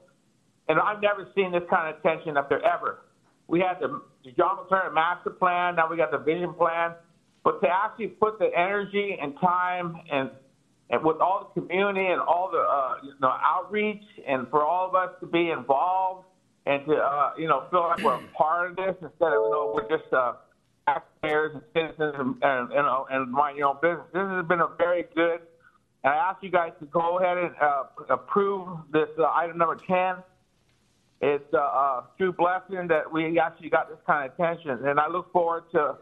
and 0.69 0.81
I've 0.81 1.03
never 1.03 1.29
seen 1.35 1.53
this 1.53 1.65
kind 1.69 1.93
of 1.93 2.01
attention 2.01 2.39
up 2.39 2.49
there 2.49 2.65
ever. 2.65 3.01
We 3.51 3.59
had 3.59 3.81
the, 3.81 4.01
the 4.25 4.31
John 4.33 4.59
McLaren 4.59 4.95
master 4.95 5.31
plan, 5.31 5.75
now 5.75 5.91
we 5.91 5.97
got 5.97 6.13
the 6.13 6.19
vision 6.19 6.55
plan, 6.55 6.93
but 7.43 7.61
to 7.61 7.69
actually 7.69 8.09
put 8.09 8.39
the 8.39 8.49
energy 8.57 9.19
and 9.21 9.35
time 9.41 9.97
and 10.11 10.31
and 10.91 11.05
with 11.05 11.21
all 11.21 11.53
the 11.55 11.61
community 11.61 12.07
and 12.07 12.21
all 12.21 12.51
the 12.51 12.59
uh, 12.59 12.95
you 13.03 13.13
know 13.21 13.35
outreach, 13.43 14.03
and 14.27 14.49
for 14.51 14.65
all 14.65 14.89
of 14.89 14.95
us 14.95 15.11
to 15.21 15.27
be 15.27 15.51
involved 15.51 16.27
and 16.67 16.87
to 16.87 16.95
uh, 16.95 17.33
you 17.37 17.49
know 17.49 17.65
feel 17.71 17.81
like 17.81 18.03
we're 18.03 18.15
a 18.15 18.29
part 18.37 18.71
of 18.71 18.77
this 18.77 18.95
instead 19.03 19.33
of 19.33 19.43
you 19.43 19.51
know 19.51 19.73
we're 19.75 19.89
just 19.89 20.13
uh, 20.13 20.35
taxpayers 20.87 21.53
and 21.55 21.63
citizens 21.75 22.15
and, 22.19 22.37
and 22.43 22.71
you 22.71 22.83
know 22.83 23.07
and 23.11 23.31
mind 23.33 23.59
your 23.59 23.69
own 23.69 23.79
business. 23.83 24.07
This 24.13 24.23
has 24.23 24.47
been 24.47 24.61
a 24.61 24.69
very 24.79 25.07
good. 25.15 25.41
And 26.03 26.15
I 26.15 26.17
ask 26.17 26.43
you 26.43 26.51
guys 26.51 26.73
to 26.81 26.87
go 26.87 27.19
ahead 27.19 27.37
and 27.37 27.55
uh, 27.61 27.83
approve 28.09 28.69
this 28.93 29.09
uh, 29.19 29.25
item 29.35 29.59
number 29.59 29.77
ten. 29.87 30.23
It's 31.21 31.53
a 31.53 31.59
uh, 31.59 31.61
uh, 31.61 32.03
true 32.17 32.33
blessing 32.33 32.89
that 32.89 33.13
we 33.13 33.39
actually 33.39 33.69
got 33.69 33.91
this 33.91 33.99
kind 34.07 34.31
of 34.31 34.39
attention, 34.39 34.87
and 34.87 34.99
I 34.99 35.09
look 35.09 35.31
forward 35.33 35.65
to 35.73 35.97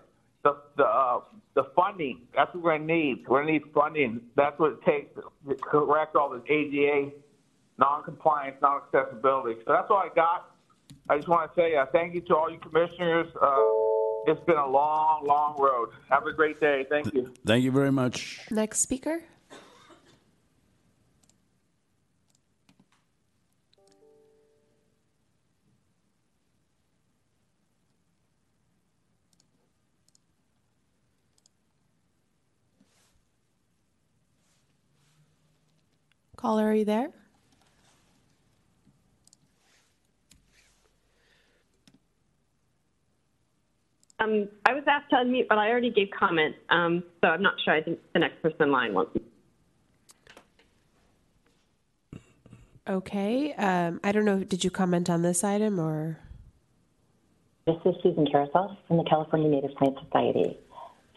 the 0.45 0.57
the, 0.77 0.85
uh, 0.85 1.20
the 1.55 1.65
funding. 1.74 2.20
That's 2.36 2.55
what 2.55 2.62
we're 2.62 2.78
gonna 2.78 2.93
need. 2.93 3.27
We're 3.27 3.40
gonna 3.40 3.53
need 3.53 3.65
funding. 3.74 4.20
That's 4.36 4.59
what 4.59 4.73
it 4.73 4.82
takes 4.85 5.15
to 5.16 5.55
correct 5.57 6.15
all 6.15 6.31
this 6.31 6.43
ADA 6.49 7.11
non-compliance, 7.78 8.57
non-accessibility. 8.61 9.61
So 9.65 9.73
that's 9.73 9.86
all 9.90 9.99
I 9.99 10.11
got. 10.15 10.51
I 11.09 11.16
just 11.16 11.28
want 11.28 11.55
to 11.55 11.61
say 11.61 11.77
uh, 11.77 11.86
thank 11.93 12.15
you 12.15 12.20
to 12.23 12.36
all 12.36 12.51
you 12.51 12.59
commissioners. 12.59 13.28
Uh, 13.40 13.57
it's 14.27 14.45
been 14.45 14.57
a 14.57 14.69
long, 14.69 15.24
long 15.24 15.57
road. 15.59 15.90
Have 16.11 16.27
a 16.27 16.32
great 16.32 16.61
day. 16.61 16.85
Thank 16.90 17.15
you. 17.15 17.32
Thank 17.47 17.65
you 17.65 17.70
very 17.70 17.93
much. 17.93 18.40
Next 18.51 18.81
speaker. 18.81 19.23
Caller, 36.49 36.70
are 36.70 36.75
you 36.75 36.87
there? 36.87 37.11
Um, 44.19 44.49
I 44.65 44.73
was 44.73 44.83
asked 44.87 45.11
to 45.11 45.16
unmute, 45.16 45.47
but 45.47 45.59
I 45.59 45.69
already 45.69 45.91
gave 45.91 46.09
comment, 46.19 46.57
um, 46.70 47.05
so 47.20 47.29
I'm 47.29 47.43
not 47.43 47.53
sure. 47.62 47.75
I 47.75 47.83
think 47.83 47.99
the 48.15 48.20
next 48.20 48.41
person 48.41 48.62
in 48.62 48.73
line 48.73 48.95
wants. 48.95 49.19
Okay. 52.89 53.53
Um, 53.53 54.01
I 54.03 54.12
don't 54.12 54.25
know. 54.25 54.43
Did 54.43 54.65
you 54.65 54.70
comment 54.70 55.11
on 55.11 55.20
this 55.20 55.45
item 55.45 55.79
or? 55.79 56.19
This 57.66 57.77
is 57.85 57.95
Susan 58.03 58.27
Karasoff 58.27 58.75
from 58.87 58.97
the 58.97 59.05
California 59.05 59.51
Native 59.51 59.75
Plant 59.77 59.99
Society. 60.03 60.57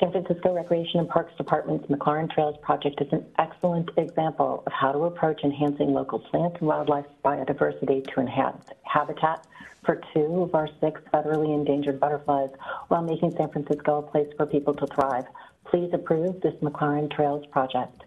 San 0.02 0.11
Francisco 0.11 0.52
Recreation 0.52 0.99
and 0.99 1.07
Parks 1.07 1.32
Department's 1.38 1.86
McLaren 1.86 2.28
Trails 2.34 2.56
project 2.64 2.99
is 3.02 3.14
an 3.14 3.23
excellent 3.38 3.91
example 3.98 4.64
of 4.65 4.73
how 4.73 4.91
to 4.91 5.03
approach 5.03 5.44
enhancing 5.44 5.94
local 5.94 6.18
plant 6.18 6.56
and 6.57 6.68
wildlife 6.68 7.06
biodiversity 7.23 8.03
to 8.11 8.19
enhance 8.19 8.65
habitat 8.82 9.45
for 9.86 10.02
two 10.11 10.41
of 10.41 10.56
our 10.56 10.68
six 10.80 10.99
federally 11.14 11.53
endangered 11.53 11.99
butterflies 11.99 12.49
while 12.88 13.03
making 13.03 13.30
San 13.38 13.52
Francisco 13.52 13.99
a 13.99 14.02
place 14.02 14.28
for 14.38 14.48
people 14.48 14.73
to 14.73 14.88
thrive. 14.88 15.26
Please 15.65 15.91
approve 15.94 16.41
this 16.41 16.56
McLaren 16.64 17.14
Trails 17.14 17.45
project. 17.52 18.02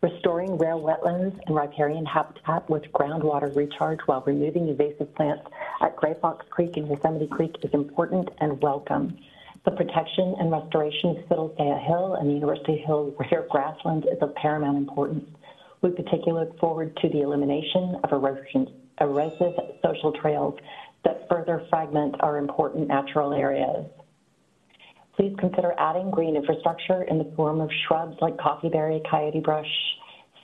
Restoring 0.00 0.56
rare 0.58 0.76
wetlands 0.76 1.36
and 1.46 1.56
riparian 1.56 2.06
habitat 2.06 2.70
with 2.70 2.84
groundwater 2.92 3.54
recharge 3.56 3.98
while 4.06 4.22
removing 4.24 4.68
invasive 4.68 5.12
plants 5.16 5.42
at 5.80 5.96
Gray 5.96 6.14
Fox 6.22 6.46
Creek 6.50 6.76
and 6.76 6.86
Yosemite 6.86 7.26
Creek 7.26 7.56
is 7.64 7.74
important 7.74 8.28
and 8.38 8.62
welcome. 8.62 9.18
The 9.64 9.70
protection 9.70 10.34
and 10.40 10.50
restoration 10.50 11.10
of 11.10 11.16
Sidalcea 11.28 11.78
Hill 11.86 12.14
and 12.14 12.28
the 12.28 12.34
University 12.34 12.78
Hill 12.78 13.14
rare 13.18 13.46
grasslands 13.48 14.06
is 14.06 14.20
of 14.20 14.34
paramount 14.34 14.76
importance. 14.76 15.24
We 15.82 15.90
particularly 15.90 16.46
look 16.46 16.58
forward 16.58 16.96
to 16.96 17.08
the 17.08 17.20
elimination 17.20 18.00
of 18.02 18.12
erosive 18.12 19.54
social 19.84 20.12
trails 20.20 20.58
that 21.04 21.28
further 21.28 21.64
fragment 21.70 22.16
our 22.20 22.38
important 22.38 22.88
natural 22.88 23.32
areas. 23.32 23.86
Please 25.16 25.34
consider 25.38 25.74
adding 25.78 26.10
green 26.10 26.34
infrastructure 26.34 27.04
in 27.04 27.18
the 27.18 27.32
form 27.36 27.60
of 27.60 27.70
shrubs 27.86 28.16
like 28.20 28.36
coffeeberry, 28.38 29.00
coyote 29.08 29.40
brush, 29.40 29.70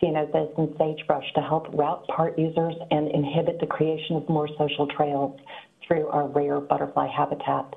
ceanothus, 0.00 0.56
and 0.58 0.74
sagebrush 0.78 1.24
to 1.34 1.40
help 1.40 1.66
route 1.72 2.06
part 2.06 2.38
users 2.38 2.74
and 2.92 3.08
inhibit 3.10 3.58
the 3.58 3.66
creation 3.66 4.14
of 4.14 4.28
more 4.28 4.48
social 4.58 4.86
trails 4.96 5.40
through 5.86 6.06
our 6.08 6.28
rare 6.28 6.60
butterfly 6.60 7.08
habitat. 7.08 7.74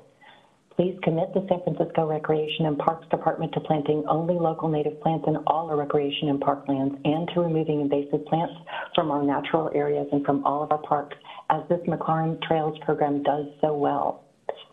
Please 0.76 0.98
commit 1.02 1.34
the 1.34 1.44
San 1.50 1.62
Francisco 1.64 2.06
Recreation 2.06 2.64
and 2.64 2.78
Parks 2.78 3.06
Department 3.10 3.52
to 3.52 3.60
planting 3.60 4.04
only 4.08 4.34
local 4.34 4.68
native 4.68 4.98
plants 5.02 5.26
in 5.28 5.36
all 5.46 5.68
our 5.68 5.76
recreation 5.76 6.30
and 6.30 6.40
parklands 6.40 6.98
and 7.04 7.28
to 7.34 7.40
removing 7.40 7.82
invasive 7.82 8.24
plants 8.24 8.54
from 8.94 9.10
our 9.10 9.22
natural 9.22 9.70
areas 9.74 10.08
and 10.12 10.24
from 10.24 10.42
all 10.46 10.62
of 10.62 10.72
our 10.72 10.78
parks, 10.78 11.16
as 11.50 11.62
this 11.68 11.80
McLaren 11.86 12.40
Trails 12.42 12.78
program 12.86 13.22
does 13.22 13.46
so 13.60 13.74
well. 13.74 14.24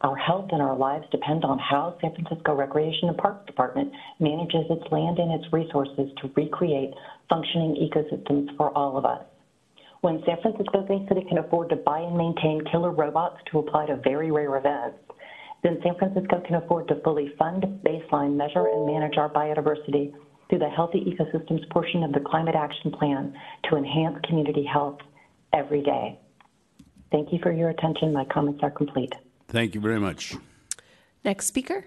Our 0.01 0.15
health 0.15 0.47
and 0.53 0.61
our 0.61 0.77
lives 0.77 1.05
depend 1.11 1.43
on 1.43 1.59
how 1.59 1.97
San 1.99 2.13
Francisco 2.15 2.55
Recreation 2.55 3.09
and 3.09 3.17
Parks 3.17 3.45
Department 3.45 3.91
manages 4.19 4.65
its 4.69 4.89
land 4.91 5.19
and 5.19 5.31
its 5.33 5.51
resources 5.51 6.09
to 6.21 6.31
recreate 6.37 6.93
functioning 7.27 7.75
ecosystems 7.75 8.55
for 8.55 8.69
all 8.77 8.97
of 8.97 9.03
us. 9.03 9.21
When 9.99 10.23
San 10.25 10.41
Francisco 10.41 10.85
that 10.87 11.17
it 11.17 11.27
can 11.27 11.39
afford 11.39 11.69
to 11.69 11.75
buy 11.75 11.99
and 11.99 12.15
maintain 12.15 12.63
killer 12.71 12.91
robots 12.91 13.35
to 13.51 13.59
apply 13.59 13.87
to 13.87 13.97
very 13.97 14.31
rare 14.31 14.55
events, 14.55 14.97
then 15.63 15.79
San 15.83 15.95
Francisco 15.97 16.41
can 16.45 16.55
afford 16.55 16.87
to 16.87 17.01
fully 17.01 17.33
fund, 17.37 17.63
baseline, 17.85 18.35
measure, 18.35 18.67
and 18.67 18.85
manage 18.85 19.17
our 19.17 19.29
biodiversity 19.29 20.13
through 20.49 20.59
the 20.59 20.69
Healthy 20.69 21.05
Ecosystems 21.05 21.69
portion 21.69 22.03
of 22.03 22.11
the 22.13 22.21
Climate 22.21 22.55
Action 22.55 22.91
Plan 22.91 23.33
to 23.69 23.75
enhance 23.75 24.17
community 24.23 24.63
health 24.63 24.99
every 25.53 25.83
day. 25.83 26.17
Thank 27.11 27.33
you 27.33 27.39
for 27.41 27.51
your 27.51 27.69
attention. 27.69 28.13
My 28.13 28.25
comments 28.25 28.61
are 28.63 28.71
complete. 28.71 29.13
Thank 29.47 29.75
you 29.75 29.81
very 29.81 29.99
much. 29.99 30.35
Next 31.23 31.47
speaker. 31.47 31.85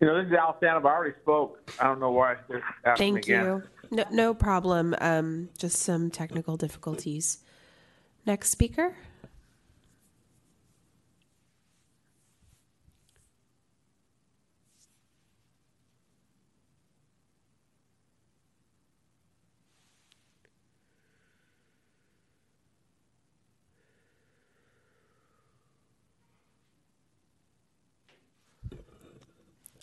You 0.00 0.06
know, 0.06 0.22
this 0.22 0.26
is 0.30 0.34
Al 0.34 0.56
Stanhope. 0.58 0.84
I 0.84 0.88
already 0.88 1.14
spoke. 1.22 1.72
I 1.80 1.84
don't 1.84 2.00
know 2.00 2.10
why 2.10 2.36
they're 2.48 2.62
asking 2.84 3.14
me 3.14 3.20
Thank 3.22 3.28
you. 3.28 3.62
No, 3.90 4.04
no 4.10 4.34
problem. 4.34 4.94
Um, 5.00 5.48
just 5.56 5.78
some 5.78 6.10
technical 6.10 6.56
difficulties. 6.56 7.38
Next 8.26 8.50
speaker. 8.50 8.94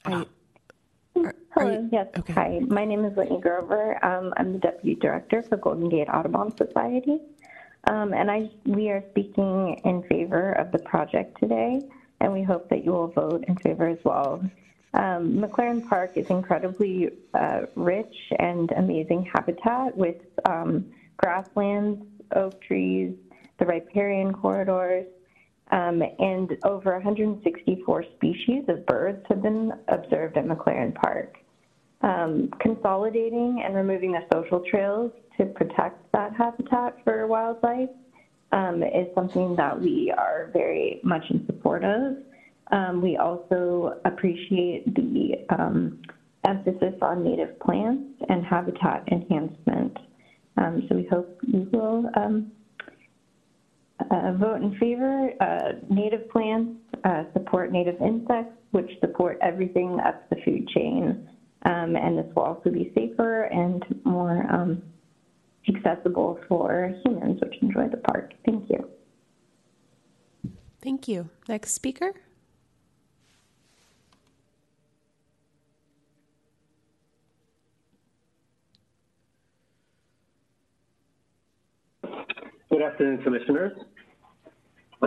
I, 0.05 0.25
Hello. 1.55 1.87
Yes. 1.91 2.07
Hi. 2.29 2.59
My 2.67 2.83
name 2.83 3.05
is 3.05 3.15
Whitney 3.15 3.39
Grover. 3.39 4.03
Um, 4.03 4.33
I'm 4.35 4.53
the 4.53 4.59
deputy 4.59 4.95
director 4.95 5.41
for 5.43 5.55
Golden 5.55 5.87
Gate 5.87 6.09
Audubon 6.09 6.55
Society, 6.57 7.19
um, 7.89 8.13
and 8.13 8.29
I 8.29 8.49
we 8.65 8.89
are 8.89 9.03
speaking 9.11 9.79
in 9.85 10.03
favor 10.03 10.53
of 10.53 10.71
the 10.71 10.79
project 10.79 11.39
today, 11.39 11.81
and 12.19 12.33
we 12.33 12.43
hope 12.43 12.69
that 12.69 12.83
you 12.83 12.91
will 12.91 13.09
vote 13.09 13.45
in 13.47 13.55
favor 13.57 13.87
as 13.87 13.99
well. 14.03 14.43
Um, 14.93 15.37
McLaren 15.37 15.87
Park 15.87 16.17
is 16.17 16.27
incredibly 16.27 17.09
uh, 17.33 17.61
rich 17.75 18.15
and 18.39 18.71
amazing 18.71 19.29
habitat 19.33 19.95
with 19.95 20.17
um, 20.45 20.91
grasslands, 21.17 22.03
oak 22.35 22.61
trees, 22.61 23.15
the 23.57 23.65
riparian 23.65 24.33
corridors, 24.33 25.07
um, 25.71 26.01
and 26.19 26.57
over 26.63 26.93
164 26.93 28.05
species 28.15 28.63
of 28.67 28.85
birds 28.85 29.25
have 29.29 29.41
been 29.41 29.71
observed 29.87 30.37
at 30.37 30.45
McLaren 30.45 30.93
Park. 30.93 31.37
Um, 32.01 32.49
consolidating 32.59 33.63
and 33.65 33.75
removing 33.75 34.11
the 34.11 34.25
social 34.31 34.61
trails 34.69 35.11
to 35.37 35.45
protect 35.45 36.11
that 36.11 36.35
habitat 36.35 36.97
for 37.03 37.27
wildlife 37.27 37.89
um, 38.51 38.83
is 38.83 39.07
something 39.15 39.55
that 39.55 39.79
we 39.79 40.13
are 40.15 40.49
very 40.53 40.99
much 41.03 41.23
in 41.29 41.45
support 41.45 41.83
of. 41.83 42.17
Um, 42.71 43.01
we 43.01 43.17
also 43.17 43.99
appreciate 44.05 44.93
the 44.95 45.45
um, 45.49 46.01
emphasis 46.45 46.93
on 47.01 47.23
native 47.23 47.59
plants 47.59 48.21
and 48.29 48.45
habitat 48.45 49.07
enhancement. 49.11 49.97
Um, 50.57 50.85
so 50.87 50.95
we 50.95 51.05
hope 51.05 51.39
you 51.41 51.67
will 51.71 52.09
um, 52.15 52.51
uh, 54.11 54.33
vote 54.33 54.61
in 54.61 54.77
favor. 54.79 55.31
Uh, 55.39 55.73
native 55.89 56.29
plants 56.29 56.79
uh, 57.03 57.23
support 57.33 57.71
native 57.71 57.99
insects, 58.01 58.55
which 58.71 58.89
support 58.99 59.37
everything 59.41 59.99
up 60.05 60.29
the 60.29 60.37
food 60.45 60.67
chain. 60.69 61.29
Um, 61.65 61.95
and 61.95 62.17
this 62.17 62.25
will 62.35 62.43
also 62.43 62.69
be 62.69 62.91
safer 62.95 63.43
and 63.43 63.83
more 64.03 64.45
um, 64.51 64.81
accessible 65.67 66.39
for 66.47 66.93
humans, 67.05 67.39
which 67.41 67.55
enjoy 67.61 67.87
the 67.87 67.97
park. 67.97 68.33
Thank 68.45 68.69
you. 68.69 68.89
Thank 70.81 71.07
you. 71.07 71.29
Next 71.47 71.71
speaker. 71.73 72.13
Good 82.69 82.81
afternoon, 82.81 83.23
Commissioners. 83.23 83.71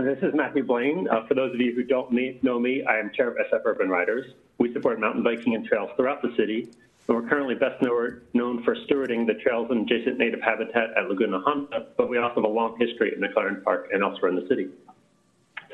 This 0.04 0.18
is 0.20 0.34
Matthew 0.34 0.62
Blaine. 0.62 1.08
Uh, 1.08 1.26
for 1.26 1.32
those 1.32 1.54
of 1.54 1.60
you 1.60 1.74
who 1.74 1.82
don't 1.82 2.12
me- 2.12 2.38
know 2.42 2.60
me, 2.60 2.84
I 2.84 2.98
am 2.98 3.10
Chair 3.14 3.28
of 3.28 3.36
SF 3.38 3.62
Urban 3.64 3.88
Riders. 3.88 4.26
We 4.58 4.70
support 4.74 5.00
mountain 5.00 5.22
biking 5.22 5.54
and 5.54 5.64
trails 5.64 5.90
throughout 5.96 6.20
the 6.20 6.34
city, 6.36 6.68
and 7.08 7.16
we're 7.16 7.26
currently 7.26 7.54
best 7.54 7.80
know- 7.80 8.20
known 8.34 8.62
for 8.62 8.76
stewarding 8.76 9.26
the 9.26 9.32
trails 9.42 9.70
and 9.70 9.90
adjacent 9.90 10.18
native 10.18 10.42
habitat 10.42 10.90
at 10.98 11.08
Laguna 11.08 11.40
Honda, 11.40 11.86
but 11.96 12.10
we 12.10 12.18
also 12.18 12.42
have 12.42 12.44
a 12.44 12.48
long 12.48 12.78
history 12.78 13.10
at 13.10 13.18
McLaren 13.18 13.64
Park 13.64 13.88
and 13.90 14.02
elsewhere 14.02 14.30
in 14.30 14.36
the 14.36 14.46
city. 14.48 14.68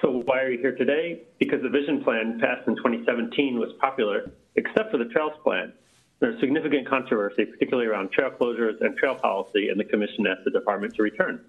So 0.00 0.22
why 0.24 0.42
are 0.42 0.50
you 0.52 0.60
here 0.60 0.76
today? 0.76 1.22
Because 1.40 1.60
the 1.60 1.68
vision 1.68 2.04
plan 2.04 2.38
passed 2.38 2.68
in 2.68 2.76
2017 2.76 3.58
was 3.58 3.72
popular, 3.80 4.30
except 4.54 4.92
for 4.92 4.98
the 4.98 5.06
trails 5.06 5.34
plan. 5.42 5.72
There's 6.20 6.38
significant 6.38 6.86
controversy, 6.86 7.44
particularly 7.44 7.88
around 7.88 8.12
trail 8.12 8.30
closures 8.30 8.80
and 8.82 8.96
trail 8.96 9.16
policy, 9.16 9.70
and 9.70 9.80
the 9.80 9.84
commission 9.84 10.28
asked 10.28 10.44
the 10.44 10.52
department 10.52 10.94
to 10.94 11.02
return. 11.02 11.40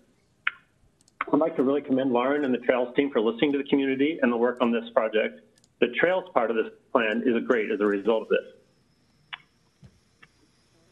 I'd 1.32 1.40
like 1.40 1.56
to 1.56 1.64
really 1.64 1.82
commend 1.82 2.12
Lauren 2.12 2.46
and 2.46 2.54
the 2.54 2.60
Trails 2.60 2.94
team 2.96 3.12
for 3.12 3.22
listening 3.22 3.52
to 3.54 3.58
the 3.58 3.64
community 3.66 4.20
and 4.22 4.32
the 4.32 4.38
work 4.38 4.58
on 4.62 4.72
this 4.72 4.84
project. 4.94 5.42
The 5.80 5.88
Trails 6.00 6.26
part 6.34 6.52
of 6.52 6.58
this 6.58 6.72
plan 6.92 7.24
is 7.26 7.44
great 7.46 7.72
as 7.72 7.80
a 7.80 7.86
result 7.86 8.24
of 8.24 8.30
this. 8.30 9.90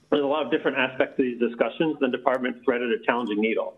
There's 0.10 0.24
a 0.24 0.28
lot 0.28 0.46
of 0.46 0.52
different 0.52 0.78
aspects 0.78 1.18
to 1.18 1.24
these 1.24 1.40
discussions. 1.40 1.98
The 2.00 2.10
department 2.10 2.58
threaded 2.66 2.92
a 2.92 3.04
challenging 3.06 3.40
needle. 3.40 3.76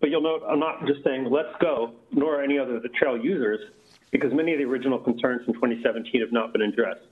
But 0.00 0.10
you'll 0.10 0.22
note 0.22 0.42
I'm 0.48 0.58
not 0.58 0.86
just 0.86 1.04
saying 1.04 1.28
let's 1.30 1.54
go, 1.60 1.92
nor 2.12 2.42
any 2.42 2.58
other 2.58 2.76
of 2.76 2.82
the 2.82 2.88
trail 2.90 3.16
users, 3.16 3.60
because 4.10 4.32
many 4.32 4.52
of 4.52 4.58
the 4.58 4.64
original 4.64 4.98
concerns 4.98 5.44
from 5.44 5.54
2017 5.54 6.20
have 6.20 6.32
not 6.32 6.52
been 6.52 6.62
addressed. 6.62 7.06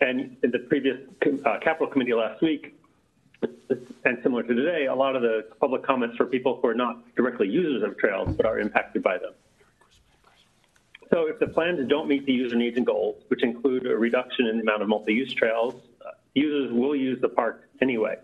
And 0.00 0.36
in 0.42 0.50
the 0.50 0.58
previous 0.68 0.96
uh, 1.22 1.58
capital 1.62 1.86
committee 1.86 2.12
last 2.12 2.42
week, 2.42 2.75
and 3.42 4.18
similar 4.22 4.42
to 4.42 4.54
today, 4.54 4.86
a 4.86 4.94
lot 4.94 5.16
of 5.16 5.22
the 5.22 5.46
public 5.60 5.82
comments 5.82 6.16
for 6.16 6.26
people 6.26 6.58
who 6.60 6.68
are 6.68 6.74
not 6.74 7.14
directly 7.16 7.48
users 7.48 7.82
of 7.82 7.98
trails 7.98 8.34
but 8.36 8.46
are 8.46 8.58
impacted 8.58 9.02
by 9.02 9.18
them. 9.18 9.32
So 11.10 11.26
if 11.28 11.38
the 11.38 11.46
plans 11.46 11.86
don't 11.88 12.08
meet 12.08 12.26
the 12.26 12.32
user 12.32 12.56
needs 12.56 12.76
and 12.76 12.86
goals, 12.86 13.22
which 13.28 13.42
include 13.42 13.86
a 13.86 13.96
reduction 13.96 14.46
in 14.46 14.56
the 14.56 14.62
amount 14.62 14.82
of 14.82 14.88
multi-use 14.88 15.32
trails, 15.32 15.74
uh, 16.04 16.10
users 16.34 16.72
will 16.72 16.96
use 16.96 17.20
the 17.20 17.28
park 17.28 17.68
anyway. 17.80 18.16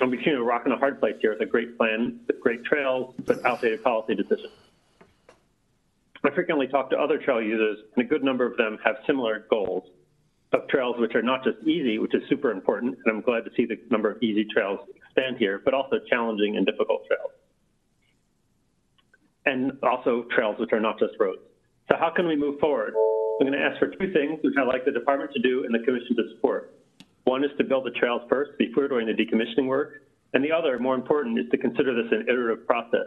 I'm 0.00 0.10
between 0.10 0.34
a 0.34 0.42
rock 0.42 0.62
and 0.64 0.74
a 0.74 0.76
hard 0.76 1.00
place 1.00 1.16
here 1.20 1.32
a 1.32 1.46
great 1.46 1.76
plan, 1.76 2.20
great 2.40 2.64
trails, 2.64 3.14
but 3.24 3.44
outdated 3.46 3.82
policy 3.82 4.14
decisions. 4.14 4.52
I 6.22 6.30
frequently 6.30 6.66
talk 6.66 6.90
to 6.90 6.98
other 6.98 7.18
trail 7.18 7.40
users, 7.40 7.78
and 7.94 8.04
a 8.04 8.08
good 8.08 8.22
number 8.22 8.44
of 8.44 8.56
them 8.56 8.78
have 8.84 8.96
similar 9.06 9.46
goals 9.48 9.88
of 10.52 10.68
trails 10.68 10.96
which 10.98 11.14
are 11.14 11.22
not 11.22 11.42
just 11.44 11.58
easy, 11.66 11.98
which 11.98 12.14
is 12.14 12.22
super 12.28 12.50
important, 12.50 12.98
and 13.04 13.16
I'm 13.16 13.20
glad 13.20 13.44
to 13.44 13.50
see 13.56 13.66
the 13.66 13.76
number 13.90 14.10
of 14.10 14.22
easy 14.22 14.46
trails 14.52 14.80
expand 14.94 15.36
here, 15.38 15.60
but 15.64 15.74
also 15.74 15.96
challenging 16.08 16.56
and 16.56 16.64
difficult 16.64 17.02
trails. 17.06 17.32
And 19.44 19.72
also 19.82 20.26
trails 20.34 20.56
which 20.58 20.72
are 20.72 20.80
not 20.80 20.98
just 20.98 21.14
roads. 21.18 21.40
So 21.88 21.96
how 21.98 22.10
can 22.10 22.26
we 22.26 22.36
move 22.36 22.58
forward? 22.58 22.94
I'm 23.40 23.46
going 23.46 23.58
to 23.58 23.64
ask 23.64 23.78
for 23.78 23.88
two 23.88 24.12
things, 24.12 24.40
which 24.42 24.54
I'd 24.58 24.66
like 24.66 24.84
the 24.84 24.92
department 24.92 25.30
to 25.34 25.40
do 25.40 25.64
and 25.64 25.74
the 25.74 25.84
commission 25.84 26.16
to 26.16 26.22
support. 26.34 26.74
One 27.24 27.44
is 27.44 27.50
to 27.58 27.64
build 27.64 27.84
the 27.84 27.90
trails 27.90 28.22
first 28.28 28.52
before 28.58 28.88
doing 28.88 29.06
the 29.06 29.12
decommissioning 29.12 29.66
work, 29.66 30.02
and 30.32 30.44
the 30.44 30.52
other, 30.52 30.78
more 30.78 30.94
important, 30.94 31.38
is 31.38 31.46
to 31.50 31.58
consider 31.58 31.94
this 31.94 32.10
an 32.12 32.26
iterative 32.28 32.66
process. 32.66 33.06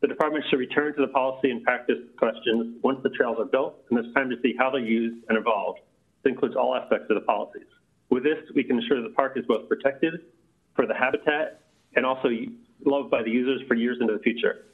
The 0.00 0.06
department 0.06 0.44
should 0.48 0.58
return 0.58 0.94
to 0.94 1.00
the 1.00 1.12
policy 1.12 1.50
and 1.50 1.62
practice 1.64 1.98
questions 2.16 2.76
once 2.82 3.00
the 3.02 3.10
trails 3.10 3.36
are 3.40 3.46
built, 3.46 3.84
and 3.90 3.98
it's 3.98 4.14
time 4.14 4.30
to 4.30 4.36
see 4.42 4.54
how 4.56 4.70
they're 4.70 4.80
used 4.80 5.24
and 5.28 5.36
evolved. 5.36 5.80
This 6.22 6.32
includes 6.32 6.56
all 6.56 6.74
aspects 6.74 7.06
of 7.10 7.14
the 7.14 7.26
policies. 7.26 7.66
With 8.10 8.24
this, 8.24 8.38
we 8.54 8.64
can 8.64 8.78
ensure 8.78 9.02
the 9.02 9.10
park 9.10 9.36
is 9.36 9.44
both 9.46 9.68
protected 9.68 10.14
for 10.74 10.86
the 10.86 10.94
habitat 10.94 11.62
and 11.94 12.06
also 12.06 12.28
loved 12.84 13.10
by 13.10 13.22
the 13.22 13.30
users 13.30 13.60
for 13.68 13.74
years 13.74 13.98
into 14.00 14.12
the 14.12 14.20
future. 14.20 14.66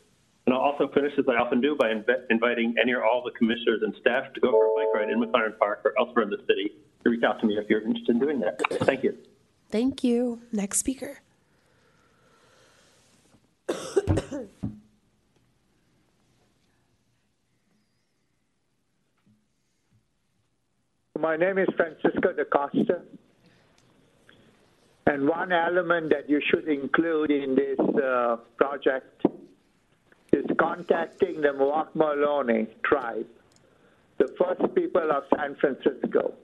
And 0.46 0.54
I'll 0.54 0.60
also 0.60 0.88
finish, 0.88 1.12
as 1.18 1.24
I 1.28 1.40
often 1.40 1.60
do, 1.60 1.74
by 1.74 1.88
inv- 1.88 2.26
inviting 2.28 2.74
any 2.80 2.92
or 2.92 3.04
all 3.04 3.22
the 3.24 3.30
commissioners 3.32 3.80
and 3.82 3.94
staff 4.00 4.32
to 4.34 4.40
go 4.40 4.50
for 4.50 4.66
a 4.66 4.74
bike 4.76 4.94
ride 4.94 5.10
in 5.10 5.20
McLaren 5.20 5.58
Park 5.58 5.80
or 5.84 5.94
elsewhere 5.98 6.24
in 6.24 6.30
the 6.30 6.42
city 6.46 6.72
to 7.02 7.10
reach 7.10 7.22
out 7.22 7.40
to 7.40 7.46
me 7.46 7.56
if 7.56 7.68
you're 7.68 7.80
interested 7.80 8.10
in 8.10 8.18
doing 8.18 8.40
that. 8.40 8.60
Thank 8.82 9.02
you. 9.02 9.16
Thank 9.70 10.04
you. 10.04 10.42
Next 10.52 10.78
speaker. 10.78 11.23
My 21.24 21.38
name 21.38 21.56
is 21.56 21.68
Francisco 21.74 22.34
da 22.34 22.44
Costa. 22.44 23.00
And 25.06 25.26
one 25.26 25.52
element 25.52 26.10
that 26.10 26.28
you 26.28 26.38
should 26.50 26.68
include 26.68 27.30
in 27.30 27.54
this 27.54 27.78
uh, 27.80 28.36
project 28.58 29.24
is 30.34 30.44
contacting 30.60 31.40
the 31.40 31.48
Muwekma 31.48 32.66
tribe, 32.82 33.26
the 34.18 34.28
first 34.38 34.74
people 34.74 35.10
of 35.10 35.22
San 35.34 35.56
Francisco. 35.56 36.34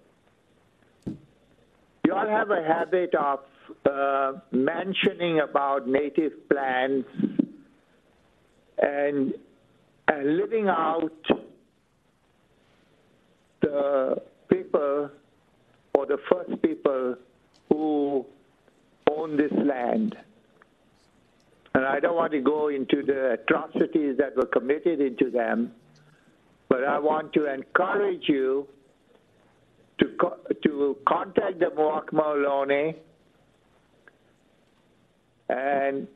You 2.06 2.14
all 2.14 2.26
have 2.26 2.50
a 2.50 2.62
habit 2.62 3.14
of 3.14 3.40
uh, 3.84 4.32
mentioning 4.50 5.40
about 5.40 5.88
native 5.88 6.48
plants 6.48 7.10
and, 8.78 9.34
and 10.08 10.36
living 10.38 10.68
out 10.68 11.12
the 13.60 14.22
people 14.62 15.10
or 15.94 16.06
the 16.06 16.18
first 16.30 16.62
people 16.62 17.16
who 17.68 18.26
own 19.10 19.36
this 19.36 19.52
land. 19.52 20.16
And 21.74 21.84
I 21.84 22.00
don't 22.00 22.16
want 22.16 22.32
to 22.32 22.40
go 22.40 22.68
into 22.68 23.02
the 23.02 23.38
atrocities 23.40 24.16
that 24.18 24.36
were 24.36 24.46
committed 24.46 25.00
into 25.00 25.30
them, 25.30 25.72
but 26.68 26.84
I 26.84 26.98
want 26.98 27.32
to 27.34 27.52
encourage 27.52 28.24
you 28.28 28.66
to, 29.98 30.06
co- 30.20 30.38
to 30.64 30.96
contact 31.06 31.60
the 31.60 31.66
Muwekma 31.66 32.22
Ohlone 32.22 32.94
and 35.48 36.08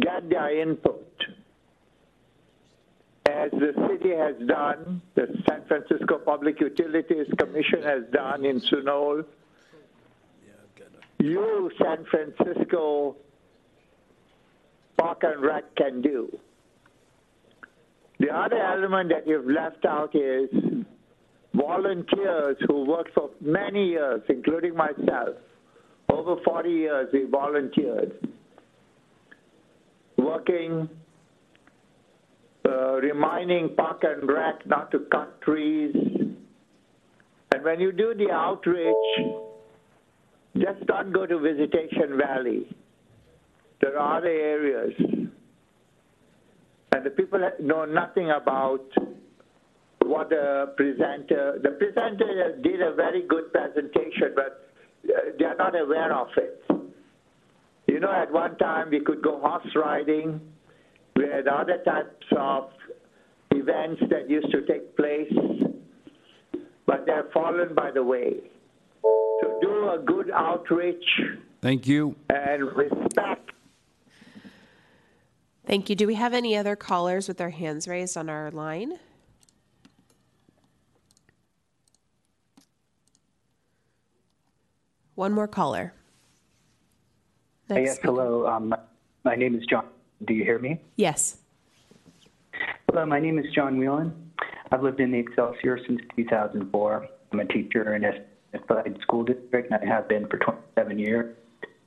get 0.00 0.28
their 0.30 0.60
input. 0.60 1.15
As 3.28 3.50
the 3.50 3.72
city 3.88 4.14
has 4.14 4.36
done, 4.46 5.02
the 5.14 5.26
San 5.48 5.64
Francisco 5.66 6.18
Public 6.18 6.60
Utilities 6.60 7.26
Commission 7.38 7.82
has 7.82 8.04
done 8.12 8.44
in 8.44 8.60
Sunol, 8.60 9.24
you, 11.18 11.70
San 11.82 12.04
Francisco 12.10 13.16
Park 14.96 15.22
and 15.22 15.42
Rec, 15.42 15.74
can 15.76 16.00
do. 16.02 16.38
The 18.18 18.30
other 18.34 18.58
element 18.58 19.10
that 19.10 19.26
you've 19.26 19.46
left 19.46 19.84
out 19.84 20.14
is 20.14 20.48
volunteers 21.54 22.56
who 22.68 22.84
worked 22.84 23.12
for 23.14 23.30
many 23.40 23.88
years, 23.88 24.22
including 24.28 24.74
myself. 24.76 25.36
Over 26.10 26.36
40 26.44 26.70
years, 26.70 27.08
we 27.12 27.24
volunteered, 27.24 28.12
working, 30.16 30.88
reminding 32.70 33.74
Park 33.76 34.02
and 34.02 34.28
Rec 34.28 34.66
not 34.66 34.90
to 34.90 35.00
cut 35.10 35.40
trees. 35.42 35.94
And 37.52 37.64
when 37.64 37.80
you 37.80 37.92
do 37.92 38.14
the 38.14 38.30
outreach, 38.30 38.94
just 40.56 40.86
don't 40.86 41.12
go 41.12 41.26
to 41.26 41.38
Visitation 41.38 42.18
Valley. 42.18 42.66
There 43.80 43.98
are 43.98 44.18
other 44.18 44.28
areas. 44.28 44.92
And 46.92 47.04
the 47.04 47.10
people 47.10 47.38
know 47.60 47.84
nothing 47.84 48.30
about 48.30 48.84
what 50.02 50.30
the 50.30 50.72
presenter, 50.76 51.58
the 51.62 51.70
presenter 51.70 52.58
did 52.62 52.80
a 52.80 52.94
very 52.94 53.26
good 53.26 53.52
presentation, 53.52 54.32
but 54.34 54.70
uh, 55.04 55.32
they 55.38 55.44
are 55.44 55.56
not 55.56 55.78
aware 55.78 56.12
of 56.14 56.28
it. 56.36 56.62
You 57.86 58.00
know, 58.00 58.10
at 58.10 58.32
one 58.32 58.56
time 58.58 58.90
we 58.90 59.00
could 59.00 59.22
go 59.22 59.40
horse 59.40 59.66
riding. 59.74 60.40
We 61.16 61.24
had 61.24 61.48
other 61.48 61.78
types 61.78 62.26
of 62.36 62.70
events 63.50 64.02
that 64.10 64.28
used 64.28 64.50
to 64.50 64.66
take 64.66 64.94
place, 64.96 65.32
but 66.86 67.06
they're 67.06 67.26
fallen 67.32 67.74
by 67.74 67.90
the 67.90 68.02
way. 68.02 68.34
So 69.40 69.58
do 69.62 69.90
a 69.90 69.98
good 70.04 70.30
outreach 70.30 71.04
Thank 71.62 71.86
you. 71.86 72.16
and 72.28 72.64
respect. 72.76 73.50
Thank 75.66 75.90
you. 75.90 75.96
Do 75.96 76.06
we 76.06 76.14
have 76.14 76.32
any 76.34 76.56
other 76.56 76.76
callers 76.76 77.26
with 77.26 77.38
their 77.38 77.50
hands 77.50 77.88
raised 77.88 78.16
on 78.16 78.28
our 78.28 78.50
line? 78.50 78.98
One 85.16 85.32
more 85.32 85.48
caller. 85.48 85.94
Hey, 87.68 87.84
yes, 87.84 87.98
hello. 88.02 88.46
Um, 88.46 88.74
my 89.24 89.34
name 89.34 89.56
is 89.56 89.64
John. 89.66 89.86
Do 90.24 90.34
you 90.34 90.44
hear 90.44 90.58
me? 90.58 90.80
Yes. 90.96 91.36
Hello, 92.88 93.04
my 93.04 93.20
name 93.20 93.38
is 93.38 93.46
John 93.54 93.78
Whelan. 93.78 94.32
I've 94.72 94.82
lived 94.82 95.00
in 95.00 95.12
the 95.12 95.18
Excelsior 95.18 95.78
since 95.86 96.00
2004. 96.16 97.06
I'm 97.32 97.40
a 97.40 97.44
teacher 97.44 97.94
in 97.94 98.04
a 98.04 98.12
School 99.02 99.24
District, 99.24 99.70
and 99.70 99.82
I 99.82 99.86
have 99.86 100.08
been 100.08 100.26
for 100.28 100.38
27 100.38 100.98
years. 100.98 101.36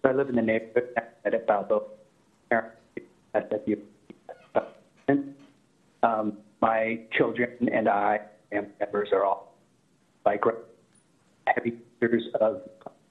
I 0.03 0.11
live 0.11 0.29
in 0.29 0.35
the 0.35 0.41
neighborhood 0.41 0.89
at 1.25 1.47
Balboa. 1.47 1.81
Um, 6.01 6.37
my 6.61 7.01
children 7.17 7.69
and 7.73 7.89
I, 7.89 8.21
and 8.51 8.67
members, 8.79 9.09
are 9.11 9.25
all 9.25 9.55
bike 10.23 10.43
heavy 11.47 11.73
users 12.01 12.23
of 12.39 12.61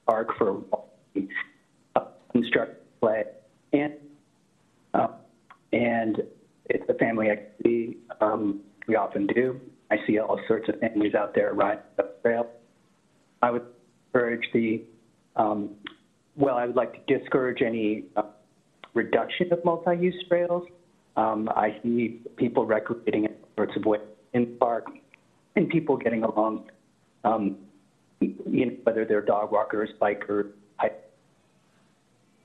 park 0.07 0.29
for 0.37 0.61
uh, 1.95 2.05
construct 2.31 2.81
play 2.99 3.25
and 3.73 3.93
uh, 4.93 5.07
and 5.73 6.21
it's 6.65 6.83
a 6.89 6.93
family 6.95 7.29
activity 7.29 7.97
um, 8.21 8.61
we 8.87 8.95
often 8.95 9.27
do. 9.27 9.59
I 9.91 9.97
see 10.05 10.19
all 10.19 10.39
sorts 10.47 10.69
of 10.69 10.79
families 10.79 11.15
out 11.15 11.33
there 11.33 11.53
riding 11.53 11.83
the 11.97 12.11
trail. 12.21 12.47
I 13.41 13.51
would 13.51 13.65
encourage 14.13 14.45
the 14.53 14.83
um, 15.35 15.71
well, 16.35 16.55
I 16.55 16.65
would 16.65 16.75
like 16.75 17.05
to 17.05 17.17
discourage 17.17 17.61
any 17.61 18.05
uh, 18.15 18.23
reduction 18.93 19.51
of 19.51 19.63
multi-use 19.65 20.15
trails. 20.27 20.63
Um, 21.17 21.49
I 21.49 21.77
see 21.83 22.21
people 22.37 22.65
recreating 22.65 23.25
in 23.25 23.35
sorts 23.57 23.73
of 23.75 23.85
ways 23.85 24.01
in 24.33 24.41
the 24.41 24.51
park, 24.57 24.85
and 25.55 25.69
people 25.69 25.97
getting 25.97 26.23
along. 26.23 26.69
Um, 27.23 27.57
you 28.21 28.65
know, 28.65 28.71
whether 28.83 29.05
they're 29.05 29.21
dog 29.21 29.51
walkers, 29.51 29.89
bikers, 30.01 30.49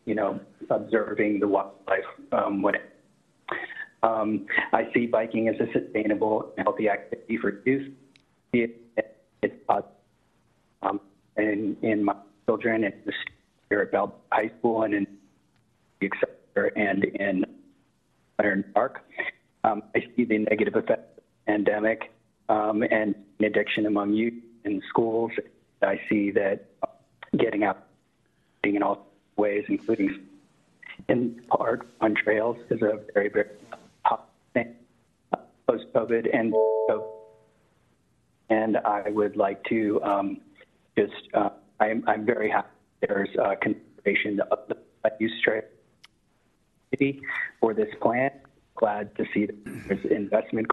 you 0.04 0.14
know, 0.14 0.40
observing 0.70 1.40
the 1.40 1.48
wildlife, 1.48 2.04
um, 2.32 2.62
whatever. 2.62 2.84
Um, 4.02 4.46
I 4.72 4.88
see 4.92 5.06
biking 5.06 5.48
as 5.48 5.54
a 5.60 5.66
sustainable 5.72 6.52
and 6.56 6.66
healthy 6.66 6.88
activity 6.88 7.38
for 7.38 7.62
youth. 7.64 7.92
It, 8.52 8.80
it's. 9.42 9.54
Um, 10.82 11.00
and 11.36 11.76
in 11.82 12.04
my 12.04 12.14
children 12.46 12.84
and 12.84 12.94
here 13.70 13.80
at 13.80 13.92
Bell 13.92 14.14
High 14.30 14.50
School 14.58 14.82
and 14.82 14.94
in 14.94 15.06
the 16.00 16.06
Excelsior 16.06 16.66
and 16.76 17.04
in 17.04 17.44
Iron 18.38 18.64
Park. 18.74 19.04
Um, 19.64 19.82
I 19.94 20.00
see 20.14 20.24
the 20.24 20.38
negative 20.38 20.74
effects 20.76 21.08
of 21.16 21.24
the 21.24 21.52
pandemic 21.52 22.12
um, 22.48 22.82
and 22.82 23.14
addiction 23.40 23.86
among 23.86 24.12
youth 24.12 24.34
in 24.64 24.82
schools. 24.88 25.32
I 25.82 26.00
see 26.08 26.30
that 26.32 26.66
getting 27.38 27.64
out 27.64 27.86
in 28.62 28.82
all 28.82 29.06
ways, 29.36 29.64
including 29.68 30.26
in 31.08 31.40
park, 31.48 31.86
on 32.00 32.14
trails, 32.14 32.56
is 32.70 32.82
a 32.82 33.00
very, 33.12 33.28
very 33.28 33.50
hot 34.04 34.28
thing 34.52 34.74
uh, 35.32 35.38
post 35.66 35.84
COVID 35.94 36.28
and. 36.32 36.54
And 38.50 38.76
I 38.76 39.08
would 39.08 39.36
like 39.36 39.64
to 39.64 40.02
um, 40.04 40.40
just, 40.98 41.14
uh, 41.32 41.48
I'm, 41.80 42.04
I'm 42.06 42.26
very 42.26 42.50
happy 42.50 42.68
there's 43.08 43.28
uh, 43.36 43.54
consideration 43.60 44.40
of 44.50 44.58
the 44.68 44.76
use 45.18 45.32
city 46.90 47.20
for 47.60 47.74
this 47.74 47.88
plan. 48.00 48.30
Glad 48.76 49.14
to 49.16 49.24
see 49.32 49.46
that 49.46 49.64
there's 49.64 50.04
investment 50.06 50.66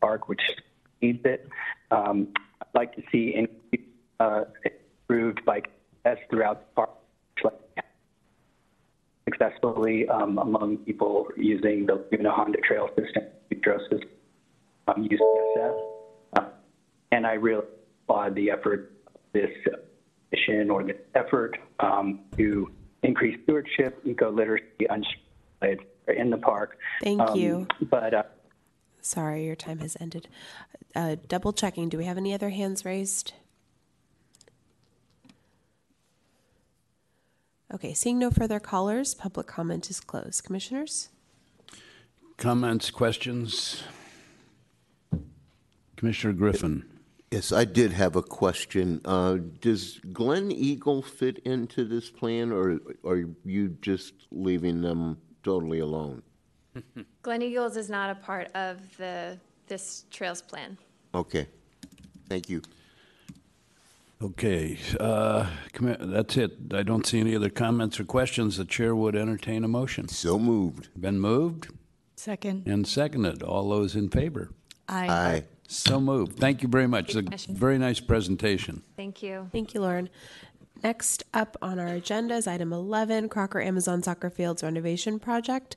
park, 0.00 0.28
which 0.28 0.42
needs 1.00 1.24
it. 1.24 1.48
Um, 1.90 2.28
I'd 2.60 2.74
like 2.74 2.94
to 2.96 3.02
see 3.10 3.34
increased, 3.34 3.88
uh, 4.20 4.44
improved 4.64 5.44
bike 5.44 5.70
tests 6.04 6.24
throughout 6.30 6.60
the 6.60 6.74
park, 6.74 6.90
successfully 9.32 10.08
um, 10.08 10.38
among 10.38 10.78
people 10.78 11.28
using 11.36 11.86
the 11.86 11.94
Laguna 11.94 12.30
Honda 12.30 12.58
Trail 12.58 12.88
system, 12.98 13.24
Hydrosis, 13.52 14.02
um, 14.88 15.02
using 15.10 15.36
SF. 15.56 15.80
Uh, 16.36 16.44
and 17.10 17.26
I 17.26 17.32
really 17.34 17.64
applaud 18.04 18.34
the 18.34 18.50
effort 18.50 18.92
of 19.06 19.12
this 19.32 19.50
mission 20.30 20.70
or 20.70 20.82
the 20.82 20.96
effort 21.14 21.58
um, 21.80 22.20
to 22.36 22.70
increase 23.02 23.38
stewardship, 23.44 24.00
eco 24.04 24.30
literacy, 24.30 24.86
in 26.08 26.30
the 26.30 26.38
park. 26.38 26.78
Thank 27.02 27.20
Um, 27.20 27.38
you. 27.38 27.66
But 27.80 28.14
uh, 28.14 28.22
Sorry, 29.00 29.46
your 29.46 29.56
time 29.56 29.80
has 29.80 29.96
ended. 30.00 30.28
Uh, 30.94 31.16
double 31.28 31.52
checking. 31.52 31.88
Do 31.88 31.98
we 31.98 32.04
have 32.04 32.16
any 32.16 32.34
other 32.34 32.50
hands 32.50 32.84
raised? 32.84 33.34
Okay, 37.74 37.94
seeing 37.94 38.18
no 38.18 38.30
further 38.30 38.60
callers, 38.60 39.14
public 39.14 39.46
comment 39.46 39.88
is 39.88 39.98
closed. 39.98 40.44
Commissioners? 40.44 41.08
Comments, 42.36 42.90
questions? 42.90 43.82
Commissioner 45.96 46.34
Griffin. 46.34 46.84
Yes, 47.30 47.50
I 47.50 47.64
did 47.64 47.92
have 47.92 48.14
a 48.14 48.22
question. 48.22 49.00
Uh, 49.06 49.38
does 49.62 50.00
Glen 50.12 50.52
Eagle 50.52 51.00
fit 51.00 51.38
into 51.46 51.86
this 51.86 52.10
plan, 52.10 52.52
or 52.52 52.78
are 53.06 53.24
you 53.44 53.68
just 53.80 54.12
leaving 54.30 54.82
them 54.82 55.16
totally 55.42 55.78
alone? 55.78 56.22
Glen 57.22 57.40
Eagles 57.40 57.78
is 57.78 57.88
not 57.88 58.10
a 58.10 58.16
part 58.16 58.50
of 58.54 58.80
the, 58.98 59.38
this 59.66 60.04
trails 60.10 60.42
plan. 60.42 60.76
Okay. 61.14 61.46
Thank 62.28 62.50
you. 62.50 62.60
Okay, 64.22 64.78
uh, 65.00 65.48
commi- 65.72 65.96
that's 66.12 66.36
it. 66.36 66.52
I 66.72 66.84
don't 66.84 67.04
see 67.04 67.18
any 67.18 67.34
other 67.34 67.50
comments 67.50 67.98
or 67.98 68.04
questions. 68.04 68.56
The 68.56 68.64
chair 68.64 68.94
would 68.94 69.16
entertain 69.16 69.64
a 69.64 69.68
motion. 69.68 70.06
So 70.06 70.38
moved. 70.38 70.88
Been 71.00 71.18
moved 71.18 71.68
Second. 72.14 72.68
and 72.68 72.86
seconded. 72.86 73.42
All 73.42 73.68
those 73.68 73.96
in 73.96 74.08
favor? 74.10 74.50
Aye. 74.88 75.08
Aye. 75.08 75.44
So 75.66 76.00
moved. 76.00 76.38
Thank 76.38 76.62
you 76.62 76.68
very 76.68 76.86
much. 76.86 77.16
A 77.16 77.22
very 77.48 77.78
nice 77.78 77.98
presentation. 77.98 78.82
Thank 78.96 79.22
you. 79.24 79.48
Thank 79.50 79.74
you, 79.74 79.80
Lauren. 79.80 80.08
Next 80.84 81.24
up 81.34 81.56
on 81.60 81.78
our 81.80 81.88
agenda 81.88 82.34
is 82.34 82.46
item 82.46 82.72
11 82.72 83.28
Crocker 83.28 83.60
Amazon 83.60 84.02
Soccer 84.02 84.30
Fields 84.30 84.62
Renovation 84.62 85.18
Project 85.18 85.76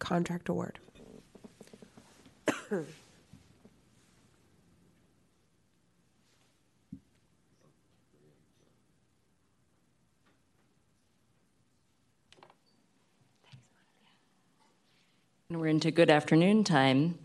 Contract 0.00 0.48
Award. 0.48 0.78
We're 15.50 15.68
into 15.68 15.92
good 15.92 16.10
afternoon 16.10 16.64
time. 16.64 17.16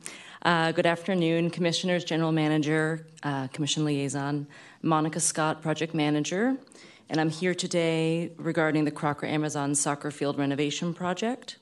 Uh, 0.43 0.72
good 0.72 0.85
afternoon, 0.85 1.49
Commissioners, 1.49 2.03
General 2.03 2.31
Manager, 2.31 3.07
uh, 3.23 3.48
Commission 3.48 3.84
Liaison, 3.84 4.45
Monica 4.84 5.19
Scott, 5.19 5.64
Project 5.64 5.95
Manager. 5.95 6.56
And 7.10 7.19
I'm 7.19 7.31
here 7.31 7.56
today 7.56 8.31
regarding 8.38 8.85
the 8.85 8.91
Crocker 8.91 9.26
Amazon 9.26 9.73
Soccer 9.73 10.11
Field 10.11 10.38
Renovation 10.38 10.93
Project 10.93 11.57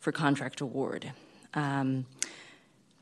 for 0.00 0.10
contract 0.10 0.62
award. 0.62 1.12
Um, 1.52 2.06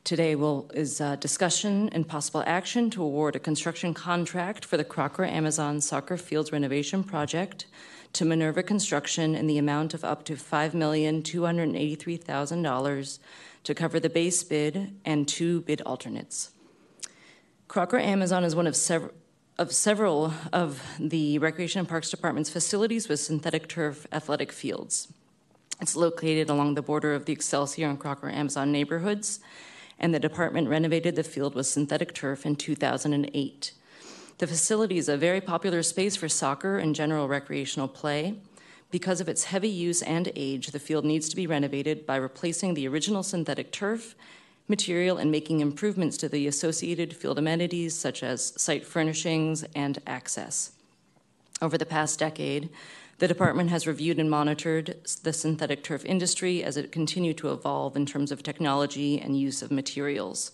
today 0.02 0.34
will, 0.34 0.68
is 0.74 1.00
uh, 1.00 1.14
discussion 1.14 1.88
and 1.90 2.08
possible 2.08 2.42
action 2.44 2.90
to 2.90 3.04
award 3.04 3.36
a 3.36 3.38
construction 3.38 3.94
contract 3.94 4.64
for 4.64 4.76
the 4.76 4.84
Crocker 4.84 5.24
Amazon 5.24 5.80
Soccer 5.80 6.16
Fields 6.16 6.50
Renovation 6.50 7.04
Project 7.04 7.66
to 8.12 8.24
Minerva 8.24 8.62
Construction 8.62 9.34
in 9.34 9.46
the 9.46 9.58
amount 9.58 9.94
of 9.94 10.04
up 10.04 10.24
to 10.24 10.34
$5,283,000 10.34 13.18
to 13.64 13.74
cover 13.74 13.98
the 13.98 14.10
base 14.10 14.44
bid 14.44 14.94
and 15.04 15.26
two 15.26 15.62
bid 15.62 15.80
alternates. 15.82 16.50
Crocker 17.68 17.98
Amazon 17.98 18.44
is 18.44 18.54
one 18.54 18.66
of 18.66 18.76
several 18.76 19.12
of 19.58 19.72
several 19.72 20.34
of 20.52 20.82
the 20.98 21.38
Recreation 21.38 21.78
and 21.78 21.88
Parks 21.88 22.10
Department's 22.10 22.50
facilities 22.50 23.08
with 23.08 23.20
synthetic 23.20 23.68
turf 23.68 24.06
athletic 24.12 24.52
fields. 24.52 25.08
It's 25.80 25.96
located 25.96 26.50
along 26.50 26.74
the 26.74 26.82
border 26.82 27.14
of 27.14 27.24
the 27.24 27.32
Excelsior 27.32 27.88
and 27.88 27.98
Crocker 27.98 28.30
Amazon 28.30 28.70
neighborhoods, 28.70 29.40
and 29.98 30.14
the 30.14 30.20
department 30.20 30.68
renovated 30.68 31.16
the 31.16 31.22
field 31.22 31.54
with 31.54 31.66
synthetic 31.66 32.14
turf 32.14 32.44
in 32.44 32.56
2008. 32.56 33.72
The 34.38 34.46
facility 34.46 34.98
is 34.98 35.08
a 35.08 35.16
very 35.16 35.40
popular 35.40 35.82
space 35.82 36.14
for 36.14 36.28
soccer 36.28 36.78
and 36.78 36.94
general 36.94 37.26
recreational 37.26 37.88
play. 37.88 38.34
Because 38.90 39.20
of 39.20 39.28
its 39.28 39.44
heavy 39.44 39.68
use 39.68 40.02
and 40.02 40.30
age, 40.36 40.68
the 40.68 40.78
field 40.78 41.06
needs 41.06 41.28
to 41.30 41.36
be 41.36 41.46
renovated 41.46 42.06
by 42.06 42.16
replacing 42.16 42.74
the 42.74 42.86
original 42.86 43.22
synthetic 43.22 43.72
turf 43.72 44.14
material 44.68 45.16
and 45.16 45.30
making 45.30 45.60
improvements 45.60 46.16
to 46.18 46.28
the 46.28 46.46
associated 46.46 47.16
field 47.16 47.38
amenities 47.38 47.94
such 47.94 48.22
as 48.22 48.52
site 48.60 48.84
furnishings 48.84 49.64
and 49.74 50.00
access. 50.06 50.72
Over 51.62 51.78
the 51.78 51.86
past 51.86 52.18
decade, 52.18 52.68
the 53.18 53.28
department 53.28 53.70
has 53.70 53.86
reviewed 53.86 54.18
and 54.18 54.28
monitored 54.28 54.96
the 55.22 55.32
synthetic 55.32 55.82
turf 55.82 56.04
industry 56.04 56.62
as 56.62 56.76
it 56.76 56.92
continued 56.92 57.38
to 57.38 57.52
evolve 57.52 57.96
in 57.96 58.04
terms 58.04 58.30
of 58.30 58.42
technology 58.42 59.18
and 59.18 59.38
use 59.38 59.62
of 59.62 59.70
materials. 59.70 60.52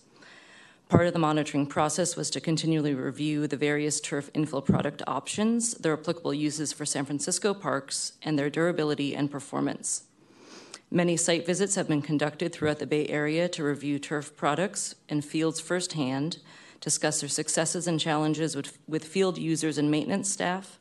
Part 0.93 1.07
of 1.07 1.13
the 1.13 1.17
monitoring 1.17 1.65
process 1.65 2.15
was 2.15 2.29
to 2.29 2.39
continually 2.39 2.93
review 2.93 3.47
the 3.47 3.57
various 3.57 3.99
turf 3.99 4.31
infill 4.33 4.63
product 4.63 5.01
options, 5.07 5.73
their 5.73 5.93
applicable 5.93 6.35
uses 6.35 6.71
for 6.71 6.85
San 6.85 7.03
Francisco 7.03 7.55
parks, 7.55 8.13
and 8.21 8.37
their 8.37 8.51
durability 8.51 9.15
and 9.15 9.31
performance. 9.31 10.03
Many 10.91 11.17
site 11.17 11.47
visits 11.47 11.73
have 11.73 11.87
been 11.87 12.03
conducted 12.03 12.53
throughout 12.53 12.77
the 12.77 12.85
Bay 12.85 13.07
Area 13.07 13.49
to 13.49 13.63
review 13.63 13.97
turf 13.97 14.37
products 14.37 14.93
and 15.09 15.25
fields 15.25 15.59
firsthand, 15.59 16.37
discuss 16.79 17.21
their 17.21 17.29
successes 17.29 17.87
and 17.87 17.99
challenges 17.99 18.55
with, 18.55 18.77
with 18.87 19.03
field 19.03 19.39
users 19.39 19.79
and 19.79 19.89
maintenance 19.89 20.29
staff. 20.29 20.77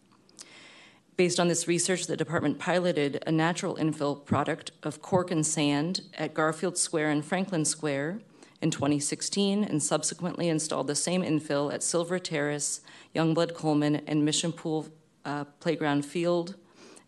Based 1.16 1.40
on 1.40 1.48
this 1.48 1.66
research, 1.66 2.06
the 2.06 2.18
department 2.18 2.58
piloted 2.58 3.24
a 3.26 3.32
natural 3.32 3.76
infill 3.76 4.22
product 4.22 4.72
of 4.82 5.00
cork 5.00 5.30
and 5.30 5.46
sand 5.46 6.02
at 6.18 6.34
Garfield 6.34 6.76
Square 6.76 7.12
and 7.12 7.24
Franklin 7.24 7.64
Square 7.64 8.20
in 8.62 8.70
2016 8.70 9.64
and 9.64 9.82
subsequently 9.82 10.48
installed 10.48 10.86
the 10.86 10.94
same 10.94 11.22
infill 11.22 11.72
at 11.72 11.82
Silver 11.82 12.18
Terrace, 12.18 12.80
Youngblood 13.14 13.54
Coleman, 13.54 13.96
and 14.06 14.24
Mission 14.24 14.52
Pool 14.52 14.88
uh, 15.24 15.44
Playground 15.60 16.06
Field, 16.06 16.54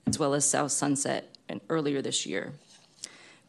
as 0.07 0.19
well 0.19 0.35
as 0.35 0.45
South 0.45 0.73
Sunset 0.73 1.37
and 1.49 1.61
earlier 1.71 2.03
this 2.03 2.27
year. 2.27 2.53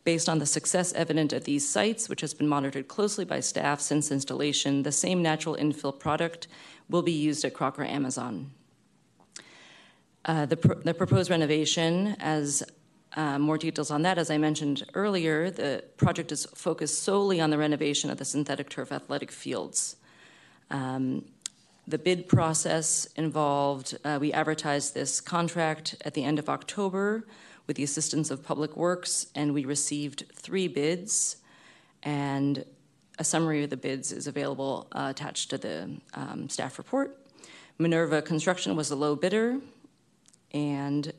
Based 0.03 0.30
on 0.30 0.38
the 0.38 0.45
success 0.45 0.94
evident 0.94 1.34
at 1.34 1.45
these 1.45 1.68
sites, 1.68 2.07
which 2.07 2.22
has 2.22 2.34
been 2.34 2.48
monitored 2.48 2.88
closely 2.88 3.26
by 3.26 3.40
staff 3.40 3.82
since 3.82 4.11
installation, 4.11 4.84
the 4.84 4.91
same 4.91 5.23
natural 5.23 5.56
infill 5.56 5.98
product 5.98 6.48
will 6.88 7.02
be 7.02 7.11
used 7.11 7.44
at 7.44 7.56
Crocker 7.56 7.84
Amazon. 7.84 8.52
Uh, 10.23 10.45
the, 10.45 10.57
pr- 10.57 10.73
the, 10.73 10.94
proposed 10.94 11.30
renovation, 11.30 12.15
as 12.19 12.64
uh, 13.16 13.40
more 13.40 13.58
details 13.58 13.92
on 13.92 14.02
that, 14.02 14.18
as 14.18 14.30
I 14.30 14.38
mentioned 14.38 14.84
earlier, 14.94 15.50
the 15.50 15.84
project 15.96 16.32
is 16.32 16.46
focused 16.48 17.02
solely 17.04 17.40
on 17.40 17.50
the 17.50 17.58
renovation 17.58 18.10
of 18.10 18.18
the 18.18 18.26
synthetic 18.26 18.70
turf 18.70 18.92
athletic 18.92 19.32
fields. 19.32 19.96
Um, 20.70 21.26
the 21.88 21.98
bid 21.98 22.28
process 22.28 23.06
involved, 23.16 23.98
uh, 24.04 24.18
we 24.20 24.34
advertised 24.34 24.94
this 24.94 25.22
contract 25.22 25.96
at 26.04 26.14
the 26.14 26.24
end 26.24 26.40
of 26.40 26.50
October 26.50 27.26
with 27.68 27.78
the 27.78 27.84
assistance 27.84 28.32
of 28.32 28.44
Public 28.44 28.76
Works, 28.76 29.28
and 29.36 29.54
we 29.54 29.66
received 29.66 30.26
three 30.34 30.68
bids. 30.68 31.38
And 32.04 32.66
a 33.18 33.24
summary 33.24 33.64
of 33.64 33.70
the 33.70 33.78
bids 33.78 34.12
is 34.12 34.28
available 34.28 34.88
uh, 34.92 35.08
attached 35.10 35.50
to 35.52 35.58
the 35.58 35.90
um, 36.16 36.50
staff 36.50 36.78
report. 36.78 37.18
Minerva 37.78 38.22
Construction 38.22 38.76
was 38.76 38.90
the 38.90 38.96
low 38.96 39.16
bidder, 39.16 39.60
and 40.54 41.14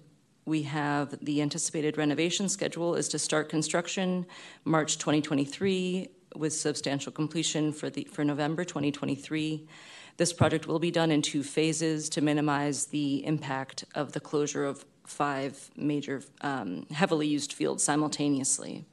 we 0.46 0.62
have 0.62 1.18
the 1.20 1.42
anticipated 1.42 1.98
renovation 1.98 2.48
schedule 2.48 2.94
is 2.94 3.08
to 3.08 3.18
start 3.18 3.48
construction 3.48 4.24
March 4.64 4.96
2023 4.96 6.08
with 6.36 6.52
substantial 6.52 7.10
completion 7.10 7.72
for 7.72 7.90
the 7.90 8.04
for 8.04 8.24
November 8.24 8.64
2023. 8.64 9.66
This 10.16 10.32
project 10.32 10.66
will 10.66 10.78
be 10.78 10.90
done 10.90 11.10
in 11.10 11.20
two 11.20 11.42
phases 11.42 12.08
to 12.10 12.20
minimize 12.20 12.86
the 12.86 13.26
impact 13.26 13.84
of 13.94 14.12
the 14.12 14.20
closure 14.20 14.64
of 14.64 14.86
five 15.04 15.70
major 15.76 16.22
um, 16.40 16.86
heavily 16.92 17.26
used 17.26 17.52
fields 17.52 17.82
simultaneously. 17.82 18.84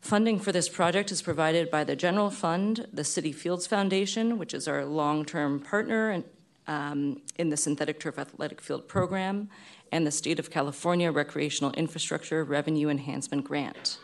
Funding 0.00 0.38
for 0.38 0.52
this 0.52 0.68
project 0.68 1.10
is 1.10 1.20
provided 1.20 1.70
by 1.70 1.84
the 1.84 1.96
General 1.96 2.30
Fund, 2.30 2.86
the 2.92 3.04
City 3.04 3.32
Fields 3.32 3.66
Foundation, 3.66 4.38
which 4.38 4.54
is 4.54 4.68
our 4.68 4.84
long 4.84 5.24
term 5.24 5.58
partner 5.58 6.22
um, 6.66 7.20
in 7.36 7.48
the 7.48 7.56
Synthetic 7.56 7.98
Turf 7.98 8.18
Athletic 8.18 8.60
Field 8.60 8.86
Program, 8.86 9.48
and 9.92 10.06
the 10.06 10.10
State 10.10 10.38
of 10.38 10.50
California 10.50 11.10
Recreational 11.10 11.72
Infrastructure 11.72 12.44
Revenue 12.44 12.88
Enhancement 12.88 13.44
Grant. 13.44 13.98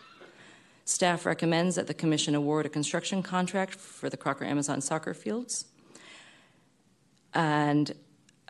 Staff 0.84 1.26
recommends 1.26 1.74
that 1.74 1.86
the 1.86 1.94
Commission 1.94 2.34
award 2.34 2.66
a 2.66 2.68
construction 2.68 3.22
contract 3.22 3.74
for 3.74 4.08
the 4.08 4.16
Crocker 4.16 4.44
Amazon 4.44 4.80
soccer 4.80 5.14
fields. 5.14 5.66
And 7.34 7.92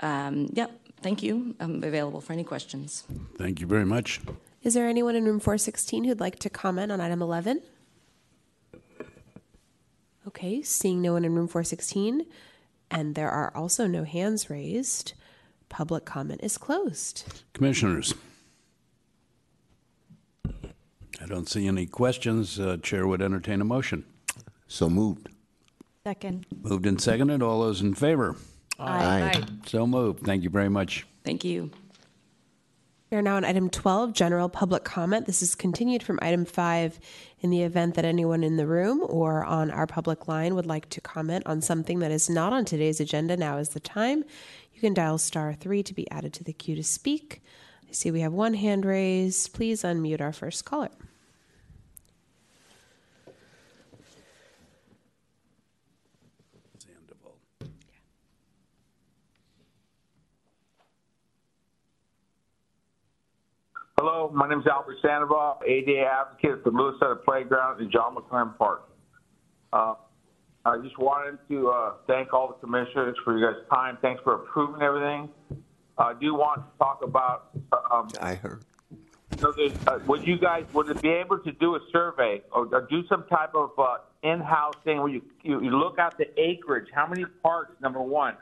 um, 0.02 0.50
yeah, 0.52 0.66
thank 1.00 1.22
you. 1.22 1.54
I'm 1.60 1.82
available 1.82 2.20
for 2.20 2.32
any 2.32 2.44
questions. 2.44 3.04
Thank 3.38 3.60
you 3.60 3.66
very 3.66 3.86
much. 3.86 4.20
Is 4.62 4.74
there 4.74 4.86
anyone 4.86 5.14
in 5.14 5.24
room 5.24 5.40
416 5.40 6.04
who'd 6.04 6.20
like 6.20 6.38
to 6.40 6.50
comment 6.50 6.92
on 6.92 7.00
item 7.00 7.22
11? 7.22 7.62
Okay, 10.26 10.60
seeing 10.60 11.00
no 11.00 11.12
one 11.12 11.24
in 11.24 11.34
room 11.34 11.46
416, 11.46 12.26
and 12.90 13.14
there 13.14 13.30
are 13.30 13.56
also 13.56 13.86
no 13.86 14.02
hands 14.02 14.50
raised, 14.50 15.12
public 15.68 16.04
comment 16.04 16.40
is 16.42 16.58
closed. 16.58 17.42
Commissioners. 17.52 18.14
I 21.20 21.26
don't 21.26 21.48
see 21.48 21.66
any 21.66 21.86
questions. 21.86 22.60
Uh, 22.60 22.76
Chair 22.82 23.06
would 23.06 23.22
entertain 23.22 23.60
a 23.60 23.64
motion. 23.64 24.04
So 24.68 24.88
moved. 24.90 25.28
Second. 26.04 26.46
Moved 26.62 26.86
and 26.86 27.00
seconded. 27.00 27.42
All 27.42 27.60
those 27.60 27.80
in 27.80 27.94
favor? 27.94 28.36
Aye. 28.78 29.32
Aye. 29.34 29.44
So 29.66 29.86
moved. 29.86 30.24
Thank 30.24 30.44
you 30.44 30.50
very 30.50 30.68
much. 30.68 31.06
Thank 31.24 31.44
you. 31.44 31.70
We 33.10 33.16
are 33.16 33.22
now 33.22 33.36
on 33.36 33.44
item 33.44 33.70
12, 33.70 34.12
general 34.12 34.48
public 34.48 34.82
comment. 34.82 35.26
This 35.26 35.40
is 35.40 35.54
continued 35.54 36.02
from 36.02 36.18
item 36.22 36.44
5 36.44 36.98
in 37.40 37.50
the 37.50 37.62
event 37.62 37.94
that 37.94 38.04
anyone 38.04 38.42
in 38.42 38.56
the 38.56 38.66
room 38.66 39.00
or 39.08 39.44
on 39.44 39.70
our 39.70 39.86
public 39.86 40.26
line 40.26 40.56
would 40.56 40.66
like 40.66 40.88
to 40.90 41.00
comment 41.00 41.46
on 41.46 41.62
something 41.62 42.00
that 42.00 42.10
is 42.10 42.28
not 42.28 42.52
on 42.52 42.64
today's 42.64 42.98
agenda. 42.98 43.36
Now 43.36 43.58
is 43.58 43.70
the 43.70 43.80
time. 43.80 44.24
You 44.76 44.82
can 44.82 44.92
dial 44.92 45.16
star 45.16 45.54
three 45.54 45.82
to 45.84 45.94
be 45.94 46.08
added 46.10 46.34
to 46.34 46.44
the 46.44 46.52
queue 46.52 46.76
to 46.76 46.84
speak. 46.84 47.40
I 47.88 47.92
see 47.92 48.10
we 48.10 48.20
have 48.20 48.34
one 48.34 48.52
hand 48.52 48.84
raised. 48.84 49.54
Please 49.54 49.82
unmute 49.84 50.20
our 50.20 50.34
first 50.34 50.66
caller. 50.66 50.90
Yeah. 53.26 53.32
Hello, 63.98 64.30
my 64.34 64.46
name 64.46 64.60
is 64.60 64.66
Albert 64.66 64.98
Sandoval, 65.00 65.62
ADA 65.66 66.04
advocate 66.04 66.62
for 66.62 66.70
the 66.70 66.76
Louis 66.76 66.98
Sutter 67.00 67.16
Playground 67.16 67.80
in 67.80 67.90
John 67.90 68.14
McLaren 68.14 68.54
Park. 68.58 68.90
Uh, 69.72 69.94
I 70.66 70.78
just 70.78 70.98
wanted 70.98 71.38
to 71.48 71.68
uh, 71.70 71.92
thank 72.08 72.32
all 72.34 72.48
the 72.48 72.54
commissioners 72.54 73.16
for 73.24 73.38
your 73.38 73.52
guys' 73.52 73.62
time. 73.70 73.98
Thanks 74.02 74.20
for 74.24 74.34
approving 74.34 74.82
everything. 74.82 75.28
I 75.96 76.12
do 76.20 76.34
want 76.34 76.60
to 76.60 76.78
talk 76.78 77.02
about. 77.04 77.50
uh, 77.72 77.76
Um, 77.94 78.08
I 78.20 78.34
heard. 78.34 78.62
so 79.38 79.52
uh, 79.86 79.98
would 80.06 80.26
you 80.26 80.38
guys 80.38 80.64
would 80.72 80.88
it 80.90 81.00
be 81.00 81.08
able 81.10 81.38
to 81.38 81.52
do 81.52 81.76
a 81.76 81.80
survey 81.92 82.42
or, 82.52 82.66
or 82.72 82.86
do 82.90 83.06
some 83.08 83.24
type 83.28 83.54
of 83.54 83.70
uh, 83.78 83.98
in-house 84.22 84.74
thing 84.84 84.98
where 84.98 85.08
you, 85.08 85.22
you 85.42 85.60
you 85.62 85.70
look 85.70 85.98
at 85.98 86.18
the 86.18 86.26
acreage? 86.40 86.88
How 86.92 87.06
many 87.06 87.24
parks? 87.42 87.72
Number 87.80 88.02
one, 88.02 88.34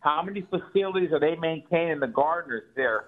how 0.00 0.22
many 0.22 0.42
facilities 0.42 1.10
are 1.12 1.20
they 1.20 1.36
maintaining? 1.36 2.00
The 2.00 2.06
gardeners 2.08 2.64
there, 2.76 3.06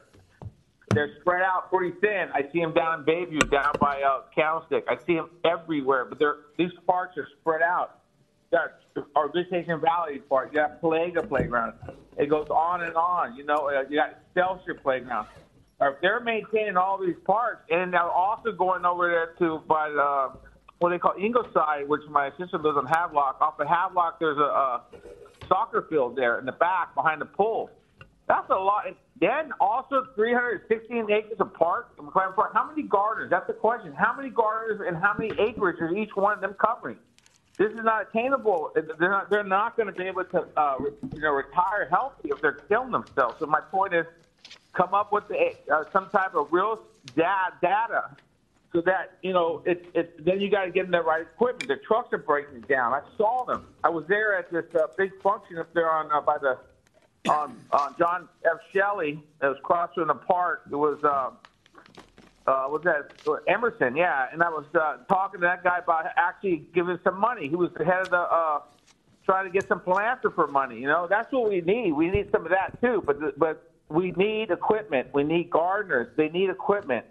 they're 0.90 1.10
spread 1.20 1.42
out 1.42 1.70
pretty 1.70 1.94
thin. 2.00 2.28
I 2.32 2.50
see 2.52 2.60
them 2.60 2.72
down 2.72 3.00
in 3.00 3.04
Bayview, 3.04 3.50
down 3.50 3.72
by 3.80 4.00
uh, 4.02 4.22
Candlestick. 4.34 4.84
I 4.88 4.96
see 5.06 5.16
them 5.16 5.28
everywhere, 5.44 6.06
but 6.06 6.18
they're 6.18 6.36
these 6.56 6.72
parks 6.86 7.16
are 7.18 7.28
spread 7.40 7.60
out. 7.62 8.00
Got 8.54 9.06
our 9.16 9.32
Visitation 9.32 9.80
Valley 9.80 10.20
Park. 10.28 10.50
You 10.52 10.60
got 10.60 10.80
Palega 10.80 11.28
Playground. 11.28 11.74
It 12.16 12.30
goes 12.30 12.46
on 12.50 12.84
and 12.84 12.94
on. 12.94 13.34
You 13.34 13.44
know, 13.44 13.68
uh, 13.68 13.82
you 13.90 13.96
got 13.96 14.20
Excelsior 14.28 14.74
Playground. 14.74 15.26
If 15.80 16.00
they're 16.00 16.20
maintaining 16.20 16.76
all 16.76 16.96
these 17.04 17.16
parks, 17.26 17.64
and 17.68 17.92
they're 17.92 18.02
also 18.02 18.52
going 18.52 18.84
over 18.84 19.08
there 19.08 19.34
to 19.40 19.60
by 19.66 19.88
the 19.88 20.38
what 20.78 20.90
they 20.90 20.98
call 20.98 21.14
Ingleside, 21.18 21.88
which 21.88 22.02
my 22.08 22.30
sister 22.38 22.58
lives 22.58 22.78
on 22.78 22.86
Havelock. 22.86 23.40
Off 23.40 23.58
of 23.58 23.66
Havelock, 23.66 24.20
there's 24.20 24.38
a, 24.38 24.42
a 24.42 24.82
soccer 25.48 25.86
field 25.90 26.14
there 26.14 26.38
in 26.38 26.46
the 26.46 26.52
back 26.52 26.94
behind 26.94 27.20
the 27.20 27.26
pool. 27.26 27.70
That's 28.28 28.48
a 28.50 28.54
lot. 28.54 28.86
And 28.86 28.94
then 29.20 29.50
also 29.60 30.06
316 30.14 31.10
acres 31.10 31.40
of 31.40 31.52
park, 31.54 31.96
McLaren 31.96 32.36
Park. 32.36 32.52
How 32.54 32.68
many 32.68 32.82
gardeners? 32.82 33.30
That's 33.30 33.48
the 33.48 33.52
question. 33.52 33.92
How 33.94 34.14
many 34.16 34.30
gardeners 34.30 34.80
and 34.86 34.96
how 34.96 35.14
many 35.18 35.32
acreage 35.40 35.80
is 35.80 35.96
each 35.96 36.14
one 36.14 36.34
of 36.34 36.40
them 36.40 36.54
covering? 36.64 36.98
This 37.56 37.72
is 37.72 37.84
not 37.84 38.08
attainable. 38.08 38.72
They're 38.74 39.10
not. 39.10 39.30
They're 39.30 39.44
not 39.44 39.76
going 39.76 39.86
to 39.86 39.92
be 39.92 40.04
able 40.04 40.24
to, 40.24 40.46
uh, 40.56 40.76
you 41.14 41.20
know, 41.20 41.30
retire 41.32 41.86
healthy 41.88 42.30
if 42.30 42.40
they're 42.40 42.60
killing 42.68 42.90
themselves. 42.90 43.36
So 43.38 43.46
my 43.46 43.60
point 43.60 43.94
is, 43.94 44.06
come 44.72 44.92
up 44.92 45.12
with 45.12 45.28
the, 45.28 45.52
uh, 45.72 45.84
some 45.92 46.10
type 46.10 46.34
of 46.34 46.52
real 46.52 46.80
da- 47.14 47.50
data, 47.62 48.16
so 48.72 48.80
that 48.80 49.18
you 49.22 49.32
know 49.32 49.62
it's 49.64 49.86
it, 49.94 50.24
Then 50.24 50.40
you 50.40 50.50
got 50.50 50.64
to 50.64 50.72
give 50.72 50.86
them 50.86 50.92
the 50.92 51.02
right 51.02 51.22
equipment. 51.22 51.68
The 51.68 51.76
trucks 51.76 52.12
are 52.12 52.18
breaking 52.18 52.62
down. 52.62 52.92
I 52.92 53.02
saw 53.16 53.44
them. 53.44 53.66
I 53.84 53.88
was 53.88 54.04
there 54.08 54.36
at 54.36 54.50
this 54.50 54.64
uh, 54.74 54.88
big 54.98 55.12
function 55.22 55.58
up 55.58 55.72
there 55.74 55.90
on 55.92 56.10
uh, 56.10 56.20
by 56.22 56.38
the 56.38 56.58
on 57.30 57.56
on 57.70 57.94
John 57.98 58.28
F. 58.44 58.58
Shelley. 58.72 59.22
It 59.40 59.46
was 59.46 59.58
across 59.58 59.94
from 59.94 60.08
the 60.08 60.14
park. 60.14 60.62
It 60.70 60.76
was. 60.76 61.02
Uh, 61.04 61.30
uh, 62.46 62.66
was 62.68 62.82
that 62.84 63.10
Emerson? 63.48 63.96
Yeah, 63.96 64.26
and 64.32 64.42
I 64.42 64.50
was 64.50 64.66
uh, 64.74 64.98
talking 65.08 65.40
to 65.40 65.46
that 65.46 65.64
guy 65.64 65.78
about 65.78 66.04
actually 66.16 66.66
giving 66.74 66.98
some 67.02 67.18
money. 67.18 67.48
He 67.48 67.56
was 67.56 67.70
the 67.76 67.84
head 67.84 68.02
of 68.02 68.10
the 68.10 68.18
uh, 68.18 68.60
trying 69.24 69.46
to 69.46 69.50
get 69.50 69.66
some 69.66 69.80
philanthropy 69.80 70.52
money. 70.52 70.78
You 70.78 70.86
know, 70.86 71.06
that's 71.08 71.32
what 71.32 71.48
we 71.48 71.62
need. 71.62 71.92
We 71.92 72.10
need 72.10 72.30
some 72.30 72.44
of 72.44 72.50
that 72.50 72.80
too. 72.82 73.02
But 73.04 73.20
the, 73.20 73.32
but 73.36 73.70
we 73.88 74.12
need 74.12 74.50
equipment. 74.50 75.08
We 75.14 75.24
need 75.24 75.50
gardeners. 75.50 76.08
They 76.16 76.28
need 76.28 76.50
equipment. 76.50 77.06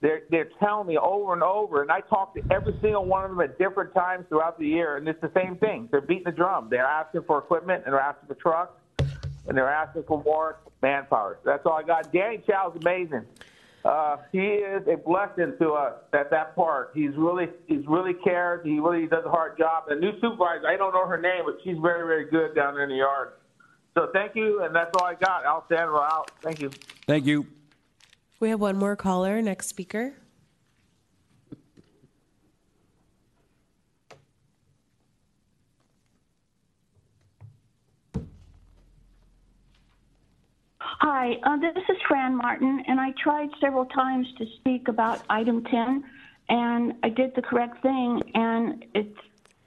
They're 0.00 0.22
they're 0.30 0.50
telling 0.60 0.86
me 0.86 0.98
over 0.98 1.32
and 1.32 1.42
over, 1.42 1.82
and 1.82 1.90
I 1.90 2.00
talk 2.00 2.34
to 2.34 2.42
every 2.52 2.74
single 2.80 3.04
one 3.04 3.24
of 3.24 3.30
them 3.30 3.40
at 3.40 3.58
different 3.58 3.94
times 3.94 4.26
throughout 4.28 4.58
the 4.58 4.66
year, 4.66 4.96
and 4.96 5.08
it's 5.08 5.20
the 5.20 5.32
same 5.34 5.56
thing. 5.56 5.88
They're 5.90 6.00
beating 6.00 6.24
the 6.24 6.30
drum. 6.32 6.68
They're 6.70 6.84
asking 6.84 7.22
for 7.26 7.38
equipment, 7.38 7.84
and 7.84 7.94
they're 7.94 8.00
asking 8.00 8.28
for 8.28 8.34
trucks, 8.34 8.80
and 9.48 9.56
they're 9.56 9.68
asking 9.68 10.04
for 10.06 10.22
more 10.22 10.60
manpower. 10.82 11.40
That's 11.44 11.66
all 11.66 11.72
I 11.72 11.82
got. 11.82 12.12
Danny 12.12 12.38
Chow's 12.46 12.76
amazing. 12.80 13.24
Uh, 13.84 14.16
he 14.32 14.38
is 14.38 14.82
a 14.88 14.96
blessing 14.96 15.54
to 15.60 15.72
us 15.72 15.94
at 16.12 16.30
that 16.30 16.54
park. 16.56 16.90
He's 16.94 17.14
really 17.16 17.46
he's 17.66 17.86
really 17.86 18.14
cares. 18.24 18.60
He 18.64 18.80
really 18.80 19.06
does 19.06 19.24
a 19.24 19.30
hard 19.30 19.56
job. 19.56 19.84
The 19.88 19.94
new 19.94 20.12
supervisor, 20.20 20.66
I 20.66 20.76
don't 20.76 20.92
know 20.92 21.06
her 21.06 21.20
name, 21.20 21.42
but 21.46 21.58
she's 21.62 21.76
very 21.80 22.06
very 22.06 22.28
good 22.30 22.54
down 22.54 22.74
there 22.74 22.84
in 22.84 22.90
the 22.90 22.96
yard. 22.96 23.32
So 23.94 24.08
thank 24.12 24.34
you, 24.34 24.62
and 24.62 24.74
that's 24.74 24.90
all 25.00 25.06
I 25.06 25.14
got. 25.14 25.44
Al 25.44 25.64
Sandro 25.68 26.00
out. 26.00 26.30
Thank 26.42 26.60
you. 26.60 26.70
Thank 27.06 27.26
you. 27.26 27.46
We 28.40 28.50
have 28.50 28.60
one 28.60 28.76
more 28.76 28.96
caller. 28.96 29.40
Next 29.42 29.68
speaker. 29.68 30.14
Hi, 41.00 41.34
uh, 41.44 41.56
this 41.58 41.76
is 41.88 41.96
Fran 42.08 42.36
Martin, 42.36 42.82
and 42.88 42.98
I 42.98 43.12
tried 43.22 43.50
several 43.60 43.86
times 43.86 44.26
to 44.38 44.46
speak 44.56 44.88
about 44.88 45.22
item 45.30 45.62
10, 45.62 46.02
and 46.48 46.94
I 47.04 47.08
did 47.08 47.36
the 47.36 47.42
correct 47.42 47.80
thing, 47.82 48.20
and 48.34 48.84
it's, 48.94 49.18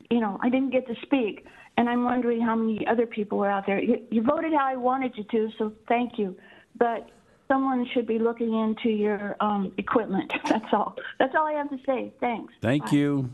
you 0.09 0.19
know, 0.19 0.37
I 0.41 0.49
didn't 0.49 0.71
get 0.71 0.87
to 0.87 0.95
speak. 1.03 1.45
And 1.77 1.87
I'm 1.87 2.03
wondering 2.03 2.41
how 2.41 2.55
many 2.55 2.85
other 2.85 3.05
people 3.05 3.37
were 3.37 3.49
out 3.49 3.65
there. 3.65 3.81
You, 3.81 4.05
you 4.11 4.21
voted 4.21 4.51
how 4.51 4.67
I 4.67 4.75
wanted 4.75 5.13
you 5.15 5.23
to, 5.31 5.49
so 5.57 5.71
thank 5.87 6.19
you. 6.19 6.35
But 6.77 7.09
someone 7.47 7.87
should 7.93 8.07
be 8.07 8.19
looking 8.19 8.53
into 8.53 8.89
your 8.89 9.37
um, 9.39 9.71
equipment. 9.77 10.33
That's 10.45 10.73
all. 10.73 10.97
That's 11.17 11.33
all 11.33 11.47
I 11.47 11.53
have 11.53 11.69
to 11.69 11.79
say. 11.85 12.11
Thanks. 12.19 12.53
Thank 12.61 12.87
Bye. 12.87 12.91
you. 12.91 13.29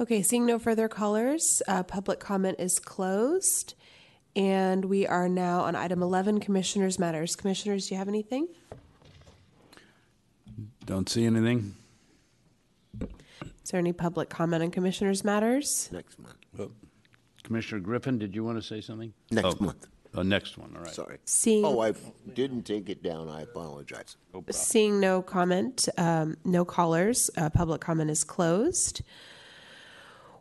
Okay, 0.00 0.22
seeing 0.22 0.46
no 0.46 0.60
further 0.60 0.86
callers, 0.86 1.60
uh, 1.66 1.82
public 1.82 2.20
comment 2.20 2.60
is 2.60 2.78
closed. 2.78 3.74
And 4.42 4.84
we 4.84 5.04
are 5.04 5.28
now 5.28 5.62
on 5.62 5.74
item 5.74 6.00
11, 6.00 6.38
Commissioners' 6.38 6.96
Matters. 6.96 7.34
Commissioners, 7.34 7.88
do 7.88 7.94
you 7.94 7.98
have 7.98 8.06
anything? 8.06 8.46
Don't 10.86 11.08
see 11.08 11.26
anything. 11.26 11.74
Is 13.00 13.72
there 13.72 13.80
any 13.80 13.92
public 13.92 14.28
comment 14.30 14.62
on 14.62 14.70
Commissioners' 14.70 15.24
Matters? 15.24 15.88
Next 15.90 16.20
month. 16.20 16.36
Oh. 16.56 16.70
Commissioner 17.42 17.80
Griffin, 17.80 18.16
did 18.16 18.32
you 18.32 18.44
want 18.44 18.58
to 18.58 18.62
say 18.62 18.80
something? 18.80 19.12
Next 19.32 19.56
Oh. 19.60 19.64
month. 19.64 19.88
Oh, 20.14 20.22
next 20.22 20.56
one, 20.56 20.72
all 20.76 20.82
right. 20.82 20.94
Sorry. 20.94 21.18
Seeing- 21.24 21.64
Oh, 21.64 21.80
I 21.80 21.92
didn't 22.32 22.62
take 22.62 22.88
it 22.88 23.02
down. 23.02 23.28
I 23.28 23.42
apologize. 23.42 24.16
Seeing 24.50 25.00
no 25.00 25.20
comment, 25.20 25.88
um, 25.98 26.36
no 26.44 26.64
callers, 26.64 27.28
uh, 27.36 27.50
public 27.50 27.80
comment 27.80 28.08
is 28.08 28.22
closed. 28.22 29.02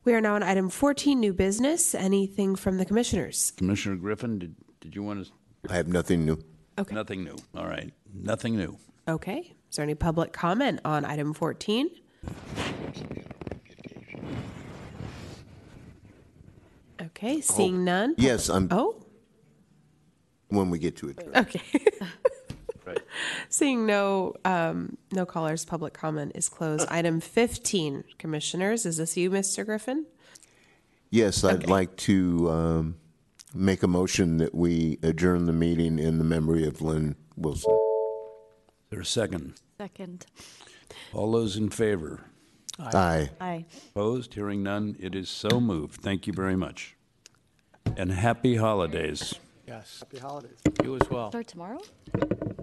We 0.07 0.13
are 0.13 0.21
now 0.21 0.35
on 0.35 0.43
item 0.43 0.69
14, 0.69 1.19
new 1.19 1.33
business. 1.33 1.93
Anything 1.93 2.55
from 2.55 2.77
the 2.77 2.85
commissioners? 2.85 3.51
Commissioner 3.57 3.97
Griffin, 3.97 4.39
did, 4.39 4.55
did 4.79 4.95
you 4.95 5.03
want 5.03 5.25
to? 5.25 5.31
I 5.69 5.75
have 5.75 5.89
nothing 5.89 6.25
new. 6.25 6.41
Okay. 6.79 6.95
Nothing 6.95 7.25
new. 7.25 7.35
All 7.53 7.67
right. 7.67 7.91
Nothing 8.13 8.55
new. 8.55 8.77
Okay. 9.09 9.57
Is 9.69 9.75
there 9.75 9.83
any 9.83 9.95
public 9.95 10.31
comment 10.31 10.79
on 10.85 11.03
item 11.03 11.33
14? 11.33 11.89
Okay, 17.01 17.35
oh. 17.35 17.41
seeing 17.41 17.83
none. 17.83 18.15
Yes, 18.17 18.47
I'm. 18.47 18.69
Oh, 18.71 19.03
When 20.47 20.69
we 20.69 20.79
get 20.79 20.95
to 20.99 21.09
it. 21.09 21.19
okay. 21.35 21.61
Right. 22.87 22.99
Seeing 23.49 23.85
no 23.85 24.33
um, 24.45 24.97
no 25.11 25.25
callers, 25.25 25.65
public 25.65 25.93
comment 25.93 26.31
is 26.35 26.47
closed. 26.47 26.87
Item 26.89 27.19
15, 27.19 28.03
commissioners. 28.17 28.85
Is 28.85 28.97
this 28.97 29.17
you, 29.17 29.29
Mr. 29.29 29.65
Griffin? 29.65 30.05
Yes, 31.09 31.43
I'd 31.43 31.69
like 31.69 31.95
to 31.97 32.49
um, 32.49 32.95
make 33.53 33.83
a 33.83 33.87
motion 33.87 34.37
that 34.37 34.53
we 34.55 34.99
adjourn 35.03 35.45
the 35.45 35.53
meeting 35.53 35.99
in 35.99 36.17
the 36.17 36.23
memory 36.23 36.65
of 36.65 36.81
Lynn 36.81 37.15
Wilson. 37.35 37.71
Is 37.71 38.89
there 38.89 39.01
a 39.01 39.05
second? 39.05 39.53
Second. 39.77 40.25
All 41.13 41.31
those 41.31 41.55
in 41.55 41.69
favor? 41.69 42.25
Aye. 42.79 43.29
Aye. 43.39 43.65
Opposed? 43.95 44.33
Hearing 44.33 44.63
none. 44.63 44.95
It 44.99 45.15
is 45.15 45.29
so 45.29 45.59
moved. 45.59 46.01
Thank 46.01 46.27
you 46.27 46.33
very 46.33 46.55
much. 46.55 46.95
And 47.95 48.11
happy 48.11 48.55
holidays. 48.55 49.33
Yes. 49.67 49.99
Happy 49.99 50.17
holidays. 50.17 50.57
You 50.81 50.95
as 50.95 51.09
well. 51.09 51.29
Start 51.29 51.47
tomorrow? 51.47 51.79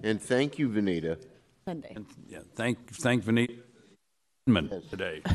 And 0.02 0.20
thank 0.20 0.58
you, 0.58 0.68
Vanita. 0.70 1.18
Sunday. 1.66 1.96
Yeah, 2.28 2.40
thank, 2.54 2.90
thank 2.90 3.24
Vanita 3.24 3.52
today. 4.90 5.22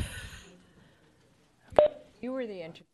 You 2.22 2.32
were 2.32 2.46
the 2.46 2.60
inter- 2.60 2.84